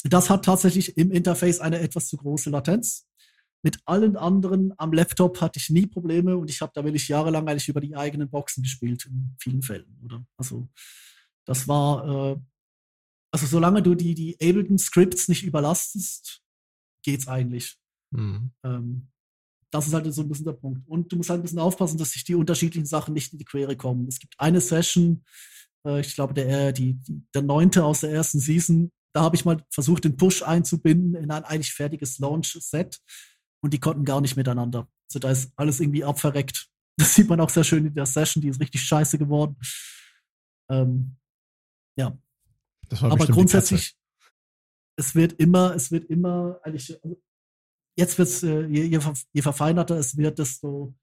das 0.03 0.29
hat 0.29 0.45
tatsächlich 0.45 0.97
im 0.97 1.11
Interface 1.11 1.59
eine 1.59 1.79
etwas 1.79 2.07
zu 2.07 2.17
große 2.17 2.49
Latenz. 2.49 3.07
Mit 3.63 3.79
allen 3.85 4.15
anderen 4.15 4.73
am 4.77 4.93
Laptop 4.93 5.41
hatte 5.41 5.57
ich 5.57 5.71
nie 5.71 5.87
Probleme 5.87 6.37
und 6.37 6.51
ich 6.51 6.61
habe 6.61 6.71
da 6.75 6.83
wirklich 6.83 7.07
jahrelang 7.07 7.47
eigentlich 7.47 7.67
über 7.67 7.81
die 7.81 7.95
eigenen 7.95 8.29
Boxen 8.29 8.61
gespielt, 8.61 9.07
in 9.07 9.35
vielen 9.39 9.63
Fällen, 9.63 9.99
oder? 10.03 10.23
Also, 10.37 10.69
das 11.45 11.67
war, 11.67 12.07
äh, 12.07 12.39
also 13.31 13.45
solange 13.45 13.81
du 13.81 13.95
die, 13.95 14.15
die 14.15 14.35
Ableton 14.35 14.77
Scripts 14.77 15.27
nicht 15.27 15.43
überlastest, 15.43 16.41
geht's 17.03 17.27
eigentlich. 17.27 17.77
Mhm. 18.11 18.51
Ähm, 18.63 19.11
das 19.71 19.87
ist 19.87 19.93
halt 19.93 20.11
so 20.13 20.21
ein 20.21 20.29
bisschen 20.29 20.45
der 20.45 20.53
Punkt. 20.53 20.87
Und 20.87 21.11
du 21.11 21.17
musst 21.17 21.29
halt 21.29 21.41
ein 21.41 21.43
bisschen 21.43 21.59
aufpassen, 21.59 21.97
dass 21.97 22.11
sich 22.11 22.23
die 22.23 22.35
unterschiedlichen 22.35 22.85
Sachen 22.85 23.13
nicht 23.13 23.33
in 23.33 23.39
die 23.39 23.45
Quere 23.45 23.75
kommen. 23.75 24.07
Es 24.07 24.19
gibt 24.19 24.35
eine 24.37 24.61
Session, 24.61 25.23
äh, 25.85 25.99
ich 25.99 26.15
glaube, 26.15 26.33
der, 26.33 26.71
die, 26.71 26.93
die, 26.93 27.23
der 27.33 27.41
neunte 27.41 27.83
aus 27.83 28.01
der 28.01 28.11
ersten 28.11 28.39
Season, 28.39 28.91
da 29.13 29.21
habe 29.21 29.35
ich 29.35 29.45
mal 29.45 29.63
versucht, 29.69 30.03
den 30.03 30.17
Push 30.17 30.43
einzubinden 30.43 31.15
in 31.15 31.31
ein 31.31 31.43
eigentlich 31.43 31.73
fertiges 31.73 32.19
Launch-Set 32.19 32.99
und 33.61 33.73
die 33.73 33.79
konnten 33.79 34.05
gar 34.05 34.21
nicht 34.21 34.35
miteinander. 34.35 34.87
Also 35.09 35.19
da 35.19 35.31
ist 35.31 35.51
alles 35.55 35.79
irgendwie 35.79 36.03
abverreckt. 36.03 36.67
Das 36.97 37.13
sieht 37.13 37.27
man 37.27 37.41
auch 37.41 37.49
sehr 37.49 37.65
schön 37.65 37.85
in 37.85 37.93
der 37.93 38.05
Session, 38.05 38.41
die 38.41 38.47
ist 38.47 38.61
richtig 38.61 38.81
scheiße 38.81 39.17
geworden. 39.17 39.57
Ähm, 40.71 41.17
ja, 41.95 42.17
aber 43.01 43.27
grundsätzlich, 43.27 43.95
es 44.97 45.15
wird 45.15 45.33
immer, 45.33 45.75
es 45.75 45.91
wird 45.91 46.05
immer, 46.09 46.59
eigentlich, 46.63 46.97
also 47.03 47.21
jetzt 47.97 48.17
wird 48.17 48.27
es, 48.27 48.43
äh, 48.43 48.65
je, 48.67 48.83
je, 48.83 48.99
je, 49.33 49.41
verfeinerter 49.41 49.97
es 49.97 50.17
wird, 50.17 50.39
desto 50.39 50.93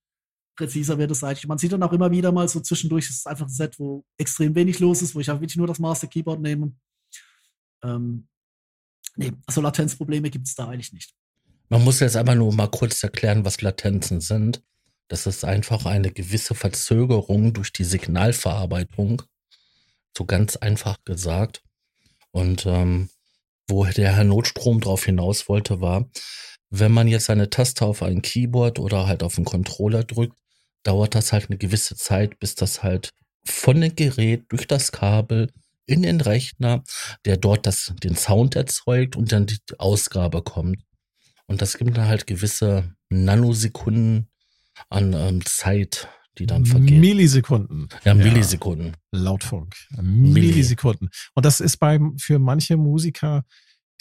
präziser 0.56 0.98
wird 0.98 1.10
es 1.10 1.24
eigentlich. 1.24 1.46
Man 1.46 1.58
sieht 1.58 1.72
dann 1.72 1.82
auch 1.82 1.92
immer 1.92 2.10
wieder 2.10 2.32
mal 2.32 2.48
so 2.48 2.60
zwischendurch, 2.60 3.08
es 3.08 3.16
ist 3.16 3.26
einfach 3.26 3.46
ein 3.46 3.52
Set, 3.52 3.78
wo 3.78 4.04
extrem 4.18 4.54
wenig 4.54 4.78
los 4.80 5.02
ist, 5.02 5.14
wo 5.14 5.20
ich 5.20 5.30
auch 5.30 5.40
wirklich 5.40 5.56
nur 5.56 5.66
das 5.66 5.78
Master 5.78 6.06
Keyboard 6.06 6.40
nehme. 6.40 6.72
Ähm, 7.82 8.28
nee, 9.16 9.32
also 9.46 9.60
Latenzprobleme 9.60 10.30
gibt 10.30 10.46
es 10.46 10.54
da 10.54 10.68
eigentlich 10.68 10.92
nicht. 10.92 11.14
Man 11.68 11.84
muss 11.84 12.00
jetzt 12.00 12.16
aber 12.16 12.34
nur 12.34 12.52
mal 12.52 12.68
kurz 12.68 13.02
erklären, 13.02 13.44
was 13.44 13.62
Latenzen 13.62 14.20
sind. 14.20 14.62
Das 15.08 15.26
ist 15.26 15.44
einfach 15.44 15.86
eine 15.86 16.12
gewisse 16.12 16.54
Verzögerung 16.54 17.54
durch 17.54 17.72
die 17.72 17.84
Signalverarbeitung. 17.84 19.22
So 20.16 20.24
ganz 20.24 20.56
einfach 20.56 20.98
gesagt. 21.04 21.62
Und 22.30 22.66
ähm, 22.66 23.10
wo 23.68 23.84
der 23.84 24.16
Herr 24.16 24.24
Notstrom 24.24 24.80
drauf 24.80 25.04
hinaus 25.04 25.48
wollte, 25.48 25.80
war, 25.80 26.10
wenn 26.70 26.92
man 26.92 27.08
jetzt 27.08 27.30
eine 27.30 27.50
Taste 27.50 27.84
auf 27.84 28.02
ein 28.02 28.22
Keyboard 28.22 28.78
oder 28.78 29.06
halt 29.06 29.22
auf 29.22 29.36
einen 29.36 29.44
Controller 29.44 30.04
drückt, 30.04 30.36
dauert 30.82 31.14
das 31.14 31.32
halt 31.32 31.48
eine 31.48 31.58
gewisse 31.58 31.96
Zeit, 31.96 32.38
bis 32.38 32.54
das 32.54 32.82
halt 32.82 33.10
von 33.44 33.80
dem 33.80 33.94
Gerät 33.94 34.44
durch 34.48 34.66
das 34.66 34.92
Kabel 34.92 35.52
in 35.86 36.02
den 36.02 36.20
Rechner, 36.20 36.82
der 37.24 37.36
dort 37.36 37.66
das, 37.66 37.92
den 38.02 38.16
Sound 38.16 38.56
erzeugt 38.56 39.16
und 39.16 39.32
dann 39.32 39.46
die 39.46 39.58
Ausgabe 39.78 40.42
kommt. 40.42 40.82
Und 41.46 41.60
das 41.60 41.76
gibt 41.76 41.96
dann 41.96 42.08
halt 42.08 42.26
gewisse 42.26 42.94
Nanosekunden 43.10 44.28
an 44.88 45.12
ähm, 45.12 45.44
Zeit, 45.44 46.08
die 46.38 46.46
dann 46.46 46.64
vergehen. 46.64 47.00
Millisekunden. 47.00 47.88
Ja, 48.04 48.14
Millisekunden. 48.14 48.96
Ja, 49.12 49.20
Lautfunk. 49.20 49.76
Millisekunden. 50.00 51.10
Und 51.34 51.44
das 51.44 51.60
ist 51.60 51.76
beim, 51.76 52.16
für 52.18 52.38
manche 52.38 52.76
Musiker, 52.76 53.44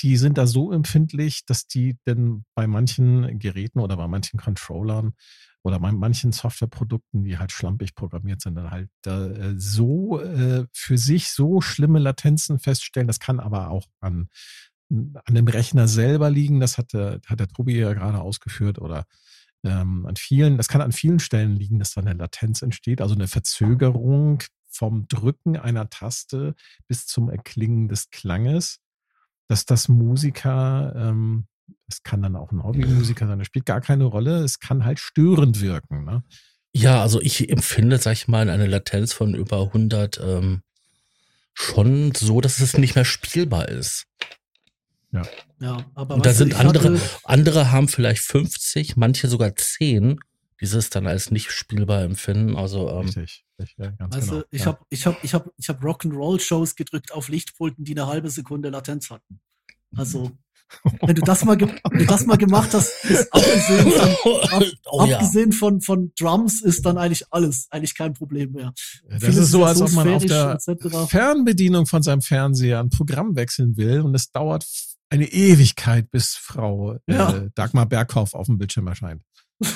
die 0.01 0.17
sind 0.17 0.37
da 0.37 0.47
so 0.47 0.71
empfindlich, 0.71 1.45
dass 1.45 1.67
die 1.67 1.97
denn 2.07 2.45
bei 2.55 2.67
manchen 2.67 3.39
Geräten 3.39 3.79
oder 3.79 3.97
bei 3.97 4.07
manchen 4.07 4.39
Controllern 4.39 5.13
oder 5.63 5.79
bei 5.79 5.91
manchen 5.91 6.31
Softwareprodukten, 6.31 7.23
die 7.23 7.37
halt 7.37 7.51
schlampig 7.51 7.93
programmiert 7.93 8.41
sind, 8.41 8.55
dann 8.55 8.71
halt 8.71 8.89
äh, 9.05 9.53
so 9.55 10.19
äh, 10.19 10.65
für 10.73 10.97
sich 10.97 11.29
so 11.29 11.61
schlimme 11.61 11.99
Latenzen 11.99 12.57
feststellen. 12.59 13.07
Das 13.07 13.19
kann 13.19 13.39
aber 13.39 13.69
auch 13.69 13.85
an, 13.99 14.29
an 14.89 15.35
dem 15.35 15.47
Rechner 15.47 15.87
selber 15.87 16.31
liegen. 16.31 16.59
Das 16.59 16.77
hat 16.79 16.93
der, 16.93 17.19
hat 17.27 17.39
der 17.39 17.47
Tobi 17.47 17.77
ja 17.77 17.93
gerade 17.93 18.21
ausgeführt 18.21 18.79
oder 18.79 19.05
ähm, 19.63 20.05
an 20.05 20.15
vielen, 20.15 20.57
das 20.57 20.67
kann 20.67 20.81
an 20.81 20.91
vielen 20.91 21.19
Stellen 21.19 21.55
liegen, 21.55 21.79
dass 21.79 21.93
da 21.93 22.01
eine 22.01 22.13
Latenz 22.13 22.61
entsteht, 22.61 23.01
also 23.01 23.15
eine 23.15 23.27
Verzögerung 23.27 24.43
vom 24.69 25.07
Drücken 25.07 25.57
einer 25.57 25.89
Taste 25.89 26.55
bis 26.87 27.05
zum 27.05 27.29
Erklingen 27.29 27.87
des 27.87 28.09
Klanges, 28.09 28.79
dass 29.47 29.65
das 29.65 29.87
Musiker, 29.87 30.93
ähm, 30.95 31.45
es 31.87 32.03
kann 32.03 32.21
dann 32.21 32.35
auch 32.35 32.51
ein 32.51 32.63
Hobbymusiker 32.63 33.27
sein, 33.27 33.39
das 33.39 33.47
spielt 33.47 33.65
gar 33.65 33.81
keine 33.81 34.05
Rolle, 34.05 34.43
es 34.43 34.59
kann 34.59 34.85
halt 34.85 34.99
störend 34.99 35.61
wirken. 35.61 36.05
Ne? 36.05 36.23
Ja, 36.73 37.01
also 37.01 37.21
ich 37.21 37.49
empfinde, 37.49 37.97
sag 37.97 38.13
ich 38.13 38.27
mal, 38.27 38.49
eine 38.49 38.65
Latenz 38.65 39.13
von 39.13 39.35
über 39.35 39.61
100 39.61 40.19
ähm, 40.23 40.61
schon 41.53 42.13
so, 42.15 42.41
dass 42.41 42.59
es 42.59 42.77
nicht 42.77 42.95
mehr 42.95 43.05
spielbar 43.05 43.67
ist. 43.67 44.05
Ja. 45.11 45.23
Ja, 45.59 45.85
aber 45.93 46.15
und 46.15 46.25
da 46.25 46.33
sind 46.33 46.55
andere, 46.55 46.99
andere 47.23 47.71
haben 47.71 47.87
vielleicht 47.87 48.21
50, 48.21 48.95
manche 48.95 49.27
sogar 49.27 49.55
10, 49.55 50.19
die 50.59 50.65
es 50.65 50.89
dann 50.89 51.07
als 51.07 51.31
nicht 51.31 51.51
spielbar 51.51 52.03
empfinden. 52.03 52.55
Also, 52.55 52.89
ähm, 52.89 53.07
Richtig. 53.07 53.45
Ja, 53.77 53.91
ganz 53.91 54.15
also 54.15 54.31
genau. 54.31 54.45
ich 54.51 54.61
ja. 54.61 54.65
habe 54.67 54.79
ich 54.89 55.05
hab, 55.05 55.23
ich 55.23 55.33
hab, 55.33 55.49
ich 55.57 55.69
hab 55.69 55.83
Rock'n'Roll-Shows 55.83 56.75
gedrückt 56.75 57.11
auf 57.11 57.27
Lichtpulten, 57.27 57.83
die 57.83 57.91
eine 57.91 58.07
halbe 58.07 58.29
Sekunde 58.29 58.69
Latenz 58.69 59.09
hatten. 59.09 59.39
Also 59.95 60.31
Wenn 61.01 61.15
du 61.15 61.21
das 61.21 61.43
mal, 61.45 61.59
wenn 61.59 61.99
du 61.99 62.05
das 62.05 62.25
mal 62.25 62.37
gemacht 62.37 62.73
hast, 62.73 63.05
ist 63.05 63.31
abgesehen 63.33 63.91
von, 63.91 64.39
ab, 64.51 64.63
Oh 64.89 65.05
ja. 65.05 65.17
abgesehen 65.17 65.51
von, 65.51 65.81
von 65.81 66.11
Drums 66.17 66.61
ist 66.61 66.85
dann 66.85 66.97
eigentlich 66.97 67.25
alles, 67.31 67.67
eigentlich 67.69 67.95
kein 67.95 68.13
Problem 68.13 68.53
mehr. 68.53 68.73
Das 69.09 69.21
Vieles 69.21 69.37
ist 69.37 69.51
so, 69.51 69.61
ja 69.61 69.67
als 69.67 69.81
ob 69.81 69.91
man 69.91 70.07
auf 70.09 70.25
der. 70.25 70.59
Fernbedienung 71.07 71.85
von 71.85 72.03
seinem 72.03 72.21
Fernseher 72.21 72.79
ein 72.79 72.89
Programm 72.89 73.35
wechseln 73.35 73.77
will 73.77 74.01
und 74.01 74.15
es 74.15 74.31
dauert 74.31 74.65
eine 75.11 75.25
Ewigkeit, 75.31 76.09
bis 76.09 76.35
Frau 76.35 76.97
Ja. 77.07 77.35
äh, 77.35 77.49
Dagmar 77.53 77.85
Berghoff 77.85 78.33
auf 78.33 78.47
dem 78.47 78.57
Bildschirm 78.57 78.87
erscheint. 78.87 79.23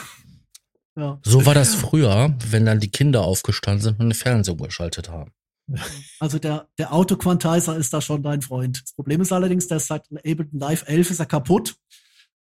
Ja. 0.97 1.19
So 1.25 1.45
war 1.45 1.53
das 1.53 1.75
früher, 1.75 2.33
wenn 2.49 2.65
dann 2.65 2.79
die 2.79 2.89
Kinder 2.89 3.21
aufgestanden 3.23 3.81
sind 3.81 3.99
und 3.99 4.07
den 4.07 4.13
Fernseher 4.13 4.55
geschaltet 4.55 5.09
haben. 5.09 5.29
Also 6.21 6.39
der, 6.39 6.69
der 6.77 6.93
Autoquantizer 6.93 7.75
ist 7.75 7.91
da 7.91 7.99
schon 7.99 8.23
dein 8.23 8.41
Freund. 8.41 8.81
Das 8.81 8.93
Problem 8.93 9.19
ist 9.19 9.33
allerdings, 9.33 9.67
der 9.67 9.75
ist 9.75 9.87
seit 9.87 10.07
Ableton 10.09 10.57
Live 10.57 10.85
11 10.87 11.11
ist 11.11 11.19
er 11.19 11.25
kaputt 11.25 11.75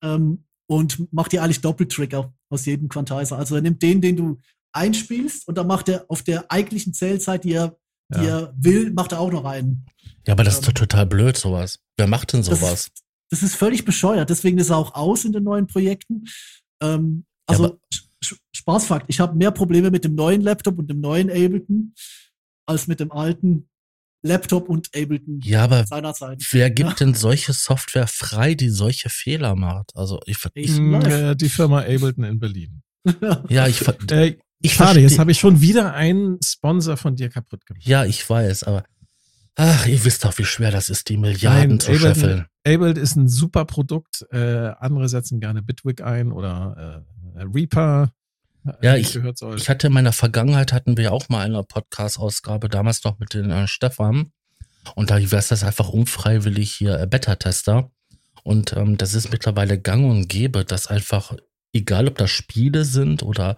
ähm, 0.03 0.45
und 0.66 1.11
macht 1.14 1.32
dir 1.32 1.43
eigentlich 1.43 1.62
Doppeltrigger 1.62 2.34
aus 2.51 2.66
jedem 2.66 2.90
Quantizer. 2.90 3.38
Also 3.38 3.55
er 3.55 3.62
nimmt 3.62 3.80
den, 3.82 4.03
den 4.03 4.16
du 4.16 4.38
einspielst 4.72 5.49
und 5.49 5.57
dann 5.57 5.66
macht 5.66 5.88
er 5.88 6.05
auf 6.09 6.22
der 6.22 6.51
eigentlichen 6.53 6.93
Zählzeit, 6.93 7.45
die 7.45 7.53
er, 7.55 7.68
die 7.68 7.82
Ja. 8.17 8.23
er 8.23 8.55
will, 8.59 8.93
macht 8.93 9.13
er 9.13 9.21
auch 9.21 9.31
noch 9.33 9.45
einen. 9.45 9.87
Ja, 10.27 10.35
aber 10.35 10.45
das 10.45 10.55
ist 10.55 10.61
Ähm, 10.69 10.75
doch 10.75 10.81
total 10.81 11.07
blöd, 11.07 11.37
sowas. 11.37 11.79
Wer 11.97 12.07
macht 12.07 12.33
denn 12.33 12.43
Das 12.43 12.61
sowas? 12.61 12.73
ist, 12.87 12.93
das 13.31 13.43
ist 13.43 13.55
völlig 13.57 13.85
bescheuert. 13.85 14.29
Deswegen 14.31 14.59
ist 14.59 14.71
er 14.71 14.77
auch 14.77 14.95
aus 14.95 15.25
in 15.25 15.33
den 15.33 15.45
neuen 15.45 15.67
Projekten. 15.67 16.25
Ähm, 16.83 17.25
Ja, 17.49 17.57
also 17.57 17.79
Sch- 18.25 18.39
Spaßfakt, 18.55 19.07
ich 19.09 19.19
habe 19.21 19.37
mehr 19.37 19.51
Probleme 19.51 19.91
mit 19.91 20.05
dem 20.05 20.15
neuen 20.15 20.43
Laptop 20.43 20.79
und 20.79 20.89
dem 20.89 21.01
neuen 21.01 21.29
Ableton 21.29 21.95
als 22.67 22.87
mit 22.87 23.01
dem 23.01 23.11
alten 23.11 23.69
Laptop 24.25 24.69
und 24.69 24.89
Ableton 24.95 25.41
Ja, 25.43 25.65
aber 25.65 25.85
seinerzeit. 25.85 26.47
wer 26.53 26.71
gibt 26.71 27.01
denn 27.01 27.15
solche 27.15 27.53
Software 27.53 28.07
frei, 28.07 28.55
die 28.55 28.69
solche 28.69 29.09
Fehler 29.11 29.57
macht? 29.57 29.91
Also 29.97 30.21
ich, 30.27 30.39
Ich 30.55 30.79
Mm, 30.79 30.95
äh, 30.95 31.35
die 31.35 31.49
Firma 31.49 31.81
Ableton 31.81 32.23
in 32.23 32.39
Berlin. 32.39 32.83
ja, 33.49 33.67
ich, 33.67 33.81
Äh, 34.11 34.37
ich 34.63 34.75
schade, 34.75 35.01
jetzt 35.01 35.19
habe 35.19 35.31
ich 35.33 35.39
schon 35.39 35.61
wieder 35.61 35.95
einen 35.95 36.39
Sponsor 36.43 36.97
von 36.97 37.17
dir 37.17 37.29
kaputt 37.29 37.67
gemacht. 37.67 37.85
Ja, 37.87 38.05
ich 38.05 38.29
weiß, 38.29 38.65
aber 38.65 38.85
ach, 39.57 39.87
ihr 39.87 40.03
wisst 40.05 40.25
doch, 40.25 40.37
wie 40.39 40.45
schwer 40.45 40.71
das 40.71 40.89
ist, 40.89 41.09
die 41.09 41.17
Milliarden 41.17 41.71
Nein, 41.71 41.81
zu 41.81 41.91
Ableton- 41.93 42.01
scheffeln. 42.15 42.47
Ableton 42.65 43.03
ist 43.03 43.17
ein 43.17 43.29
super 43.29 43.65
Produkt. 43.65 44.25
Äh, 44.31 44.39
andere 44.79 45.09
setzen 45.09 45.41
gerne 45.41 45.63
Bitwig 45.63 46.03
ein 46.03 46.33
oder 46.33 47.05
äh, 47.37 47.43
Reaper. 47.43 48.13
äh, 48.67 48.73
Ja, 48.83 48.97
ich-. 48.97 49.17
Ich 49.57 49.69
hatte 49.69 49.89
in 49.89 49.93
meiner 49.93 50.13
Vergangenheit 50.13 50.73
hatten 50.73 50.97
wir 50.97 51.13
auch 51.13 51.29
mal 51.29 51.45
eine 51.45 51.63
Podcast-Ausgabe, 51.65 52.69
damals 52.69 53.03
noch 53.05 53.19
mit 53.19 53.35
den 53.35 53.51
äh, 53.51 53.67
Stefan. 53.67 54.33
Und 54.95 55.11
da 55.11 55.17
wäre 55.19 55.45
das 55.49 55.63
einfach 55.65 55.89
unfreiwillig 55.91 56.73
hier 56.73 56.99
äh, 57.01 57.07
Beta-Tester. 57.07 57.91
Und 58.45 58.77
ähm, 58.77 58.97
das 58.99 59.15
ist 59.15 59.31
mittlerweile 59.31 59.79
gang 59.79 60.05
und 60.11 60.29
gäbe, 60.29 60.65
dass 60.65 60.87
einfach, 60.89 61.35
egal 61.73 62.09
ob 62.09 62.19
das 62.19 62.31
Spiele 62.31 62.85
sind 62.85 63.23
oder 63.23 63.57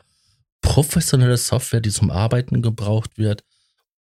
professionelle 0.65 1.37
Software, 1.37 1.81
die 1.81 1.91
zum 1.91 2.11
Arbeiten 2.11 2.63
gebraucht 2.63 3.19
wird, 3.19 3.45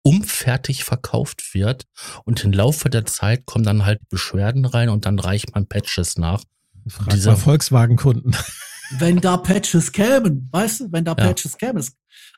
umfertig 0.02 0.82
verkauft 0.84 1.54
wird. 1.54 1.86
Und 2.24 2.42
im 2.44 2.52
Laufe 2.52 2.90
der 2.90 3.04
Zeit 3.06 3.46
kommen 3.46 3.64
dann 3.64 3.84
halt 3.84 4.00
Beschwerden 4.08 4.64
rein 4.64 4.88
und 4.88 5.06
dann 5.06 5.18
reicht 5.18 5.54
man 5.54 5.66
Patches 5.66 6.16
nach. 6.18 6.42
Frag 6.88 7.10
dieser- 7.10 7.32
mal 7.32 7.36
Volkswagen-Kunden. 7.36 8.34
wenn 8.98 9.20
da 9.20 9.36
Patches 9.36 9.92
kämen, 9.92 10.48
weißt 10.52 10.80
du, 10.80 10.92
wenn 10.92 11.04
da 11.04 11.12
Ja. 11.12 11.26
Patches 11.26 11.56
kämen. 11.56 11.84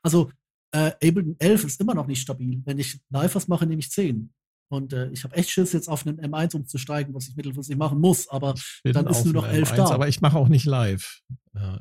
Also 0.03 0.31
äh, 0.73 0.91
Ableton 0.95 1.37
11 1.39 1.65
ist 1.65 1.81
immer 1.81 1.95
noch 1.95 2.07
nicht 2.07 2.21
stabil. 2.21 2.61
Wenn 2.65 2.79
ich 2.79 3.01
live 3.11 3.35
was 3.35 3.49
mache, 3.49 3.67
nehme 3.67 3.81
ich 3.81 3.91
10. 3.91 4.33
Und 4.69 4.93
äh, 4.93 5.09
ich 5.11 5.25
habe 5.25 5.37
echt 5.37 5.51
Schiss, 5.51 5.73
jetzt 5.73 5.89
auf 5.89 6.07
einen 6.07 6.21
M1 6.21 6.57
umzusteigen, 6.57 7.15
was 7.15 7.29
ich 7.29 7.37
mittelfristig 7.37 7.77
machen 7.77 8.01
muss. 8.01 8.29
Aber 8.29 8.55
Dann 8.85 9.07
ist 9.07 9.25
nur 9.25 9.35
noch 9.35 9.45
dem 9.47 9.55
11 9.55 9.73
M1, 9.73 9.77
da. 9.77 9.91
Aber 9.91 10.09
ich 10.09 10.21
mache 10.21 10.37
auch 10.37 10.49
nicht 10.49 10.65
live. 10.65 11.21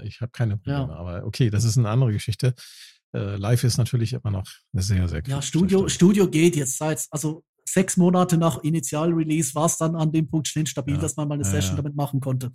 Ich 0.03 0.21
habe 0.21 0.31
keine 0.31 0.57
Probleme. 0.57 0.87
Ja. 0.89 0.95
Aber 0.95 1.25
okay, 1.25 1.49
das 1.49 1.63
ist 1.63 1.77
eine 1.77 1.89
andere 1.89 2.13
Geschichte. 2.13 2.53
Äh, 3.13 3.37
Live 3.37 3.63
ist 3.63 3.77
natürlich 3.77 4.13
immer 4.13 4.31
noch 4.31 4.45
sehr, 4.73 5.07
sehr 5.07 5.23
ja, 5.25 5.41
Studio. 5.41 5.87
Studio 5.87 6.29
geht 6.29 6.55
jetzt 6.55 6.77
seit, 6.77 7.05
also 7.11 7.43
sechs 7.67 7.97
Monate 7.97 8.37
nach 8.37 8.63
Initial-Release 8.63 9.55
war 9.55 9.65
es 9.65 9.77
dann 9.77 9.95
an 9.95 10.11
dem 10.11 10.27
Punkt 10.29 10.47
schnell 10.47 10.67
stabil, 10.67 10.95
Ja. 10.95 11.01
dass 11.01 11.15
man 11.15 11.27
mal 11.27 11.35
eine 11.35 11.43
Session 11.43 11.75
damit 11.75 11.95
machen 11.95 12.19
konnte. 12.19 12.51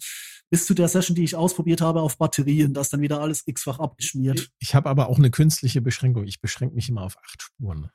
Bis 0.51 0.67
zu 0.67 0.75
der 0.75 0.89
Session, 0.89 1.15
die 1.15 1.25
ich 1.25 1.37
ausprobiert 1.37 1.81
habe 1.81 2.01
auf 2.01 2.19
Batterien, 2.19 2.75
da 2.75 2.81
ist 2.81 2.93
dann 2.93 3.01
wieder 3.01 3.21
alles 3.21 3.43
x-fach 3.47 3.79
abgeschmiert. 3.79 4.51
Ich 4.59 4.75
habe 4.75 4.89
aber 4.89 5.09
auch 5.09 5.19
eine 5.19 5.31
künstliche 5.31 5.81
Beschränkung. 5.81 6.25
Ich 6.25 6.41
beschränke 6.41 6.75
mich 6.75 6.89
immer 6.89 7.03
auf 7.03 7.17
acht 7.19 7.43
Spuren. 7.43 7.91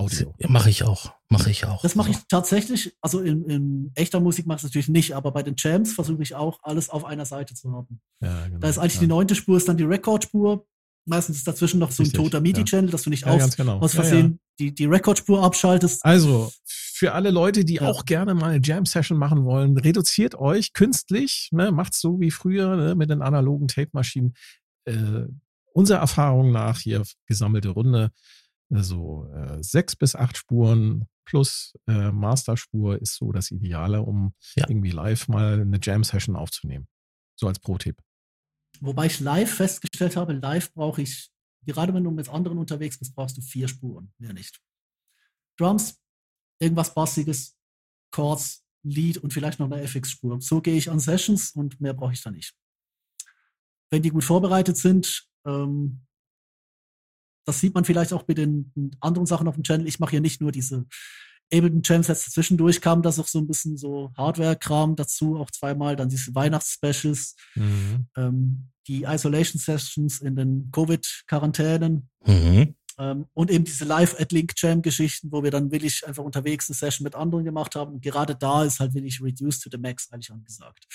Audio. 0.00 0.34
Mache 0.48 0.70
ich 0.70 0.82
auch. 0.84 1.12
Mache 1.28 1.50
ich 1.50 1.64
auch. 1.64 1.82
Das 1.82 1.94
mache 1.94 2.10
ich 2.10 2.16
tatsächlich, 2.28 2.96
also 3.00 3.20
in, 3.20 3.44
in 3.44 3.92
echter 3.94 4.20
Musik 4.20 4.46
mache 4.46 4.56
ich 4.56 4.60
es 4.60 4.64
natürlich 4.64 4.88
nicht, 4.88 5.14
aber 5.14 5.30
bei 5.30 5.42
den 5.42 5.54
Jams 5.56 5.92
versuche 5.92 6.22
ich 6.22 6.34
auch, 6.34 6.58
alles 6.62 6.88
auf 6.90 7.04
einer 7.04 7.26
Seite 7.26 7.54
zu 7.54 7.72
haben. 7.72 8.00
Ja, 8.20 8.46
genau. 8.46 8.58
Da 8.58 8.68
ist 8.68 8.78
eigentlich 8.78 8.94
ja. 8.94 9.00
die 9.00 9.06
neunte 9.06 9.34
Spur, 9.34 9.56
ist 9.56 9.68
dann 9.68 9.76
die 9.76 9.84
Rekordspur. 9.84 10.66
Meistens 11.06 11.38
ist 11.38 11.46
dazwischen 11.48 11.78
noch 11.80 11.90
so 11.90 12.02
ein 12.02 12.06
Richtig, 12.06 12.20
toter 12.20 12.40
MIDI-Channel, 12.40 12.90
dass 12.90 13.02
du 13.02 13.10
nicht 13.10 13.24
Ja, 13.24 13.32
aus, 13.32 13.56
genau. 13.56 13.78
aus 13.78 13.94
Ja, 13.94 14.02
Versehen 14.02 14.38
Die, 14.58 14.74
die 14.74 14.84
Rekordspur 14.84 15.42
abschaltest. 15.42 16.04
Also, 16.04 16.52
für 16.64 17.12
alle 17.12 17.30
Leute, 17.30 17.64
die 17.64 17.76
Ja. 17.76 17.88
auch 17.88 18.04
gerne 18.04 18.34
mal 18.34 18.50
eine 18.52 18.60
Jam-Session 18.62 19.16
machen 19.16 19.44
wollen, 19.44 19.78
reduziert 19.78 20.34
euch 20.34 20.74
künstlich, 20.74 21.48
ne, 21.52 21.72
macht's 21.72 22.00
so 22.00 22.20
wie 22.20 22.30
früher 22.30 22.76
ne, 22.76 22.94
mit 22.94 23.08
den 23.08 23.22
analogen 23.22 23.68
Tape-Maschinen. 23.68 24.34
Äh, 24.84 25.24
unserer 25.72 26.00
Erfahrung 26.00 26.52
nach, 26.52 26.80
hier 26.80 27.02
gesammelte 27.26 27.70
Runde, 27.70 28.10
so 28.70 29.26
äh, 29.34 29.62
sechs 29.62 29.96
bis 29.96 30.14
acht 30.14 30.36
Spuren 30.36 31.08
plus 31.24 31.74
äh, 31.86 32.10
Masterspur 32.10 33.00
ist 33.00 33.16
so 33.16 33.32
das 33.32 33.50
Ideale, 33.50 34.02
um 34.02 34.34
Ja. 34.56 34.68
irgendwie 34.68 34.90
live 34.90 35.28
mal 35.28 35.60
eine 35.60 35.78
Jam-Session 35.80 36.36
aufzunehmen. 36.36 36.88
So 37.36 37.46
als 37.46 37.58
Pro-Tipp. 37.58 38.00
Wobei 38.80 39.06
ich 39.06 39.20
live 39.20 39.52
festgestellt 39.52 40.16
habe, 40.16 40.32
live 40.32 40.72
brauche 40.72 41.02
ich, 41.02 41.30
gerade 41.66 41.92
wenn 41.94 42.04
du 42.04 42.10
mit 42.10 42.28
anderen 42.28 42.58
unterwegs 42.58 42.98
bist, 42.98 43.14
brauchst 43.14 43.36
du 43.36 43.42
vier 43.42 43.68
Spuren, 43.68 44.12
mehr 44.18 44.32
nicht. 44.32 44.60
Drums, 45.58 46.00
irgendwas 46.58 46.94
Bassiges, 46.94 47.56
Chords, 48.12 48.64
Lead 48.82 49.18
und 49.18 49.32
vielleicht 49.32 49.58
noch 49.58 49.70
eine 49.70 49.82
FX-Spur. 49.82 50.40
So 50.40 50.60
gehe 50.60 50.76
ich 50.76 50.90
an 50.90 51.00
Sessions 51.00 51.52
und 51.52 51.80
mehr 51.80 51.92
brauche 51.92 52.12
ich 52.12 52.22
da 52.22 52.30
nicht. 52.30 52.54
Wenn 53.90 54.02
die 54.02 54.10
gut 54.10 54.24
vorbereitet 54.24 54.76
sind, 54.76 55.28
ähm, 55.44 56.06
das 57.50 57.60
sieht 57.60 57.74
man 57.74 57.84
vielleicht 57.84 58.12
auch 58.12 58.26
mit 58.26 58.38
den 58.38 58.72
anderen 59.00 59.26
Sachen 59.26 59.48
auf 59.48 59.54
dem 59.54 59.64
Channel. 59.64 59.86
Ich 59.86 59.98
mache 60.00 60.12
hier 60.12 60.20
nicht 60.20 60.40
nur 60.40 60.52
diese 60.52 60.86
Ableton 61.52 61.82
Jam 61.84 62.02
Sets. 62.02 62.30
Zwischendurch 62.30 62.80
kam 62.80 63.02
das 63.02 63.18
auch 63.18 63.26
so 63.26 63.38
ein 63.40 63.46
bisschen 63.48 63.76
so 63.76 64.12
Hardware-Kram 64.16 64.94
dazu, 64.96 65.36
auch 65.36 65.50
zweimal. 65.50 65.96
Dann 65.96 66.08
diese 66.08 66.34
Weihnachtsspecials 66.34 67.34
ähm, 68.16 68.70
die 68.86 69.02
Isolation 69.02 69.60
Sessions 69.60 70.20
in 70.20 70.36
den 70.36 70.70
Covid-Quarantänen 70.72 72.08
Mhm. 72.26 72.74
ähm, 72.98 73.26
und 73.34 73.50
eben 73.50 73.64
diese 73.64 73.84
Live-at-Link-Jam-Geschichten, 73.84 75.32
wo 75.32 75.42
wir 75.42 75.50
dann 75.50 75.70
wirklich 75.72 76.06
einfach 76.06 76.22
unterwegs 76.22 76.68
eine 76.68 76.76
Session 76.76 77.04
mit 77.04 77.14
anderen 77.14 77.44
gemacht 77.44 77.74
haben. 77.74 77.94
Und 77.94 78.02
gerade 78.02 78.36
da 78.36 78.64
ist 78.64 78.78
halt 78.78 78.94
wirklich 78.94 79.20
Reduced 79.22 79.62
to 79.62 79.70
the 79.72 79.78
Max 79.78 80.10
eigentlich 80.12 80.30
angesagt. 80.30 80.86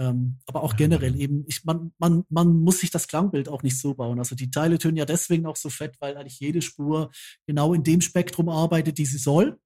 Ähm, 0.00 0.38
aber 0.46 0.62
auch 0.62 0.76
generell 0.76 1.14
eben, 1.20 1.44
ich, 1.46 1.62
man, 1.64 1.92
man, 1.98 2.24
man 2.30 2.60
muss 2.62 2.80
sich 2.80 2.90
das 2.90 3.06
Klangbild 3.06 3.50
auch 3.50 3.62
nicht 3.62 3.78
so 3.78 3.92
bauen. 3.92 4.18
Also 4.18 4.34
die 4.34 4.50
Teile 4.50 4.78
tönen 4.78 4.96
ja 4.96 5.04
deswegen 5.04 5.44
auch 5.44 5.56
so 5.56 5.68
fett, 5.68 5.96
weil 6.00 6.16
eigentlich 6.16 6.40
jede 6.40 6.62
Spur 6.62 7.10
genau 7.46 7.74
in 7.74 7.82
dem 7.84 8.00
Spektrum 8.00 8.48
arbeitet, 8.48 8.96
die 8.96 9.04
sie 9.04 9.18
soll. 9.18 9.60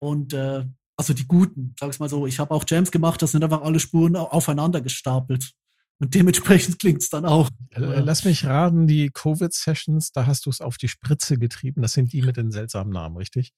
Und 0.00 0.32
äh, 0.32 0.64
also 0.96 1.14
die 1.14 1.26
guten, 1.28 1.74
sag 1.78 1.90
ich 1.90 2.00
mal 2.00 2.08
so, 2.08 2.26
ich 2.26 2.40
habe 2.40 2.50
auch 2.52 2.64
Jams 2.66 2.90
gemacht, 2.90 3.22
das 3.22 3.30
sind 3.30 3.44
einfach 3.44 3.62
alle 3.62 3.78
Spuren 3.78 4.16
au- 4.16 4.26
aufeinander 4.26 4.80
gestapelt. 4.80 5.52
Und 6.00 6.14
dementsprechend 6.14 6.78
klingt's 6.80 7.08
dann 7.08 7.24
auch. 7.24 7.48
Lass 7.76 8.24
mich 8.24 8.44
raten, 8.44 8.88
die 8.88 9.10
Covid-Sessions, 9.10 10.10
da 10.10 10.26
hast 10.26 10.46
du 10.46 10.50
es 10.50 10.60
auf 10.60 10.78
die 10.78 10.88
Spritze 10.88 11.38
getrieben. 11.38 11.80
Das 11.82 11.92
sind 11.92 12.12
die 12.12 12.22
mit 12.22 12.36
den 12.36 12.50
seltsamen 12.50 12.92
Namen, 12.92 13.16
richtig? 13.16 13.52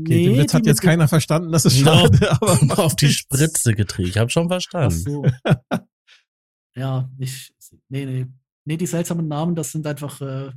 Okay, 0.00 0.24
den 0.24 0.36
Witz 0.38 0.54
hat 0.54 0.66
jetzt 0.66 0.80
keiner 0.82 1.06
verstanden, 1.08 1.52
das 1.52 1.64
ist 1.64 1.80
No. 1.80 1.92
schade. 1.94 2.32
Aber 2.40 2.64
macht 2.64 2.78
Auf 2.78 2.96
die. 2.96 3.08
Spritze 3.08 3.74
getrieben. 3.74 4.08
Ich 4.08 4.18
habe 4.18 4.30
schon 4.30 4.44
Ach 4.46 4.48
verstanden. 4.50 4.98
so. 4.98 5.24
ja, 6.76 7.10
ich, 7.18 7.54
nee, 7.88 8.04
nee. 8.06 8.26
Nee, 8.66 8.76
die 8.78 8.86
seltsamen 8.86 9.28
Namen, 9.28 9.54
das 9.54 9.72
sind 9.72 9.86
einfach, 9.86 10.20
äh, 10.22 10.50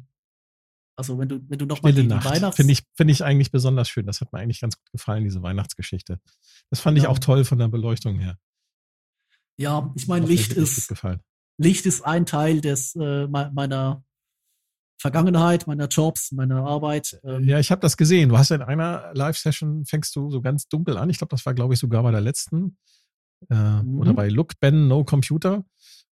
also 0.98 1.20
wenn 1.20 1.28
du, 1.30 1.40
wenn 1.50 1.60
du 1.60 1.66
nochmal 1.66 1.94
die, 1.94 2.02
die 2.04 2.08
Nacht. 2.08 2.26
Weihnachts... 2.26 2.56
Finde 2.56 2.72
ich, 2.74 2.84
finde 2.96 3.12
ich 3.12 3.24
eigentlich 3.24 3.52
besonders 3.52 3.90
schön. 3.90 4.06
Das 4.06 4.22
hat 4.22 4.32
mir 4.32 4.40
eigentlich 4.40 4.62
ganz 4.62 4.78
gut 4.78 4.90
gefallen, 4.92 5.26
diese 5.26 5.42
Weihnachtsgeschichte. 5.44 6.20
Das 6.70 6.80
fand 6.80 6.98
ich 6.98 7.04
Ja. 7.04 7.10
auch 7.10 7.20
toll 7.20 7.44
von 7.44 7.60
der 7.60 7.68
Beleuchtung 7.68 8.18
her. 8.20 8.38
ja, 9.60 9.92
ich 9.96 10.08
meine, 10.08 10.26
Licht 10.26 10.54
ist. 10.54 10.94
Licht 11.60 11.86
ist 11.86 12.02
ein 12.04 12.26
Teil 12.26 12.62
des, 12.62 12.96
äh, 12.96 13.28
me- 13.28 13.52
meiner 13.54 14.04
Vergangenheit, 15.00 15.68
meiner 15.68 15.88
Jobs, 15.88 16.32
meiner 16.32 16.66
Arbeit. 16.66 17.20
Ähm, 17.24 17.44
Ja, 17.44 17.60
ich 17.60 17.72
habe 17.72 17.82
das 17.82 17.98
gesehen. 17.98 18.30
Du 18.30 18.38
hast 18.38 18.52
in 18.52 18.62
einer 18.62 19.12
Live-Session, 19.14 19.86
fängst 19.86 20.16
du 20.16 20.32
so 20.32 20.42
ganz 20.42 20.68
dunkel 20.68 20.98
an. 20.98 21.10
Ich 21.10 21.18
glaube, 21.20 21.30
das 21.32 21.46
war, 21.46 21.54
glaube 21.54 21.74
ich, 21.76 21.80
sogar 21.80 22.04
bei 22.04 22.12
der 22.12 22.22
letzten. 22.22 22.78
Äh, 23.50 23.56
Mhm. 23.84 24.00
Oder 24.00 24.14
bei 24.14 24.30
Look, 24.30 24.60
Ben, 24.60 24.88
No 24.88 25.04
Computer. 25.04 25.64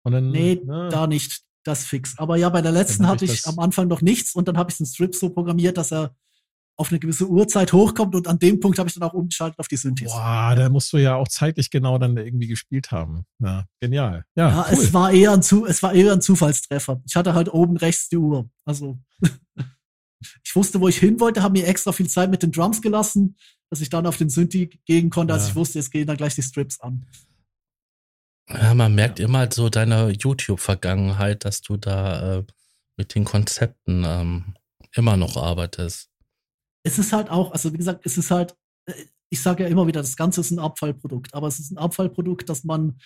Und 0.03 0.11
dann, 0.11 0.29
Nee, 0.31 0.61
ne, 0.63 0.89
da 0.91 1.07
nicht. 1.07 1.41
Das 1.63 1.83
fix. 1.83 2.15
Aber 2.19 2.37
ja, 2.37 2.49
bei 2.49 2.61
der 2.61 2.71
letzten 2.71 3.07
hatte 3.07 3.25
ich 3.25 3.33
ich 3.33 3.47
am 3.47 3.57
Anfang 3.57 3.87
noch 3.87 4.01
nichts 4.01 4.35
und 4.35 4.47
dann 4.47 4.55
habe 4.55 4.69
ich 4.69 4.77
den 4.77 4.85
Strip 4.85 5.15
so 5.15 5.31
programmiert, 5.31 5.77
dass 5.77 5.91
er 5.91 6.15
auf 6.77 6.89
eine 6.91 6.99
gewisse 6.99 7.27
Uhrzeit 7.29 7.71
hochkommt 7.73 8.15
und 8.15 8.27
an 8.27 8.37
dem 8.39 8.59
Punkt 8.59 8.77
habe 8.79 8.89
ich 8.89 8.95
dann 8.95 9.03
auch 9.07 9.13
umgeschaltet 9.13 9.57
auf 9.59 9.67
die 9.67 9.77
Synthes. 9.77 10.11
Boah, 10.11 10.53
da 10.55 10.67
musst 10.69 10.91
du 10.91 10.97
ja 10.97 11.15
auch 11.15 11.27
zeitlich 11.27 11.69
genau 11.69 11.97
dann 11.97 12.17
irgendwie 12.17 12.47
gespielt 12.47 12.91
haben. 12.91 13.25
Ja, 13.39 13.65
genial. 13.79 14.25
Ja, 14.35 14.49
Ja, 14.49 14.65
cool. 14.69 14.73
es 14.77 14.93
war 14.93 15.11
eher 15.11 15.31
ein 15.31 15.41
Zu 15.41 15.65
es 15.65 15.81
war 15.83 15.93
eher 15.93 16.11
ein 16.13 16.21
Zufallstreffer. 16.21 17.01
Ich 17.07 17.15
hatte 17.15 17.33
halt 17.33 17.53
oben 17.53 17.77
rechts 17.77 18.09
die 18.09 18.17
Uhr. 18.17 18.49
Also 18.65 18.97
ich 20.43 20.55
wusste, 20.55 20.81
wo 20.81 20.87
ich 20.87 20.97
hin 20.97 21.19
wollte, 21.19 21.41
habe 21.43 21.57
mir 21.59 21.67
extra 21.67 21.91
viel 21.91 22.09
Zeit 22.09 22.29
mit 22.29 22.43
den 22.43 22.51
Drums 22.51 22.81
gelassen, 22.81 23.37
dass 23.69 23.81
ich 23.81 23.89
dann 23.89 24.05
auf 24.05 24.17
den 24.17 24.29
Synthi 24.29 24.67
gehen 24.85 25.09
konnte, 25.09 25.33
als 25.33 25.43
Ja. 25.43 25.49
ich 25.49 25.55
wusste, 25.55 25.79
jetzt 25.79 25.91
gehen 25.91 26.07
dann 26.07 26.17
gleich 26.17 26.35
die 26.35 26.41
Strips 26.43 26.79
an. 26.81 27.05
Ja, 28.49 28.73
man 28.73 28.93
merkt 28.93 29.19
immer 29.19 29.49
so 29.51 29.69
deine 29.69 30.09
YouTube-Vergangenheit, 30.11 31.45
dass 31.45 31.61
du 31.61 31.77
da 31.77 32.37
äh, 32.39 32.43
mit 32.97 33.15
den 33.15 33.23
Konzepten 33.25 34.03
ähm, 34.05 34.55
immer 34.93 35.17
noch 35.17 35.35
arbeitest. 35.37 36.09
Es 36.85 36.99
ist 36.99 37.13
halt 37.13 37.29
auch, 37.29 37.51
also 37.51 37.73
wie 37.73 37.77
gesagt, 37.77 38.05
es 38.05 38.17
ist 38.17 38.31
halt, 38.31 38.55
äh, 38.85 38.93
ich 39.29 39.41
sage 39.41 39.63
ja 39.63 39.69
immer 39.69 39.87
wieder, 39.87 40.01
das 40.01 40.15
Ganze 40.15 40.41
ist 40.41 40.51
ein 40.51 40.59
Abfallprodukt, 40.59 41.33
aber 41.33 41.47
es 41.47 41.59
ist 41.59 41.71
ein 41.71 41.77
Abfallprodukt, 41.77 42.47
dass 42.47 42.63
man, 42.63 42.99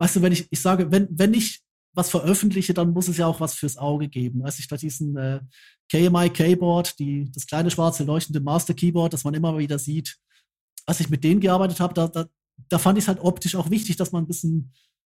weißt 0.00 0.16
du, 0.16 0.22
wenn 0.22 0.32
ich, 0.32 0.48
ich 0.50 0.60
sage, 0.60 0.90
wenn, 0.90 1.08
wenn 1.10 1.34
ich 1.34 1.62
was 1.94 2.10
veröffentliche, 2.10 2.74
dann 2.74 2.92
muss 2.92 3.08
es 3.08 3.16
ja 3.16 3.26
auch 3.26 3.40
was 3.40 3.54
fürs 3.54 3.76
Auge 3.76 4.08
geben. 4.08 4.44
Als 4.44 4.58
ich 4.58 4.68
da 4.68 4.76
diesen 4.76 5.16
äh, 5.16 5.40
KMI 5.90 6.30
Keyboard, 6.30 6.98
die, 6.98 7.30
das 7.32 7.46
kleine 7.46 7.70
schwarze 7.70 8.04
leuchtende 8.04 8.40
Master 8.40 8.74
Keyboard, 8.74 9.12
das 9.12 9.24
man 9.24 9.34
immer 9.34 9.58
wieder 9.58 9.78
sieht, 9.78 10.16
als 10.86 11.00
ich 11.00 11.10
mit 11.10 11.24
denen 11.24 11.40
gearbeitet 11.40 11.80
habe, 11.80 11.94
da, 11.94 12.08
da, 12.08 12.26
da 12.68 12.78
fand 12.78 12.98
ich 12.98 13.04
es 13.04 13.08
halt 13.08 13.20
optisch 13.20 13.56
auch 13.56 13.70
wichtig, 13.70 13.96
dass 13.96 14.12
man 14.12 14.24
ein 14.24 14.28
bisschen 14.28 14.72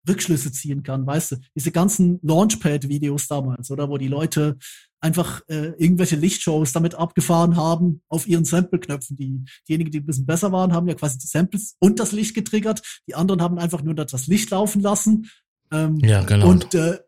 Rückschlüsse 0.08 0.52
ziehen 0.52 0.82
kann, 0.82 1.06
weißt 1.06 1.32
du? 1.32 1.36
Diese 1.54 1.70
ganzen 1.70 2.18
Launchpad-Videos 2.22 3.28
damals, 3.28 3.70
oder 3.70 3.88
wo 3.88 3.98
die 3.98 4.08
Leute 4.08 4.56
einfach 5.00 5.42
äh, 5.48 5.72
irgendwelche 5.78 6.16
Lichtshows 6.16 6.72
damit 6.72 6.94
abgefahren 6.94 7.56
haben 7.56 8.02
auf 8.08 8.26
ihren 8.26 8.44
Sample-Knöpfen. 8.44 9.16
Die, 9.16 9.44
diejenigen, 9.68 9.90
die 9.90 10.00
ein 10.00 10.06
bisschen 10.06 10.26
besser 10.26 10.52
waren, 10.52 10.72
haben 10.72 10.88
ja 10.88 10.94
quasi 10.94 11.18
die 11.18 11.26
Samples 11.26 11.76
und 11.80 11.98
das 11.98 12.12
Licht 12.12 12.34
getriggert. 12.34 12.82
Die 13.08 13.14
anderen 13.14 13.42
haben 13.42 13.58
einfach 13.58 13.82
nur 13.82 13.94
das 13.94 14.26
Licht 14.26 14.50
laufen 14.50 14.80
lassen. 14.80 15.28
Ähm, 15.72 15.98
Ja, 15.98 16.22
genau. 16.22 16.48
und 16.48 16.74
äh, 16.74 16.98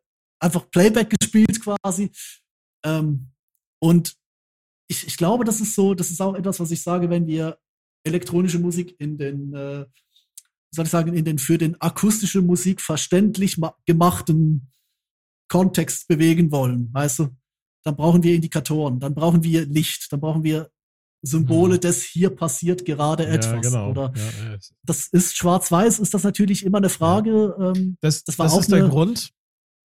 einfach 0.41 0.69
Playback 0.71 1.11
gespielt 1.11 1.61
quasi. 1.63 2.11
Ähm, 2.85 3.31
und 3.81 4.15
ich, 4.89 5.07
ich 5.07 5.17
glaube, 5.17 5.45
das 5.45 5.61
ist 5.61 5.75
so, 5.75 5.95
das 5.95 6.11
ist 6.11 6.21
auch 6.21 6.35
etwas, 6.35 6.61
was 6.61 6.71
ich 6.71 6.83
sage, 6.83 7.11
wenn 7.11 7.27
wir 7.27 7.59
elektronische 8.05 8.59
Musik 8.59 8.95
in 8.99 9.17
den, 9.17 9.55
äh, 9.55 9.87
soll 10.75 10.85
ich 10.87 10.91
sagen, 10.91 11.15
in 11.15 11.25
den 11.25 11.39
für 11.39 11.59
den 11.59 11.81
akustische 11.81 12.43
Musik 12.43 12.81
verständlich 12.81 13.59
ma- 13.59 13.75
gemachten 13.87 14.71
Kontext 15.49 16.09
bewegen 16.09 16.51
wollen, 16.51 16.93
weißt 16.93 17.21
du, 17.21 17.29
dann 17.85 17.97
brauchen 17.97 18.23
wir 18.23 18.35
Indikatoren, 18.35 18.99
dann 18.99 19.15
brauchen 19.15 19.43
wir 19.43 19.67
Licht, 19.67 20.11
dann 20.13 20.21
brauchen 20.21 20.43
wir 20.43 20.71
Symbole 21.23 21.77
Mhm. 21.77 21.81
des 21.81 22.03
hier 22.03 22.31
passiert 22.31 22.85
gerade 22.85 23.27
etwas. 23.27 23.53
Ja, 23.53 23.61
genau. 23.61 23.91
Oder 23.91 24.13
Ja, 24.17 24.53
ja. 24.53 24.59
das 24.85 25.09
ist 25.09 25.37
schwarz-weiß, 25.37 25.99
ist 25.99 26.13
das 26.13 26.23
natürlich 26.23 26.65
immer 26.65 26.79
eine 26.79 26.89
Frage. 26.91 27.57
Ähm, 27.59 27.97
Das, 28.01 28.25
Das 28.25 28.37
das, 28.37 28.39
war 28.39 28.53
auch 28.53 28.61
ist 28.61 28.71
der 28.71 28.81
eine- 28.81 28.89
Grund, 28.91 29.31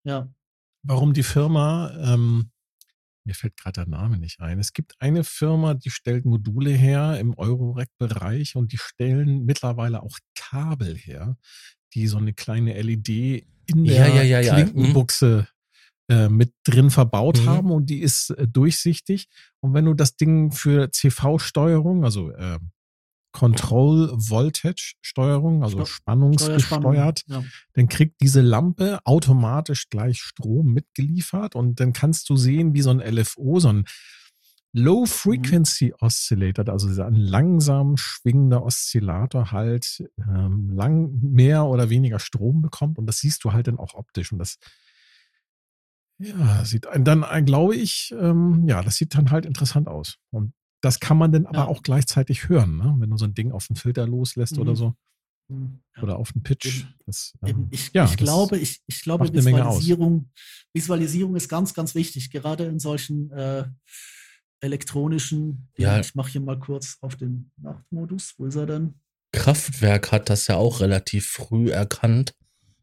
ja. 0.06 0.28
warum 0.84 1.14
die 1.14 1.24
Firma, 1.24 1.91
ähm, 2.14 2.52
mir 3.30 3.35
fällt 3.35 3.57
gerade 3.57 3.85
der 3.85 3.88
Name 3.88 4.18
nicht 4.18 4.39
ein. 4.41 4.57
Es 4.57 4.73
gibt 4.73 4.95
eine 4.99 5.23
Firma, 5.23 5.76
die 5.76 5.91
stellt 5.91 6.26
Module 6.26 6.72
her 6.72 7.19
im 7.19 7.38
Eurorack-Bereich 7.38 8.56
und 8.56 8.73
die 8.73 8.80
stellen 8.80 9.45
mittlerweile 9.45 10.01
auch 10.01 10.18
Kabel 10.35 10.95
her, 10.97 11.38
die 11.93 12.07
so 12.07 12.18
eine 12.18 12.34
kleine 12.34 12.73
LED 12.81 13.45
in 13.68 13.84
der 13.85 14.07
ja, 14.07 14.23
ja, 14.23 14.39
ja. 14.39 14.53
Klinkenbuchse 14.56 15.47
äh, 16.10 16.27
mit 16.27 16.53
drin 16.64 16.89
verbaut 16.89 17.39
Mhm. 17.39 17.45
haben 17.45 17.72
und 17.72 17.85
die 17.91 17.99
ist 17.99 18.31
äh, 18.31 18.47
durchsichtig. 18.47 19.27
Und 19.60 19.76
wenn 19.76 19.85
du 19.85 19.93
das 19.93 20.18
Ding 20.18 20.51
für 20.51 20.89
CV-Steuerung, 20.91 22.03
also 22.03 22.31
äh, 22.31 22.57
Control 23.40 24.11
Voltage 24.18 24.95
Steuerung, 25.02 25.64
also 25.64 25.78
Steu- 25.80 25.86
spannungsgesteuert, 25.86 27.24
Ja. 27.28 27.41
dann 27.74 27.88
kriegt 27.88 28.20
diese 28.20 28.41
Lampe 28.41 28.99
automatisch 29.06 29.90
gleich 29.90 30.20
Strom 30.20 30.74
mitgeliefert 30.74 31.56
und 31.56 31.80
dann 31.80 31.94
kannst 31.94 32.30
du 32.30 32.36
sehen, 32.36 32.74
wie 32.74 32.82
so 32.82 32.90
ein 32.90 32.99
LFO, 32.99 33.60
so 33.61 33.70
ein 33.70 33.86
Low 34.74 35.06
Frequency 35.06 35.94
Oscillator, 35.99 36.68
also 36.70 36.88
dieser 36.90 37.07
ein 37.07 37.16
langsam 37.16 37.98
schwingender 37.98 38.61
Oszillator 38.64 39.52
halt 39.52 40.03
ähm, 40.20 40.70
lang 40.76 41.18
mehr 41.22 41.66
oder 41.66 41.90
weniger 41.90 42.20
Strom 42.20 42.61
bekommt 42.61 42.99
und 42.99 43.07
das 43.07 43.20
siehst 43.20 43.44
du 43.45 43.53
halt 43.53 43.68
dann 43.68 43.80
auch 43.80 43.94
optisch 43.95 44.32
und 44.34 44.38
das 44.38 44.57
ja, 46.22 46.66
sieht 46.66 46.86
dann, 46.86 47.24
ein, 47.24 47.45
glaube 47.45 47.76
ich, 47.78 48.14
ähm, 48.20 48.66
ja, 48.68 48.82
das 48.84 48.98
sieht 48.98 49.16
dann 49.16 49.32
halt 49.32 49.45
interessant 49.45 49.88
aus. 49.88 50.18
Und 50.32 50.52
das 50.81 50.99
kann 50.99 51.18
man 51.18 51.31
dann 51.31 51.45
aber 51.45 51.57
Ja. 51.60 51.65
auch 51.68 51.81
gleichzeitig 51.84 52.49
hören, 52.49 52.77
ne? 52.77 52.95
wenn 52.99 53.10
du 53.10 53.18
so 53.18 53.26
ein 53.26 53.34
Ding 53.34 53.51
auf 53.51 53.68
den 53.68 53.76
Filter 53.76 54.07
loslässt 54.07 54.56
Mhm. 54.56 54.61
oder 54.61 54.76
so. 54.76 54.93
Ja. 55.49 56.03
Oder 56.03 56.18
auf 56.18 56.31
den 56.31 56.43
Pitch. 56.43 56.85
Das, 57.07 57.34
ähm, 57.43 57.68
ich, 57.72 57.91
ja, 57.93 58.03
ich 58.06 58.11
das 58.11 58.18
glaube, 58.18 58.57
ich, 58.60 58.81
ich 58.85 59.01
glaube. 59.01 59.34
Visualisierung, 59.34 60.30
Visualisierung 60.73 61.35
ist 61.35 61.49
ganz, 61.49 61.73
ganz 61.73 61.95
wichtig, 61.95 62.30
gerade 62.30 62.65
in 62.65 62.77
solchen 62.80 63.31
äh, 63.31 63.65
elektronischen. 64.61 65.69
Ja. 65.77 65.99
Ich 65.99 66.15
mache 66.15 66.31
hier 66.31 66.41
mal 66.41 66.60
kurz 66.60 66.97
auf 67.01 67.15
den 67.15 67.51
Nachtmodus. 67.57 68.35
Wo 68.38 68.45
ist 68.45 68.56
er 68.56 68.65
denn? 68.65 68.93
Kraftwerk 69.31 70.11
hat 70.11 70.30
das 70.30 70.47
ja 70.47 70.56
auch 70.56 70.81
relativ 70.81 71.27
früh 71.27 71.69
erkannt, 71.72 72.34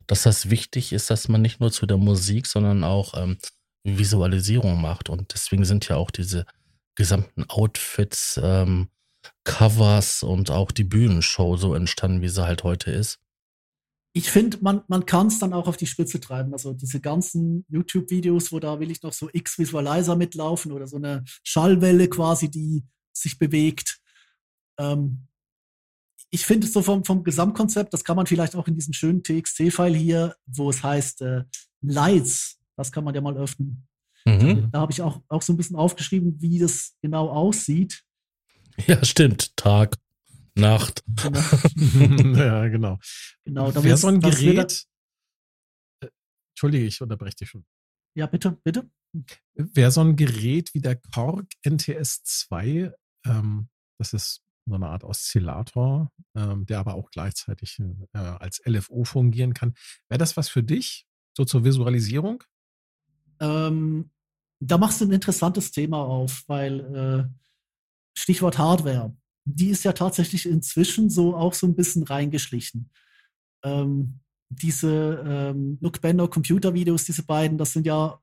dass 0.06 0.22
das 0.22 0.50
wichtig 0.50 0.92
ist, 0.92 1.10
dass 1.10 1.28
man 1.28 1.42
nicht 1.42 1.60
nur 1.60 1.72
zu 1.72 1.86
der 1.86 1.96
Musik, 1.96 2.46
sondern 2.46 2.84
auch 2.84 3.14
ähm, 3.16 3.36
Visualisierung 3.84 4.80
macht. 4.80 5.08
Und 5.10 5.32
deswegen 5.34 5.64
sind 5.64 5.88
ja 5.88 5.96
auch 5.96 6.10
diese 6.10 6.46
gesamten 6.96 7.44
Outfits, 7.48 8.40
ähm, 8.42 8.88
Covers 9.44 10.22
und 10.22 10.50
auch 10.50 10.72
die 10.72 10.84
Bühnenshow 10.84 11.56
so 11.56 11.74
entstanden, 11.74 12.22
wie 12.22 12.28
sie 12.28 12.44
halt 12.44 12.64
heute 12.64 12.90
ist. 12.90 13.18
Ich 14.12 14.30
finde, 14.30 14.58
man, 14.62 14.82
man 14.88 15.04
kann 15.04 15.26
es 15.26 15.38
dann 15.38 15.52
auch 15.52 15.68
auf 15.68 15.76
die 15.76 15.86
Spitze 15.86 16.20
treiben. 16.20 16.52
Also 16.52 16.72
diese 16.72 17.00
ganzen 17.00 17.66
YouTube-Videos, 17.68 18.50
wo 18.50 18.60
da 18.60 18.80
will 18.80 18.90
ich 18.90 19.02
noch 19.02 19.12
so 19.12 19.28
X-Visualizer 19.30 20.16
mitlaufen 20.16 20.72
oder 20.72 20.86
so 20.86 20.96
eine 20.96 21.22
Schallwelle 21.44 22.08
quasi, 22.08 22.50
die 22.50 22.84
sich 23.12 23.38
bewegt. 23.38 24.00
Ähm, 24.78 25.26
ich 26.30 26.46
finde 26.46 26.66
es 26.66 26.72
so 26.72 26.82
vom, 26.82 27.04
vom 27.04 27.24
Gesamtkonzept, 27.24 27.92
das 27.92 28.04
kann 28.04 28.16
man 28.16 28.26
vielleicht 28.26 28.56
auch 28.56 28.66
in 28.66 28.74
diesem 28.74 28.94
schönen 28.94 29.22
TXT-File 29.22 29.94
hier, 29.94 30.34
wo 30.46 30.70
es 30.70 30.82
heißt 30.82 31.22
äh, 31.22 31.44
Lights, 31.82 32.58
das 32.76 32.90
kann 32.92 33.04
man 33.04 33.14
ja 33.14 33.20
mal 33.20 33.36
öffnen. 33.36 33.86
Mhm. 34.26 34.70
Da 34.72 34.80
habe 34.80 34.92
ich 34.92 35.00
auch, 35.02 35.22
auch 35.28 35.42
so 35.42 35.52
ein 35.52 35.56
bisschen 35.56 35.76
aufgeschrieben, 35.76 36.40
wie 36.40 36.58
das 36.58 36.96
genau 37.02 37.30
aussieht. 37.30 38.02
Ja, 38.86 39.02
stimmt. 39.02 39.56
Tag, 39.56 39.96
Nacht. 40.54 41.02
Genau, 41.06 42.38
ja, 42.38 42.68
genau. 42.68 42.98
genau 43.42 43.70
da 43.72 43.82
Wäre 43.82 43.96
so 43.96 44.08
ein 44.08 44.20
Gerät, 44.20 44.84
äh, 46.00 46.08
Entschuldige, 46.52 46.84
ich 46.84 47.00
unterbreche 47.00 47.36
dich 47.36 47.48
schon. 47.48 47.64
Ja, 48.14 48.26
bitte, 48.26 48.58
bitte. 48.64 48.90
Wäre 49.54 49.90
so 49.90 50.02
ein 50.02 50.14
Gerät 50.16 50.74
wie 50.74 50.82
der 50.82 50.96
Korg 50.96 51.46
NTS 51.66 52.22
2, 52.24 52.92
ähm, 53.24 53.68
das 53.98 54.12
ist 54.12 54.42
so 54.66 54.74
eine 54.74 54.88
Art 54.88 55.04
Oszillator, 55.04 56.10
ähm, 56.34 56.66
der 56.66 56.80
aber 56.80 56.94
auch 56.94 57.10
gleichzeitig 57.10 57.78
äh, 57.78 58.18
als 58.18 58.60
LFO 58.66 59.04
fungieren 59.04 59.54
kann. 59.54 59.74
Wäre 60.08 60.18
das 60.18 60.36
was 60.36 60.48
für 60.48 60.62
dich, 60.62 61.06
so 61.36 61.44
zur 61.44 61.64
Visualisierung? 61.64 62.42
Ähm, 63.40 64.10
da 64.60 64.78
machst 64.78 65.00
du 65.00 65.04
ein 65.04 65.12
interessantes 65.12 65.70
Thema 65.70 65.98
auf, 65.98 66.42
weil 66.46 66.80
äh, 66.80 67.24
Stichwort 68.18 68.58
Hardware, 68.58 69.14
die 69.44 69.68
ist 69.68 69.84
ja 69.84 69.92
tatsächlich 69.92 70.46
inzwischen 70.46 71.10
so 71.10 71.36
auch 71.36 71.54
so 71.54 71.66
ein 71.66 71.76
bisschen 71.76 72.02
reingeschlichen. 72.02 72.90
Ähm, 73.64 74.20
diese 74.48 75.22
ähm, 75.26 75.78
Look 75.80 76.00
Bender 76.00 76.28
Computer 76.28 76.72
Videos, 76.74 77.04
diese 77.04 77.24
beiden, 77.24 77.58
das 77.58 77.72
sind 77.72 77.86
ja 77.86 78.18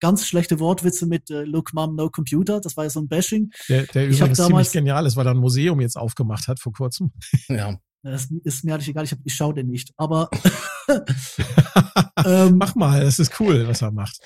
ganz 0.00 0.26
schlechte 0.26 0.60
Wortwitze 0.60 1.06
mit 1.06 1.30
äh, 1.30 1.44
Look 1.44 1.72
Mom 1.72 1.96
No 1.96 2.10
Computer, 2.10 2.60
das 2.60 2.76
war 2.76 2.84
ja 2.84 2.90
so 2.90 3.00
ein 3.00 3.08
Bashing. 3.08 3.50
Der, 3.68 3.84
der 3.86 4.08
Ich 4.08 4.18
übrigens 4.18 4.38
damals- 4.38 4.70
ziemlich 4.70 4.72
genial 4.72 5.06
ist, 5.06 5.16
weil 5.16 5.26
er 5.26 5.32
ein 5.32 5.38
Museum 5.38 5.80
jetzt 5.80 5.96
aufgemacht 5.96 6.46
hat 6.48 6.60
vor 6.60 6.72
kurzem. 6.72 7.12
Ja. 7.48 7.78
Das 8.02 8.28
ist 8.44 8.64
mir 8.64 8.74
eigentlich 8.74 8.88
egal, 8.88 9.04
ich, 9.04 9.12
hab- 9.12 9.18
ich 9.24 9.34
schaue 9.34 9.54
den 9.54 9.66
nicht. 9.68 9.92
Aber 9.96 10.28
ähm, 12.24 12.58
Mach 12.58 12.74
mal, 12.74 13.00
das 13.02 13.18
ist 13.18 13.40
cool, 13.40 13.66
was 13.66 13.82
er 13.82 13.90
macht. 13.90 14.20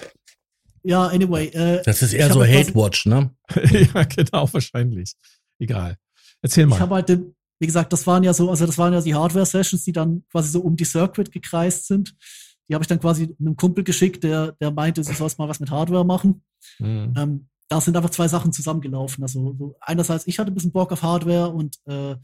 Ja, 0.82 1.06
anyway. 1.06 1.46
Äh, 1.48 1.82
Das 1.84 2.02
ist 2.02 2.12
Ich 2.12 2.18
eher 2.20 2.32
so 2.32 2.42
etwas- 2.42 2.68
Hate-Watch, 2.68 3.06
ne? 3.06 3.30
ja, 3.94 4.04
genau, 4.04 4.48
wahrscheinlich. 4.52 5.14
Egal. 5.58 5.96
Erzähl 6.42 6.64
Ich 6.64 6.70
mal. 6.70 6.80
habe 6.80 6.94
halt, 6.96 7.08
wie 7.58 7.66
gesagt, 7.66 7.92
das 7.92 8.06
waren 8.06 8.22
ja 8.22 8.32
so, 8.32 8.48
also 8.50 8.66
das 8.66 8.78
waren 8.78 8.92
ja 8.92 9.00
die 9.00 9.14
Hardware-Sessions, 9.14 9.84
die 9.84 9.92
dann 9.92 10.24
quasi 10.30 10.50
so 10.50 10.60
um 10.60 10.76
die 10.76 10.84
Circuit 10.84 11.30
gekreist 11.30 11.86
sind. 11.86 12.14
Die 12.68 12.74
habe 12.74 12.82
ich 12.84 12.88
dann 12.88 13.00
quasi 13.00 13.34
einem 13.40 13.56
Kumpel 13.56 13.84
geschickt, 13.84 14.22
der, 14.24 14.52
der 14.52 14.70
meinte, 14.70 15.02
sie 15.04 15.12
soll 15.12 15.30
mal 15.38 15.48
was 15.48 15.60
mit 15.60 15.70
Hardware 15.70 16.04
machen. 16.04 16.42
Mhm. 16.78 17.14
Ähm, 17.16 17.48
da 17.68 17.80
sind 17.80 17.96
einfach 17.96 18.10
zwei 18.10 18.28
Sachen 18.28 18.52
zusammengelaufen. 18.52 19.22
Also 19.22 19.54
so 19.58 19.76
einerseits, 19.80 20.26
ich 20.26 20.38
hatte 20.38 20.50
ein 20.50 20.54
bisschen 20.54 20.72
Bock 20.72 20.92
auf 20.92 21.02
Hardware 21.02 21.50
und 21.50 21.76
äh, 21.86 22.16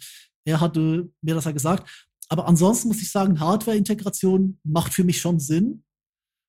er 0.44 0.60
hatte 0.60 1.08
mir 1.20 1.34
das 1.34 1.44
ja 1.44 1.52
gesagt. 1.52 1.88
Aber 2.28 2.48
ansonsten 2.48 2.88
muss 2.88 3.02
ich 3.02 3.10
sagen, 3.10 3.38
Hardware-Integration 3.38 4.58
macht 4.64 4.92
für 4.94 5.04
mich 5.04 5.20
schon 5.20 5.38
Sinn 5.38 5.84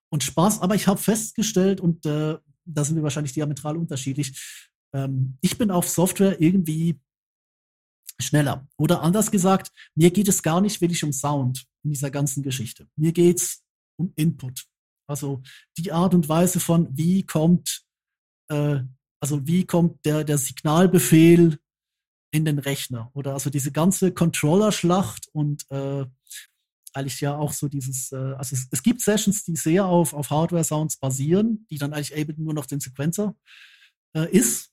und 0.09 0.23
Spaß. 0.23 0.61
Aber 0.61 0.75
ich 0.75 0.87
habe 0.87 0.99
festgestellt, 0.99 1.81
und 1.81 2.05
äh, 2.05 2.37
da 2.65 2.83
sind 2.83 2.95
wir 2.95 3.03
wahrscheinlich 3.03 3.33
diametral 3.33 3.77
unterschiedlich, 3.77 4.65
ähm, 4.93 5.37
ich 5.41 5.57
bin 5.57 5.71
auf 5.71 5.87
Software 5.87 6.39
irgendwie 6.41 6.99
schneller. 8.19 8.67
Oder 8.77 9.01
anders 9.01 9.31
gesagt, 9.31 9.71
mir 9.95 10.11
geht 10.11 10.27
es 10.27 10.41
gar 10.41 10.61
nicht 10.61 10.81
wirklich 10.81 11.03
um 11.03 11.13
Sound 11.13 11.65
in 11.83 11.91
dieser 11.91 12.11
ganzen 12.11 12.43
Geschichte. 12.43 12.87
Mir 12.95 13.11
geht's 13.11 13.63
um 13.97 14.11
Input. 14.15 14.65
Also 15.07 15.41
die 15.77 15.91
Art 15.91 16.13
und 16.13 16.27
Weise 16.27 16.59
von, 16.59 16.89
wie 16.91 17.23
kommt, 17.23 17.83
äh, 18.49 18.79
also 19.21 19.47
wie 19.47 19.65
kommt 19.65 20.05
der, 20.05 20.23
der 20.23 20.37
Signalbefehl 20.37 21.59
in 22.31 22.45
den 22.45 22.59
Rechner. 22.59 23.09
Oder 23.13 23.33
also 23.33 23.49
diese 23.49 23.71
ganze 23.71 24.11
Controller-Schlacht 24.11 25.29
und 25.31 25.69
äh, 25.71 26.05
eigentlich 26.97 27.21
ja 27.21 27.37
auch 27.37 27.53
so 27.53 27.67
dieses, 27.67 28.11
äh, 28.11 28.15
also 28.15 28.55
es, 28.55 28.67
es, 28.71 28.83
gibt 28.83 29.01
Sessions, 29.01 29.43
die 29.43 29.55
sehr 29.55 29.85
auf, 29.85 30.13
auf 30.13 30.29
Hardware-Sounds 30.29 30.97
basieren, 30.97 31.65
die 31.69 31.77
dann 31.77 31.93
eigentlich 31.93 32.13
Ableton 32.13 32.43
nur 32.43 32.53
noch 32.53 32.65
den 32.65 32.79
Sequencer 32.79 33.35
äh, 34.15 34.29
ist. 34.29 34.71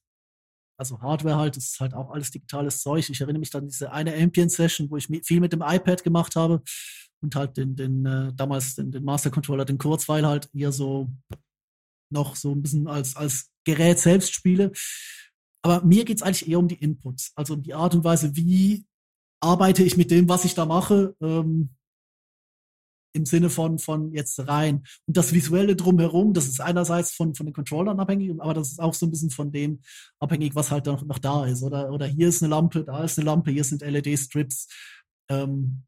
Also 0.77 1.01
Hardware 1.01 1.37
halt, 1.37 1.57
das 1.57 1.67
ist 1.67 1.81
halt 1.81 1.95
auch 1.95 2.11
alles 2.11 2.31
digitales 2.31 2.81
Zeug. 2.81 3.09
Ich 3.09 3.21
erinnere 3.21 3.41
mich 3.41 3.51
dann 3.51 3.63
an 3.63 3.69
diese 3.69 3.93
eine 3.93 4.15
Ambient-Session, 4.15 4.91
wo 4.91 4.97
ich 4.97 5.09
viel 5.25 5.41
mit 5.41 5.53
dem 5.53 5.63
iPad 5.63 6.03
gemacht 6.03 6.35
habe 6.35 6.63
und 7.23 7.37
halt 7.37 7.57
den, 7.57 7.77
den 7.77 8.05
äh, 8.07 8.33
damals 8.35 8.75
den, 8.75 8.91
den 8.91 9.05
Master 9.05 9.31
Controller, 9.31 9.65
den 9.65 9.79
Kurzweil 9.79 10.27
halt 10.27 10.49
eher 10.53 10.73
so 10.73 11.11
noch 12.11 12.37
so 12.37 12.53
ein 12.53 12.63
bisschen 12.63 12.89
als, 12.89 13.17
als 13.17 13.51
Gerät 13.65 13.99
selbst 13.99 14.35
spiele. 14.35 14.73
Aber 15.63 15.85
mir 15.85 16.05
geht 16.05 16.19
es 16.19 16.23
eigentlich 16.23 16.49
eher 16.49 16.59
um 16.59 16.69
die 16.69 16.83
Inputs, 16.83 17.33
also 17.35 17.55
um 17.55 17.63
die 17.63 17.75
Art 17.75 17.95
und 17.95 18.05
Weise, 18.05 18.37
wie 18.37 18.85
arbeite 19.41 19.83
ich 19.83 19.97
mit 19.97 20.11
dem, 20.11 20.29
was 20.29 20.45
ich 20.45 20.55
da 20.55 20.67
mache, 20.67 21.15
ähm, 21.21 21.71
im 23.15 23.25
Sinne 23.25 23.49
von, 23.49 23.79
von 23.79 24.13
jetzt 24.13 24.47
rein. 24.47 24.85
Und 25.07 25.17
das 25.17 25.33
Visuelle 25.33 25.77
drumherum, 25.77 26.35
das 26.35 26.47
ist 26.47 26.61
einerseits 26.61 27.13
von, 27.13 27.35
von 27.35 27.47
den 27.47 27.55
Controllern 27.55 28.01
abhängig, 28.01 28.33
aber 28.39 28.55
das 28.55 28.73
ist 28.73 28.81
auch 28.81 28.93
so 28.93 29.07
ein 29.07 29.11
bisschen 29.11 29.31
von 29.31 29.53
dem 29.53 29.81
abhängig, 30.19 30.55
was 30.55 30.71
halt 30.71 30.87
noch, 30.87 31.05
noch 31.05 31.19
da 31.19 31.47
ist. 31.47 31.63
Oder, 31.63 31.91
oder 31.93 32.07
hier 32.07 32.29
ist 32.29 32.43
eine 32.43 32.51
Lampe, 32.51 32.85
da 32.85 33.05
ist 33.05 33.19
eine 33.19 33.27
Lampe, 33.27 33.53
hier 33.53 33.65
sind 33.65 33.83
LED-Strips. 33.83 34.69
Ähm, 35.31 35.85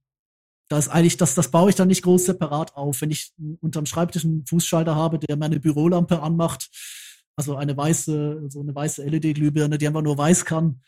da 0.69 0.79
ist 0.79 0.89
eigentlich, 0.89 1.17
das, 1.17 1.35
das 1.35 1.51
baue 1.51 1.71
ich 1.71 1.77
dann 1.77 1.89
nicht 1.89 2.03
groß 2.03 2.27
separat 2.27 2.75
auf. 2.77 3.01
Wenn 3.01 3.11
ich 3.11 3.33
unterm 3.61 3.87
Schreibtisch 3.87 4.25
einen 4.25 4.47
Fußschalter 4.47 4.95
habe, 4.97 5.19
der 5.19 5.37
meine 5.37 5.61
Bürolampe 5.61 6.23
anmacht, 6.23 6.71
also 7.37 7.57
eine 7.57 7.77
weiße, 7.77 8.47
so 8.49 8.61
eine 8.61 8.75
weiße 8.75 9.05
LED-Glühbirne, 9.05 9.79
die 9.79 9.87
einfach 9.87 10.03
nur 10.03 10.17
weiß 10.17 10.45
kann, 10.45 10.81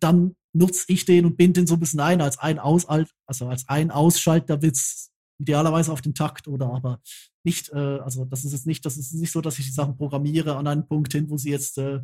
dann 0.00 0.34
nutze 0.52 0.84
ich 0.88 1.04
den 1.04 1.24
und 1.24 1.36
binde 1.36 1.60
den 1.60 1.66
so 1.66 1.74
ein 1.74 1.80
bisschen 1.80 2.00
ein 2.00 2.20
als 2.20 2.38
ein 2.38 2.58
Aus, 2.58 2.86
also 2.86 3.48
als 3.48 3.68
ein 3.68 3.90
Ausschalterwitz, 3.90 5.10
idealerweise 5.38 5.92
auf 5.92 6.02
den 6.02 6.14
Takt 6.14 6.48
oder 6.48 6.72
aber 6.72 7.00
nicht, 7.44 7.70
äh, 7.70 7.98
also 8.00 8.24
das 8.24 8.44
ist 8.44 8.52
jetzt 8.52 8.66
nicht, 8.66 8.84
das 8.84 8.96
ist 8.96 9.14
nicht 9.14 9.32
so, 9.32 9.40
dass 9.40 9.58
ich 9.58 9.66
die 9.66 9.72
Sachen 9.72 9.96
programmiere 9.96 10.56
an 10.56 10.66
einen 10.66 10.86
Punkt 10.86 11.12
hin, 11.12 11.30
wo 11.30 11.36
sie 11.36 11.50
jetzt 11.50 11.78
äh, 11.78 12.00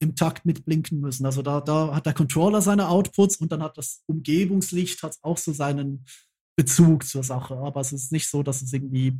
im 0.00 0.14
Takt 0.14 0.44
mitblinken 0.44 1.00
müssen. 1.00 1.24
Also 1.24 1.42
da, 1.42 1.60
da 1.60 1.94
hat 1.94 2.06
der 2.06 2.14
Controller 2.14 2.60
seine 2.60 2.88
Outputs 2.88 3.36
und 3.36 3.52
dann 3.52 3.62
hat 3.62 3.78
das 3.78 4.02
Umgebungslicht 4.06 5.02
hat 5.02 5.16
auch 5.22 5.38
so 5.38 5.52
seinen 5.52 6.04
Bezug 6.56 7.06
zur 7.06 7.22
Sache. 7.22 7.56
Aber 7.56 7.80
es 7.80 7.92
ist 7.92 8.12
nicht 8.12 8.28
so, 8.28 8.42
dass 8.42 8.62
es 8.62 8.72
irgendwie 8.72 9.18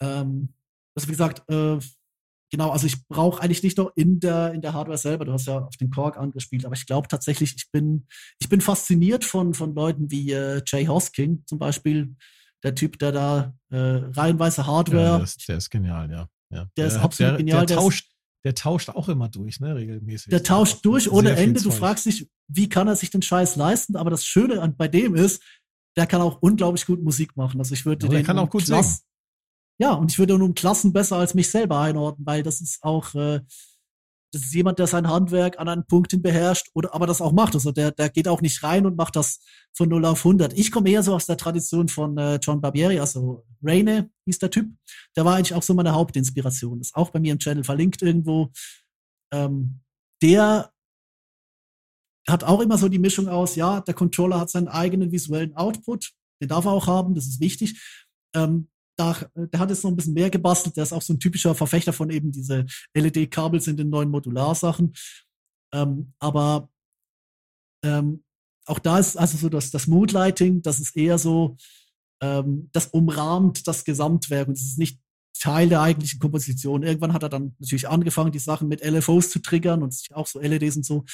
ähm, 0.00 0.54
also 0.94 1.08
wie 1.08 1.12
gesagt, 1.12 1.48
äh, 1.50 1.78
genau, 2.50 2.70
also 2.70 2.86
ich 2.86 3.06
brauche 3.08 3.42
eigentlich 3.42 3.62
nicht 3.62 3.78
nur 3.78 3.92
in 3.96 4.20
der, 4.20 4.52
in 4.52 4.60
der 4.60 4.72
Hardware 4.72 4.98
selber, 4.98 5.24
du 5.24 5.32
hast 5.32 5.46
ja 5.46 5.58
auf 5.58 5.76
den 5.76 5.90
Korg 5.90 6.16
angespielt, 6.16 6.64
aber 6.64 6.74
ich 6.74 6.86
glaube 6.86 7.08
tatsächlich, 7.08 7.54
ich 7.56 7.70
bin, 7.70 8.06
ich 8.38 8.48
bin 8.48 8.60
fasziniert 8.60 9.24
von, 9.24 9.54
von 9.54 9.74
Leuten 9.74 10.10
wie 10.10 10.32
äh, 10.32 10.62
Jay 10.66 10.86
Hosking 10.86 11.42
zum 11.46 11.58
Beispiel, 11.58 12.14
der 12.62 12.74
Typ, 12.74 12.98
der 12.98 13.12
da 13.12 13.54
äh, 13.70 13.76
reihenweise 13.76 14.66
Hardware. 14.66 15.02
Ja, 15.02 15.16
der, 15.16 15.24
ist, 15.24 15.48
der, 15.48 15.56
ist, 15.56 15.70
genial, 15.70 16.10
ja. 16.10 16.28
ja. 16.50 16.64
Der, 16.64 16.70
der 16.76 16.86
ist 16.86 16.96
absolut 16.96 17.32
der, 17.32 17.38
genial. 17.38 17.66
Der, 17.66 17.76
tauscht, 17.76 18.10
der 18.44 18.54
tauscht 18.54 18.90
auch 18.90 19.08
immer 19.08 19.28
durch, 19.28 19.60
ne, 19.60 19.74
regelmäßig. 19.74 20.30
Der 20.30 20.42
tauscht 20.42 20.84
durch 20.84 21.10
ohne 21.10 21.36
Ende. 21.36 21.62
Du 21.62 21.70
fragst 21.70 22.06
dich, 22.06 22.28
wie 22.48 22.68
kann 22.68 22.88
er 22.88 22.96
sich 22.96 23.10
den 23.10 23.22
Scheiß 23.22 23.56
leisten? 23.56 23.96
Aber 23.96 24.10
das 24.10 24.24
Schöne 24.24 24.60
an, 24.60 24.76
bei 24.76 24.88
dem 24.88 25.14
ist, 25.14 25.42
der 25.96 26.06
kann 26.06 26.20
auch 26.20 26.40
unglaublich 26.40 26.86
gut 26.86 27.02
Musik 27.02 27.36
machen. 27.36 27.60
Also 27.60 27.74
ich 27.74 27.84
würde 27.84 28.06
ja, 28.06 28.10
den 28.10 28.16
der 28.16 28.24
kann 28.24 28.38
auch 28.38 28.50
gut 28.50 28.64
Klasse, 28.64 28.88
singen. 28.88 29.09
Ja, 29.80 29.94
und 29.94 30.12
ich 30.12 30.18
würde 30.18 30.38
nun 30.38 30.54
Klassen 30.54 30.92
besser 30.92 31.16
als 31.16 31.32
mich 31.34 31.50
selber 31.50 31.80
einordnen, 31.80 32.26
weil 32.26 32.42
das 32.42 32.60
ist 32.60 32.82
auch, 32.82 33.14
äh, 33.14 33.40
das 34.32 34.42
ist 34.42 34.54
jemand, 34.54 34.78
der 34.78 34.86
sein 34.86 35.08
Handwerk 35.08 35.58
an 35.58 35.68
einen 35.68 35.86
Punkt 35.86 36.10
hin 36.10 36.20
beherrscht, 36.20 36.68
oder 36.74 36.94
aber 36.94 37.06
das 37.06 37.22
auch 37.22 37.32
macht. 37.32 37.54
Also 37.54 37.72
der, 37.72 37.90
der 37.90 38.10
geht 38.10 38.28
auch 38.28 38.42
nicht 38.42 38.62
rein 38.62 38.84
und 38.84 38.96
macht 38.96 39.16
das 39.16 39.40
von 39.72 39.88
0 39.88 40.04
auf 40.04 40.18
100. 40.18 40.52
Ich 40.52 40.70
komme 40.70 40.90
eher 40.90 41.02
so 41.02 41.14
aus 41.14 41.24
der 41.24 41.38
Tradition 41.38 41.88
von 41.88 42.18
äh, 42.18 42.38
John 42.42 42.60
Barbieri, 42.60 43.00
also 43.00 43.46
Raine 43.62 44.10
hieß 44.26 44.38
der 44.38 44.50
Typ. 44.50 44.70
Der 45.16 45.24
war 45.24 45.36
eigentlich 45.36 45.54
auch 45.54 45.62
so 45.62 45.72
meine 45.72 45.94
Hauptinspiration. 45.94 46.80
Ist 46.80 46.94
auch 46.94 47.08
bei 47.10 47.18
mir 47.18 47.32
im 47.32 47.38
Channel 47.38 47.64
verlinkt 47.64 48.02
irgendwo. 48.02 48.52
Ähm, 49.32 49.80
der 50.22 50.70
hat 52.28 52.44
auch 52.44 52.60
immer 52.60 52.76
so 52.76 52.88
die 52.90 52.98
Mischung 52.98 53.28
aus, 53.28 53.56
ja, 53.56 53.80
der 53.80 53.94
Controller 53.94 54.40
hat 54.40 54.50
seinen 54.50 54.68
eigenen 54.68 55.10
visuellen 55.10 55.56
Output, 55.56 56.12
den 56.42 56.48
darf 56.48 56.66
er 56.66 56.72
auch 56.72 56.86
haben, 56.86 57.14
das 57.14 57.26
ist 57.26 57.40
wichtig. 57.40 57.80
Ähm, 58.34 58.69
da, 59.00 59.16
der 59.34 59.60
hat 59.60 59.70
jetzt 59.70 59.82
noch 59.82 59.90
ein 59.90 59.96
bisschen 59.96 60.14
mehr 60.14 60.30
gebastelt. 60.30 60.76
Der 60.76 60.84
ist 60.84 60.92
auch 60.92 61.02
so 61.02 61.14
ein 61.14 61.20
typischer 61.20 61.54
Verfechter 61.54 61.92
von 61.92 62.10
eben 62.10 62.30
diese 62.30 62.66
LED-Kabel 62.94 63.60
sind 63.60 63.80
in 63.80 63.88
neuen 63.88 64.10
Modularsachen. 64.10 64.92
Ähm, 65.72 66.12
aber 66.18 66.68
ähm, 67.84 68.24
auch 68.66 68.78
da 68.78 68.98
ist 68.98 69.16
also 69.16 69.38
so 69.38 69.48
das, 69.48 69.70
das 69.70 69.86
Moodlighting, 69.86 70.62
das 70.62 70.80
ist 70.80 70.96
eher 70.96 71.18
so, 71.18 71.56
ähm, 72.22 72.68
das 72.72 72.88
umrahmt 72.88 73.66
das 73.66 73.84
Gesamtwerk 73.84 74.48
und 74.48 74.54
es 74.54 74.64
ist 74.64 74.78
nicht 74.78 75.00
Teil 75.38 75.70
der 75.70 75.80
eigentlichen 75.80 76.20
Komposition. 76.20 76.82
Irgendwann 76.82 77.14
hat 77.14 77.22
er 77.22 77.30
dann 77.30 77.56
natürlich 77.58 77.88
angefangen, 77.88 78.32
die 78.32 78.38
Sachen 78.38 78.68
mit 78.68 78.84
LFOs 78.84 79.30
zu 79.30 79.40
triggern 79.40 79.82
und 79.82 79.96
auch 80.12 80.26
so 80.26 80.38
LEDs 80.38 80.76
und 80.76 80.84
so. 80.84 81.04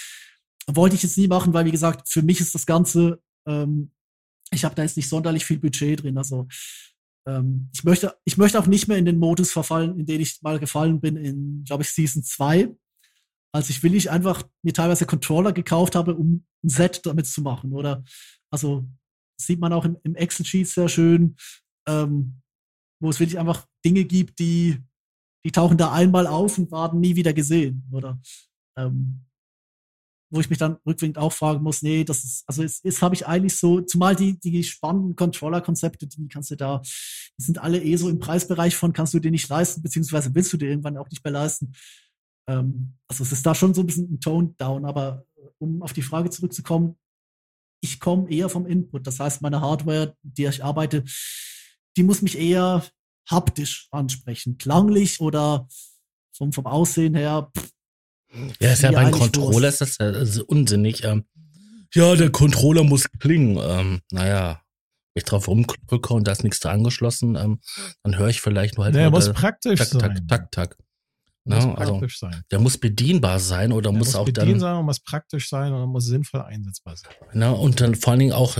Wollte 0.67 0.97
ich 0.97 1.05
jetzt 1.05 1.17
nie 1.17 1.29
machen, 1.29 1.55
weil, 1.55 1.65
wie 1.65 1.71
gesagt, 1.71 2.09
für 2.09 2.23
mich 2.23 2.41
ist 2.41 2.55
das 2.55 2.67
Ganze, 2.67 3.23
ähm, 3.47 3.93
ich 4.51 4.65
habe 4.65 4.75
da 4.75 4.83
jetzt 4.83 4.97
nicht 4.97 5.09
sonderlich 5.09 5.45
viel 5.45 5.61
Budget 5.61 6.03
drin. 6.03 6.19
Also 6.19 6.49
ähm, 7.27 7.69
ich, 7.75 7.85
möchte, 7.85 8.17
ich 8.25 8.37
möchte 8.37 8.59
auch 8.59 8.67
nicht 8.67 8.89
mehr 8.89 8.99
in 8.99 9.05
den 9.05 9.19
Modus 9.19 9.53
verfallen, 9.53 9.99
in 9.99 10.07
den 10.07 10.21
ich 10.21 10.41
mal 10.43 10.59
gefallen 10.59 11.01
bin 11.01 11.17
in, 11.17 11.65
glaube 11.65 11.83
ich, 11.83 11.91
Season 11.91 12.23
2. 12.23 12.75
Als 13.53 13.71
ich 13.71 13.83
willig 13.83 14.11
einfach 14.11 14.43
mir 14.63 14.73
teilweise 14.73 15.07
Controller 15.07 15.53
gekauft 15.53 15.95
habe, 15.95 16.15
um 16.15 16.47
ein 16.63 16.69
Set 16.69 17.05
damit 17.05 17.27
zu 17.27 17.43
machen. 17.43 17.73
Oder 17.73 18.05
also 18.51 18.89
sieht 19.41 19.61
man 19.61 19.73
auch 19.73 19.85
im, 19.85 19.97
im 20.03 20.15
Excel-Sheet 20.15 20.69
sehr 20.69 20.89
schön, 20.89 21.37
ähm, 21.89 22.43
wo 23.01 23.11
es 23.11 23.21
wirklich 23.21 23.39
einfach 23.39 23.67
Dinge 23.85 24.05
gibt, 24.05 24.39
die, 24.39 24.79
die 25.45 25.53
tauchen 25.53 25.79
da 25.79 25.93
einmal 25.93 26.27
auf 26.27 26.59
und 26.59 26.71
werden 26.71 27.01
nie 27.01 27.17
wieder 27.17 27.33
gesehen. 27.33 27.89
Oder 27.93 28.21
ähm, 28.79 29.27
wo 30.31 30.41
ich 30.41 30.51
mich 30.51 30.59
dann 30.59 30.77
rückwirkend 30.87 31.19
auch 31.19 31.33
fragen 31.33 31.63
muss, 31.63 31.83
nee, 31.83 32.05
das 32.05 32.25
ist, 32.25 32.45
also 32.47 32.63
es 32.63 32.81
ist, 32.81 33.03
habe 33.03 33.15
ich 33.15 33.27
eigentlich 33.27 33.57
so, 33.57 33.81
zumal 33.81 34.17
die, 34.17 34.39
die 34.39 34.65
spannenden 34.65 35.15
Controller-Konzepte, 35.15 36.07
die 36.07 36.29
kannst 36.29 36.51
du 36.51 36.57
da, 36.57 36.83
die 37.39 37.45
sind 37.45 37.59
alle 37.59 37.83
eh 37.83 37.97
so 37.97 38.09
im 38.09 38.19
Preisbereich 38.19 38.75
von, 38.77 38.93
kannst 38.93 39.15
du 39.15 39.21
dir 39.21 39.31
nicht 39.31 39.49
leisten, 39.49 39.83
beziehungsweise 39.83 40.35
willst 40.35 40.53
du 40.53 40.57
dir 40.57 40.69
irgendwann 40.69 40.97
auch 40.97 41.09
nicht 41.09 41.25
mehr 41.25 41.33
leisten. 41.33 41.73
Ähm, 42.49 42.95
also 43.09 43.23
es 43.23 43.33
ist 43.33 43.47
da 43.47 43.55
schon 43.55 43.75
so 43.75 43.83
ein 43.83 43.87
bisschen 43.87 44.15
ein 44.15 44.21
Tone-Down, 44.21 44.85
aber 44.85 45.25
äh, 45.37 45.49
um 45.59 45.83
auf 45.83 45.93
die 45.93 46.03
Frage 46.03 46.31
zurückzukommen, 46.31 46.97
ich 47.81 48.01
komme 48.01 48.31
eher 48.31 48.49
vom 48.49 48.67
Input. 48.67 49.07
Das 49.07 49.21
heißt, 49.21 49.43
meine 49.43 49.61
Hardware, 49.61 50.17
die 50.23 50.47
ich 50.47 50.65
arbeite, 50.65 51.05
die 51.97 52.03
muss 52.03 52.23
mich 52.23 52.37
eher 52.39 52.85
haptisch 53.29 53.89
ansprechen. 53.91 54.59
Klanglich 54.59 55.21
oder 55.21 55.69
vom, 56.37 56.53
vom 56.53 56.67
Aussehen 56.67 57.15
her, 57.15 57.51
pff, 57.57 57.71
ja, 58.61 58.73
ist 58.73 58.83
ja 58.83 58.93
beim 58.93 59.11
Controller 59.11 59.69
ist 59.69 59.81
das, 59.81 59.97
das 59.99 60.31
ist 60.31 60.41
unsinnig. 60.41 61.05
Ähm, 61.05 61.25
ja, 61.95 62.15
der 62.15 62.31
Controller 62.31 62.85
muss 62.85 63.07
klingen. 63.21 63.59
Ähm, 63.63 64.01
naja, 64.11 64.61
wenn 65.15 65.21
ich 65.21 65.25
drauf 65.25 65.49
rumdrücke 65.49 66.13
und 66.13 66.27
da 66.27 66.33
ist 66.33 66.45
nichts 66.45 66.61
da 66.61 66.71
angeschlossen, 66.71 67.37
ähm, 67.37 67.61
dann 68.03 68.19
höre 68.19 68.29
ich 68.29 68.41
vielleicht 68.41 68.77
nur 68.77 68.85
halt. 68.85 68.95
Der 68.95 69.11
muss 69.11 69.33
praktisch 69.33 69.79
tak, 69.79 69.89
sein. 69.89 70.27
Tak, 70.29 70.51
tak, 70.51 70.51
tak. 70.51 70.79
Muss 71.45 71.65
Na, 71.65 71.75
also, 71.75 71.93
praktisch 71.93 72.19
sein. 72.19 72.43
der 72.51 72.59
muss 72.59 72.77
bedienbar 72.77 73.39
sein 73.39 73.73
oder 73.73 73.91
Der 73.91 73.99
muss, 73.99 74.09
muss 74.09 74.17
auch 74.17 74.29
dann. 74.29 74.59
sein 74.59 74.77
und 74.77 74.85
muss 74.85 75.01
praktisch 75.01 75.49
sein 75.49 75.73
und 75.73 75.89
muss 75.91 76.07
sinnvoll 76.07 76.43
einsetzbar 76.43 76.97
sein. 76.97 77.13
Na, 77.33 77.51
und 77.51 77.81
dann 77.81 77.95
vor 77.95 78.11
allen 78.13 78.21
Dingen 78.21 78.33
auch 78.33 78.59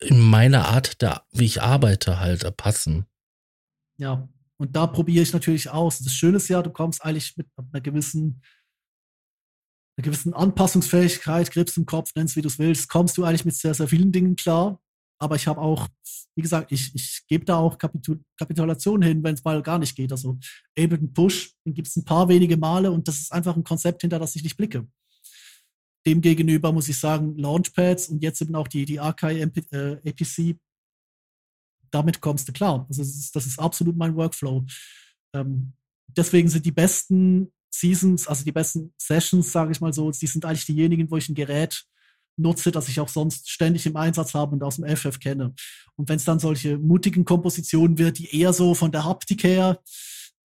in 0.00 0.18
meiner 0.18 0.68
Art, 0.68 1.00
der, 1.02 1.22
wie 1.32 1.44
ich 1.44 1.62
arbeite, 1.62 2.18
halt 2.18 2.44
äh, 2.44 2.50
passen. 2.50 3.06
Ja, 3.98 4.28
und 4.56 4.74
da 4.74 4.86
probiere 4.86 5.22
ich 5.22 5.32
natürlich 5.32 5.70
aus. 5.70 5.98
Das 5.98 6.12
Schöne 6.12 6.38
ist 6.38 6.48
ja, 6.48 6.62
du 6.62 6.70
kommst 6.70 7.04
eigentlich 7.04 7.36
mit 7.36 7.46
einer 7.56 7.80
gewissen 7.80 8.42
einer 9.96 10.04
gewissen 10.04 10.34
Anpassungsfähigkeit, 10.34 11.50
Grips 11.50 11.76
im 11.76 11.86
Kopf, 11.86 12.12
nennst 12.14 12.36
wie 12.36 12.42
du 12.42 12.48
es 12.48 12.58
willst, 12.58 12.88
kommst 12.88 13.16
du 13.18 13.24
eigentlich 13.24 13.44
mit 13.44 13.54
sehr, 13.54 13.74
sehr 13.74 13.88
vielen 13.88 14.12
Dingen 14.12 14.36
klar. 14.36 14.80
Aber 15.18 15.36
ich 15.36 15.46
habe 15.46 15.60
auch, 15.60 15.88
wie 16.34 16.42
gesagt, 16.42 16.72
ich, 16.72 16.94
ich 16.94 17.22
gebe 17.28 17.44
da 17.44 17.56
auch 17.56 17.78
Kapitul 17.78 18.20
Kapitulation 18.36 19.02
hin, 19.02 19.22
wenn 19.22 19.34
es 19.34 19.44
mal 19.44 19.62
gar 19.62 19.78
nicht 19.78 19.94
geht. 19.94 20.10
Also 20.10 20.38
Ableton 20.76 21.12
Push, 21.12 21.54
den 21.64 21.74
gibt 21.74 21.88
es 21.88 21.96
ein 21.96 22.04
paar 22.04 22.28
wenige 22.28 22.56
Male 22.56 22.90
und 22.90 23.06
das 23.06 23.20
ist 23.20 23.32
einfach 23.32 23.54
ein 23.54 23.62
Konzept, 23.62 24.00
hinter 24.00 24.18
das 24.18 24.34
ich 24.34 24.42
nicht 24.42 24.56
blicke. 24.56 24.88
Demgegenüber 26.04 26.72
muss 26.72 26.88
ich 26.88 26.98
sagen, 26.98 27.36
Launchpads 27.36 28.08
und 28.08 28.22
jetzt 28.22 28.42
eben 28.42 28.56
auch 28.56 28.66
die, 28.66 28.84
die 28.84 28.98
Archive 28.98 29.52
äh, 29.70 30.10
APC, 30.10 30.58
damit 31.92 32.20
kommst 32.20 32.48
du 32.48 32.52
klar. 32.52 32.86
Also 32.88 33.02
das 33.02 33.10
ist, 33.10 33.36
das 33.36 33.46
ist 33.46 33.60
absolut 33.60 33.96
mein 33.96 34.16
Workflow. 34.16 34.64
Ähm, 35.34 35.74
deswegen 36.08 36.48
sind 36.48 36.66
die 36.66 36.72
besten 36.72 37.52
Seasons, 37.74 38.28
also 38.28 38.44
die 38.44 38.52
besten 38.52 38.92
Sessions, 38.98 39.50
sage 39.50 39.72
ich 39.72 39.80
mal 39.80 39.92
so, 39.92 40.10
die 40.10 40.26
sind 40.26 40.44
eigentlich 40.44 40.66
diejenigen, 40.66 41.10
wo 41.10 41.16
ich 41.16 41.28
ein 41.28 41.34
Gerät 41.34 41.84
nutze, 42.36 42.70
das 42.70 42.88
ich 42.88 43.00
auch 43.00 43.08
sonst 43.08 43.50
ständig 43.50 43.86
im 43.86 43.96
Einsatz 43.96 44.34
habe 44.34 44.52
und 44.54 44.62
aus 44.62 44.76
dem 44.76 44.96
FF 44.96 45.18
kenne. 45.18 45.54
Und 45.96 46.08
wenn 46.08 46.16
es 46.16 46.24
dann 46.24 46.38
solche 46.38 46.78
mutigen 46.78 47.24
Kompositionen 47.24 47.98
wird, 47.98 48.18
die 48.18 48.34
eher 48.38 48.52
so 48.52 48.74
von 48.74 48.92
der 48.92 49.04
Haptik 49.04 49.44
her 49.44 49.80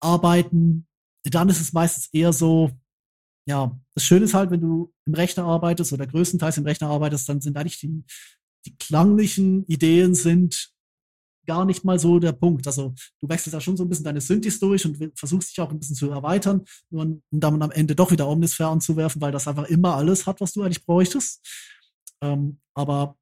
arbeiten, 0.01 0.87
dann 1.25 1.49
ist 1.49 1.61
es 1.61 1.73
meistens 1.73 2.09
eher 2.13 2.33
so, 2.33 2.71
ja, 3.49 3.79
das 3.95 4.05
Schöne 4.05 4.25
ist 4.25 4.35
halt, 4.35 4.51
wenn 4.51 4.61
du 4.61 4.93
im 5.07 5.15
Rechner 5.15 5.45
arbeitest 5.45 5.93
oder 5.93 6.07
größtenteils 6.07 6.59
im 6.59 6.65
Rechner 6.65 6.89
arbeitest, 6.89 7.29
dann 7.29 7.41
sind 7.41 7.57
eigentlich 7.57 7.79
die, 7.79 8.05
die 8.67 8.77
klanglichen 8.77 9.65
Ideen 9.67 10.15
sind 10.15 10.76
gar 11.47 11.65
nicht 11.65 11.85
mal 11.85 11.99
so 11.99 12.19
der 12.19 12.33
Punkt. 12.33 12.67
Also 12.67 12.95
du 13.21 13.29
wechselst 13.29 13.55
da 13.55 13.61
schon 13.61 13.77
so 13.77 13.85
ein 13.85 13.89
bisschen 13.89 14.05
deine 14.05 14.21
Synthes 14.21 14.59
durch 14.59 14.85
und 14.85 15.19
versuchst 15.19 15.51
dich 15.51 15.61
auch 15.61 15.71
ein 15.71 15.79
bisschen 15.79 15.97
zu 15.97 16.11
erweitern, 16.11 16.65
um 16.91 17.23
dann 17.31 17.63
am 17.63 17.71
Ende 17.71 17.95
doch 17.95 18.11
wieder 18.11 18.29
Omnisphere 18.29 18.69
anzuwerfen, 18.69 19.21
weil 19.21 19.33
das 19.33 19.49
einfach 19.49 19.65
immer 19.65 19.95
alles 19.95 20.27
hat, 20.27 20.41
was 20.41 20.53
du 20.53 20.63
eigentlich 20.63 20.85
bräuchtest. 20.85 21.47
Ähm, 22.23 22.61
aber 22.75 23.17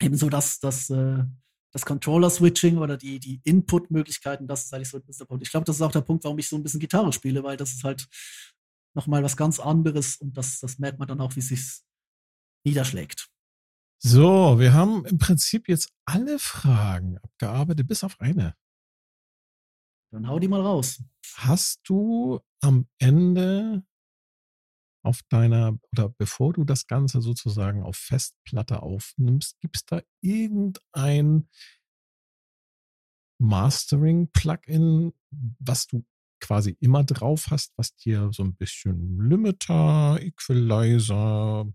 eben 0.00 0.16
so, 0.16 0.28
dass 0.28 0.60
das, 0.60 0.90
äh, 0.90 1.24
das 1.72 1.84
Controller-Switching 1.84 2.78
oder 2.78 2.96
die, 2.96 3.20
die 3.20 3.40
Input-Möglichkeiten, 3.44 4.46
das 4.46 4.64
ist 4.64 4.74
eigentlich 4.74 4.88
so 4.88 4.96
ein 4.98 5.04
bisschen 5.04 5.20
der 5.20 5.26
Punkt. 5.26 5.44
Ich 5.44 5.50
glaube, 5.50 5.64
das 5.64 5.76
ist 5.76 5.82
auch 5.82 5.92
der 5.92 6.00
Punkt, 6.00 6.24
warum 6.24 6.38
ich 6.38 6.48
so 6.48 6.56
ein 6.56 6.62
bisschen 6.62 6.80
Gitarre 6.80 7.12
spiele, 7.12 7.44
weil 7.44 7.56
das 7.56 7.72
ist 7.72 7.84
halt 7.84 8.08
nochmal 8.94 9.22
was 9.22 9.36
ganz 9.36 9.60
anderes 9.60 10.16
und 10.16 10.36
das, 10.36 10.58
das 10.60 10.78
merkt 10.78 10.98
man 10.98 11.06
dann 11.06 11.20
auch, 11.20 11.36
wie 11.36 11.40
sich 11.40 11.80
niederschlägt. 12.64 13.29
So, 14.02 14.58
wir 14.58 14.72
haben 14.72 15.04
im 15.04 15.18
Prinzip 15.18 15.68
jetzt 15.68 15.92
alle 16.06 16.38
Fragen 16.38 17.18
abgearbeitet, 17.18 17.86
bis 17.86 18.02
auf 18.02 18.18
eine. 18.18 18.56
Dann 20.10 20.26
hau 20.26 20.38
die 20.38 20.48
mal 20.48 20.62
raus. 20.62 21.02
Hast 21.34 21.80
du 21.84 22.40
am 22.62 22.88
Ende 22.98 23.84
auf 25.04 25.20
deiner, 25.28 25.78
oder 25.92 26.08
bevor 26.08 26.54
du 26.54 26.64
das 26.64 26.86
Ganze 26.86 27.20
sozusagen 27.20 27.82
auf 27.82 27.96
Festplatte 27.96 28.82
aufnimmst, 28.82 29.60
gibt 29.60 29.76
es 29.76 29.84
da 29.84 30.00
irgendein 30.22 31.48
Mastering-Plugin, 33.38 35.12
was 35.58 35.86
du 35.86 36.04
quasi 36.40 36.76
immer 36.80 37.04
drauf 37.04 37.48
hast, 37.50 37.74
was 37.76 37.94
dir 37.96 38.30
so 38.32 38.44
ein 38.44 38.54
bisschen 38.54 39.18
Limiter, 39.28 40.18
Equalizer, 40.20 41.70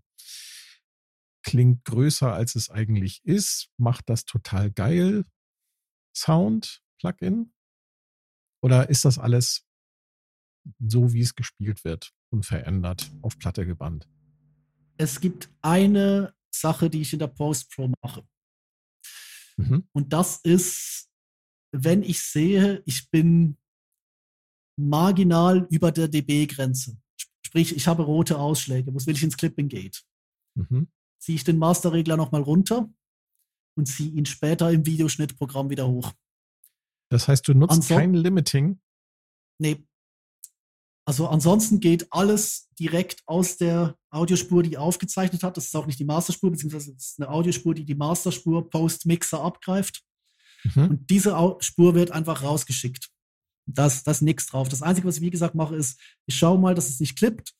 klingt 1.46 1.84
größer, 1.84 2.32
als 2.32 2.56
es 2.56 2.70
eigentlich 2.70 3.24
ist, 3.24 3.70
macht 3.78 4.10
das 4.10 4.24
total 4.24 4.70
geil 4.70 5.24
Sound, 6.14 6.82
Plugin? 6.98 7.52
Oder 8.60 8.90
ist 8.90 9.04
das 9.04 9.18
alles 9.18 9.64
so, 10.80 11.12
wie 11.12 11.20
es 11.20 11.36
gespielt 11.36 11.84
wird, 11.84 12.12
unverändert 12.30 13.12
auf 13.22 13.38
Platte 13.38 13.64
gebannt? 13.64 14.08
Es 14.96 15.20
gibt 15.20 15.48
eine 15.62 16.34
Sache, 16.50 16.90
die 16.90 17.02
ich 17.02 17.12
in 17.12 17.20
der 17.20 17.28
Post 17.28 17.70
Pro 17.70 17.92
mache. 18.02 18.26
Mhm. 19.56 19.88
Und 19.92 20.12
das 20.12 20.40
ist, 20.42 21.08
wenn 21.70 22.02
ich 22.02 22.20
sehe, 22.22 22.82
ich 22.86 23.08
bin 23.10 23.56
marginal 24.76 25.68
über 25.70 25.92
der 25.92 26.08
dB-Grenze. 26.08 26.98
Sprich, 27.42 27.76
ich 27.76 27.86
habe 27.86 28.02
rote 28.02 28.36
Ausschläge. 28.36 28.92
Was 28.92 29.06
will 29.06 29.14
ich 29.14 29.22
ins 29.22 29.36
Clipping 29.36 29.68
Gate? 29.68 30.02
Mhm. 30.56 30.88
Ziehe 31.26 31.34
ich 31.34 31.42
den 31.42 31.58
Masterregler 31.58 32.16
nochmal 32.16 32.42
runter 32.42 32.88
und 33.76 33.86
ziehe 33.86 34.12
ihn 34.12 34.26
später 34.26 34.70
im 34.70 34.86
Videoschnittprogramm 34.86 35.70
wieder 35.70 35.88
hoch. 35.88 36.12
Das 37.10 37.26
heißt, 37.26 37.48
du 37.48 37.52
nutzt 37.52 37.72
Anson 37.72 37.96
kein 37.96 38.14
Limiting? 38.14 38.80
Nee. 39.58 39.84
Also 41.04 41.26
ansonsten 41.26 41.80
geht 41.80 42.06
alles 42.12 42.68
direkt 42.78 43.24
aus 43.26 43.56
der 43.56 43.98
Audiospur, 44.10 44.62
die 44.62 44.78
aufgezeichnet 44.78 45.42
hat. 45.42 45.56
Das 45.56 45.64
ist 45.64 45.74
auch 45.74 45.86
nicht 45.86 45.98
die 45.98 46.04
Masterspur, 46.04 46.52
beziehungsweise 46.52 46.94
das 46.94 47.06
ist 47.06 47.20
eine 47.20 47.28
Audiospur, 47.28 47.74
die 47.74 47.84
die 47.84 47.96
Masterspur 47.96 48.70
Post-Mixer 48.70 49.40
abgreift. 49.40 50.04
Mhm. 50.62 50.90
Und 50.90 51.10
diese 51.10 51.36
Spur 51.58 51.96
wird 51.96 52.12
einfach 52.12 52.44
rausgeschickt. 52.44 53.10
Das, 53.66 54.04
das 54.04 54.18
ist 54.18 54.22
nichts 54.22 54.46
drauf. 54.46 54.68
Das 54.68 54.82
Einzige, 54.82 55.08
was 55.08 55.16
ich 55.16 55.22
wie 55.22 55.30
gesagt 55.30 55.56
mache, 55.56 55.74
ist, 55.74 56.00
ich 56.26 56.36
schaue 56.36 56.60
mal, 56.60 56.76
dass 56.76 56.88
es 56.88 57.00
nicht 57.00 57.18
klippt. 57.18 57.52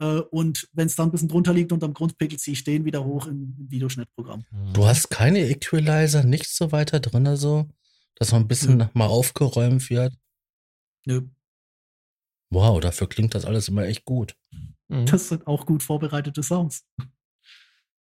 Äh, 0.00 0.20
und 0.30 0.68
wenn 0.72 0.86
es 0.86 0.96
dann 0.96 1.08
ein 1.08 1.12
bisschen 1.12 1.28
drunter 1.28 1.52
liegt 1.52 1.72
unterm 1.72 1.94
Grundpegel, 1.94 2.38
ziehe 2.38 2.54
ich 2.54 2.64
den 2.64 2.84
wieder 2.84 3.04
hoch 3.04 3.26
im, 3.26 3.54
im 3.58 3.70
Videoschnittprogramm. 3.70 4.44
Mhm. 4.50 4.72
Du 4.72 4.86
hast 4.86 5.10
keine 5.10 5.40
Equalizer, 5.48 6.24
nichts 6.24 6.56
so 6.56 6.72
weiter 6.72 7.00
drin, 7.00 7.26
also, 7.26 7.68
dass 8.16 8.32
man 8.32 8.42
ein 8.42 8.48
bisschen 8.48 8.78
Nö. 8.78 8.86
mal 8.94 9.06
aufgeräumt 9.06 9.88
wird? 9.90 10.14
Nö. 11.06 11.22
Wow, 12.50 12.80
dafür 12.80 13.08
klingt 13.08 13.34
das 13.34 13.44
alles 13.44 13.68
immer 13.68 13.84
echt 13.84 14.04
gut. 14.04 14.34
Mhm. 14.88 15.06
Das 15.06 15.28
sind 15.28 15.46
auch 15.46 15.66
gut 15.66 15.82
vorbereitete 15.82 16.42
Sounds. 16.42 16.84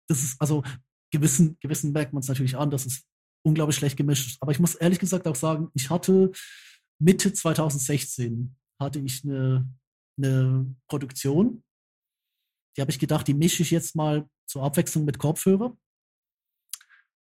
Das 0.09 0.23
ist, 0.23 0.41
also, 0.41 0.63
gewissen, 1.13 1.57
gewissen 1.61 1.93
merkt 1.93 2.13
man 2.13 2.21
es 2.21 2.29
natürlich 2.29 2.57
an, 2.57 2.71
dass 2.71 2.87
es 2.87 3.05
unglaublich 3.43 3.77
schlecht 3.77 3.97
gemischt 3.97 4.27
ist. 4.27 4.43
Aber 4.43 4.53
ich 4.53 4.59
muss 4.59 4.75
ehrlich 4.75 4.99
gesagt 4.99 5.27
auch 5.29 5.37
sagen, 5.37 5.71
ich 5.75 5.91
hatte 5.91 6.33
Mitte 6.99 7.33
2016 7.33 8.57
hatte 8.81 8.99
ich 9.01 9.25
eine, 9.25 9.69
eine 10.17 10.75
Produktion. 10.89 11.63
Die 12.77 12.81
habe 12.81 12.91
ich 12.91 12.99
gedacht, 12.99 13.27
die 13.29 13.35
mische 13.35 13.63
ich 13.63 13.71
jetzt 13.71 13.95
mal 13.95 14.29
zur 14.47 14.63
Abwechslung 14.63 15.05
mit 15.05 15.19
Kopfhörer. 15.19 15.77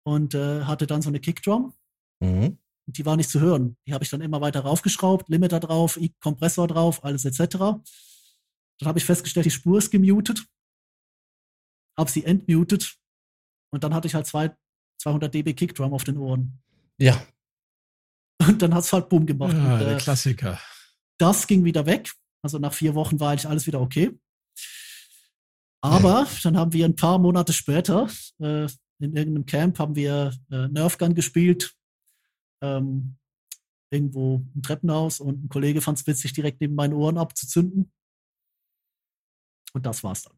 Und 0.04 0.36
äh, 0.36 0.64
hatte 0.64 0.88
dann 0.88 1.02
so 1.02 1.10
eine 1.10 1.20
Kickdrum. 1.20 1.74
Mhm. 2.20 2.58
Und 2.88 2.98
die 2.98 3.06
war 3.06 3.16
nicht 3.16 3.30
zu 3.30 3.40
hören. 3.40 3.78
Die 3.88 3.94
habe 3.94 4.04
ich 4.04 4.10
dann 4.10 4.22
immer 4.22 4.42
weiter 4.42 4.62
raufgeschraubt, 4.62 5.30
Limiter 5.30 5.60
drauf, 5.60 6.00
Kompressor 6.20 6.68
drauf, 6.68 7.04
alles 7.04 7.26
etc. 7.26 7.58
Dann 7.58 7.82
habe 8.84 9.00
ich 9.00 9.06
festgestellt, 9.06 9.48
die 9.48 9.52
Spur 9.52 9.80
ist 9.80 9.90
gemutet. 9.90 10.46
Habe 11.98 12.12
sie 12.12 12.24
entmutet. 12.24 12.96
Und 13.72 13.84
dann 13.84 13.94
hatte 13.94 14.08
ich 14.08 14.14
halt 14.14 14.28
zwei, 14.28 14.56
200 15.02 15.34
dB 15.34 15.54
Kickdrum 15.54 15.94
auf 15.94 16.04
den 16.04 16.18
Ohren. 16.18 16.62
Ja, 16.98 17.26
und 18.40 18.62
dann 18.62 18.74
hat 18.74 18.84
es 18.84 18.94
halt 18.94 19.10
Bumm 19.10 19.26
gemacht. 19.26 19.54
Ja, 19.54 19.74
und, 19.74 19.80
der 19.80 19.96
äh, 19.96 19.98
Klassiker. 19.98 20.60
Das 21.18 21.48
ging 21.48 21.64
wieder 21.64 21.86
weg. 21.86 22.12
Also 22.42 22.60
nach 22.60 22.74
vier 22.74 22.96
Wochen 22.96 23.20
war 23.20 23.32
eigentlich 23.32 23.48
alles 23.48 23.66
wieder 23.66 23.82
okay. 23.82 24.18
Aber 25.86 26.28
dann 26.44 26.58
haben 26.58 26.74
wir 26.74 26.86
ein 26.86 26.96
paar 26.96 27.20
Monate 27.20 27.54
später 27.54 28.10
äh, 28.40 28.68
in 29.00 29.16
irgendeinem 29.16 29.46
Camp 29.46 29.80
haben 29.80 29.96
wir 29.96 30.34
äh, 30.52 30.68
Nerfgun 30.68 31.16
gespielt. 31.16 31.76
Ähm, 32.62 33.18
irgendwo 33.92 34.42
im 34.56 34.62
Treppenhaus 34.62 35.20
und 35.20 35.46
ein 35.46 35.50
Kollege 35.50 35.82
fand 35.82 36.00
es 36.00 36.08
witzig, 36.08 36.34
direkt 36.34 36.62
neben 36.62 36.76
meinen 36.76 36.94
Ohren 36.94 37.18
abzuzünden. 37.18 37.92
Und 39.74 39.86
das 39.86 40.04
war's 40.04 40.24
dann. 40.24 40.38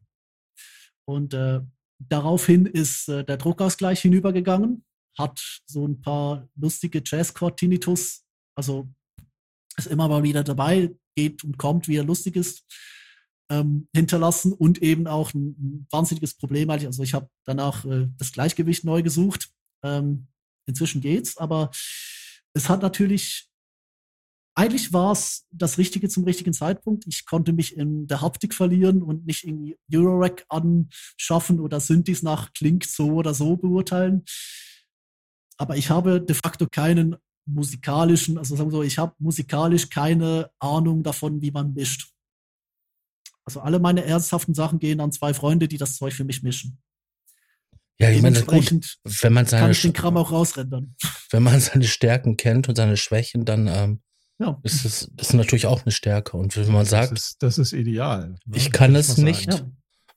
Und 1.06 1.34
äh, 1.34 1.60
daraufhin 1.98 2.66
ist 2.66 3.08
äh, 3.08 3.24
der 3.24 3.36
Druckausgleich 3.36 4.00
hinübergegangen 4.00 4.84
hat 5.16 5.62
so 5.66 5.86
ein 5.86 6.00
paar 6.00 6.48
lustige 6.54 7.02
Jazzchord-Tinnitus. 7.04 8.24
Also 8.54 8.88
ist 9.76 9.86
immer 9.86 10.08
mal 10.08 10.22
wieder 10.22 10.44
dabei, 10.44 10.94
geht 11.16 11.42
und 11.42 11.58
kommt, 11.58 11.88
wie 11.88 11.96
er 11.96 12.04
lustig 12.04 12.36
ist, 12.36 12.64
ähm, 13.50 13.88
hinterlassen 13.94 14.52
und 14.52 14.82
eben 14.82 15.06
auch 15.06 15.32
ein, 15.34 15.56
ein 15.58 15.86
wahnsinniges 15.90 16.34
Problem. 16.34 16.70
Also 16.70 17.02
ich 17.02 17.14
habe 17.14 17.28
danach 17.44 17.84
äh, 17.84 18.08
das 18.18 18.32
Gleichgewicht 18.32 18.84
neu 18.84 19.02
gesucht. 19.02 19.50
Ähm, 19.82 20.28
inzwischen 20.66 21.00
geht's, 21.00 21.36
aber 21.36 21.70
es 22.52 22.68
hat 22.68 22.82
natürlich 22.82 23.46
eigentlich 24.54 24.92
war 24.92 25.12
es 25.12 25.46
das 25.52 25.78
Richtige 25.78 26.08
zum 26.08 26.24
richtigen 26.24 26.52
Zeitpunkt. 26.52 27.04
Ich 27.06 27.26
konnte 27.26 27.52
mich 27.52 27.76
in 27.76 28.08
der 28.08 28.20
Haptik 28.22 28.52
verlieren 28.52 29.02
und 29.02 29.24
nicht 29.24 29.44
irgendwie 29.44 29.78
Eurorack 29.92 30.44
anschaffen 30.48 31.60
oder 31.60 31.78
Synthes 31.78 32.24
nach 32.24 32.52
klingt 32.52 32.84
so 32.84 33.12
oder 33.12 33.34
so 33.34 33.56
beurteilen 33.56 34.24
aber 35.58 35.76
ich 35.76 35.90
habe 35.90 36.20
de 36.20 36.34
facto 36.34 36.66
keinen 36.70 37.16
musikalischen, 37.44 38.38
also 38.38 38.56
sagen 38.56 38.70
wir 38.70 38.76
so, 38.76 38.82
ich 38.82 38.98
habe 38.98 39.14
musikalisch 39.18 39.90
keine 39.90 40.50
Ahnung 40.58 41.02
davon, 41.02 41.42
wie 41.42 41.50
man 41.50 41.74
mischt. 41.74 42.12
Also 43.48 43.60
alle 43.60 43.78
meine 43.78 44.04
ernsthaften 44.04 44.52
Sachen 44.52 44.78
gehen 44.78 45.00
an 45.00 45.10
zwei 45.10 45.32
Freunde, 45.32 45.68
die 45.68 45.78
das 45.78 45.96
Zeug 45.96 46.12
für 46.12 46.24
mich 46.24 46.42
mischen. 46.42 46.82
Ja, 47.98 48.10
ich 48.10 48.20
meine, 48.20 48.42
gut, 48.42 48.98
wenn 49.04 49.32
man 49.32 49.46
seine 49.46 49.62
kann 49.62 49.70
ich 49.70 49.80
den 49.80 49.94
Kram 49.94 50.18
auch 50.18 50.30
rausrendern. 50.30 50.94
Wenn 51.30 51.42
man 51.42 51.58
seine 51.58 51.84
Stärken 51.84 52.36
kennt 52.36 52.68
und 52.68 52.76
seine 52.76 52.98
Schwächen, 52.98 53.46
dann 53.46 53.66
ähm, 53.66 54.02
ja. 54.38 54.60
ist 54.64 54.84
es 54.84 55.10
ist 55.18 55.32
natürlich 55.32 55.64
auch 55.64 55.82
eine 55.82 55.92
Stärke. 55.92 56.36
Und 56.36 56.58
wenn 56.58 56.70
man 56.70 56.84
sagt, 56.84 57.12
das 57.12 57.20
ist, 57.20 57.36
das 57.42 57.58
ist 57.58 57.72
ideal. 57.72 58.36
Ne? 58.44 58.56
Ich 58.56 58.70
kann 58.70 58.94
es 58.94 59.16
nicht, 59.16 59.54
ja. 59.54 59.60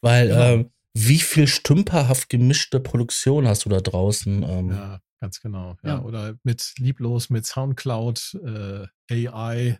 weil 0.02 0.28
ja. 0.28 0.36
Genau. 0.36 0.62
ähm, 0.64 0.72
wie 0.94 1.20
viel 1.20 1.48
stümperhaft 1.48 2.28
gemischte 2.28 2.82
Produktion 2.82 3.48
hast 3.48 3.64
du 3.64 3.70
da 3.70 3.80
draußen? 3.80 4.44
Ähm, 4.44 4.72
ja. 4.72 4.99
Ganz 5.22 5.40
genau. 5.40 5.78
Ja. 5.84 5.90
ja. 5.90 6.02
Oder 6.02 6.36
mit 6.44 6.74
lieblos 6.78 7.30
mit 7.30 7.45
Soundcloud 7.45 8.40
äh, 8.45 8.88
AI 9.10 9.80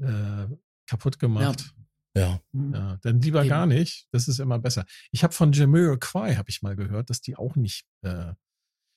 äh, 0.00 0.46
kaputt 0.86 1.20
gemacht. 1.20 1.72
Ja. 2.16 2.40
ja. 2.52 2.70
ja. 2.72 2.98
Dann 3.02 3.20
lieber 3.20 3.40
Eben. 3.40 3.48
gar 3.48 3.66
nicht. 3.66 4.06
Das 4.12 4.28
ist 4.28 4.38
immer 4.38 4.58
besser. 4.58 4.84
Ich 5.12 5.24
habe 5.24 5.32
von 5.34 5.52
Jamiroquai, 5.52 6.36
habe 6.36 6.48
ich 6.50 6.62
mal 6.62 6.76
gehört, 6.76 7.10
dass 7.10 7.20
die 7.20 7.36
auch 7.36 7.56
nicht, 7.56 7.84
äh, 8.02 8.32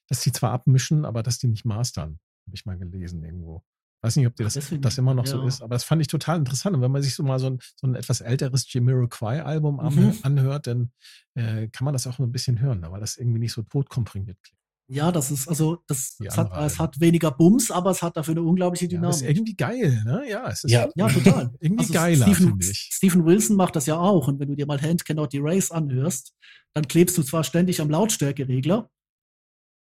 dass 0.10 0.22
die 0.22 0.32
zwar 0.32 0.52
abmischen, 0.52 1.06
aber 1.06 1.24
dass 1.24 1.38
die 1.40 1.48
nicht 1.48 1.66
mastern. 1.66 2.20
Habe 2.48 2.56
ich 2.56 2.66
mal 2.66 2.78
gelesen 2.78 3.24
irgendwo. 3.24 3.64
Weiß 4.04 4.16
nicht, 4.16 4.28
ob 4.28 4.36
dir 4.36 4.44
das, 4.44 4.54
Deswegen, 4.54 4.82
das 4.84 4.98
immer 5.00 5.16
noch 5.16 5.26
so 5.26 5.42
ja. 5.42 5.48
ist, 5.48 5.64
aber 5.64 5.74
das 5.74 5.84
fand 5.84 6.02
ich 6.02 6.08
total 6.08 6.38
interessant. 6.38 6.76
Und 6.76 6.82
wenn 6.84 6.92
man 6.92 7.02
sich 7.02 7.16
so 7.16 7.24
mal 7.24 7.40
so 7.40 7.48
ein, 7.48 7.60
so 7.76 7.88
ein 7.88 7.96
etwas 7.96 8.22
älteres 8.22 8.72
Jamiroquai-Album 8.72 9.80
an- 9.80 9.96
Mhm. 9.96 10.18
anhört, 10.22 10.68
dann 10.68 10.92
äh, 11.34 11.68
kann 11.70 11.84
man 11.86 11.94
das 11.94 12.06
auch 12.06 12.16
so 12.16 12.24
ein 12.24 12.32
bisschen 12.32 12.60
hören, 12.60 12.84
weil 12.84 13.00
das 13.00 13.18
irgendwie 13.18 13.40
nicht 13.40 13.54
so 13.54 13.64
totkomprimiert 13.64 14.38
klingt. 14.44 14.62
Ja, 14.90 15.12
das 15.12 15.32
ist, 15.32 15.50
also, 15.50 15.80
das, 15.88 16.16
es, 16.24 16.38
hat, 16.38 16.50
es 16.66 16.80
hat 16.80 16.98
weniger 17.02 17.30
Bums, 17.32 17.72
aber 17.72 17.92
es 17.92 18.02
hat 18.02 18.16
dafür 18.16 18.34
eine 18.36 18.42
unglaubliche 18.44 18.86
Ja, 18.86 19.02
das 19.02 19.20
Dynamik. 19.20 19.22
ist 19.22 19.38
irgendwie 19.38 19.56
geil, 19.56 20.04
ne? 20.06 20.24
Ja, 20.30 20.50
es 20.50 20.64
ist 20.64 20.72
Ja. 20.72 20.88
Ja, 20.96 21.08
total. 21.10 21.54
irgendwie 21.60 21.82
Also 21.84 21.94
geiler, 21.94 22.26
Stephen, 22.34 22.48
finde 22.52 22.66
ich. 22.66 22.90
Stephen 22.94 23.26
Wilson 23.26 23.58
macht 23.58 23.76
das 23.76 23.86
ja 23.86 23.98
auch. 24.00 24.30
Und 24.30 24.40
wenn 24.40 24.48
du 24.48 24.56
dir 24.56 24.66
mal 24.66 24.82
Hand 24.82 25.04
Cannot 25.04 25.34
Erase 25.34 25.74
anhörst, 25.74 26.34
dann 26.74 26.88
klebst 26.88 27.18
du 27.18 27.24
zwar 27.24 27.44
ständig 27.44 27.82
am 27.82 27.90
Lautstärkeregler, 27.90 28.90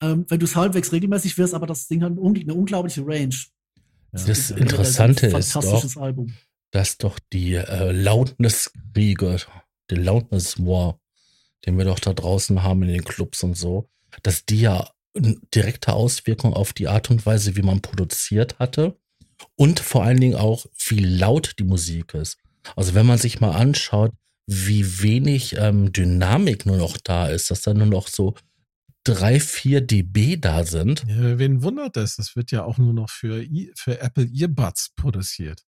ähm, 0.00 0.26
wenn 0.28 0.38
du 0.38 0.44
es 0.44 0.54
halbwegs 0.54 0.92
regelmäßig 0.92 1.36
wirst, 1.38 1.54
aber 1.54 1.66
das 1.66 1.88
Ding 1.88 2.02
hat 2.04 2.12
eine, 2.12 2.20
ungl- 2.20 2.42
eine 2.42 2.54
unglaubliche 2.54 3.02
Range. 3.04 3.34
Das 4.12 4.24
Generell 4.24 4.54
ein 4.54 4.62
Interessante 4.62 5.26
ist 5.26 5.56
doch, 5.56 5.62
fantastisches 5.62 5.96
Album. 5.96 6.32
dass 6.70 6.98
doch 6.98 7.18
die 7.32 7.54
äh, 7.54 7.90
Loudness-Kriege, 7.90 9.38
den 9.90 10.04
Loudness-War, 10.04 11.00
den 11.66 11.78
wir 11.78 11.84
doch 11.84 11.98
da 11.98 12.12
draußen 12.12 12.62
haben 12.62 12.82
in 12.82 12.90
den 12.90 13.04
Clubs 13.04 13.42
und 13.42 13.54
so, 13.56 13.88
dass 14.22 14.44
die 14.44 14.60
ja 14.60 14.90
eine 15.16 15.36
direkte 15.54 15.92
Auswirkung 15.92 16.54
auf 16.54 16.72
die 16.72 16.88
Art 16.88 17.10
und 17.10 17.24
Weise, 17.24 17.56
wie 17.56 17.62
man 17.62 17.82
produziert 17.82 18.58
hatte 18.58 18.96
und 19.56 19.80
vor 19.80 20.04
allen 20.04 20.20
Dingen 20.20 20.36
auch, 20.36 20.66
wie 20.88 21.00
laut 21.00 21.54
die 21.58 21.64
Musik 21.64 22.14
ist. 22.14 22.38
Also 22.76 22.94
wenn 22.94 23.06
man 23.06 23.18
sich 23.18 23.40
mal 23.40 23.52
anschaut, 23.52 24.12
wie 24.46 25.02
wenig 25.02 25.56
ähm, 25.58 25.92
Dynamik 25.92 26.66
nur 26.66 26.76
noch 26.76 26.98
da 26.98 27.28
ist, 27.28 27.50
dass 27.50 27.62
da 27.62 27.72
nur 27.72 27.86
noch 27.86 28.08
so 28.08 28.34
drei, 29.04 29.38
vier 29.38 29.80
dB 29.80 30.36
da 30.36 30.64
sind. 30.64 31.04
Ja, 31.06 31.38
wen 31.38 31.62
wundert 31.62 31.96
das? 31.96 32.16
Das 32.16 32.36
wird 32.36 32.50
ja 32.50 32.64
auch 32.64 32.78
nur 32.78 32.92
noch 32.92 33.10
für, 33.10 33.44
für 33.76 34.00
Apple 34.00 34.28
Earbuds 34.32 34.92
produziert. 34.96 35.62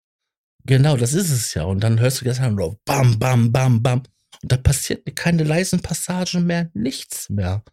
Genau, 0.65 0.95
das 0.95 1.13
ist 1.13 1.29
es 1.29 1.53
ja. 1.53 1.63
Und 1.63 1.81
dann 1.81 1.99
hörst 1.99 2.21
du 2.21 2.25
gestern 2.25 2.55
nur 2.55 2.79
bam, 2.85 3.19
bam, 3.19 3.51
bam, 3.51 3.81
bam. 3.83 4.03
Und 4.41 4.51
da 4.51 4.57
passiert 4.57 5.15
keine 5.15 5.43
leisen 5.43 5.81
Passagen 5.81 6.45
mehr, 6.45 6.69
nichts 6.73 7.29
mehr. 7.29 7.63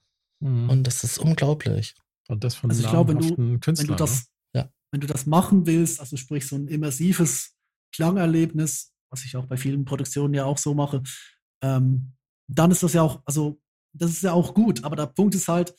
Mhm. 0.40 0.68
Und 0.70 0.84
das 0.84 1.04
ist 1.04 1.18
unglaublich. 1.18 1.94
Und 2.28 2.44
das 2.44 2.54
von 2.54 2.70
Also 2.70 2.82
ich 2.82 2.88
glaube, 2.90 3.12
wenn 3.12 3.20
du- 3.20 3.34
namhaften 3.34 3.78
Wenn 3.78 3.86
du 3.86 3.94
das, 3.94 4.26
Ja. 4.54 4.70
wenn 4.92 5.00
du 5.00 5.06
das 5.06 5.26
machen 5.26 5.66
willst, 5.66 6.00
also 6.00 6.16
sprich 6.16 6.46
so 6.46 6.56
ein 6.56 6.68
immersives 6.68 7.54
Klangerlebnis, 7.94 8.92
was 9.10 9.24
ich 9.24 9.36
auch 9.36 9.46
bei 9.46 9.56
vielen 9.56 9.84
Produktionen 9.84 10.34
ja 10.34 10.44
auch 10.44 10.58
so 10.58 10.74
mache, 10.74 11.02
ähm, 11.62 12.12
dann 12.48 12.70
ist 12.70 12.82
das 12.82 12.92
ja 12.94 13.02
auch, 13.02 13.22
also 13.24 13.60
das 13.92 14.10
ist 14.10 14.22
ja 14.22 14.32
auch 14.32 14.54
gut. 14.54 14.84
Aber 14.84 14.96
der 14.96 15.06
Punkt 15.06 15.34
ist 15.34 15.48
halt, 15.48 15.74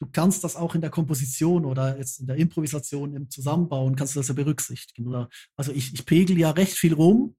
du 0.00 0.08
kannst 0.12 0.44
das 0.44 0.56
auch 0.56 0.74
in 0.74 0.80
der 0.80 0.90
Komposition 0.90 1.64
oder 1.64 1.98
jetzt 1.98 2.20
in 2.20 2.26
der 2.26 2.36
Improvisation 2.36 3.14
im 3.14 3.28
Zusammenbauen, 3.30 3.96
kannst 3.96 4.14
du 4.14 4.20
das 4.20 4.28
ja 4.28 4.34
berücksichtigen. 4.34 5.06
Oder, 5.08 5.28
also 5.56 5.72
ich, 5.72 5.92
ich 5.94 6.06
pegel 6.06 6.38
ja 6.38 6.50
recht 6.50 6.74
viel 6.76 6.94
rum 6.94 7.36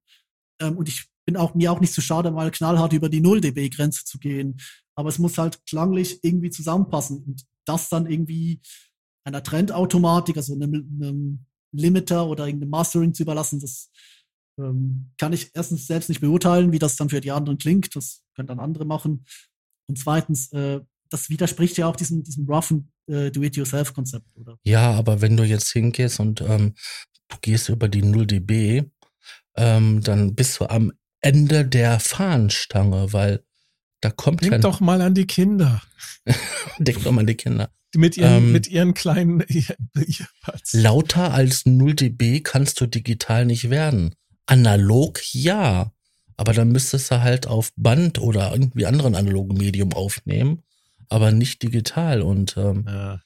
ähm, 0.61 0.77
und 0.77 0.89
ich 0.89 1.07
bin 1.27 1.37
auch 1.37 1.53
mir 1.53 1.71
auch 1.71 1.81
nicht 1.81 1.93
zu 1.93 2.01
schade, 2.01 2.31
mal 2.31 2.49
knallhart 2.49 2.93
über 2.93 3.09
die 3.09 3.21
0 3.21 3.41
dB-Grenze 3.41 4.05
zu 4.05 4.17
gehen. 4.17 4.57
Aber 4.95 5.09
es 5.09 5.19
muss 5.19 5.37
halt 5.37 5.63
klanglich 5.67 6.23
irgendwie 6.23 6.49
zusammenpassen 6.49 7.23
und 7.23 7.45
das 7.65 7.89
dann 7.89 8.09
irgendwie 8.09 8.61
einer 9.25 9.43
Trendautomatik, 9.43 10.37
also 10.37 10.53
einem, 10.53 10.73
einem 10.73 11.45
Limiter 11.73 12.27
oder 12.27 12.47
irgendeinem 12.47 12.69
Mastering 12.69 13.13
zu 13.13 13.23
überlassen, 13.23 13.59
das 13.59 13.91
ähm, 14.57 15.11
kann 15.17 15.33
ich 15.33 15.51
erstens 15.53 15.85
selbst 15.85 16.07
nicht 16.07 16.21
beurteilen, 16.21 16.71
wie 16.71 16.79
das 16.79 16.95
dann 16.95 17.09
für 17.09 17.19
die 17.19 17.31
anderen 17.31 17.57
klingt. 17.57 17.93
Das 17.95 18.23
können 18.33 18.47
dann 18.47 18.59
andere 18.59 18.85
machen. 18.85 19.25
Und 19.87 19.99
zweitens, 19.99 20.51
äh, 20.53 20.79
das 21.09 21.29
widerspricht 21.29 21.77
ja 21.77 21.87
auch 21.87 21.95
diesem, 21.97 22.23
diesem 22.23 22.49
roughen 22.49 22.91
äh, 23.07 23.31
Do-it-yourself-Konzept, 23.31 24.35
oder? 24.35 24.57
Ja, 24.63 24.91
aber 24.93 25.21
wenn 25.21 25.35
du 25.35 25.43
jetzt 25.43 25.71
hingehst 25.71 26.21
und 26.21 26.41
ähm, 26.41 26.73
du 27.27 27.37
gehst 27.41 27.67
über 27.67 27.89
die 27.89 28.01
0 28.01 28.25
dB, 28.25 28.83
ähm, 29.57 30.01
dann 30.01 30.35
bist 30.35 30.59
du 30.59 30.69
am 30.69 30.93
Ende 31.21 31.65
der 31.65 31.99
Fahnenstange, 31.99 33.13
weil 33.13 33.43
da 34.01 34.11
kommt 34.11 34.43
Denk 34.43 34.61
doch 34.61 34.79
mal 34.79 35.01
an 35.01 35.15
die 35.15 35.25
Kinder. 35.25 35.81
denk 36.79 37.03
doch 37.03 37.11
mal 37.11 37.21
an 37.21 37.27
die 37.27 37.35
Kinder. 37.35 37.71
Mit 37.95 38.17
ihren, 38.17 38.33
Ähm, 38.33 38.51
mit 38.51 38.67
ihren 38.67 38.93
kleinen 38.93 39.41
Earbuds. 39.47 40.73
Lauter 40.73 41.33
als 41.33 41.65
0 41.65 41.95
dB 41.95 42.41
kannst 42.41 42.79
du 42.79 42.85
digital 42.85 43.45
nicht 43.45 43.69
werden. 43.69 44.13
Analog 44.45 45.19
ja, 45.33 45.91
aber 46.35 46.53
dann 46.53 46.69
müsstest 46.69 47.11
du 47.11 47.21
halt 47.21 47.47
auf 47.47 47.71
Band 47.75 48.19
oder 48.19 48.51
irgendwie 48.51 48.85
anderen 48.85 49.15
analogen 49.15 49.57
Medium 49.57 49.93
aufnehmen, 49.93 50.61
aber 51.09 51.31
nicht 51.31 51.63
digital. 51.63 52.21
Und 52.21 52.55
ähm, 52.57 52.85
Ja, 52.87 53.21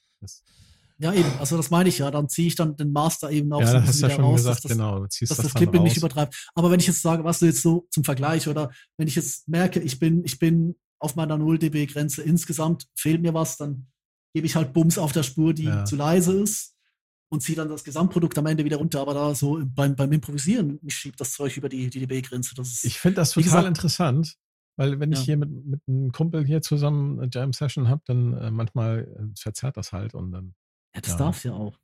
Ja, 1.02 1.12
eben. 1.12 1.28
Also 1.40 1.56
das 1.56 1.70
meine 1.70 1.88
ich 1.88 1.98
ja. 1.98 2.10
Dann 2.10 2.28
ziehe 2.28 2.48
ich 2.48 2.54
dann 2.54 2.76
den 2.76 2.92
Master 2.92 3.30
eben 3.30 3.52
auch 3.52 3.60
ja 3.60 3.66
so 3.66 3.76
ein 3.78 3.82
hast 3.86 3.88
du 3.88 3.92
bisschen 3.92 4.02
ja 4.02 4.08
wieder 4.08 4.16
schon 4.16 4.24
raus, 4.24 4.36
gesagt, 4.36 4.56
dass 4.56 4.62
das, 4.62 4.70
genau. 4.72 5.00
Dass 5.00 5.18
das, 5.18 5.36
das 5.38 5.54
Clipping 5.54 5.82
nicht 5.82 5.96
übertreibt. 5.96 6.50
Aber 6.54 6.70
wenn 6.70 6.80
ich 6.80 6.86
jetzt 6.86 7.02
sage, 7.02 7.24
was 7.24 7.40
du 7.40 7.46
jetzt 7.46 7.62
so 7.62 7.86
zum 7.90 8.04
Vergleich 8.04 8.46
oder 8.48 8.70
wenn 8.98 9.08
ich 9.08 9.16
jetzt 9.16 9.48
merke, 9.48 9.80
ich 9.80 9.98
bin, 9.98 10.24
ich 10.24 10.38
bin 10.38 10.76
auf 11.00 11.16
meiner 11.16 11.36
0 11.36 11.58
dB 11.58 11.86
Grenze 11.86 12.22
insgesamt, 12.22 12.86
fehlt 12.94 13.20
mir 13.22 13.34
was, 13.34 13.56
dann 13.56 13.88
gebe 14.34 14.46
ich 14.46 14.54
halt 14.54 14.72
Bums 14.72 14.96
auf 14.98 15.12
der 15.12 15.24
Spur, 15.24 15.52
die 15.52 15.64
Ja. 15.64 15.84
zu 15.84 15.96
leise 15.96 16.40
ist 16.40 16.76
und 17.30 17.42
ziehe 17.42 17.56
dann 17.56 17.68
das 17.68 17.82
Gesamtprodukt 17.82 18.38
am 18.38 18.46
Ende 18.46 18.64
wieder 18.64 18.76
runter. 18.76 19.00
Aber 19.00 19.12
da 19.14 19.34
so 19.34 19.60
beim, 19.64 19.96
beim 19.96 20.12
Improvisieren, 20.12 20.78
mich 20.82 20.94
schiebt 20.94 21.20
das 21.20 21.32
Zeug 21.32 21.56
über 21.56 21.68
die, 21.68 21.90
die 21.90 21.98
dB-Grenze. 22.06 22.54
Das 22.54 22.68
ist, 22.68 22.84
Ich 22.84 23.00
finde 23.00 23.16
das 23.16 23.30
total 23.32 23.44
gesagt- 23.44 23.66
interessant, 23.68 24.36
weil 24.76 25.00
wenn 25.00 25.10
ich 25.10 25.18
Ja. 25.20 25.24
hier 25.24 25.36
mit, 25.38 25.50
mit 25.66 25.80
einem 25.88 26.12
Kumpel 26.12 26.46
hier 26.46 26.62
zusammen 26.62 27.18
eine 27.18 27.28
Jam-Session 27.32 27.88
habe, 27.88 28.02
dann 28.06 28.34
äh, 28.34 28.50
manchmal 28.52 29.00
äh, 29.18 29.40
verzerrt 29.40 29.76
das 29.76 29.92
halt 29.92 30.14
und 30.14 30.30
dann, 30.30 30.54
ja, 30.94 31.00
das 31.00 31.12
ja. 31.12 31.18
darf 31.18 31.44
ja 31.44 31.52
auch. 31.52 31.78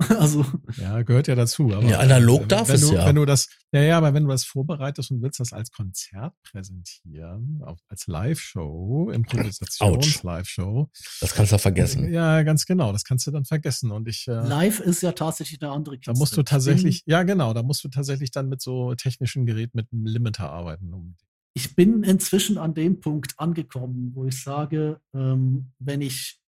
also, 0.18 0.44
ja, 0.76 1.02
gehört 1.02 1.28
ja 1.28 1.36
dazu. 1.36 1.72
Aber, 1.72 1.84
Ja, 1.84 2.00
analog 2.00 2.42
äh, 2.42 2.46
darf 2.46 2.68
wenn 2.68 2.74
es 2.74 2.88
du, 2.88 2.94
ja. 2.94 3.06
Wenn 3.06 3.14
du 3.14 3.24
das, 3.24 3.48
ja, 3.72 3.80
ja, 3.80 3.98
aber 3.98 4.12
wenn 4.12 4.24
du 4.24 4.30
das 4.30 4.44
vorbereitest 4.44 5.12
und 5.12 5.22
willst 5.22 5.38
das 5.38 5.52
als 5.52 5.70
Konzert 5.70 6.34
präsentieren, 6.42 7.62
als 7.88 8.08
Live-Show, 8.08 9.10
Improvisations-Live-Show, 9.12 10.90
das 11.20 11.34
kannst 11.34 11.52
du 11.52 11.58
vergessen. 11.58 12.12
ja, 12.12 12.42
ganz 12.42 12.66
genau, 12.66 12.92
das 12.92 13.04
kannst 13.04 13.26
du 13.28 13.30
dann 13.30 13.44
vergessen 13.44 13.92
und 13.92 14.08
ich, 14.08 14.26
äh, 14.26 14.32
live 14.32 14.80
ist 14.80 15.02
ja 15.02 15.12
tatsächlich 15.12 15.62
eine 15.62 15.70
andere 15.70 15.96
da 15.98 16.12
musst 16.12 16.32
du 16.32 16.42
Kiste. 16.42 16.44
Tatsächlich, 16.44 17.04
ja 17.06 17.22
genau, 17.22 17.54
da 17.54 17.62
musst 17.62 17.84
du 17.84 17.88
tatsächlich 17.88 18.32
dann 18.32 18.48
mit 18.48 18.60
so 18.60 18.94
technischen 18.96 19.46
Geräten 19.46 19.76
mit 19.76 19.92
einem 19.92 20.06
Limiter 20.06 20.50
arbeiten. 20.50 20.92
Um, 20.92 21.16
ich 21.54 21.76
bin 21.76 22.02
inzwischen 22.02 22.58
an 22.58 22.74
dem 22.74 23.00
Punkt 23.00 23.34
angekommen, 23.38 24.10
wo 24.14 24.24
ich 24.24 24.42
sage, 24.42 25.00
ähm, 25.14 25.72
wenn 25.78 26.00
ich 26.00 26.40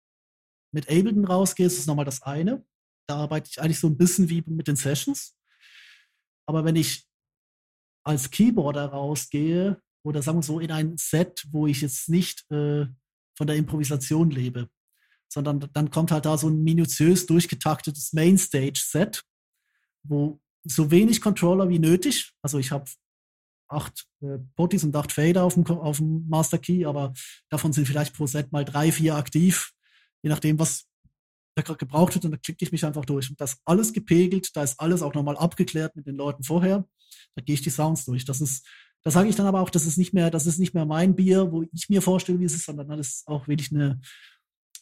mit 0.76 0.90
Ableton 0.90 1.24
rausgehe, 1.24 1.66
ist 1.66 1.86
nochmal 1.86 2.04
das 2.04 2.22
eine. 2.22 2.62
Da 3.08 3.16
arbeite 3.16 3.48
ich 3.50 3.60
eigentlich 3.60 3.80
so 3.80 3.86
ein 3.86 3.96
bisschen 3.96 4.28
wie 4.28 4.44
mit 4.46 4.68
den 4.68 4.76
Sessions. 4.76 5.34
Aber 6.46 6.66
wenn 6.66 6.76
ich 6.76 7.06
als 8.04 8.30
Keyboarder 8.30 8.84
rausgehe 8.86 9.80
oder 10.04 10.20
sagen 10.20 10.38
wir 10.38 10.42
so 10.42 10.60
in 10.60 10.70
ein 10.70 10.98
Set, 10.98 11.46
wo 11.50 11.66
ich 11.66 11.80
jetzt 11.80 12.10
nicht 12.10 12.48
äh, 12.50 12.86
von 13.36 13.46
der 13.46 13.56
Improvisation 13.56 14.30
lebe, 14.30 14.68
sondern 15.32 15.68
dann 15.72 15.90
kommt 15.90 16.10
halt 16.10 16.26
da 16.26 16.36
so 16.36 16.48
ein 16.48 16.62
minutiös 16.62 17.24
durchgetaktetes 17.24 18.12
Mainstage-Set, 18.12 19.24
wo 20.02 20.38
so 20.62 20.90
wenig 20.90 21.22
Controller 21.22 21.70
wie 21.70 21.78
nötig, 21.78 22.32
also 22.42 22.58
ich 22.58 22.70
habe 22.70 22.84
acht 23.68 24.06
äh, 24.20 24.38
Potties 24.56 24.84
und 24.84 24.94
acht 24.94 25.10
Fader 25.10 25.44
auf 25.44 25.54
dem, 25.54 25.66
auf 25.66 25.96
dem 25.96 26.28
Master 26.28 26.58
Key, 26.58 26.84
aber 26.84 27.14
davon 27.48 27.72
sind 27.72 27.86
vielleicht 27.86 28.14
pro 28.14 28.26
Set 28.26 28.52
mal 28.52 28.64
drei, 28.64 28.92
vier 28.92 29.16
aktiv, 29.16 29.72
je 30.26 30.30
nachdem, 30.30 30.58
was 30.58 30.88
da 31.54 31.62
gerade 31.62 31.78
gebraucht 31.78 32.14
wird. 32.14 32.24
Und 32.24 32.32
da 32.32 32.36
klicke 32.36 32.64
ich 32.64 32.72
mich 32.72 32.84
einfach 32.84 33.04
durch. 33.04 33.30
Und 33.30 33.40
das 33.40 33.58
alles 33.64 33.92
gepegelt, 33.92 34.56
da 34.56 34.64
ist 34.64 34.80
alles 34.80 35.00
auch 35.00 35.14
nochmal 35.14 35.36
abgeklärt 35.36 35.94
mit 35.94 36.08
den 36.08 36.16
Leuten 36.16 36.42
vorher. 36.42 36.84
Da 37.36 37.42
gehe 37.42 37.54
ich 37.54 37.62
die 37.62 37.70
Sounds 37.70 38.04
durch. 38.04 38.24
Das 38.24 38.40
ist, 38.40 38.66
da 39.04 39.12
sage 39.12 39.28
ich 39.28 39.36
dann 39.36 39.46
aber 39.46 39.60
auch, 39.60 39.70
das 39.70 39.86
ist 39.86 39.98
nicht 39.98 40.12
mehr, 40.12 40.32
das 40.32 40.46
ist 40.46 40.58
nicht 40.58 40.74
mehr 40.74 40.84
mein 40.84 41.14
Bier, 41.14 41.52
wo 41.52 41.62
ich 41.72 41.88
mir 41.88 42.02
vorstelle, 42.02 42.40
wie 42.40 42.44
es 42.44 42.54
ist, 42.54 42.64
sondern 42.64 42.88
das 42.88 43.08
ist 43.08 43.28
auch 43.28 43.46
wirklich 43.46 43.70
eine, 43.70 44.00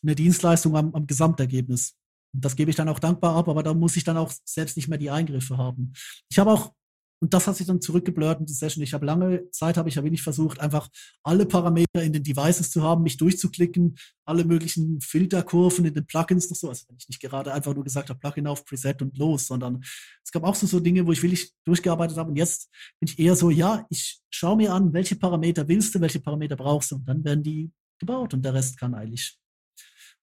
eine 0.03 0.15
Dienstleistung 0.15 0.75
am, 0.77 0.95
am 0.95 1.07
Gesamtergebnis. 1.07 1.95
Und 2.33 2.43
das 2.43 2.57
gebe 2.57 2.71
ich 2.71 2.77
dann 2.77 2.89
auch 2.89 2.99
dankbar 2.99 3.37
ab, 3.37 3.47
aber 3.47 3.63
da 3.63 3.75
muss 3.75 3.97
ich 3.97 4.05
dann 4.05 4.17
auch 4.17 4.33
selbst 4.47 4.79
nicht 4.79 4.89
mehr 4.89 4.99
die 4.99 5.11
Eingriffe 5.11 5.59
haben. 5.59 5.93
Ich 6.31 6.39
habe 6.39 6.51
auch 6.51 6.73
und 7.21 7.33
das 7.33 7.47
hat 7.47 7.57
sich 7.57 7.67
dann 7.67 7.81
zurückgeblurrt 7.81 8.41
in 8.41 8.47
die 8.47 8.53
Session. 8.53 8.83
Ich 8.83 8.93
habe 8.93 9.07
lange 9.07 9.51
Zeit, 9.51 9.77
habe 9.77 9.89
ich 9.89 9.95
ja 9.95 10.05
wirklich 10.05 10.23
versucht, 10.23 10.61
einfach 10.61 10.89
alle 11.23 11.47
Parameter 11.47 12.03
in 12.03 12.13
den 12.13 12.23
Devices 12.23 12.71
zu 12.71 12.83
haben, 12.83 13.03
mich 13.03 13.17
durchzuklicken, 13.17 13.97
alle 14.27 14.45
möglichen 14.45 15.01
Filterkurven 15.01 15.85
in 15.85 15.95
den 15.95 16.07
Plugins 16.07 16.51
noch 16.51 16.57
so. 16.57 16.69
Also 16.69 16.85
wenn 16.89 16.97
ich 16.99 17.09
nicht 17.09 17.21
gerade 17.21 17.53
einfach 17.53 17.75
nur 17.75 17.85
gesagt 17.85 18.11
habe, 18.11 18.19
Plugin 18.19 18.47
auf 18.47 18.65
Preset 18.65 19.01
und 19.01 19.17
los, 19.17 19.47
sondern 19.47 19.83
es 20.23 20.33
gab 20.33 20.45
auch 20.45 20.55
so, 20.55 20.67
so 20.67 20.81
Dinge, 20.81 21.07
wo 21.07 21.13
ich 21.13 21.23
wirklich 21.23 21.53
durchgearbeitet 21.65 22.19
habe. 22.19 22.31
Und 22.31 22.37
jetzt 22.37 22.69
bin 23.01 23.09
ich 23.09 23.19
eher 23.19 23.37
so, 23.37 23.49
ja, 23.49 23.87
ich 23.89 24.21
schaue 24.31 24.57
mir 24.57 24.73
an, 24.73 24.93
welche 24.93 25.17
Parameter 25.17 25.67
willst 25.69 25.95
du, 25.95 26.01
welche 26.01 26.21
Parameter 26.21 26.57
brauchst 26.57 26.91
du 26.91 26.97
und 26.97 27.09
dann 27.09 27.25
werden 27.25 27.43
die 27.43 27.73
gebaut 27.99 28.35
und 28.35 28.45
der 28.45 28.55
Rest 28.55 28.79
kann 28.79 28.95
eigentlich. 28.95 29.39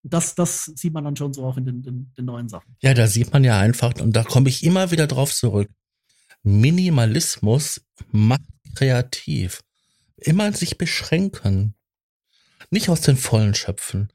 Das, 0.03 0.33
das 0.33 0.65
sieht 0.65 0.93
man 0.93 1.03
dann 1.03 1.15
schon 1.15 1.31
so 1.33 1.45
auch 1.45 1.57
in 1.57 1.65
den, 1.65 1.81
den, 1.83 2.11
den 2.17 2.25
neuen 2.25 2.49
Sachen. 2.49 2.75
Ja, 2.81 2.93
da 2.93 3.07
sieht 3.07 3.31
man 3.31 3.43
ja 3.43 3.59
einfach, 3.59 3.93
und 3.99 4.15
da 4.15 4.23
komme 4.23 4.49
ich 4.49 4.63
immer 4.63 4.89
wieder 4.91 5.05
drauf 5.05 5.33
zurück. 5.33 5.69
Minimalismus 6.43 7.81
macht 8.11 8.41
kreativ. 8.75 9.61
Immer 10.17 10.53
sich 10.53 10.77
beschränken. 10.77 11.75
Nicht 12.69 12.89
aus 12.89 13.01
den 13.01 13.17
Vollen 13.17 13.53
schöpfen. 13.53 14.11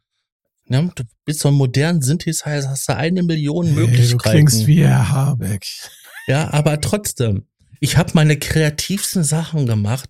Ja, 0.69 0.83
du 0.83 1.05
bist 1.25 1.41
so 1.41 1.49
ein 1.49 1.55
modernen 1.55 2.03
Synthesizer, 2.03 2.71
hast 2.71 2.89
du 2.89 2.97
eine 2.97 3.23
Million 3.23 3.67
Hey, 3.67 3.75
du 3.75 3.81
Möglichkeiten. 3.83 4.19
klingst 4.47 4.67
wie 4.67 4.83
Herr 4.85 5.09
Habeck. 5.11 5.65
Ja, 6.27 6.53
aber 6.53 6.81
trotzdem. 6.81 7.47
Ich 7.81 7.97
habe 7.97 8.13
meine 8.15 8.37
kreativsten 8.39 9.23
Sachen 9.23 9.67
gemacht, 9.67 10.09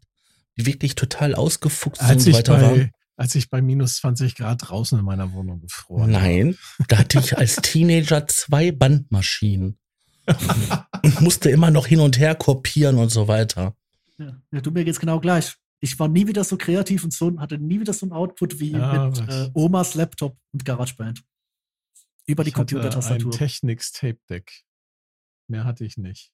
die 0.56 0.64
wirklich 0.66 0.94
total 0.94 1.34
ausgefuchst 1.34 2.00
sind 2.00 2.10
Als 2.10 2.26
und 2.26 2.32
so 2.32 2.38
weiter 2.38 2.62
waren. 2.62 2.90
als 3.16 3.34
ich 3.34 3.50
bei 3.50 3.60
minus 3.60 3.96
20 3.96 4.34
Grad 4.36 4.62
draußen 4.68 4.98
in 4.98 5.04
meiner 5.04 5.32
Wohnung 5.32 5.60
gefroren 5.60 6.10
Nein, 6.12 6.56
da 6.88 6.98
hatte 6.98 7.18
ich 7.18 7.36
als 7.36 7.56
Teenager 7.56 8.26
zwei 8.28 8.72
Bandmaschinen. 8.72 9.78
und 11.02 11.20
musste 11.20 11.50
immer 11.50 11.70
noch 11.70 11.86
hin 11.86 12.00
und 12.00 12.18
her 12.18 12.34
kopieren 12.34 12.98
und 12.98 13.10
so 13.10 13.28
weiter. 13.28 13.76
Ja, 14.18 14.40
ja, 14.50 14.60
du 14.60 14.70
mir 14.70 14.84
geht's 14.84 15.00
genau 15.00 15.20
gleich. 15.20 15.56
Ich 15.80 15.98
war 15.98 16.08
nie 16.08 16.26
wieder 16.26 16.42
so 16.42 16.56
kreativ 16.56 17.04
und 17.04 17.12
so 17.12 17.38
hatte 17.38 17.58
nie 17.58 17.80
wieder 17.80 17.92
so 17.92 18.06
einen 18.06 18.12
Output 18.12 18.60
wie 18.60 18.72
Ja, 18.72 19.08
mit 19.08 19.28
äh, 19.28 19.50
Omas 19.52 19.94
Laptop 19.94 20.36
und 20.52 20.64
GarageBand. 20.64 21.22
Über 22.26 22.42
die 22.42 22.48
Ich 22.48 22.54
hatte 22.56 22.74
Computertastatur. 22.74 23.32
Ein 23.32 23.38
Technics 23.38 23.92
Tape 23.92 24.18
Deck. 24.28 24.64
Mehr 25.48 25.64
hatte 25.64 25.84
ich 25.84 25.96
nicht. 25.96 26.32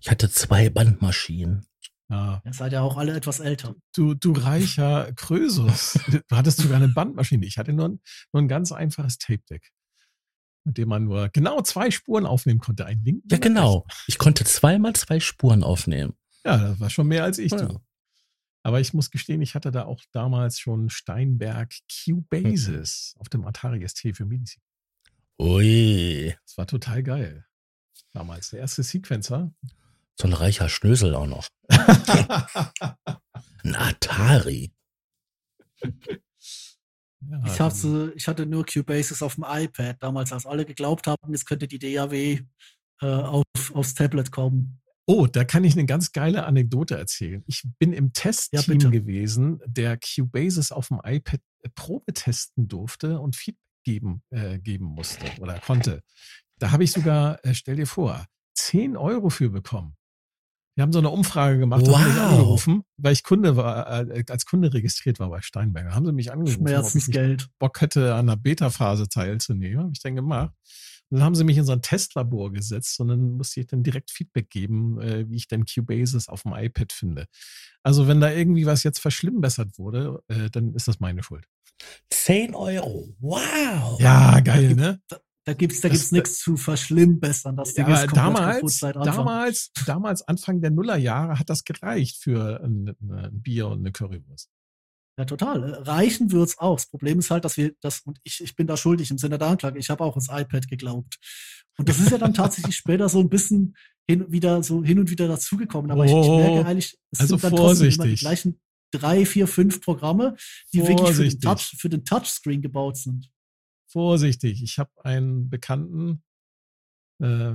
Ich 0.00 0.10
hatte 0.10 0.30
zwei 0.30 0.68
Bandmaschinen. 0.68 1.66
Ja. 2.08 2.40
Ihr 2.44 2.52
seid 2.52 2.72
ja 2.72 2.82
auch 2.82 2.96
alle 2.96 3.14
etwas 3.16 3.40
älter. 3.40 3.74
Du, 3.94 4.14
du 4.14 4.32
reicher 4.32 5.12
Krösus. 5.14 5.98
Du 6.28 6.36
hattest 6.36 6.58
sogar 6.58 6.76
eine 6.76 6.88
Bandmaschine. 6.88 7.46
Ich 7.46 7.58
hatte 7.58 7.72
nur 7.72 7.88
ein, 7.88 8.00
nur 8.32 8.42
ein 8.42 8.48
ganz 8.48 8.70
einfaches 8.70 9.18
Tape 9.18 9.42
Deck. 9.50 9.72
Mit 10.66 10.78
dem 10.78 10.88
man 10.88 11.04
nur 11.04 11.28
genau 11.28 11.62
zwei 11.62 11.90
Spuren 11.92 12.26
aufnehmen 12.26 12.58
konnte. 12.58 12.84
Ein 12.86 13.02
linken. 13.04 13.28
Ja, 13.30 13.36
einen 13.36 13.42
genau. 13.42 13.86
Ich 14.08 14.18
konnte 14.18 14.44
zweimal 14.44 14.94
zwei 14.94 15.20
Spuren 15.20 15.62
aufnehmen. 15.62 16.14
Ja, 16.44 16.56
das 16.58 16.80
war 16.80 16.90
schon 16.90 17.06
mehr 17.06 17.22
als 17.24 17.38
ich. 17.38 17.52
Ja. 17.52 17.66
Du. 17.66 17.80
Aber 18.64 18.80
ich 18.80 18.92
muss 18.92 19.12
gestehen, 19.12 19.40
ich 19.42 19.54
hatte 19.54 19.70
da 19.70 19.84
auch 19.84 20.02
damals 20.10 20.58
schon 20.58 20.90
Steinberg 20.90 21.72
Cubasis 21.88 23.14
auf 23.20 23.28
dem 23.28 23.44
Atari 23.46 23.86
ST 23.88 24.16
für 24.16 24.24
MIDI. 24.24 24.60
Ui, 25.38 26.34
Das 26.44 26.58
war 26.58 26.66
total 26.66 27.04
geil. 27.04 27.46
Damals 28.12 28.50
der 28.50 28.58
erste 28.60 28.82
Sequencer. 28.82 29.54
so 30.18 30.26
ein 30.26 30.32
reicher 30.32 30.68
Schnösel 30.68 31.14
auch 31.14 31.26
noch. 31.26 31.48
Ein 33.62 33.76
Atari. 33.76 34.72
Ja, 37.20 37.42
Ich, 37.46 37.60
hatte, 37.60 38.12
ich 38.16 38.28
hatte 38.28 38.46
nur 38.46 38.64
Cubasis 38.64 39.22
auf 39.22 39.36
dem 39.36 39.44
iPad 39.48 39.96
damals, 40.02 40.32
als 40.32 40.46
alle 40.46 40.64
geglaubt 40.64 41.06
haben, 41.06 41.32
es 41.32 41.44
könnte 41.44 41.66
die 41.66 41.78
DAW 41.78 42.14
äh, 42.14 43.06
auf, 43.06 43.44
aufs 43.72 43.94
Tablet 43.94 44.30
kommen. 44.30 44.80
Oh, 45.06 45.26
da 45.26 45.44
kann 45.44 45.62
ich 45.64 45.74
eine 45.74 45.86
ganz 45.86 46.10
geile 46.12 46.44
Anekdote 46.46 46.96
erzählen. 46.96 47.44
Ich 47.46 47.62
bin 47.78 47.92
im 47.92 48.06
Ja, 48.06 48.10
Testteam 48.12 48.64
bitte. 48.66 48.90
gewesen, 48.90 49.60
der 49.64 49.98
Cubasis 49.98 50.72
auf 50.72 50.88
dem 50.88 51.00
iPad 51.04 51.40
äh, 51.62 51.68
Probe 51.74 52.12
testen 52.12 52.68
durfte 52.68 53.20
und 53.20 53.36
Feedback 53.36 53.62
geben, 53.84 54.22
äh, 54.30 54.58
geben 54.58 54.86
musste 54.86 55.26
oder 55.40 55.60
konnte. 55.60 56.02
Da 56.58 56.72
habe 56.72 56.82
ich 56.82 56.90
sogar, 56.90 57.42
äh, 57.44 57.54
stell 57.54 57.76
dir 57.76 57.86
vor, 57.86 58.26
10 58.54 58.96
Euro 58.96 59.30
für 59.30 59.48
bekommen. 59.48 59.96
Wir 60.76 60.82
haben 60.82 60.92
so 60.92 60.98
eine 60.98 61.08
Umfrage 61.08 61.58
gemacht, 61.58 61.86
da 61.86 61.98
haben 61.98 62.06
mich 62.06 62.16
Wow. 62.16 62.30
angerufen, 62.32 62.82
weil 62.98 63.14
ich 63.14 63.22
Kunde 63.22 63.56
war, 63.56 64.08
äh, 64.08 64.24
als 64.28 64.44
Kunde 64.44 64.72
registriert 64.74 65.18
war 65.18 65.30
bei 65.30 65.40
Steinberger. 65.40 65.94
Haben 65.94 66.04
sie 66.06 66.12
mich 66.12 66.30
angerufen, 66.32 66.60
ob 66.60 66.66
ich 66.68 66.72
Schmerzensgeld. 66.74 67.48
Bock 67.58 67.80
hätte, 67.80 68.14
an 68.14 68.26
der 68.26 68.36
Beta-Phase 68.36 69.08
teilzunehmen. 69.08 69.78
Habe 69.78 69.92
ich 69.94 70.00
dann 70.02 70.14
gemacht. 70.16 70.52
Und 71.08 71.18
dann 71.18 71.24
haben 71.24 71.34
sie 71.34 71.44
mich 71.44 71.56
in 71.56 71.64
so 71.64 71.72
ein 71.72 71.82
Testlabor 71.82 72.52
gesetzt 72.52 72.98
und 73.00 73.08
dann 73.08 73.36
musste 73.36 73.60
ich 73.60 73.68
dann 73.68 73.82
direkt 73.84 74.10
Feedback 74.10 74.50
geben, 74.50 75.00
äh, 75.00 75.28
wie 75.30 75.36
ich 75.36 75.46
denn 75.48 75.64
Cubasis 75.64 76.28
auf 76.28 76.42
dem 76.42 76.52
iPad 76.52 76.92
finde. 76.92 77.26
Also 77.82 78.06
wenn 78.08 78.20
da 78.20 78.30
irgendwie 78.30 78.66
was 78.66 78.82
jetzt 78.82 78.98
verschlimmbessert 78.98 79.78
wurde, 79.78 80.20
äh, 80.28 80.50
dann 80.50 80.74
ist 80.74 80.88
das 80.88 81.00
meine 81.00 81.22
Schuld. 81.22 81.46
10 82.10 82.54
Euro. 82.54 83.14
Wow. 83.20 84.00
Ja, 84.00 84.40
geil, 84.40 84.74
ne? 84.74 85.00
Da 85.46 85.54
gibt's, 85.54 85.80
da 85.80 85.88
Das- 85.88 85.96
gibt's 85.98 86.12
nichts 86.12 86.38
zu 86.40 86.56
verschlimmbessern. 86.56 87.56
Das 87.56 87.72
Ding 87.74 87.86
Ja, 87.86 87.94
ist 87.94 88.00
kaputt 88.08 88.16
damals, 88.16 88.78
seit 88.78 88.96
Anfang. 88.96 89.14
damals, 89.16 89.70
damals, 89.86 90.22
Anfang 90.26 90.60
der 90.60 90.70
Nullerjahre 90.72 91.38
hat 91.38 91.48
das 91.48 91.62
gereicht 91.64 92.16
für 92.22 92.60
ein, 92.64 92.96
ein 93.00 93.42
Bier 93.42 93.68
und 93.68 93.78
eine 93.78 93.92
Currywurst. 93.92 94.50
Ja, 95.18 95.24
total. 95.24 95.62
Äh, 95.62 95.76
Reichen 95.82 96.32
wird's 96.32 96.58
auch. 96.58 96.76
Das 96.76 96.86
Problem 96.88 97.20
ist 97.20 97.30
halt, 97.30 97.44
dass 97.44 97.56
wir 97.56 97.72
das, 97.80 98.00
und 98.00 98.18
ich, 98.24 98.42
ich 98.42 98.54
bin 98.56 98.66
da 98.66 98.76
schuldig 98.76 99.10
im 99.10 99.18
Sinne 99.18 99.38
der 99.38 99.46
Anklage, 99.48 99.78
ich 99.78 99.88
habe 99.88 100.02
auch 100.04 100.16
ins 100.16 100.28
iPad 100.30 100.68
geglaubt. 100.68 101.16
Und 101.78 101.88
das 101.88 102.00
ist 102.00 102.10
ja 102.10 102.18
dann 102.18 102.34
tatsächlich 102.34 102.76
später 102.76 103.08
so 103.08 103.20
ein 103.20 103.28
bisschen 103.30 103.76
hin, 104.08 104.26
wieder, 104.28 104.62
so 104.64 104.82
hin 104.82 104.98
und 104.98 105.10
wieder 105.10 105.28
dazugekommen. 105.28 105.90
Aber 105.92 106.04
ich, 106.04 106.10
ich 106.10 106.16
Oh, 106.16 106.38
merke 106.38 106.66
eigentlich, 106.68 106.98
es 107.12 107.20
also 107.20 107.36
sind 107.36 107.44
dann 107.44 107.50
trotzdem 107.56 107.86
immer 107.86 107.90
die 107.90 107.96
vorsichtig. 107.96 108.20
gleichen 108.20 108.60
drei, 108.92 109.24
vier, 109.26 109.46
fünf 109.46 109.80
Programme, 109.80 110.36
die 110.72 110.78
wirklich 110.80 110.96
für 111.14 111.22
den, 111.22 111.40
Vorsichtig. 111.40 111.40
Touch, 111.40 111.76
für 111.78 111.88
den 111.88 112.04
Touchscreen 112.04 112.62
gebaut 112.62 112.96
sind. 112.96 113.30
Vorsichtig, 113.96 114.62
ich 114.62 114.78
habe 114.78 114.90
einen 115.06 115.48
Bekannten, 115.48 116.22
äh, 117.18 117.54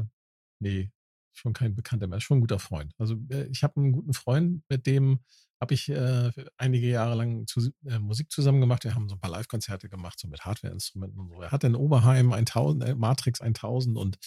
nee, 0.60 0.90
schon 1.34 1.54
kein 1.54 1.76
Bekannter 1.76 2.08
mehr, 2.08 2.20
schon 2.20 2.40
ein 2.40 2.42
guter 2.42 2.58
Freund. 2.58 2.96
Also 2.98 3.16
äh, 3.30 3.46
ich 3.52 3.62
habe 3.62 3.80
einen 3.80 3.92
guten 3.92 4.14
Freund, 4.16 4.64
mit 4.68 4.88
dem 4.88 5.20
habe 5.62 5.76
ich 5.76 5.90
äh, 5.90 6.32
einige 6.58 6.88
Jahre 6.88 7.14
lang 7.14 7.46
zu, 7.46 7.70
äh, 7.86 8.00
Musik 8.00 8.32
zusammen 8.32 8.60
gemacht. 8.60 8.84
Wir 8.86 8.96
haben 8.96 9.08
so 9.08 9.18
ein 9.18 9.20
paar 9.20 9.30
Live-Konzerte 9.30 9.88
gemacht, 9.88 10.20
so 10.20 10.28
mit 10.28 10.44
Hardware-Instrumenten 10.44 11.20
und 11.20 11.30
so. 11.30 11.40
Er 11.44 11.52
hatte 11.52 11.68
in 11.68 11.76
Oberheim 11.76 12.34
1000, 12.34 12.86
äh, 12.86 12.96
Matrix 12.96 13.40
1000 13.40 13.96
und 13.96 14.18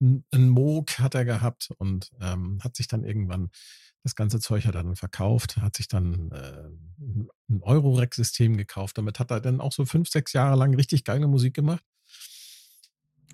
ein, 0.00 0.24
ein 0.32 0.48
Moog 0.48 0.98
hat 0.98 1.14
er 1.14 1.26
gehabt 1.26 1.70
und 1.76 2.10
ähm, 2.22 2.60
hat 2.64 2.76
sich 2.76 2.88
dann 2.88 3.04
irgendwann 3.04 3.50
das 4.08 4.16
ganze 4.16 4.40
Zeug 4.40 4.64
hat 4.66 4.74
er 4.74 4.82
dann 4.82 4.96
verkauft, 4.96 5.58
hat 5.58 5.76
sich 5.76 5.86
dann 5.88 6.30
äh, 6.32 6.68
ein- 6.98 7.28
Eurorack-System 7.60 8.56
gekauft. 8.56 8.98
Damit 8.98 9.18
hat 9.18 9.30
er 9.30 9.40
dann 9.40 9.60
auch 9.60 9.72
so 9.72 9.84
fünf, 9.84 10.08
sechs 10.08 10.32
Jahre 10.32 10.56
lang 10.56 10.74
richtig 10.74 11.04
geile 11.04 11.26
Musik 11.26 11.54
gemacht. 11.54 11.82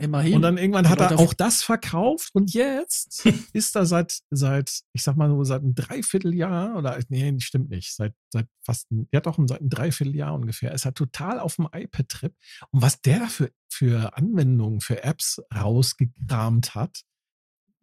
Immerhin. 0.01 0.35
Und 0.35 0.43
dann 0.43 0.59
irgendwann 0.59 0.89
hat 0.89 1.01
er 1.01 1.17
auch 1.21 1.35
das 1.35 1.63
verkauft 1.63 2.31
und 2.33 2.53
jetzt 2.53 3.25
ist 3.53 3.77
er 3.77 3.87
seit, 3.87 4.19
seit, 4.31 4.81
ich 4.93 5.05
sag 5.05 5.17
mal 5.17 5.29
so, 5.29 5.45
seit 5.45 5.63
einem 5.63 5.77
Dreivierteljahr 5.77 6.77
oder, 6.77 6.99
nee, 7.09 7.33
stimmt 7.39 7.71
nicht, 7.71 7.95
seit, 7.95 8.13
seit 8.33 8.49
fast, 8.63 8.91
ein, 8.91 9.09
ja 9.13 9.21
doch, 9.21 9.39
seit 9.47 9.61
einem 9.61 9.71
Dreivierteljahr 9.71 10.35
ungefähr, 10.35 10.73
ist 10.73 10.85
er 10.85 10.95
total 10.95 11.39
auf 11.39 11.57
dem 11.57 11.69
iPad-Trip. 11.73 12.35
Und 12.73 12.83
was 12.83 13.01
der 13.03 13.21
da 13.21 13.27
für, 13.27 13.53
für 13.69 14.17
Anwendungen, 14.17 14.81
für 14.81 15.05
Apps 15.05 15.41
rausgekramt 15.55 16.75
hat, 16.75 17.03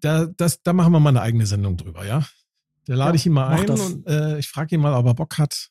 da, 0.01 0.25
das, 0.25 0.61
da 0.63 0.73
machen 0.73 0.91
wir 0.91 0.99
mal 0.99 1.09
eine 1.09 1.21
eigene 1.21 1.45
Sendung 1.45 1.77
drüber, 1.77 2.05
ja? 2.05 2.27
Da 2.87 2.95
lade 2.95 3.11
Ja, 3.11 3.15
ich 3.15 3.25
ihn 3.25 3.31
mal 3.33 3.47
ein 3.49 3.67
das. 3.67 3.79
und 3.81 4.07
äh, 4.07 4.39
ich 4.39 4.47
frage 4.47 4.75
ihn 4.75 4.81
mal, 4.81 4.93
ob 4.93 5.05
er 5.05 5.13
Bock 5.13 5.37
hat, 5.37 5.69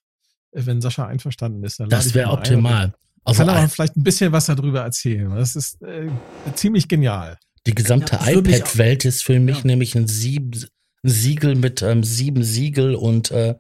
äh, 0.53 0.63
wenn 0.67 0.81
Sascha 0.81 1.07
einverstanden 1.07 1.63
ist. 1.65 1.81
Das 1.89 2.07
ich 2.07 2.15
wäre 2.15 2.31
optimal. 2.31 2.95
Also 3.25 3.45
kann 3.45 3.51
aber 3.55 3.69
vielleicht 3.69 3.97
ein 3.97 4.03
bisschen 4.03 4.33
was 4.33 4.47
darüber 4.47 4.81
erzählen. 4.81 5.31
Das 5.35 5.55
ist 5.57 5.81
äh, 5.83 6.09
ziemlich 6.55 6.89
genial. 6.89 7.39
die 7.67 7.75
gesamte 7.75 8.17
Ja, 8.17 8.29
iPad-Welt 8.39 9.05
ist 9.05 9.23
für 9.25 9.39
mich 9.39 9.59
Ja. 9.59 9.65
nämlich 9.67 9.95
ein, 9.95 10.09
Sieb, 10.09 10.57
ein 11.05 11.11
Siegel 11.11 11.55
mit 11.55 11.83
ähm, 11.83 12.03
sieben 12.03 12.43
Siegel 12.43 12.95
und 12.95 13.31
äh, 13.31 13.57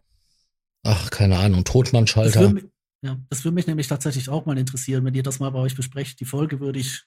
ach, 0.85 1.11
keine 1.11 1.39
Ahnung, 1.39 1.63
Das 1.65 1.73
Totmannschalter. 1.73 2.41
würde, 2.41 2.55
mich- 2.55 2.65
ja, 3.03 3.19
das 3.29 3.45
würde 3.45 3.55
mich 3.55 3.67
nämlich 3.67 3.87
tatsächlich 3.89 4.29
auch 4.31 4.47
mal 4.47 4.57
interessieren, 4.57 5.05
wenn 5.05 5.15
ihr 5.15 5.23
das 5.23 5.41
mal 5.41 5.51
bei 5.51 5.59
euch 5.59 5.75
besprecht. 5.77 6.21
Die 6.21 6.25
Folge 6.25 6.61
würde 6.61 6.79
ich 6.79 7.05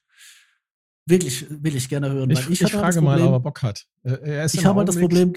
wirklich, 1.06 1.46
will 1.50 1.74
ich 1.76 1.88
gerne 1.88 2.10
hören. 2.10 2.30
Ich, 2.30 2.44
weil 2.46 2.52
ich, 2.52 2.62
halt 2.62 2.72
frage 2.72 2.94
das 2.94 3.02
mal, 3.02 3.12
Problem, 3.16 3.26
ob 3.28 3.34
er 3.34 3.40
Bock 3.40 3.62
hat. 3.62 3.86
Äh, 4.04 4.10
Er 4.22 4.44
ist 4.44 4.54
ich 4.54 4.64
habe 4.64 4.78
halt 4.78 4.88
das 4.88 4.96
Problem, 4.98 5.34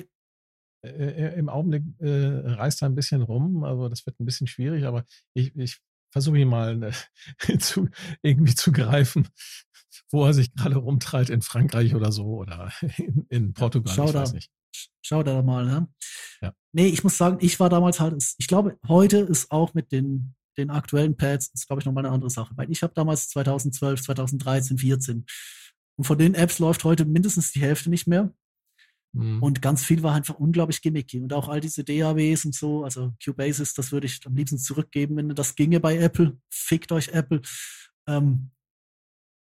äh, 0.84 1.38
Im 1.38 1.50
Augenblick 1.50 1.84
äh, 2.00 2.54
reist 2.54 2.82
er 2.82 2.90
ein 2.90 2.96
bisschen 2.96 3.22
rum, 3.22 3.64
also 3.64 3.90
das 3.90 4.06
wird 4.06 4.20
ein 4.20 4.26
bisschen 4.26 4.48
schwierig, 4.48 4.86
aber 4.86 5.06
ich, 5.34 5.56
ich 5.56 5.80
versuche 6.12 6.38
ihn 6.38 6.48
mal 6.48 6.94
äh, 7.48 7.58
zu, 7.60 7.90
irgendwie 8.22 8.56
zu 8.56 8.72
greifen, 8.72 9.28
wo 10.12 10.26
er 10.26 10.34
sich 10.34 10.54
gerade 10.54 10.78
rumtreibt, 10.78 11.30
in 11.30 11.42
Frankreich 11.42 11.96
oder 11.96 12.12
so 12.12 12.26
oder 12.26 12.72
in, 12.98 13.26
in 13.30 13.54
Portugal, 13.54 13.94
schau 13.94 14.06
ich 14.06 14.12
da. 14.12 14.22
weiß 14.22 14.34
nicht. 14.34 14.52
Schau 15.02 15.24
da 15.24 15.42
mal, 15.42 15.66
ne? 15.66 15.88
Ja. 16.42 16.54
Nee, 16.74 16.88
ich 16.88 17.04
muss 17.04 17.18
sagen, 17.18 17.38
ich 17.42 17.60
war 17.60 17.70
damals 17.70 18.00
halt, 18.00 18.22
ich 18.38 18.48
glaube, 18.48 18.78
heute 18.88 19.20
ist 19.20 19.52
auch 19.52 19.74
mit 19.74 19.92
den, 19.92 20.36
den 20.58 20.70
aktuellen 20.70 21.16
Pads, 21.16 21.48
ist, 21.54 21.68
glaube 21.68 21.82
ich, 21.82 21.86
nochmal 21.86 22.06
eine 22.06 22.14
andere 22.14 22.30
Sache. 22.30 22.54
Weil 22.58 22.70
ich 22.70 22.84
habe 22.84 22.94
damals 22.94 23.30
2012, 23.30 24.02
2013, 24.02 24.78
14 24.78 25.26
und 25.98 26.04
von 26.04 26.18
den 26.18 26.36
Apps 26.36 26.60
läuft 26.60 26.84
heute 26.84 27.06
mindestens 27.06 27.52
die 27.52 27.62
Hälfte 27.62 27.90
nicht 27.90 28.08
mehr. 28.08 28.32
Hm. 29.20 29.44
Und 29.44 29.62
ganz 29.62 29.84
viel 29.84 30.04
war 30.04 30.14
einfach 30.14 30.36
unglaublich 30.36 30.82
gimmicky. 30.82 31.22
Und 31.22 31.34
auch 31.34 31.50
all 31.50 31.60
diese 31.60 31.84
DAWs 31.84 32.46
und 32.46 32.56
so, 32.56 32.84
also 32.84 33.14
Cubasis, 33.24 33.74
das 33.74 33.92
würde 33.92 34.08
ich 34.08 34.20
am 34.26 34.36
liebsten 34.36 34.58
zurückgeben, 34.58 35.18
wenn 35.18 35.30
das 35.30 35.56
ginge 35.56 35.80
bei 35.80 35.98
Apple. 35.98 36.38
Fickt 36.50 36.92
euch 36.92 37.10
Apple. 37.10 37.42
Ähm, 38.08 38.52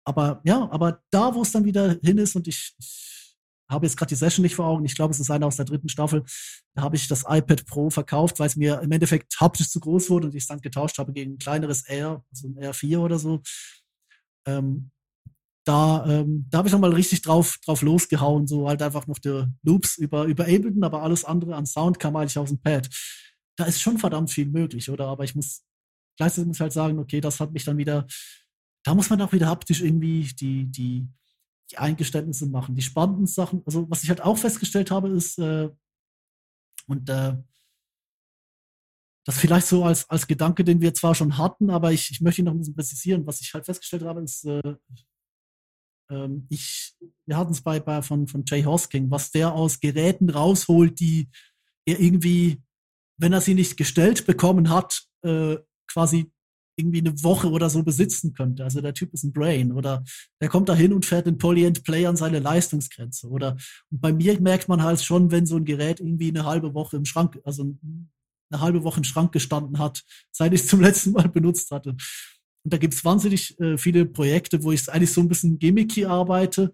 aber 0.05 0.41
ja, 0.45 0.69
aber 0.71 1.01
da, 1.09 1.35
wo 1.35 1.41
es 1.41 1.51
dann 1.51 1.65
wieder 1.65 1.97
hin 2.01 2.17
ist, 2.17 2.35
und 2.35 2.47
ich, 2.47 2.75
ich 2.79 3.35
habe 3.69 3.85
jetzt 3.85 3.97
gerade 3.97 4.09
die 4.09 4.15
Session 4.15 4.43
nicht 4.43 4.55
vor 4.55 4.65
Augen, 4.65 4.85
ich 4.85 4.95
glaube, 4.95 5.11
es 5.11 5.19
ist 5.19 5.29
eine 5.29 5.45
aus 5.45 5.57
der 5.57 5.65
dritten 5.65 5.89
Staffel, 5.89 6.23
da 6.75 6.81
habe 6.81 6.95
ich 6.95 7.07
das 7.07 7.25
iPad 7.27 7.65
Pro 7.65 7.89
verkauft, 7.89 8.39
weil 8.39 8.47
es 8.47 8.55
mir 8.55 8.79
im 8.81 8.91
Endeffekt 8.91 9.39
haptisch 9.41 9.69
zu 9.69 9.79
groß 9.81 10.09
wurde 10.09 10.27
und 10.27 10.35
ich 10.35 10.43
es 10.43 10.47
dann 10.47 10.61
getauscht 10.61 10.97
habe 10.97 11.11
gegen 11.11 11.33
ein 11.33 11.37
kleineres 11.37 11.85
Air, 11.87 12.23
also 12.31 12.47
ein 12.47 12.57
R4 12.57 12.99
oder 12.99 13.19
so. 13.19 13.41
Ähm, 14.47 14.91
da, 15.67 16.05
ähm, 16.07 16.45
da 16.49 16.59
habe 16.59 16.67
ich 16.67 16.71
nochmal 16.71 16.93
richtig 16.93 17.21
drauf, 17.21 17.57
drauf 17.65 17.81
losgehauen, 17.81 18.47
so 18.47 18.67
halt 18.67 18.81
einfach 18.81 19.07
noch 19.07 19.19
die 19.19 19.43
Loops 19.63 19.97
über, 19.97 20.25
über 20.25 20.43
Ableton, 20.43 20.83
aber 20.83 21.03
alles 21.03 21.25
andere 21.25 21.55
an 21.55 21.65
Sound 21.65 21.99
kam 21.99 22.15
eigentlich 22.15 22.37
aus 22.37 22.49
dem 22.49 22.61
Pad. 22.61 22.89
Da 23.57 23.65
ist 23.65 23.81
schon 23.81 23.97
verdammt 23.97 24.31
viel 24.31 24.47
möglich, 24.47 24.89
oder? 24.89 25.07
Aber 25.07 25.23
ich 25.23 25.35
muss, 25.35 25.63
gleichzeitig 26.17 26.47
muss 26.47 26.59
halt 26.59 26.73
sagen, 26.73 26.99
okay, 26.99 27.21
das 27.21 27.39
hat 27.39 27.51
mich 27.51 27.65
dann 27.65 27.77
wieder 27.77 28.07
da 28.87 28.95
muss 28.95 29.09
man 29.09 29.21
auch 29.21 29.33
wieder 29.33 29.47
haptisch 29.47 29.81
irgendwie 29.81 30.23
die, 30.39 30.65
die, 30.65 31.09
die 31.69 31.77
Eingeständnisse 31.77 32.47
machen. 32.47 32.73
Die 32.73 32.81
spannenden 32.81 33.27
Sachen, 33.27 33.61
also 33.65 33.89
was 33.89 34.01
ich 34.01 34.07
halt 34.09 34.21
auch 34.21 34.37
festgestellt 34.37 34.91
habe, 34.91 35.09
ist, 35.09 35.37
äh, 35.39 35.69
und 36.87 37.09
äh, 37.09 37.35
das 39.25 39.37
vielleicht 39.37 39.67
so 39.67 39.83
als, 39.83 40.09
als 40.09 40.25
Gedanke, 40.25 40.63
den 40.63 40.79
wir 40.79 40.93
zwar 40.93 41.15
schon 41.15 41.37
hatten, 41.37 41.69
aber 41.69 41.91
ich, 41.91 42.11
ich 42.11 42.21
möchte 42.21 42.41
ihn 42.41 42.45
noch 42.45 42.53
ein 42.53 42.59
bisschen 42.59 42.75
präzisieren. 42.75 43.27
Was 43.27 43.41
ich 43.41 43.53
halt 43.53 43.65
festgestellt 43.65 44.03
habe, 44.03 44.21
ist, 44.21 44.45
äh, 44.45 44.75
ähm, 46.09 46.47
ich, 46.49 46.95
wir 47.25 47.37
hatten 47.37 47.51
es 47.51 47.61
bei, 47.61 47.79
bei 47.79 48.01
von, 48.01 48.27
von 48.27 48.43
Jay 48.45 48.63
Hosking, 48.63 49.09
was 49.11 49.31
der 49.31 49.53
aus 49.53 49.79
Geräten 49.79 50.29
rausholt, 50.29 50.99
die 50.99 51.29
er 51.85 51.99
irgendwie, 51.99 52.61
wenn 53.17 53.33
er 53.33 53.41
sie 53.41 53.53
nicht 53.53 53.77
gestellt 53.77 54.25
bekommen 54.25 54.69
hat, 54.69 55.03
äh, 55.23 55.57
quasi 55.89 56.31
irgendwie 56.77 56.99
eine 56.99 57.23
Woche 57.23 57.49
oder 57.49 57.69
so 57.69 57.83
besitzen 57.83 58.33
könnte. 58.33 58.63
Also 58.63 58.81
der 58.81 58.93
Typ 58.93 59.11
ist 59.13 59.23
ein 59.23 59.33
Brain 59.33 59.71
oder 59.71 60.03
der 60.39 60.47
kommt 60.47 60.69
da 60.69 60.75
hin 60.75 60.93
und 60.93 61.05
fährt 61.05 61.25
den 61.25 61.39
Polyend 61.39 61.83
Play 61.83 62.05
an 62.05 62.15
seine 62.15 62.39
Leistungsgrenze. 62.39 63.27
Oder 63.27 63.57
und 63.89 63.99
bei 63.99 64.13
mir 64.13 64.39
merkt 64.39 64.69
man 64.69 64.83
halt 64.83 65.01
schon, 65.01 65.31
wenn 65.31 65.47
so 65.47 65.55
ein 65.57 65.65
Gerät 65.65 65.99
irgendwie 65.99 66.29
eine 66.29 66.45
halbe 66.45 66.73
Woche 66.75 66.97
im 66.97 67.05
Schrank, 67.05 67.39
also 67.43 67.75
eine 68.51 68.61
halbe 68.61 68.83
Woche 68.83 68.99
im 68.99 69.03
Schrank 69.03 69.31
gestanden 69.31 69.79
hat, 69.79 70.03
seit 70.31 70.53
ich 70.53 70.61
es 70.61 70.67
zum 70.67 70.81
letzten 70.81 71.11
Mal 71.13 71.27
benutzt 71.29 71.71
hatte. 71.71 71.95
Da 72.69 72.77
gibt 72.77 72.93
es 72.93 73.05
wahnsinnig 73.05 73.59
äh, 73.59 73.77
viele 73.77 74.05
Projekte, 74.05 74.63
wo 74.63 74.71
ich 74.71 74.89
eigentlich 74.89 75.11
so 75.11 75.21
ein 75.21 75.27
bisschen 75.27 75.59
gimmicky 75.59 76.05
arbeite. 76.05 76.73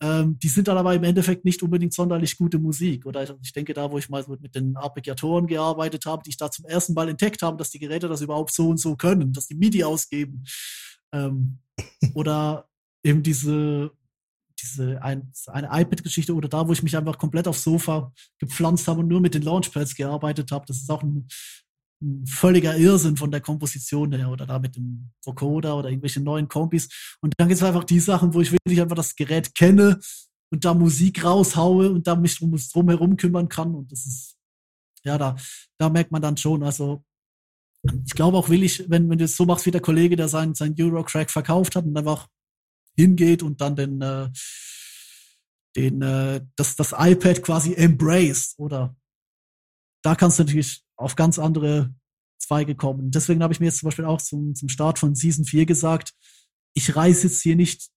Ähm, 0.00 0.38
die 0.38 0.48
sind 0.48 0.68
dann 0.68 0.78
aber 0.78 0.94
im 0.94 1.02
Endeffekt 1.02 1.44
nicht 1.44 1.62
unbedingt 1.62 1.92
sonderlich 1.92 2.36
gute 2.36 2.58
Musik. 2.58 3.04
Oder 3.04 3.36
ich 3.42 3.52
denke, 3.52 3.74
da, 3.74 3.90
wo 3.90 3.98
ich 3.98 4.08
mal 4.08 4.24
mit 4.40 4.54
den 4.54 4.76
Arpeggiatoren 4.76 5.46
gearbeitet 5.46 6.06
habe, 6.06 6.22
die 6.22 6.30
ich 6.30 6.36
da 6.36 6.50
zum 6.50 6.66
ersten 6.66 6.94
Mal 6.94 7.08
entdeckt 7.08 7.42
habe, 7.42 7.56
dass 7.56 7.70
die 7.70 7.80
Geräte 7.80 8.08
das 8.08 8.20
überhaupt 8.20 8.52
so 8.52 8.68
und 8.68 8.78
so 8.78 8.94
können, 8.96 9.32
dass 9.32 9.48
die 9.48 9.56
MIDI 9.56 9.82
ausgeben. 9.84 10.44
Ähm, 11.12 11.58
oder 12.14 12.68
eben 13.02 13.22
diese, 13.22 13.90
diese 14.60 15.02
ein, 15.02 15.32
eine 15.46 15.68
iPad-Geschichte 15.68 16.34
oder 16.34 16.48
da, 16.48 16.68
wo 16.68 16.72
ich 16.72 16.82
mich 16.82 16.96
einfach 16.96 17.18
komplett 17.18 17.48
aufs 17.48 17.64
Sofa 17.64 18.12
gepflanzt 18.38 18.86
habe 18.86 19.00
und 19.00 19.08
nur 19.08 19.20
mit 19.20 19.34
den 19.34 19.42
Launchpads 19.42 19.96
gearbeitet 19.96 20.52
habe. 20.52 20.66
Das 20.66 20.76
ist 20.76 20.90
auch 20.90 21.02
ein 21.02 21.26
völliger 22.26 22.76
Irrsinn 22.76 23.16
von 23.16 23.30
der 23.30 23.40
Komposition 23.40 24.12
her 24.12 24.30
oder 24.30 24.46
da 24.46 24.58
mit 24.58 24.76
dem 24.76 25.10
Vocoder 25.24 25.76
oder 25.76 25.88
irgendwelche 25.88 26.20
neuen 26.20 26.48
Kombis. 26.48 27.16
Und 27.20 27.34
dann 27.36 27.48
gibt 27.48 27.60
es 27.60 27.66
einfach 27.66 27.84
die 27.84 28.00
Sachen, 28.00 28.34
wo 28.34 28.40
ich 28.40 28.52
wirklich 28.52 28.80
einfach 28.80 28.96
das 28.96 29.16
Gerät 29.16 29.54
kenne 29.54 29.98
und 30.50 30.64
da 30.64 30.74
Musik 30.74 31.24
raushaue 31.24 31.90
und 31.90 32.06
da 32.06 32.14
mich 32.14 32.38
drum, 32.38 32.56
drum 32.72 32.88
herum 32.88 33.16
kümmern 33.16 33.48
kann. 33.48 33.74
Und 33.74 33.90
das 33.90 34.06
ist, 34.06 34.36
ja, 35.04 35.18
da, 35.18 35.36
da 35.78 35.88
merkt 35.88 36.12
man 36.12 36.22
dann 36.22 36.36
schon, 36.36 36.62
also 36.62 37.04
ich 38.06 38.14
glaube 38.14 38.36
auch 38.36 38.48
willig, 38.48 38.84
wenn, 38.88 39.08
wenn 39.08 39.18
du 39.18 39.24
es 39.24 39.36
so 39.36 39.44
machst 39.44 39.66
wie 39.66 39.70
der 39.70 39.80
Kollege, 39.80 40.16
der 40.16 40.28
sein, 40.28 40.54
sein 40.54 40.74
Eurocrack 40.78 41.30
verkauft 41.30 41.76
hat 41.76 41.84
und 41.84 41.96
einfach 41.96 42.28
hingeht 42.96 43.42
und 43.42 43.60
dann 43.60 43.76
den, 43.76 44.00
äh, 44.00 44.28
den, 45.76 46.02
äh, 46.02 46.40
das, 46.56 46.76
das 46.76 46.94
iPad 46.96 47.42
quasi 47.42 47.74
embraced, 47.74 48.58
oder? 48.58 48.96
Da 50.08 50.14
kannst 50.14 50.38
du 50.38 50.44
natürlich 50.44 50.82
auf 50.96 51.16
ganz 51.16 51.38
andere 51.38 51.94
Zweige 52.40 52.74
kommen. 52.74 53.10
Deswegen 53.10 53.42
habe 53.42 53.52
ich 53.52 53.60
mir 53.60 53.66
jetzt 53.66 53.80
zum 53.80 53.88
Beispiel 53.88 54.06
auch 54.06 54.22
zum, 54.22 54.54
zum 54.54 54.70
Start 54.70 54.98
von 54.98 55.14
Season 55.14 55.44
4 55.44 55.66
gesagt, 55.66 56.14
ich 56.74 56.96
reiße 56.96 57.26
jetzt 57.26 57.42
hier 57.42 57.56
nicht 57.56 57.90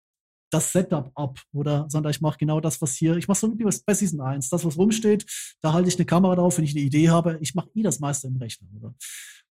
das 0.51 0.73
Setup 0.73 1.09
ab, 1.15 1.39
oder, 1.53 1.85
sondern 1.87 2.11
ich 2.11 2.19
mache 2.19 2.37
genau 2.37 2.59
das, 2.59 2.81
was 2.81 2.95
hier, 2.95 3.15
ich 3.15 3.29
mache 3.29 3.39
so 3.39 3.57
wie 3.57 3.63
bei 3.63 3.93
Season 3.93 4.19
1. 4.19 4.49
Das, 4.49 4.65
was 4.65 4.77
rumsteht, 4.77 5.25
da 5.61 5.71
halte 5.71 5.87
ich 5.87 5.95
eine 5.95 6.05
Kamera 6.05 6.35
drauf, 6.35 6.57
wenn 6.57 6.65
ich 6.65 6.75
eine 6.75 6.83
Idee 6.83 7.09
habe. 7.09 7.37
Ich 7.39 7.55
mache 7.55 7.69
eh 7.75 7.81
das 7.81 8.01
meiste 8.01 8.27
im 8.27 8.35
Rechner, 8.35 8.67
oder? 8.75 8.93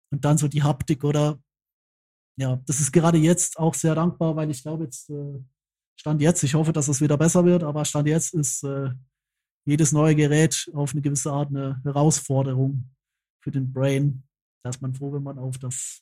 Und 0.10 0.26
dann 0.26 0.40
so 0.40 0.48
die 0.48 0.64
Haptik, 0.64 1.04
oder? 1.04 1.40
Ja, 2.40 2.60
das 2.66 2.80
ist 2.80 2.92
gerade 2.92 3.20
jetzt 3.20 3.60
auch 3.60 3.76
sehr 3.76 3.94
dankbar, 3.94 4.36
weil 4.36 4.50
ich 4.50 4.64
glaube, 4.64 4.86
jetzt, 4.86 5.12
äh, 5.12 5.44
Stand 5.96 6.24
jetzt, 6.24 6.42
ich 6.42 6.56
hoffe, 6.56 6.74
dass 6.74 6.88
es 6.88 7.02
wieder 7.02 7.20
besser 7.20 7.46
wird, 7.46 7.62
aber 7.62 7.86
Stand 7.86 8.08
jetzt 8.08 8.34
ist 8.34 8.64
äh, 8.64 8.90
jedes 9.68 9.92
neue 9.92 10.16
Gerät 10.16 10.70
auf 10.74 10.94
eine 10.94 11.02
gewisse 11.02 11.32
Art 11.32 11.50
eine 11.50 11.82
Herausforderung 11.84 12.90
für 13.44 13.52
den 13.52 13.74
Brain. 13.74 14.24
Da 14.64 14.70
ist 14.70 14.82
man 14.82 14.94
froh, 14.94 15.12
wenn 15.12 15.24
man 15.24 15.38
auf 15.38 15.58
das 15.58 16.02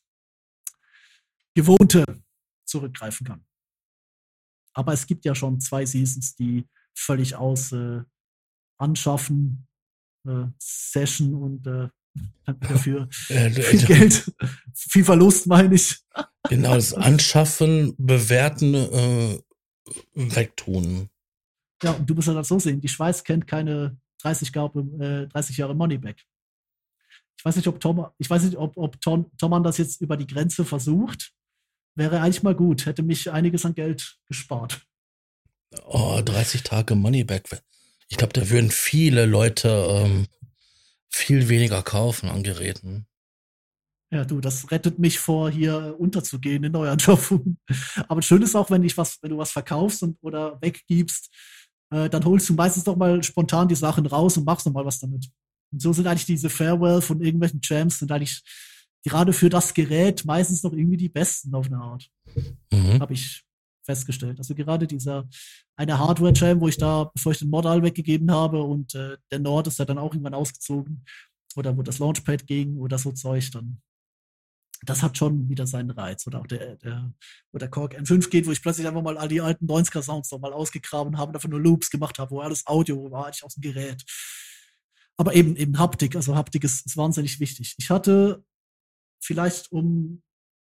Gewohnte 1.55 2.05
zurückgreifen 2.65 3.25
kann. 3.25 3.43
Aber 4.73 4.93
es 4.93 5.07
gibt 5.07 5.25
ja 5.25 5.33
schon 5.33 5.59
zwei 5.59 5.83
Seasons, 5.85 6.35
die 6.35 6.67
völlig 6.93 7.35
aus 7.35 7.71
äh, 7.71 8.01
Anschaffen, 8.77 9.67
äh, 10.27 10.45
Session 10.59 11.33
und 11.33 11.65
äh, 11.65 11.89
dafür 12.59 13.07
viel 13.11 13.85
Geld, 13.85 14.31
viel 14.75 15.03
Verlust, 15.03 15.47
meine 15.47 15.73
ich. 15.73 16.03
Genau, 16.49 16.75
das 16.75 16.93
Anschaffen, 16.93 17.95
Bewerten, 17.97 18.75
äh, 18.75 19.39
Wegtun. 20.13 21.09
Ja, 21.83 21.91
und 21.91 22.09
du 22.09 22.15
musst 22.15 22.27
das 22.27 22.47
so 22.47 22.59
sehen, 22.59 22.81
die 22.81 22.87
Schweiz 22.87 23.23
kennt 23.23 23.47
keine 23.47 23.97
30, 24.21 24.53
Jahre, 24.53 24.79
äh, 24.99 25.27
30 25.27 25.57
Jahre 25.57 25.75
Moneyback. 25.75 26.23
Ich 27.37 27.45
weiß 27.45 27.57
nicht, 27.57 27.67
ob 27.67 27.79
Tom, 27.79 28.07
ich 28.17 28.29
weiß 28.29 28.43
nicht, 28.43 28.57
ob, 28.57 28.75
ob 28.77 28.99
Tom, 29.01 29.29
Tom 29.37 29.63
das 29.63 29.77
jetzt 29.77 30.01
über 30.01 30.17
die 30.17 30.27
Grenze 30.27 30.65
versucht. 30.65 31.33
Wäre 31.95 32.21
eigentlich 32.21 32.43
mal 32.43 32.55
gut, 32.55 32.85
hätte 32.85 33.03
mich 33.03 33.31
einiges 33.31 33.65
an 33.65 33.75
Geld 33.75 34.17
gespart. 34.25 34.85
Oh, 35.85 36.21
30 36.23 36.63
Tage 36.63 36.95
Moneyback. 36.95 37.61
Ich 38.07 38.17
glaube, 38.17 38.33
da 38.33 38.49
würden 38.49 38.71
viele 38.71 39.25
Leute 39.25 39.69
ähm, 39.89 40.27
viel 41.09 41.49
weniger 41.49 41.81
kaufen 41.83 42.29
an 42.29 42.43
Geräten. 42.43 43.07
Ja, 44.11 44.23
du, 44.23 44.39
das 44.39 44.71
rettet 44.71 44.99
mich 44.99 45.19
vor, 45.19 45.49
hier 45.49 45.95
unterzugehen 45.97 46.63
in 46.63 46.71
Neuanschaffungen. 46.71 47.59
Aber 48.07 48.21
schön 48.21 48.41
ist 48.41 48.55
auch, 48.55 48.69
wenn 48.69 48.83
ich 48.83 48.97
was, 48.97 49.17
wenn 49.21 49.31
du 49.31 49.37
was 49.37 49.51
verkaufst 49.51 50.03
und, 50.03 50.17
oder 50.21 50.61
weggibst, 50.61 51.29
äh, 51.95 52.09
dann 52.09 52.25
holst 52.25 52.49
du 52.49 52.53
meistens 52.53 52.83
doch 52.83 52.95
mal 52.95 53.23
spontan 53.23 53.67
die 53.67 53.75
Sachen 53.75 54.05
raus 54.05 54.37
und 54.37 54.45
machst 54.45 54.65
noch 54.65 54.73
mal 54.73 54.85
was 54.85 54.99
damit. 54.99 55.29
Und 55.71 55.81
so 55.81 55.93
sind 55.93 56.07
eigentlich 56.07 56.25
diese 56.25 56.49
Farewell 56.49 57.01
von 57.01 57.21
irgendwelchen 57.21 57.61
Champs 57.61 57.99
sind 57.99 58.11
eigentlich 58.11 58.43
gerade 59.03 59.31
für 59.31 59.49
das 59.49 59.73
Gerät 59.73 60.25
meistens 60.25 60.63
noch 60.63 60.73
irgendwie 60.73 60.97
die 60.97 61.09
besten 61.09 61.53
auf 61.55 61.67
eine 61.67 61.77
Art. 61.77 62.09
Mhm. 62.71 62.99
Habe 62.99 63.13
ich 63.13 63.43
festgestellt. 63.85 64.37
Also 64.39 64.55
gerade 64.55 64.87
dieser 64.87 65.27
eine 65.77 65.97
Hardware-Jam, 65.97 66.59
wo 66.59 66.67
ich 66.67 66.77
da, 66.77 67.11
bevor 67.13 67.31
ich 67.31 67.39
den 67.39 67.49
Modal 67.49 67.83
weggegeben 67.83 68.31
habe 68.31 68.61
und 68.61 68.95
äh, 68.95 69.17
der 69.31 69.39
Nord 69.39 69.67
ist 69.67 69.79
ja 69.79 69.85
dann 69.85 69.99
auch 69.99 70.11
irgendwann 70.11 70.33
ausgezogen 70.33 71.05
oder 71.55 71.77
wo 71.77 71.83
das 71.83 71.99
Launchpad 71.99 72.45
ging 72.47 72.77
oder 72.77 72.97
so 72.97 73.11
Zeug, 73.11 73.51
dann 73.51 73.81
das 74.83 75.03
hat 75.03 75.17
schon 75.17 75.49
wieder 75.49 75.67
seinen 75.67 75.91
Reiz. 75.91 76.25
Oder 76.27 76.41
auch 76.41 76.47
der, 76.47 76.75
der 76.77 77.13
wo 77.51 77.57
der 77.57 77.69
Korg 77.69 77.95
N5 77.95 78.29
geht, 78.29 78.47
wo 78.47 78.51
ich 78.51 78.61
plötzlich 78.61 78.87
einfach 78.87 79.01
mal 79.01 79.17
all 79.17 79.27
die 79.27 79.41
alten 79.41 79.65
90er-Sounds 79.67 80.31
nochmal 80.31 80.53
ausgegraben 80.53 81.17
habe 81.17 81.29
und 81.29 81.33
dafür 81.33 81.49
nur 81.49 81.61
Loops 81.61 81.89
gemacht 81.89 82.19
habe, 82.19 82.31
wo 82.31 82.41
alles 82.41 82.65
Audio 82.67 83.11
war, 83.11 83.25
eigentlich 83.25 83.43
aus 83.43 83.55
dem 83.55 83.61
Gerät 83.61 84.03
aber 85.17 85.35
eben, 85.35 85.55
eben 85.55 85.79
Haptik, 85.79 86.15
also 86.15 86.35
Haptik 86.35 86.63
ist, 86.63 86.85
ist 86.85 86.97
wahnsinnig 86.97 87.39
wichtig. 87.39 87.75
Ich 87.77 87.89
hatte 87.89 88.43
vielleicht 89.23 89.71
um, 89.71 90.21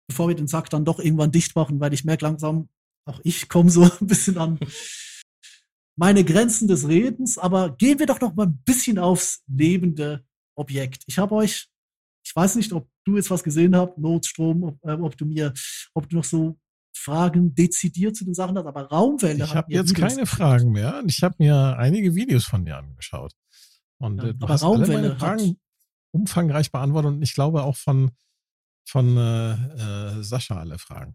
bevor 0.07 0.27
wir 0.27 0.35
den 0.35 0.47
Sack 0.47 0.69
dann 0.69 0.85
doch 0.85 0.99
irgendwann 0.99 1.31
dicht 1.31 1.55
machen, 1.55 1.79
weil 1.79 1.93
ich 1.93 2.05
merke 2.05 2.25
langsam, 2.25 2.69
auch 3.05 3.19
ich 3.23 3.49
komme 3.49 3.69
so 3.69 3.83
ein 4.01 4.07
bisschen 4.07 4.37
an 4.37 4.59
meine 5.97 6.25
Grenzen 6.25 6.67
des 6.67 6.87
Redens, 6.87 7.37
aber 7.37 7.75
gehen 7.77 7.99
wir 7.99 8.05
doch 8.05 8.19
noch 8.19 8.35
mal 8.35 8.47
ein 8.47 8.61
bisschen 8.65 8.99
aufs 8.99 9.43
lebende 9.47 10.25
Objekt. 10.57 11.03
Ich 11.07 11.17
habe 11.17 11.35
euch, 11.35 11.69
ich 12.25 12.35
weiß 12.35 12.55
nicht, 12.55 12.73
ob 12.73 12.89
du 13.05 13.17
jetzt 13.17 13.29
was 13.29 13.43
gesehen 13.43 13.75
habt, 13.75 13.97
Notstrom, 13.97 14.63
ob, 14.63 14.83
äh, 14.83 14.93
ob 14.93 15.15
du 15.15 15.25
mir, 15.25 15.53
ob 15.93 16.09
du 16.09 16.17
noch 16.17 16.23
so 16.23 16.57
Fragen 16.97 17.53
dezidiert 17.53 18.15
zu 18.15 18.25
den 18.25 18.33
Sachen 18.33 18.57
hast, 18.57 18.65
aber 18.65 18.83
Raumwelle. 18.83 19.43
Ich 19.43 19.53
habe 19.53 19.71
jetzt 19.71 19.91
Videos 19.91 20.09
keine 20.09 20.25
Fragen 20.25 20.71
mehr. 20.71 21.03
Ich 21.05 21.21
habe 21.21 21.35
mir 21.37 21.77
einige 21.77 22.15
Videos 22.15 22.45
von 22.45 22.65
dir 22.65 22.77
angeschaut. 22.77 23.33
Und 23.97 24.17
ja, 24.17 24.29
äh, 24.29 24.33
du 24.33 24.47
hast 24.47 24.63
alle 24.63 24.87
meine 24.87 25.15
Fragen 25.15 25.57
umfangreich 26.11 26.71
beantwortet 26.71 27.11
und 27.11 27.21
ich 27.21 27.33
glaube 27.33 27.63
auch 27.63 27.75
von, 27.75 28.11
von 28.87 29.17
äh, 29.17 29.51
äh, 29.53 30.23
Sascha 30.23 30.57
alle 30.57 30.79
Fragen. 30.79 31.13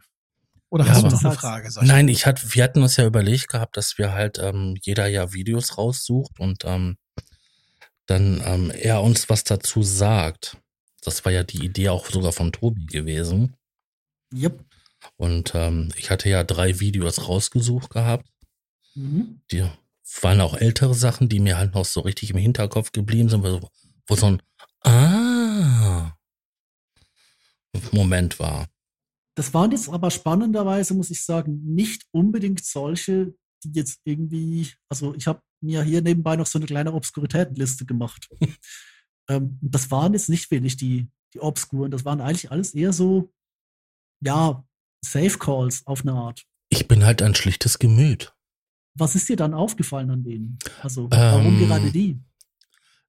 Oder 0.68 0.84
ja, 0.84 0.92
hast 0.92 1.02
du 1.02 1.08
noch 1.08 1.24
eine 1.24 1.32
Frage, 1.32 1.70
Sascha? 1.70 1.86
Nein, 1.86 2.06
ich 2.08 2.26
hatte, 2.26 2.54
wir 2.54 2.62
hatten 2.62 2.82
uns 2.82 2.96
ja 2.96 3.06
überlegt 3.06 3.48
gehabt, 3.48 3.76
dass 3.76 3.98
wir 3.98 4.12
halt 4.12 4.38
ähm, 4.38 4.76
jeder 4.80 5.08
ja 5.08 5.32
Videos 5.32 5.76
raussucht 5.76 6.38
und 6.38 6.64
ähm, 6.64 6.98
dann 8.06 8.40
ähm, 8.44 8.70
er 8.70 9.02
uns 9.02 9.28
was 9.28 9.42
dazu 9.42 9.82
sagt. 9.82 10.58
Das 11.02 11.24
war 11.24 11.32
ja 11.32 11.42
die 11.42 11.64
Idee 11.64 11.88
auch 11.88 12.08
sogar 12.10 12.32
von 12.32 12.52
Tobi 12.52 12.86
gewesen. 12.86 13.56
Yep. 14.34 14.64
Und 15.16 15.52
ähm, 15.54 15.90
ich 15.96 16.10
hatte 16.10 16.28
ja 16.28 16.44
drei 16.44 16.80
Videos 16.80 17.26
rausgesucht 17.28 17.90
gehabt. 17.90 18.28
Mhm. 18.94 19.40
Die 19.50 19.64
waren 20.20 20.40
auch 20.40 20.54
ältere 20.54 20.94
Sachen, 20.94 21.28
die 21.28 21.40
mir 21.40 21.56
halt 21.56 21.74
noch 21.74 21.84
so 21.84 22.00
richtig 22.00 22.30
im 22.30 22.38
Hinterkopf 22.38 22.92
geblieben 22.92 23.28
sind, 23.28 23.42
wo, 23.42 24.16
so 24.16 24.26
ein 24.26 24.42
Ah 24.82 25.70
Moment 27.92 28.38
war. 28.38 28.66
Das 29.36 29.54
waren 29.54 29.70
jetzt 29.70 29.88
aber 29.88 30.10
spannenderweise, 30.10 30.94
muss 30.94 31.10
ich 31.10 31.24
sagen, 31.24 31.60
nicht 31.64 32.04
unbedingt 32.10 32.64
solche, 32.64 33.34
die 33.64 33.72
jetzt 33.72 34.00
irgendwie, 34.04 34.68
also 34.88 35.14
ich 35.14 35.26
habe 35.26 35.40
mir 35.60 35.82
hier 35.82 36.02
nebenbei 36.02 36.36
noch 36.36 36.46
so 36.46 36.58
eine 36.58 36.66
kleine 36.66 36.92
Obskuritätenliste 36.92 37.86
gemacht. 37.86 38.28
ähm, 39.30 39.58
das 39.62 39.90
waren 39.90 40.12
jetzt 40.12 40.28
nicht 40.28 40.50
wenig 40.50 40.76
die, 40.76 41.08
die 41.34 41.40
Obskuren, 41.40 41.90
das 41.90 42.04
waren 42.04 42.20
eigentlich 42.20 42.50
alles 42.50 42.74
eher 42.74 42.92
so, 42.92 43.30
ja, 44.20 44.64
Safe 45.04 45.38
Calls 45.38 45.86
auf 45.86 46.02
eine 46.02 46.12
Art. 46.12 46.44
Ich 46.68 46.86
bin 46.88 47.04
halt 47.04 47.22
ein 47.22 47.34
schlichtes 47.34 47.78
Gemüt. 47.78 48.34
Was 48.94 49.14
ist 49.14 49.28
dir 49.28 49.36
dann 49.36 49.54
aufgefallen 49.54 50.10
an 50.10 50.22
denen? 50.24 50.58
Also, 50.82 51.08
warum 51.10 51.54
Ähm, 51.60 51.66
gerade 51.68 51.90
die? 51.90 52.18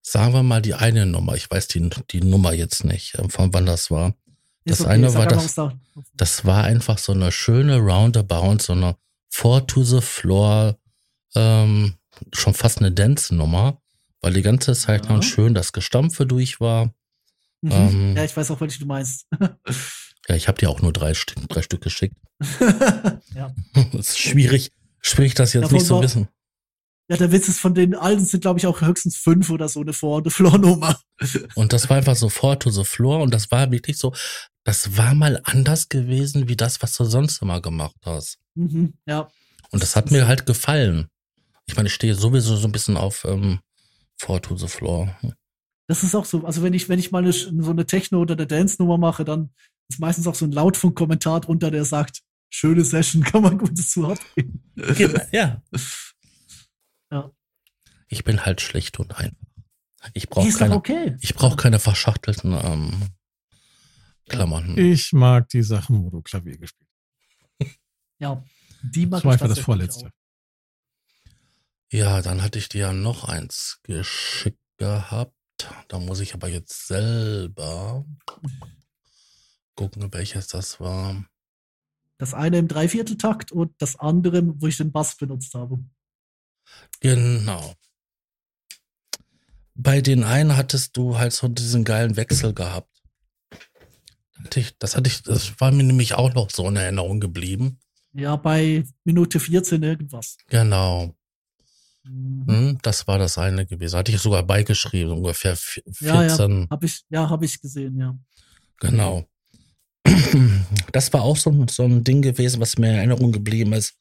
Sagen 0.03 0.33
wir 0.33 0.43
mal 0.43 0.61
die 0.61 0.73
eine 0.73 1.05
Nummer. 1.05 1.35
Ich 1.35 1.49
weiß 1.51 1.67
die, 1.67 1.89
die 2.11 2.21
Nummer 2.21 2.53
jetzt 2.53 2.83
nicht, 2.85 3.15
ähm, 3.19 3.29
von 3.29 3.53
wann 3.53 3.65
das 3.65 3.91
war. 3.91 4.15
Das 4.63 4.85
eine 4.85 5.09
sag 5.09 5.19
war 5.19 5.31
einfach, 5.31 5.43
das- 5.43 5.55
da- 5.55 5.77
Das 6.13 6.45
war 6.45 6.63
einfach 6.63 6.97
so 6.97 7.11
eine 7.13 7.31
schöne 7.31 7.77
Roundabout, 7.77 8.59
so 8.59 8.73
eine 8.73 8.95
Four 9.29 9.65
to 9.67 9.83
the 9.83 10.01
Floor, 10.01 10.77
ähm, 11.35 11.95
schon 12.31 12.53
fast 12.53 12.79
eine 12.79 12.91
Dance-Nummer, 12.91 13.80
weil 14.21 14.33
die 14.33 14.41
ganze 14.41 14.73
Zeit 14.73 15.07
Ja. 15.07 15.21
schön 15.21 15.53
das 15.53 15.73
Gestampfe 15.73 16.25
durch 16.25 16.59
war. 16.59 16.85
Mhm. 17.61 17.71
ähm, 17.71 18.15
ja, 18.17 18.23
ich 18.23 18.35
weiß 18.35 18.49
auch, 18.51 18.61
welche 18.61 18.79
du 18.79 18.85
meinst. 18.85 19.27
Ja, 20.29 20.35
ich 20.35 20.47
habe 20.47 20.59
dir 20.59 20.69
auch 20.69 20.81
nur 20.83 20.93
drei, 20.93 21.15
Stück, 21.15 21.49
drei 21.49 21.63
Stück 21.63 21.81
geschickt. 21.81 22.15
ja. 23.35 23.51
Es 23.93 24.09
ist 24.09 24.19
schwierig, 24.19 24.71
schwierig 25.01 25.33
das 25.33 25.53
jetzt 25.53 25.63
Davon 25.63 25.77
nicht 25.77 25.87
zu 25.87 25.95
war- 25.95 26.03
wissen. 26.03 26.27
ja, 27.09 27.17
der 27.17 27.31
Witz 27.31 27.47
ist, 27.49 27.59
von 27.59 27.73
den 27.73 27.95
alten 27.95 28.23
sind, 28.23 28.41
glaube 28.41 28.59
ich, 28.59 28.67
auch 28.67 28.81
höchstens 28.81 29.17
fünf 29.17 29.49
oder 29.49 29.67
so 29.67 29.81
eine 29.81 29.93
Vor- 29.93 30.17
und 30.17 30.31
Floor-Nummer. 30.31 30.99
Und 31.55 31.73
das 31.73 31.89
war 31.89 31.97
einfach 31.97 32.15
so 32.15 32.29
Four 32.29 32.59
to 32.59 32.69
the 32.69 32.83
Floor 32.83 33.21
und 33.23 33.33
das 33.33 33.49
war 33.49 33.71
wirklich 33.71 33.97
so, 33.97 34.13
das 34.63 34.95
war 34.95 35.15
mal 35.15 35.41
anders 35.43 35.89
gewesen, 35.89 36.47
wie 36.47 36.55
das, 36.55 36.81
was 36.83 36.95
du 36.95 37.03
sonst 37.03 37.41
immer 37.41 37.59
gemacht 37.59 37.95
hast. 38.05 38.37
Mhm. 38.53 38.93
Ja, 39.07 39.27
Und 39.71 39.81
das 39.81 39.95
hat 39.95 40.11
mir 40.11 40.27
halt 40.27 40.45
gefallen. 40.45 41.07
Ich 41.65 41.75
meine, 41.75 41.87
ich 41.87 41.93
stehe 41.95 42.13
sowieso 42.13 42.55
so 42.57 42.67
ein 42.67 42.71
bisschen 42.71 42.95
auf 42.95 43.25
ähm, 43.25 43.59
Four 44.21 44.39
to 44.41 44.55
the 44.55 44.67
Floor. 44.67 45.17
das 45.87 46.03
ist 46.03 46.13
auch 46.13 46.25
so. 46.25 46.45
Also, 46.45 46.61
wenn 46.61 46.73
ich, 46.73 46.89
wenn 46.89 46.99
ich 46.99 47.11
mal 47.11 47.23
eine, 47.23 47.33
so 47.33 47.49
eine 47.49 47.87
Techno- 47.87 48.19
oder 48.21 48.35
eine 48.35 48.45
Dance-Nummer 48.45 48.99
mache, 48.99 49.25
dann 49.25 49.51
ist 49.89 49.99
meistens 49.99 50.27
auch 50.27 50.35
so 50.35 50.45
ein 50.45 50.51
Lautfunk-Kommentar 50.51 51.41
drunter, 51.41 51.71
der 51.71 51.85
sagt, 51.85 52.21
schöne 52.51 52.83
Session, 52.83 53.23
kann 53.25 53.41
man 53.41 53.57
gut 53.57 53.71
dazu 53.77 54.07
abgeben. 54.07 54.63
ja. 55.31 55.63
Ja. 57.11 57.31
Ich 58.09 58.23
bin 58.23 58.45
halt 58.45 58.61
schlicht 58.61 58.99
und 58.99 59.17
einfach. 59.17 59.37
Ich 60.13 60.29
brauche 60.29 60.51
keine, 60.51 60.75
okay. 60.75 61.17
ich 61.19 61.33
brauche 61.33 61.55
keine 61.55 61.79
verschachtelten 61.79 62.53
ähm, 62.53 63.07
Klammern. 64.29 64.77
Ich 64.77 65.13
mag 65.13 65.49
die 65.49 65.63
Sachen, 65.63 66.03
wo 66.03 66.09
du 66.09 66.21
Klavier 66.21 66.57
gespielt 66.57 66.89
Ja, 68.19 68.43
die 68.83 69.05
mag 69.07 69.17
hast. 69.17 69.21
Zum 69.21 69.29
Beispiel 69.31 69.47
das 69.47 69.57
tatsächlich 69.57 69.65
vorletzte. 69.65 70.05
auch. 70.07 70.20
Ja, 71.91 72.21
dann 72.21 72.41
hatte 72.41 72.57
ich 72.57 72.69
dir 72.69 72.81
ja 72.81 72.93
noch 72.93 73.25
eins 73.25 73.79
geschickt 73.83 74.57
gehabt. 74.77 75.35
Da 75.89 75.99
muss 75.99 76.21
ich 76.21 76.33
aber 76.33 76.47
jetzt 76.47 76.87
selber 76.87 78.05
gucken, 79.75 80.11
welches 80.13 80.47
das 80.47 80.79
war. 80.79 81.25
Das 82.17 82.33
eine 82.33 82.59
im 82.59 82.67
Dreivierteltakt 82.67 83.51
und 83.51 83.73
das 83.79 83.97
andere, 83.97 84.41
wo 84.61 84.67
ich 84.67 84.77
den 84.77 84.91
Bass 84.91 85.17
benutzt 85.17 85.53
habe. 85.53 85.83
Genau. 87.01 87.75
Bei 89.75 90.01
den 90.01 90.23
einen 90.23 90.55
hattest 90.55 90.95
du 90.95 91.17
halt 91.17 91.33
so 91.33 91.47
diesen 91.47 91.83
geilen 91.83 92.15
Wechsel 92.15 92.53
gehabt. 92.53 92.89
Das 94.79 94.95
hatte 94.95 95.09
ich, 95.09 95.23
das 95.23 95.59
war 95.59 95.71
mir 95.71 95.83
nämlich 95.83 96.13
auch 96.13 96.33
noch 96.33 96.49
so 96.49 96.67
in 96.67 96.75
Erinnerung 96.75 97.19
geblieben. 97.19 97.79
Ja, 98.13 98.35
bei 98.35 98.85
Minute 99.03 99.39
14 99.39 99.83
irgendwas. 99.83 100.37
Genau. 100.47 101.15
Mhm. 102.03 102.45
Hm, 102.47 102.77
das 102.81 103.07
war 103.07 103.19
das 103.19 103.37
eine 103.37 103.65
gewesen. 103.65 103.97
Hatte 103.97 104.11
ich 104.11 104.19
sogar 104.19 104.43
beigeschrieben, 104.43 105.11
ungefähr 105.13 105.55
vi- 105.55 105.83
14. 105.93 106.07
Ja, 106.07 106.23
ja, 106.63 106.67
hab 106.69 106.83
ich, 106.83 107.03
ja, 107.09 107.29
habe 107.29 107.45
ich 107.45 107.61
gesehen, 107.61 107.97
ja. 107.97 108.17
Genau. 108.79 109.25
Das 110.91 111.13
war 111.13 111.21
auch 111.21 111.37
so, 111.37 111.49
ein- 111.51 111.67
so 111.67 111.83
ein 111.83 112.03
Ding 112.03 112.21
gewesen, 112.21 112.59
was 112.59 112.77
mir 112.77 112.89
in 112.89 112.95
Erinnerung 112.97 113.31
geblieben 113.31 113.73
ist, 113.73 113.95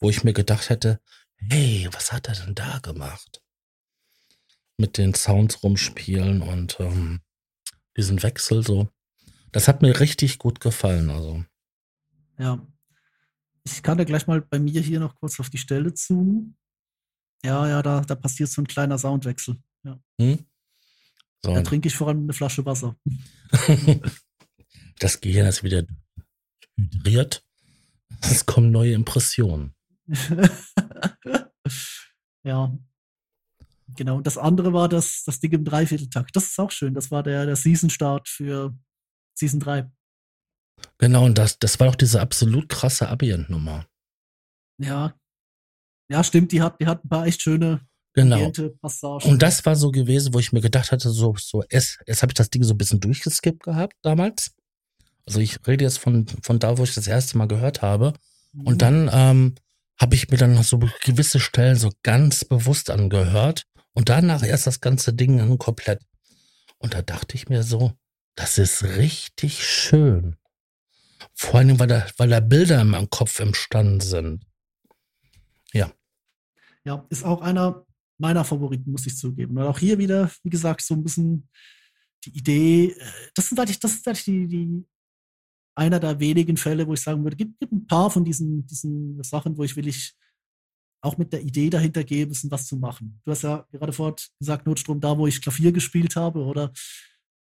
wo 0.00 0.10
ich 0.10 0.24
mir 0.24 0.32
gedacht 0.32 0.68
hätte, 0.70 1.00
hey, 1.38 1.88
was 1.92 2.12
hat 2.12 2.28
er 2.28 2.34
denn 2.34 2.54
da 2.54 2.78
gemacht? 2.80 3.42
Mit 4.78 4.98
den 4.98 5.14
Sounds 5.14 5.62
rumspielen 5.62 6.42
und 6.42 6.76
ähm, 6.80 7.20
diesen 7.96 8.22
Wechsel 8.22 8.62
so. 8.66 8.88
Das 9.52 9.68
hat 9.68 9.80
mir 9.80 9.98
richtig 10.00 10.38
gut 10.38 10.60
gefallen. 10.60 11.08
Also, 11.10 11.44
Ja. 12.38 12.66
Ich 13.64 13.82
kann 13.82 13.98
da 13.98 14.04
gleich 14.04 14.26
mal 14.26 14.42
bei 14.42 14.58
mir 14.58 14.80
hier 14.80 15.00
noch 15.00 15.14
kurz 15.16 15.40
auf 15.40 15.48
die 15.50 15.58
Stelle 15.58 15.92
zoomen. 15.94 16.56
Ja, 17.46 17.68
ja, 17.68 17.80
da, 17.80 18.00
da 18.00 18.16
passiert 18.16 18.50
so 18.50 18.60
ein 18.60 18.66
kleiner 18.66 18.98
Soundwechsel. 18.98 19.56
Ja. 19.84 20.00
hm? 20.20 20.44
so 21.44 21.54
Da 21.54 21.62
trinke 21.62 21.86
ich 21.86 21.94
vor 21.94 22.08
allem 22.08 22.24
eine 22.24 22.32
Flasche 22.32 22.66
Wasser. 22.66 22.96
das 24.98 25.20
Gehirn 25.20 25.46
ist 25.46 25.62
wieder 25.62 25.84
hydriert. 26.76 27.44
Es 28.20 28.46
kommen 28.46 28.72
neue 28.72 28.94
Impressionen. 28.94 29.76
ja. 32.42 32.76
Genau. 33.94 34.16
Und 34.16 34.26
das 34.26 34.38
andere 34.38 34.72
war 34.72 34.88
das, 34.88 35.22
das 35.24 35.38
Ding 35.38 35.52
im 35.52 35.64
Dreivierteltakt. 35.64 36.34
Das 36.34 36.48
ist 36.48 36.58
auch 36.58 36.72
schön. 36.72 36.94
Das 36.94 37.12
war 37.12 37.22
der, 37.22 37.46
der 37.46 37.54
Season-Start 37.54 38.28
für 38.28 38.76
Season 39.38 39.60
3. 39.60 39.88
Genau, 40.98 41.24
und 41.24 41.38
das, 41.38 41.60
das 41.60 41.78
war 41.78 41.86
doch 41.86 41.94
diese 41.94 42.20
absolut 42.20 42.68
krasse 42.68 43.08
Ambient-Nummer. 43.08 43.86
Ja. 44.78 45.14
Ja, 46.08 46.22
stimmt. 46.22 46.52
Die 46.52 46.62
hat, 46.62 46.80
die 46.80 46.86
hat 46.86 47.04
ein 47.04 47.08
paar 47.08 47.26
echt 47.26 47.42
schöne 47.42 47.80
Genau. 48.16 48.50
Passagen. 48.80 49.30
Und 49.30 49.42
das 49.42 49.64
war 49.66 49.76
so 49.76 49.90
gewesen, 49.90 50.32
wo 50.32 50.38
ich 50.38 50.50
mir 50.50 50.62
gedacht 50.62 50.90
hatte, 50.90 51.10
so, 51.10 51.34
so, 51.38 51.62
erst, 51.68 51.98
erst 52.06 52.22
habe 52.22 52.30
ich 52.30 52.34
das 52.34 52.48
Ding 52.48 52.62
so 52.64 52.72
ein 52.72 52.78
bisschen 52.78 52.98
durchgeskippt 52.98 53.62
gehabt 53.62 53.92
damals. 54.00 54.52
Also 55.26 55.40
ich 55.40 55.58
rede 55.66 55.84
jetzt 55.84 55.98
von, 55.98 56.26
von 56.42 56.58
da, 56.58 56.78
wo 56.78 56.84
ich 56.84 56.94
das 56.94 57.06
erste 57.06 57.36
Mal 57.36 57.46
gehört 57.46 57.82
habe. 57.82 58.14
Mhm. 58.54 58.66
Und 58.66 58.82
dann 58.82 59.10
ähm, 59.12 59.54
habe 60.00 60.14
ich 60.14 60.30
mir 60.30 60.38
dann 60.38 60.54
noch 60.54 60.64
so 60.64 60.80
gewisse 61.04 61.40
Stellen 61.40 61.76
so 61.76 61.90
ganz 62.02 62.42
bewusst 62.42 62.88
angehört. 62.88 63.64
Und 63.92 64.08
danach 64.08 64.42
erst 64.42 64.66
das 64.66 64.80
ganze 64.80 65.12
Ding 65.12 65.36
dann 65.36 65.58
komplett. 65.58 66.00
Und 66.78 66.94
da 66.94 67.02
dachte 67.02 67.34
ich 67.34 67.50
mir 67.50 67.62
so, 67.62 67.92
das 68.34 68.56
ist 68.56 68.82
richtig 68.82 69.62
schön. 69.66 70.36
Vor 71.34 71.56
allem, 71.56 71.78
weil 71.78 71.88
da, 71.88 72.06
weil 72.16 72.30
da 72.30 72.40
Bilder 72.40 72.80
in 72.80 72.88
meinem 72.88 73.10
Kopf 73.10 73.40
entstanden 73.40 74.00
sind. 74.00 74.45
Ja, 76.86 77.04
ist 77.10 77.24
auch 77.24 77.40
einer 77.40 77.84
meiner 78.18 78.44
Favoriten, 78.44 78.92
muss 78.92 79.06
ich 79.06 79.16
zugeben. 79.16 79.58
Und 79.58 79.64
auch 79.64 79.78
hier 79.78 79.98
wieder, 79.98 80.30
wie 80.42 80.50
gesagt, 80.50 80.82
so 80.82 80.94
ein 80.94 81.02
bisschen 81.02 81.48
die 82.24 82.38
Idee, 82.38 82.86
äh, 82.92 83.30
das 83.34 83.48
sind 83.48 83.58
eigentlich, 83.58 83.80
das 83.80 83.94
ist 83.94 84.06
eigentlich 84.06 84.24
die, 84.24 84.46
die 84.46 84.86
einer 85.76 86.00
der 86.00 86.18
wenigen 86.18 86.56
Fälle, 86.56 86.86
wo 86.86 86.94
ich 86.94 87.02
sagen 87.02 87.22
würde, 87.22 87.36
gibt, 87.36 87.58
gibt 87.60 87.72
ein 87.72 87.86
paar 87.86 88.10
von 88.10 88.24
diesen, 88.24 88.66
diesen 88.66 89.22
Sachen, 89.22 89.56
wo 89.58 89.64
ich 89.64 89.76
will 89.76 89.88
ich 89.88 90.14
auch 91.02 91.18
mit 91.18 91.32
der 91.32 91.42
Idee 91.42 91.68
dahinter 91.70 92.02
gehe, 92.04 92.24
ein 92.24 92.50
was 92.50 92.66
zu 92.66 92.76
machen. 92.76 93.20
Du 93.24 93.30
hast 93.30 93.42
ja 93.42 93.66
gerade 93.70 93.92
vorhin 93.92 94.16
gesagt, 94.38 94.66
Notstrom, 94.66 95.00
da 95.00 95.16
wo 95.16 95.26
ich 95.26 95.42
Klavier 95.42 95.72
gespielt 95.72 96.16
habe, 96.16 96.40
oder 96.40 96.72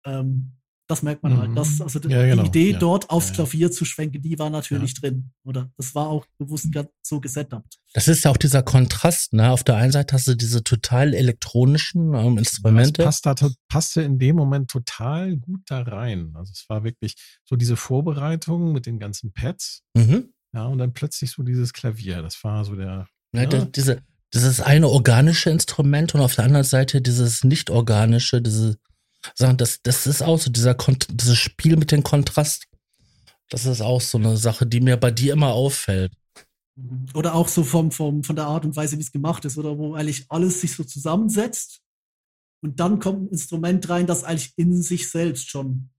ähm, 0.05 0.53
das 0.91 1.01
merkt 1.01 1.23
man 1.23 1.37
halt. 1.37 1.49
Mhm. 1.51 1.55
Das, 1.55 1.81
also 1.81 1.97
die, 1.99 2.09
Ja, 2.09 2.25
genau. 2.25 2.43
die 2.43 2.47
Idee, 2.49 2.71
Ja. 2.73 2.77
dort 2.79 3.09
aufs 3.09 3.29
Ja. 3.29 3.35
Klavier 3.35 3.71
zu 3.71 3.85
schwenken, 3.85 4.21
die 4.21 4.37
war 4.37 4.49
natürlich 4.49 4.93
drin. 4.93 5.31
Oder 5.43 5.71
das 5.77 5.95
war 5.95 6.07
auch 6.07 6.25
bewusst 6.37 6.71
ganz 6.71 6.89
so 7.01 7.19
gesetupt. 7.19 7.77
Das 7.93 8.07
ist 8.07 8.23
ja 8.23 8.31
auch 8.31 8.37
dieser 8.37 8.61
Kontrast, 8.63 9.33
ne? 9.33 9.51
Auf 9.51 9.63
der 9.63 9.75
einen 9.77 9.91
Seite 9.91 10.13
hast 10.13 10.27
du 10.27 10.35
diese 10.35 10.63
total 10.63 11.13
elektronischen 11.13 12.13
ähm, 12.13 12.37
Instrumente. 12.37 13.03
Das 13.03 13.21
passt 13.21 13.41
da, 13.41 13.49
passte 13.67 14.01
in 14.03 14.19
dem 14.19 14.35
Moment 14.35 14.69
total 14.69 15.37
gut 15.37 15.61
da 15.67 15.81
rein. 15.81 16.31
Also 16.35 16.51
es 16.53 16.65
war 16.69 16.83
wirklich 16.83 17.15
so 17.43 17.55
diese 17.55 17.75
Vorbereitung 17.75 18.71
mit 18.71 18.85
den 18.85 18.99
ganzen 18.99 19.33
Pads, 19.33 19.81
Mhm. 19.95 20.29
ja, 20.53 20.65
und 20.65 20.77
dann 20.77 20.93
plötzlich 20.93 21.31
so 21.31 21.43
dieses 21.43 21.73
Klavier. 21.73 22.21
Das 22.21 22.43
war 22.43 22.63
so 22.65 22.75
der, 22.75 23.07
Ja, 23.33 23.43
Ja. 23.43 23.45
der- 23.47 23.65
diese, 23.65 24.01
dieses 24.33 24.59
eine 24.61 24.87
organische 24.89 25.49
Instrument 25.49 26.13
und 26.15 26.21
auf 26.21 26.35
der 26.35 26.45
anderen 26.45 26.65
Seite 26.65 27.01
dieses 27.01 27.43
nicht 27.43 27.69
organische, 27.69 28.41
diese 28.41 28.77
Sachen, 29.35 29.57
das, 29.57 29.81
das 29.83 30.07
ist 30.07 30.21
auch 30.21 30.39
so 30.39 30.51
dieser 30.51 30.75
Kont 30.75 31.07
dieses 31.09 31.37
Spiel 31.37 31.77
mit 31.77 31.91
dem 31.91 32.03
Kontrast. 32.03 32.67
Das 33.49 33.65
ist 33.65 33.81
auch 33.81 34.01
so 34.01 34.17
eine 34.17 34.37
Sache, 34.37 34.65
die 34.65 34.79
mir 34.79 34.97
bei 34.97 35.11
dir 35.11 35.33
immer 35.33 35.53
auffällt. 35.53 36.13
Mhm. 36.75 37.07
Oder 37.13 37.35
auch 37.35 37.47
so 37.47 37.63
vom, 37.63 37.91
vom, 37.91 38.23
von 38.23 38.35
der 38.35 38.45
Art 38.45 38.65
und 38.65 38.75
Weise, 38.75 38.97
wie 38.97 39.01
es 39.01 39.11
gemacht 39.11 39.45
ist, 39.45 39.57
oder 39.57 39.77
wo 39.77 39.93
eigentlich 39.93 40.25
alles 40.29 40.61
sich 40.61 40.75
so 40.75 40.83
zusammensetzt 40.83 41.81
und 42.63 42.79
dann 42.79 42.99
kommt 42.99 43.23
ein 43.23 43.29
Instrument 43.29 43.89
rein, 43.89 44.07
das 44.07 44.23
eigentlich 44.23 44.53
in 44.55 44.81
sich 44.81 45.09
selbst 45.09 45.49
schon 45.49 45.89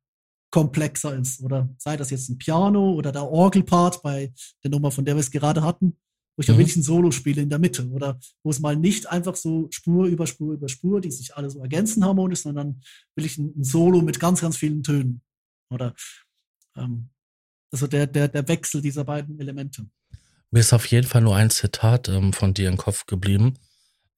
komplexer 0.50 1.16
ist. 1.16 1.42
Oder 1.42 1.68
sei 1.78 1.96
das 1.96 2.10
jetzt 2.10 2.28
ein 2.28 2.38
Piano 2.38 2.92
oder 2.92 3.10
der 3.10 3.28
Orgelpart 3.28 4.02
bei 4.02 4.32
der 4.62 4.70
Nummer, 4.70 4.90
von 4.90 5.04
der 5.04 5.16
wir 5.16 5.20
es 5.20 5.30
gerade 5.30 5.62
hatten, 5.62 5.98
wo 6.36 6.40
ich 6.40 6.48
ja 6.48 6.54
Mhm. 6.54 6.60
ein 6.60 6.82
Solo 6.82 7.10
spiele 7.10 7.42
in 7.42 7.50
der 7.50 7.58
Mitte. 7.58 7.88
Oder 7.90 8.18
wo 8.42 8.50
es 8.50 8.60
mal 8.60 8.76
nicht 8.76 9.06
einfach 9.08 9.36
so 9.36 9.68
Spur 9.70 10.06
über 10.06 10.26
Spur 10.26 10.54
über 10.54 10.68
Spur, 10.68 11.00
die 11.00 11.10
sich 11.10 11.36
alle 11.36 11.50
so 11.50 11.60
ergänzen 11.60 12.04
harmonisch, 12.04 12.40
sondern 12.42 12.80
will 13.16 13.26
ich 13.26 13.38
ein, 13.38 13.52
ein 13.56 13.64
Solo 13.64 14.00
mit 14.00 14.18
ganz, 14.20 14.40
ganz 14.40 14.56
vielen 14.56 14.82
Tönen. 14.82 15.22
Oder 15.70 15.94
ähm, 16.76 17.10
also 17.70 17.86
der, 17.86 18.06
der, 18.06 18.28
der 18.28 18.46
Wechsel 18.48 18.82
dieser 18.82 19.04
beiden 19.04 19.38
Elemente. 19.40 19.86
Mir 20.50 20.60
ist 20.60 20.72
auf 20.74 20.86
jeden 20.86 21.06
Fall 21.06 21.22
nur 21.22 21.36
ein 21.36 21.48
Zitat 21.50 22.08
ähm, 22.08 22.32
von 22.34 22.52
dir 22.52 22.68
im 22.68 22.76
Kopf 22.76 23.06
geblieben, 23.06 23.54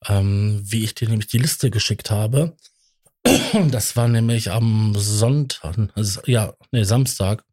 ähm, 0.07 0.61
wie 0.65 0.82
ich 0.82 0.95
dir 0.95 1.09
nämlich 1.09 1.28
die 1.28 1.39
Liste 1.39 1.70
geschickt 1.70 2.11
habe. 2.11 2.57
Das 3.70 3.97
war 3.97 4.09
nämlich 4.09 4.51
am 4.51 4.95
Sonntag, 4.97 5.78
also, 5.95 6.20
ja, 6.27 6.53
nee, 6.73 6.82
Samstag. 6.82 7.45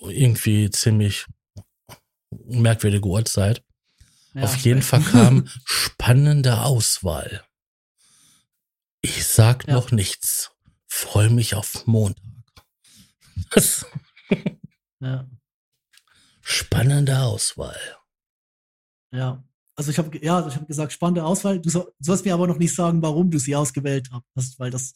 irgendwie 0.00 0.70
ziemlich 0.70 1.26
merkwürdige 2.46 3.06
Uhrzeit. 3.08 3.62
Ja. 4.34 4.44
Auf 4.44 4.56
jeden 4.58 4.82
Fall 4.82 5.02
kam 5.02 5.46
spannende 5.64 6.62
Auswahl. 6.62 7.44
Ich 9.02 9.26
sag 9.26 9.66
Ja. 9.66 9.74
noch 9.74 9.90
nichts. 9.90 10.50
Freue 10.88 11.30
mich 11.30 11.54
auf 11.54 11.86
Montag. 11.86 12.22
Das 13.50 13.84
Ja. 15.00 15.26
spannende 16.42 17.20
Auswahl. 17.20 17.78
Ja. 19.12 19.42
Also 19.74 19.90
ich 19.90 19.98
habe 19.98 20.16
ja, 20.22 20.36
also 20.36 20.48
ich 20.50 20.54
habe 20.54 20.66
gesagt, 20.66 20.92
spannende 20.92 21.24
Auswahl. 21.24 21.58
Du, 21.60 21.70
soll, 21.70 21.84
du 21.98 22.04
sollst 22.04 22.24
mir 22.24 22.34
aber 22.34 22.46
noch 22.46 22.58
nicht 22.58 22.74
sagen, 22.74 23.02
warum 23.02 23.30
du 23.30 23.38
sie 23.38 23.56
ausgewählt 23.56 24.08
hast, 24.36 24.58
weil 24.58 24.70
das 24.70 24.94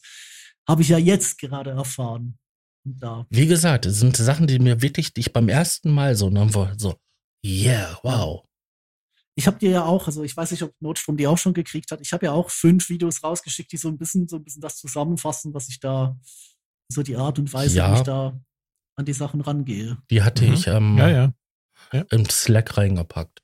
habe 0.67 0.81
ich 0.81 0.89
ja 0.89 0.97
jetzt 0.97 1.37
gerade 1.39 1.71
erfahren. 1.71 2.37
Da. 2.83 3.25
Wie 3.29 3.47
gesagt, 3.47 3.85
es 3.85 3.99
sind 3.99 4.15
Sachen, 4.15 4.47
die 4.47 4.59
mir 4.59 4.81
wirklich, 4.81 5.13
die 5.13 5.19
ich 5.21 5.33
beim 5.33 5.49
ersten 5.49 5.91
Mal 5.91 6.15
so, 6.15 6.31
war 6.33 6.73
so, 6.77 6.95
yeah, 7.45 7.97
wow. 8.03 8.43
Ich 9.35 9.45
habe 9.45 9.59
dir 9.59 9.69
ja 9.69 9.85
auch, 9.85 10.07
also 10.07 10.23
ich 10.23 10.35
weiß 10.35 10.49
nicht, 10.51 10.63
ob 10.63 10.73
Notstrom 10.79 11.15
die 11.15 11.27
auch 11.27 11.37
schon 11.37 11.53
gekriegt 11.53 11.91
hat. 11.91 12.01
Ich 12.01 12.11
habe 12.11 12.25
ja 12.25 12.31
auch 12.31 12.49
fünf 12.49 12.89
Videos 12.89 13.23
rausgeschickt, 13.23 13.71
die 13.71 13.77
so 13.77 13.87
ein 13.87 13.97
bisschen, 13.97 14.27
so 14.27 14.37
ein 14.37 14.43
bisschen 14.43 14.61
das 14.61 14.77
zusammenfassen, 14.77 15.53
was 15.53 15.69
ich 15.69 15.79
da, 15.79 16.17
so 16.91 17.03
die 17.03 17.15
Art 17.17 17.37
und 17.37 17.53
Weise, 17.53 17.77
Ja. 17.77 17.91
wie 17.93 17.97
ich 17.97 18.01
da 18.03 18.39
an 18.95 19.05
die 19.05 19.13
Sachen 19.13 19.41
rangehe. 19.41 19.97
Die 20.09 20.23
hatte 20.23 20.45
Mhm. 20.45 20.53
ich 20.53 20.65
ähm, 20.67 20.97
Ja, 20.97 21.09
ja. 21.09 21.33
im 22.09 22.25
Slack 22.29 22.77
reingepackt. 22.77 23.43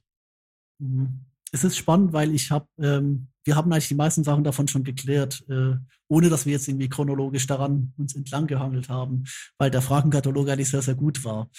Mhm. 0.79 1.25
Es 1.51 1.63
ist 1.63 1.77
spannend, 1.77 2.13
weil 2.13 2.33
ich 2.33 2.49
habe, 2.49 2.67
ähm, 2.79 3.27
wir 3.43 3.55
haben 3.55 3.71
eigentlich 3.71 3.89
die 3.89 3.93
meisten 3.95 4.23
Sachen 4.23 4.43
davon 4.43 4.67
schon 4.67 4.83
geklärt, 4.83 5.43
äh, 5.47 5.75
ohne 6.07 6.29
dass 6.29 6.47
wir 6.47 6.53
jetzt 6.53 6.67
irgendwie 6.67 6.89
chronologisch 6.89 7.45
daran 7.45 7.93
uns 7.97 8.15
entlang 8.15 8.47
gehangelt 8.47 8.89
haben, 8.89 9.25
weil 9.59 9.69
der 9.69 9.83
Fragenkatalog 9.83 10.49
eigentlich 10.49 10.69
sehr, 10.71 10.81
sehr 10.81 10.95
gut 10.95 11.23
war. 11.23 11.51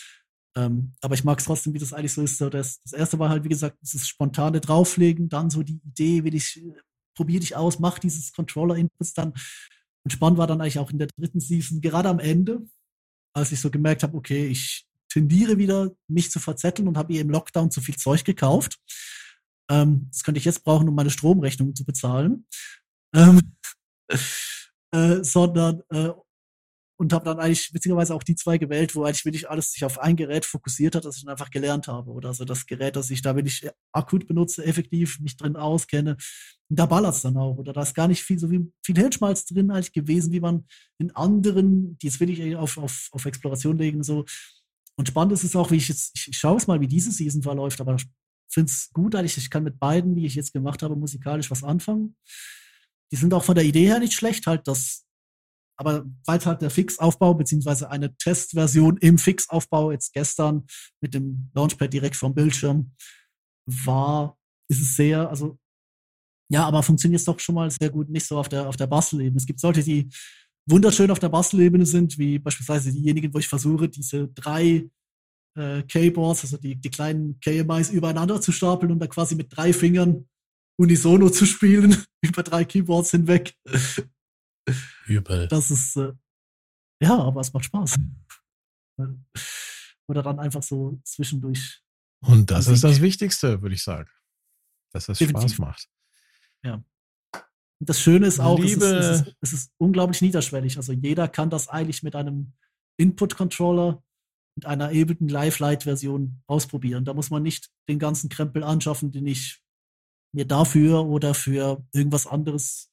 Ähm, 0.56 0.92
aber 1.00 1.14
ich 1.14 1.24
mag 1.24 1.38
es 1.38 1.46
trotzdem, 1.46 1.74
wie 1.74 1.78
das 1.78 1.92
eigentlich 1.92 2.12
so 2.12 2.22
ist. 2.22 2.38
So 2.38 2.48
das, 2.48 2.80
das 2.80 2.92
erste 2.92 3.18
war 3.18 3.28
halt, 3.28 3.44
wie 3.44 3.48
gesagt, 3.48 3.78
dieses 3.82 4.06
spontane 4.06 4.60
Drauflegen, 4.60 5.28
dann 5.28 5.50
so 5.50 5.62
die 5.62 5.80
Idee, 5.84 6.24
will 6.24 6.34
ich, 6.34 6.62
äh, 6.62 6.74
probier 7.16 7.40
dich 7.40 7.56
aus, 7.56 7.78
mach 7.78 7.98
dieses 7.98 8.32
Controller-Inputs 8.32 9.14
dann. 9.14 9.32
Und 10.04 10.10
spannend 10.10 10.38
war 10.38 10.46
dann 10.46 10.60
eigentlich 10.60 10.78
auch 10.78 10.90
in 10.90 10.98
der 10.98 11.08
dritten 11.08 11.40
Season, 11.40 11.80
gerade 11.80 12.08
am 12.08 12.18
Ende, 12.18 12.62
als 13.34 13.52
ich 13.52 13.60
so 13.60 13.70
gemerkt 13.70 14.02
habe, 14.02 14.16
okay, 14.16 14.46
ich 14.46 14.86
tendiere 15.08 15.58
wieder, 15.58 15.92
mich 16.08 16.30
zu 16.30 16.40
verzetteln 16.40 16.88
und 16.88 16.98
habe 16.98 17.12
ihr 17.12 17.20
im 17.20 17.30
Lockdown 17.30 17.70
zu 17.70 17.80
viel 17.80 17.96
Zeug 17.96 18.24
gekauft. 18.24 18.78
Ähm, 19.70 20.08
das 20.10 20.22
könnte 20.22 20.38
ich 20.38 20.44
jetzt 20.44 20.64
brauchen, 20.64 20.88
um 20.88 20.94
meine 20.94 21.10
Stromrechnung 21.10 21.74
zu 21.74 21.84
bezahlen. 21.84 22.46
Ähm, 23.14 23.40
äh, 24.92 25.22
sondern 25.24 25.82
äh, 25.90 26.10
und 26.96 27.12
habe 27.12 27.24
dann 27.24 27.40
eigentlich 27.40 27.74
witzigerweise 27.74 28.14
auch 28.14 28.22
die 28.22 28.36
zwei 28.36 28.56
gewählt, 28.56 28.94
wo 28.94 29.04
eigentlich 29.04 29.24
wirklich 29.24 29.50
alles 29.50 29.72
sich 29.72 29.84
auf 29.84 29.98
ein 29.98 30.14
Gerät 30.14 30.44
fokussiert 30.44 30.94
hat, 30.94 31.04
das 31.04 31.16
ich 31.16 31.24
dann 31.24 31.32
einfach 31.32 31.50
gelernt 31.50 31.88
habe. 31.88 32.10
Oder 32.10 32.28
also 32.28 32.44
das 32.44 32.66
Gerät, 32.66 32.94
das 32.94 33.10
ich 33.10 33.20
da 33.20 33.34
wirklich 33.34 33.68
akut 33.92 34.28
benutze, 34.28 34.64
effektiv 34.64 35.18
mich 35.20 35.36
drin 35.36 35.56
auskenne. 35.56 36.16
Da 36.68 36.86
ballert's 36.86 37.22
dann 37.22 37.36
auch. 37.36 37.56
Oder 37.56 37.72
da 37.72 37.82
ist 37.82 37.94
gar 37.94 38.06
nicht 38.06 38.22
viel, 38.22 38.38
so 38.38 38.50
wie 38.50 38.70
viel 38.84 38.96
Hirnschmalz 38.96 39.44
drin 39.46 39.70
eigentlich 39.72 39.92
gewesen, 39.92 40.32
wie 40.32 40.40
man 40.40 40.66
in 40.98 41.10
anderen, 41.16 41.98
die 41.98 42.06
es 42.06 42.20
wirklich 42.20 42.54
auf, 42.54 42.78
auf, 42.78 43.08
auf 43.10 43.24
Exploration 43.26 43.76
legen, 43.76 44.02
so. 44.02 44.24
Und 44.96 45.08
spannend 45.08 45.32
ist 45.32 45.42
es 45.42 45.56
auch, 45.56 45.72
wie 45.72 45.76
ich 45.76 45.88
jetzt, 45.88 46.12
ich, 46.16 46.28
ich 46.28 46.38
schaue 46.38 46.56
es 46.56 46.68
mal, 46.68 46.80
wie 46.80 46.86
diese 46.86 47.10
Season 47.10 47.42
verläuft, 47.42 47.80
aber 47.80 47.96
ich 47.96 48.06
finde 48.48 48.70
es 48.70 48.92
gut, 48.92 49.16
eigentlich, 49.16 49.36
ich 49.36 49.50
kann 49.50 49.64
mit 49.64 49.80
beiden, 49.80 50.14
die 50.14 50.26
ich 50.26 50.36
jetzt 50.36 50.52
gemacht 50.52 50.84
habe, 50.84 50.94
musikalisch 50.94 51.50
was 51.50 51.64
anfangen. 51.64 52.14
Die 53.10 53.16
sind 53.16 53.34
auch 53.34 53.42
von 53.42 53.56
der 53.56 53.64
Idee 53.64 53.86
her 53.86 53.98
nicht 53.98 54.12
schlecht, 54.12 54.46
halt 54.46 54.68
das 54.68 55.04
aber 55.76 56.04
weil 56.24 56.44
halt 56.44 56.62
der 56.62 56.70
Fixaufbau 56.70 57.34
beziehungsweise 57.34 57.90
eine 57.90 58.14
Testversion 58.16 58.96
im 58.98 59.18
Fixaufbau 59.18 59.92
jetzt 59.92 60.12
gestern 60.12 60.66
mit 61.00 61.14
dem 61.14 61.50
Launchpad 61.54 61.92
direkt 61.92 62.16
vom 62.16 62.34
Bildschirm 62.34 62.92
war, 63.66 64.38
ist 64.68 64.80
es 64.80 64.96
sehr, 64.96 65.28
also 65.28 65.58
ja, 66.50 66.66
aber 66.66 66.82
funktioniert 66.82 67.20
es 67.20 67.24
doch 67.24 67.40
schon 67.40 67.54
mal 67.54 67.70
sehr 67.70 67.90
gut, 67.90 68.08
nicht 68.08 68.26
so 68.26 68.38
auf 68.38 68.48
der 68.48 68.68
auf 68.68 68.76
der 68.76 68.86
Bastelebene. 68.86 69.36
Es 69.36 69.46
gibt 69.46 69.60
solche, 69.60 69.82
die 69.82 70.08
wunderschön 70.66 71.10
auf 71.10 71.18
der 71.18 71.28
Bastelebene 71.28 71.86
sind, 71.86 72.18
wie 72.18 72.38
beispielsweise 72.38 72.92
diejenigen, 72.92 73.32
wo 73.32 73.38
ich 73.38 73.48
versuche, 73.48 73.88
diese 73.88 74.28
drei 74.28 74.88
äh, 75.56 75.82
Keyboards, 75.82 76.42
also 76.42 76.56
die, 76.56 76.76
die 76.76 76.90
kleinen 76.90 77.40
KMIs 77.40 77.90
übereinander 77.90 78.40
zu 78.40 78.52
stapeln 78.52 78.92
und 78.92 78.98
dann 78.98 79.08
quasi 79.08 79.34
mit 79.34 79.56
drei 79.56 79.72
Fingern 79.72 80.28
unisono 80.76 81.30
zu 81.30 81.46
spielen, 81.46 81.96
über 82.22 82.42
drei 82.42 82.64
Keyboards 82.64 83.10
hinweg. 83.12 83.54
Übel. 85.06 85.48
Das 85.48 85.70
ist, 85.70 85.96
äh, 85.96 86.12
ja, 87.00 87.18
aber 87.18 87.40
es 87.40 87.52
macht 87.52 87.64
Spaß. 87.66 87.96
Oder 90.08 90.22
dann 90.22 90.38
einfach 90.38 90.62
so 90.62 91.00
zwischendurch. 91.04 91.82
Und 92.20 92.50
das 92.50 92.66
Musik. 92.68 92.74
ist 92.74 92.84
das 92.84 93.00
Wichtigste, 93.00 93.62
würde 93.62 93.74
ich 93.74 93.82
sagen. 93.82 94.10
Dass 94.92 95.08
es 95.08 95.18
Definitiv. 95.18 95.54
Spaß 95.54 95.58
macht. 95.58 95.88
Und 97.80 97.90
das 97.90 98.00
Schöne 98.00 98.26
ist 98.28 98.40
auch, 98.40 98.58
es 98.60 98.66
ist, 98.66 98.70
Liebe- 98.74 98.86
es, 98.86 99.20
ist, 99.20 99.36
es 99.40 99.52
ist 99.52 99.72
unglaublich 99.78 100.22
niederschwellig. 100.22 100.76
Also 100.76 100.92
jeder 100.92 101.28
kann 101.28 101.50
das 101.50 101.68
eigentlich 101.68 102.02
mit 102.02 102.14
einem 102.14 102.52
Input-Controller 102.96 104.02
mit 104.56 104.66
einer 104.66 104.86
Ableton 104.86 105.28
Live-Light-Version 105.28 106.40
ausprobieren. 106.46 107.04
Da 107.04 107.12
muss 107.12 107.30
man 107.30 107.42
nicht 107.42 107.70
den 107.88 107.98
ganzen 107.98 108.30
Krempel 108.30 108.62
anschaffen, 108.62 109.10
den 109.10 109.26
ich 109.26 109.60
mir 110.32 110.46
dafür 110.46 111.04
oder 111.04 111.34
für 111.34 111.84
irgendwas 111.92 112.28
anderes 112.28 112.92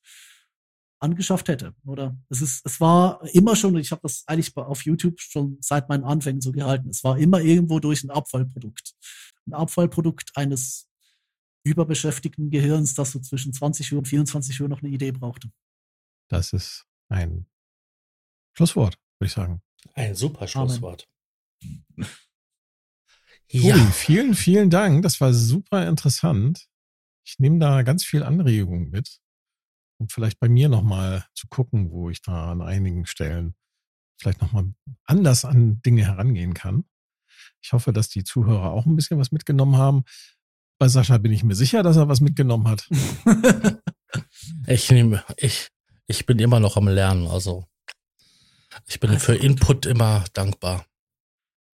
angeschafft 1.01 1.47
hätte. 1.47 1.73
Oder 1.85 2.17
es 2.29 2.41
ist, 2.41 2.65
es 2.65 2.79
war 2.79 3.21
immer 3.33 3.55
schon, 3.55 3.75
ich 3.77 3.91
habe 3.91 4.01
das 4.03 4.23
eigentlich 4.27 4.55
auf 4.55 4.85
YouTube 4.85 5.19
schon 5.19 5.57
seit 5.61 5.89
meinen 5.89 6.03
Anfängen 6.03 6.41
so 6.41 6.51
gehalten. 6.51 6.89
Es 6.89 7.03
war 7.03 7.17
immer 7.17 7.41
irgendwo 7.41 7.79
durch 7.79 8.03
ein 8.03 8.11
Abfallprodukt. 8.11 8.93
Ein 9.47 9.53
Abfallprodukt 9.53 10.31
eines 10.35 10.87
überbeschäftigten 11.63 12.49
Gehirns, 12.49 12.93
das 12.93 13.11
so 13.11 13.19
zwischen 13.19 13.53
20 13.53 13.91
Uhr 13.93 13.99
und 13.99 14.07
24 14.07 14.61
Uhr 14.61 14.69
noch 14.69 14.81
eine 14.81 14.91
Idee 14.91 15.11
brauchte. 15.11 15.51
Das 16.29 16.53
ist 16.53 16.85
ein 17.09 17.45
Schlusswort, 18.53 18.97
würde 19.19 19.27
ich 19.27 19.33
sagen. 19.33 19.61
Ein 19.93 20.15
super 20.15 20.47
Schlusswort. 20.47 21.07
Tobi, 21.61 22.05
Ja, 23.53 23.75
vielen, 23.91 24.33
vielen 24.33 24.69
Dank. 24.69 25.03
Das 25.03 25.19
war 25.19 25.33
super 25.33 25.85
interessant. 25.85 26.69
Ich 27.25 27.37
nehme 27.37 27.59
da 27.59 27.81
ganz 27.81 28.05
viel 28.05 28.23
Anregung 28.23 28.89
mit, 28.89 29.19
um 30.01 30.09
vielleicht 30.09 30.39
bei 30.39 30.49
mir 30.49 30.67
nochmal 30.67 31.25
zu 31.35 31.47
gucken, 31.47 31.91
wo 31.91 32.09
ich 32.09 32.23
da 32.23 32.51
an 32.51 32.61
einigen 32.61 33.05
Stellen 33.05 33.53
vielleicht 34.19 34.41
nochmal 34.41 34.73
anders 35.05 35.45
an 35.45 35.79
Dinge 35.83 36.05
herangehen 36.05 36.55
kann. 36.55 36.85
Ich 37.61 37.71
hoffe, 37.71 37.93
dass 37.93 38.09
die 38.09 38.23
Zuhörer 38.23 38.71
auch 38.71 38.87
ein 38.87 38.95
bisschen 38.95 39.19
was 39.19 39.31
mitgenommen 39.31 39.77
haben. 39.77 40.03
Bei 40.79 40.87
Sascha 40.87 41.19
bin 41.19 41.31
ich 41.31 41.43
mir 41.43 41.53
sicher, 41.53 41.83
dass 41.83 41.97
er 41.97 42.09
was 42.09 42.19
mitgenommen 42.19 42.67
hat. 42.67 42.89
ich 44.67 44.89
nehme, 44.89 45.23
ich, 45.37 45.69
ich 46.07 46.25
bin 46.25 46.39
immer 46.39 46.59
noch 46.59 46.77
am 46.77 46.87
Lernen, 46.87 47.27
also 47.27 47.67
ich 48.87 48.99
bin 48.99 49.11
Also 49.11 49.25
für 49.25 49.33
gut. 49.33 49.43
Input 49.43 49.85
immer 49.85 50.25
dankbar. 50.33 50.87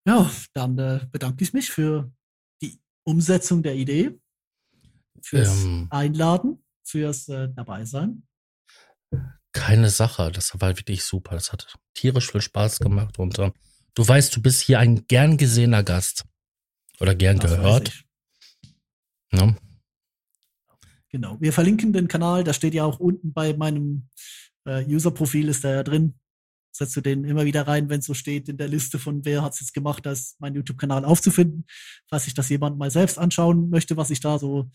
Ja, 0.04 0.28
dann 0.52 0.78
äh, 0.78 1.06
bedanke 1.12 1.44
ich 1.44 1.52
mich 1.52 1.70
für 1.70 2.12
die 2.60 2.80
Umsetzung 3.04 3.62
der 3.62 3.76
Idee, 3.76 4.18
fürs 5.22 5.64
Ähm. 5.64 5.86
Einladen, 5.90 6.65
fürs 6.86 7.28
äh, 7.28 7.48
Dabeisein. 7.54 8.26
Keine 9.52 9.90
Sache, 9.90 10.30
das 10.32 10.58
war 10.60 10.76
wirklich 10.76 11.04
super. 11.04 11.34
Das 11.34 11.52
hat 11.52 11.74
tierisch 11.94 12.30
viel 12.30 12.40
Spaß 12.40 12.78
gemacht 12.78 13.18
und 13.18 13.38
ähm, 13.38 13.52
du 13.94 14.06
weißt, 14.06 14.34
du 14.36 14.42
bist 14.42 14.60
hier 14.60 14.78
ein 14.78 15.06
gern 15.06 15.36
gesehener 15.36 15.82
Gast 15.82 16.24
oder 17.00 17.14
gern 17.14 17.38
Das 17.38 17.50
gehört. 17.52 17.88
ich. 17.88 18.04
Ne? 19.32 19.56
Genau. 21.08 21.40
Wir 21.40 21.52
verlinken 21.52 21.92
den 21.92 22.08
Kanal, 22.08 22.44
da 22.44 22.52
steht 22.52 22.74
ja 22.74 22.84
auch 22.84 22.98
unten 22.98 23.32
bei 23.32 23.56
meinem 23.56 24.08
äh, 24.66 24.84
User-Profil 24.84 25.48
ist 25.48 25.64
da 25.64 25.74
ja 25.74 25.82
drin. 25.82 26.18
Setzt 26.72 26.94
du 26.96 27.00
den 27.00 27.24
immer 27.24 27.46
wieder 27.46 27.66
rein, 27.66 27.88
wenn 27.88 28.00
es 28.00 28.06
so 28.06 28.12
steht 28.12 28.50
in 28.50 28.58
der 28.58 28.68
Liste 28.68 28.98
von 28.98 29.24
wer 29.24 29.42
hat 29.42 29.54
es 29.54 29.60
jetzt 29.60 29.72
gemacht, 29.72 30.04
da 30.04 30.12
ist 30.12 30.38
mein 30.40 30.54
YouTube-Kanal 30.54 31.06
aufzufinden, 31.06 31.64
falls 32.10 32.24
sich 32.24 32.34
das 32.34 32.50
jemand 32.50 32.76
mal 32.76 32.90
selbst 32.90 33.18
anschauen 33.18 33.70
möchte, 33.70 33.96
was 33.96 34.10
ich 34.10 34.20
da 34.20 34.38
so 34.38 34.70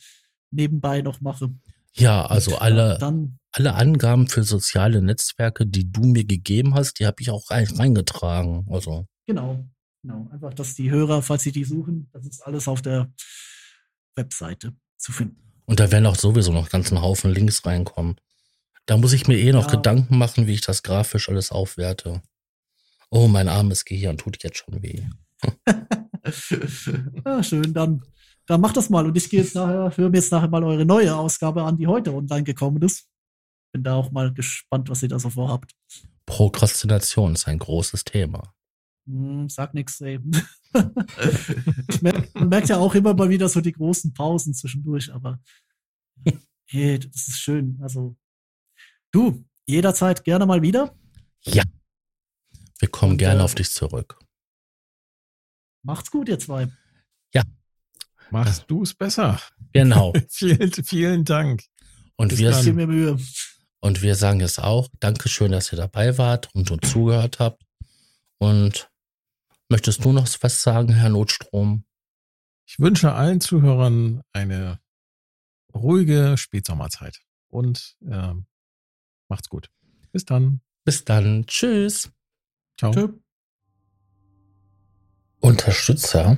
nebenbei 0.50 1.02
noch 1.02 1.22
mache. 1.22 1.54
Ja, 1.94 2.26
also 2.26 2.52
Und, 2.52 2.62
alle, 2.62 2.98
Dann, 3.00 3.38
alle 3.52 3.74
Angaben 3.76 4.28
für 4.28 4.44
soziale 4.44 5.02
Netzwerke, 5.02 5.66
die 5.66 5.92
du 5.92 6.02
mir 6.04 6.24
gegeben 6.26 6.74
hast, 6.76 7.00
die 7.00 7.06
habe 7.06 7.18
ich 7.22 7.30
auch 7.30 7.50
rein- 7.50 7.68
reingetragen. 7.68 8.66
Also 8.70 9.08
genau, 9.28 9.66
genau. 10.02 10.30
Einfach, 10.32 10.54
dass 10.54 10.76
die 10.76 10.90
Hörer, 10.90 11.22
falls 11.22 11.44
sie 11.44 11.52
die 11.52 11.64
suchen, 11.66 12.10
das 12.14 12.26
ist 12.26 12.42
alles 12.46 12.68
auf 12.68 12.82
der 12.82 13.12
Webseite 14.16 14.74
zu 14.98 15.12
finden. 15.12 15.38
Und 15.66 15.80
da 15.80 15.92
werden 15.92 16.06
auch 16.06 16.16
sowieso 16.16 16.52
noch 16.52 16.70
ganzen 16.70 17.02
Haufen 17.02 17.32
Links 17.32 17.66
reinkommen. 17.66 18.16
Da 18.86 18.98
muss 18.98 19.14
ich 19.14 19.28
mir 19.28 19.38
eh 19.38 19.52
noch 19.52 19.66
Ja. 19.66 19.72
Gedanken 19.76 20.18
machen, 20.18 20.48
wie 20.48 20.54
ich 20.54 20.62
das 20.62 20.84
grafisch 20.84 21.30
alles 21.30 21.52
aufwerte. 21.52 22.22
Oh, 23.10 23.28
mein 23.28 23.48
armes 23.50 23.86
Gehirn 23.86 24.18
tut 24.18 24.42
jetzt 24.44 24.58
schon 24.58 24.82
weh. 24.82 25.04
ja, 27.26 27.44
schön, 27.44 27.74
dann, 27.74 28.04
dann 28.52 28.60
macht 28.60 28.76
das 28.76 28.90
mal. 28.90 29.06
Und 29.06 29.15
ich 29.15 29.30
gehe 29.30 29.41
jetzt 29.41 29.56
nachher, 29.56 29.95
höre 29.95 30.10
mir 30.10 30.18
jetzt 30.18 30.32
nachher 30.32 30.49
mal 30.49 30.61
eure 30.64 30.86
neue 30.86 31.15
Ausgabe 31.15 31.64
an, 31.64 31.78
die 31.78 31.88
heute 31.88 32.14
online 32.14 32.44
gekommen 32.44 32.82
ist. 32.82 33.07
Bin 33.73 33.82
da 33.82 33.95
auch 33.95 34.11
mal 34.11 34.34
gespannt, 34.34 34.90
was 34.90 35.02
ihr 35.02 35.07
da 35.07 35.19
so 35.19 35.30
vorhabt. 35.30 35.72
Prokrastination 36.26 37.34
ist 37.34 37.48
ein 37.48 37.60
großes 37.60 38.03
Thema. 38.03 38.53
Hm, 39.07 39.48
sag 39.48 39.73
nix, 39.73 40.02
ey. 40.02 40.19
merk, 42.02 42.36
man 42.36 42.49
merkt 42.49 42.68
ja 42.68 42.78
auch 42.78 42.94
immer 42.94 43.14
mal 43.14 43.30
wieder 43.30 43.48
so 43.48 43.61
die 43.61 43.72
großen 43.72 44.14
Pausen 44.14 44.53
zwischendurch, 44.53 45.14
aber 45.14 45.40
hey, 46.65 46.99
das 46.99 47.30
ist 47.30 47.40
schön. 47.40 47.80
Also, 47.82 48.18
du, 49.11 49.45
jederzeit 49.65 50.26
gerne 50.26 50.45
mal 50.45 50.61
wieder. 50.61 50.94
Ja. 51.44 51.64
Wir 52.80 52.90
kommen 52.90 53.14
Und, 53.14 53.18
gerne 53.18 53.40
äh, 53.40 53.44
auf 53.44 53.56
dich 53.56 53.72
zurück. 53.72 54.19
Macht's 55.84 56.11
gut, 56.11 56.28
ihr 56.28 56.38
zwei. 56.38 56.68
Machst 58.32 58.66
du 58.68 58.84
es 58.84 58.94
besser. 58.94 59.40
Genau. 59.74 60.14
vielen, 60.30 60.72
vielen 60.72 61.26
Dank. 61.26 61.64
Und 62.16 62.30
Bis 62.30 62.40
wir, 62.40 62.52
dann. 62.52 62.76
Mir 62.76 62.88
Mühe. 62.88 63.18
und 63.80 64.02
wir 64.02 64.16
sagen 64.16 64.40
jetzt 64.40 64.60
auch, 64.60 64.88
Dankeschön, 64.99 65.52
dass 65.52 65.72
ihr 65.72 65.78
dabei 65.78 66.18
wart 66.18 66.49
und 66.53 66.72
uns 66.72 66.90
zugehört 66.90 67.40
habt. 67.40 67.64
Und 68.38 68.90
möchtest 69.70 70.03
du 70.03 70.12
noch 70.12 70.28
was 70.41 70.62
sagen, 70.62 70.94
Herr 70.94 71.10
Notstrom? 71.10 71.84
Ich 72.66 72.80
wünsche 72.80 73.14
allen 73.14 73.41
Zuhörern 73.41 74.22
eine 74.34 74.80
ruhige 75.74 76.36
Spätsommerzeit 76.38 77.20
und 77.49 77.98
ähm, 78.10 78.45
macht's 79.28 79.49
gut. 79.49 79.70
Bis 80.12 80.26
dann. 80.26 80.62
Bis 80.84 81.03
dann. 81.06 81.45
Tschüss. 81.48 82.12
Ciao. 82.78 82.91
Tschö. 82.94 83.10
Unterstützer 85.40 86.38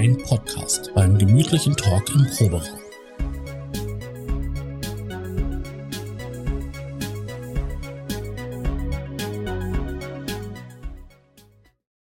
Ein 0.00 0.16
Podcast 0.16 0.94
beim 0.94 1.18
gemütlichen 1.18 1.76
Talk 1.76 2.08
im 2.14 2.26
Proberaum. 2.34 2.79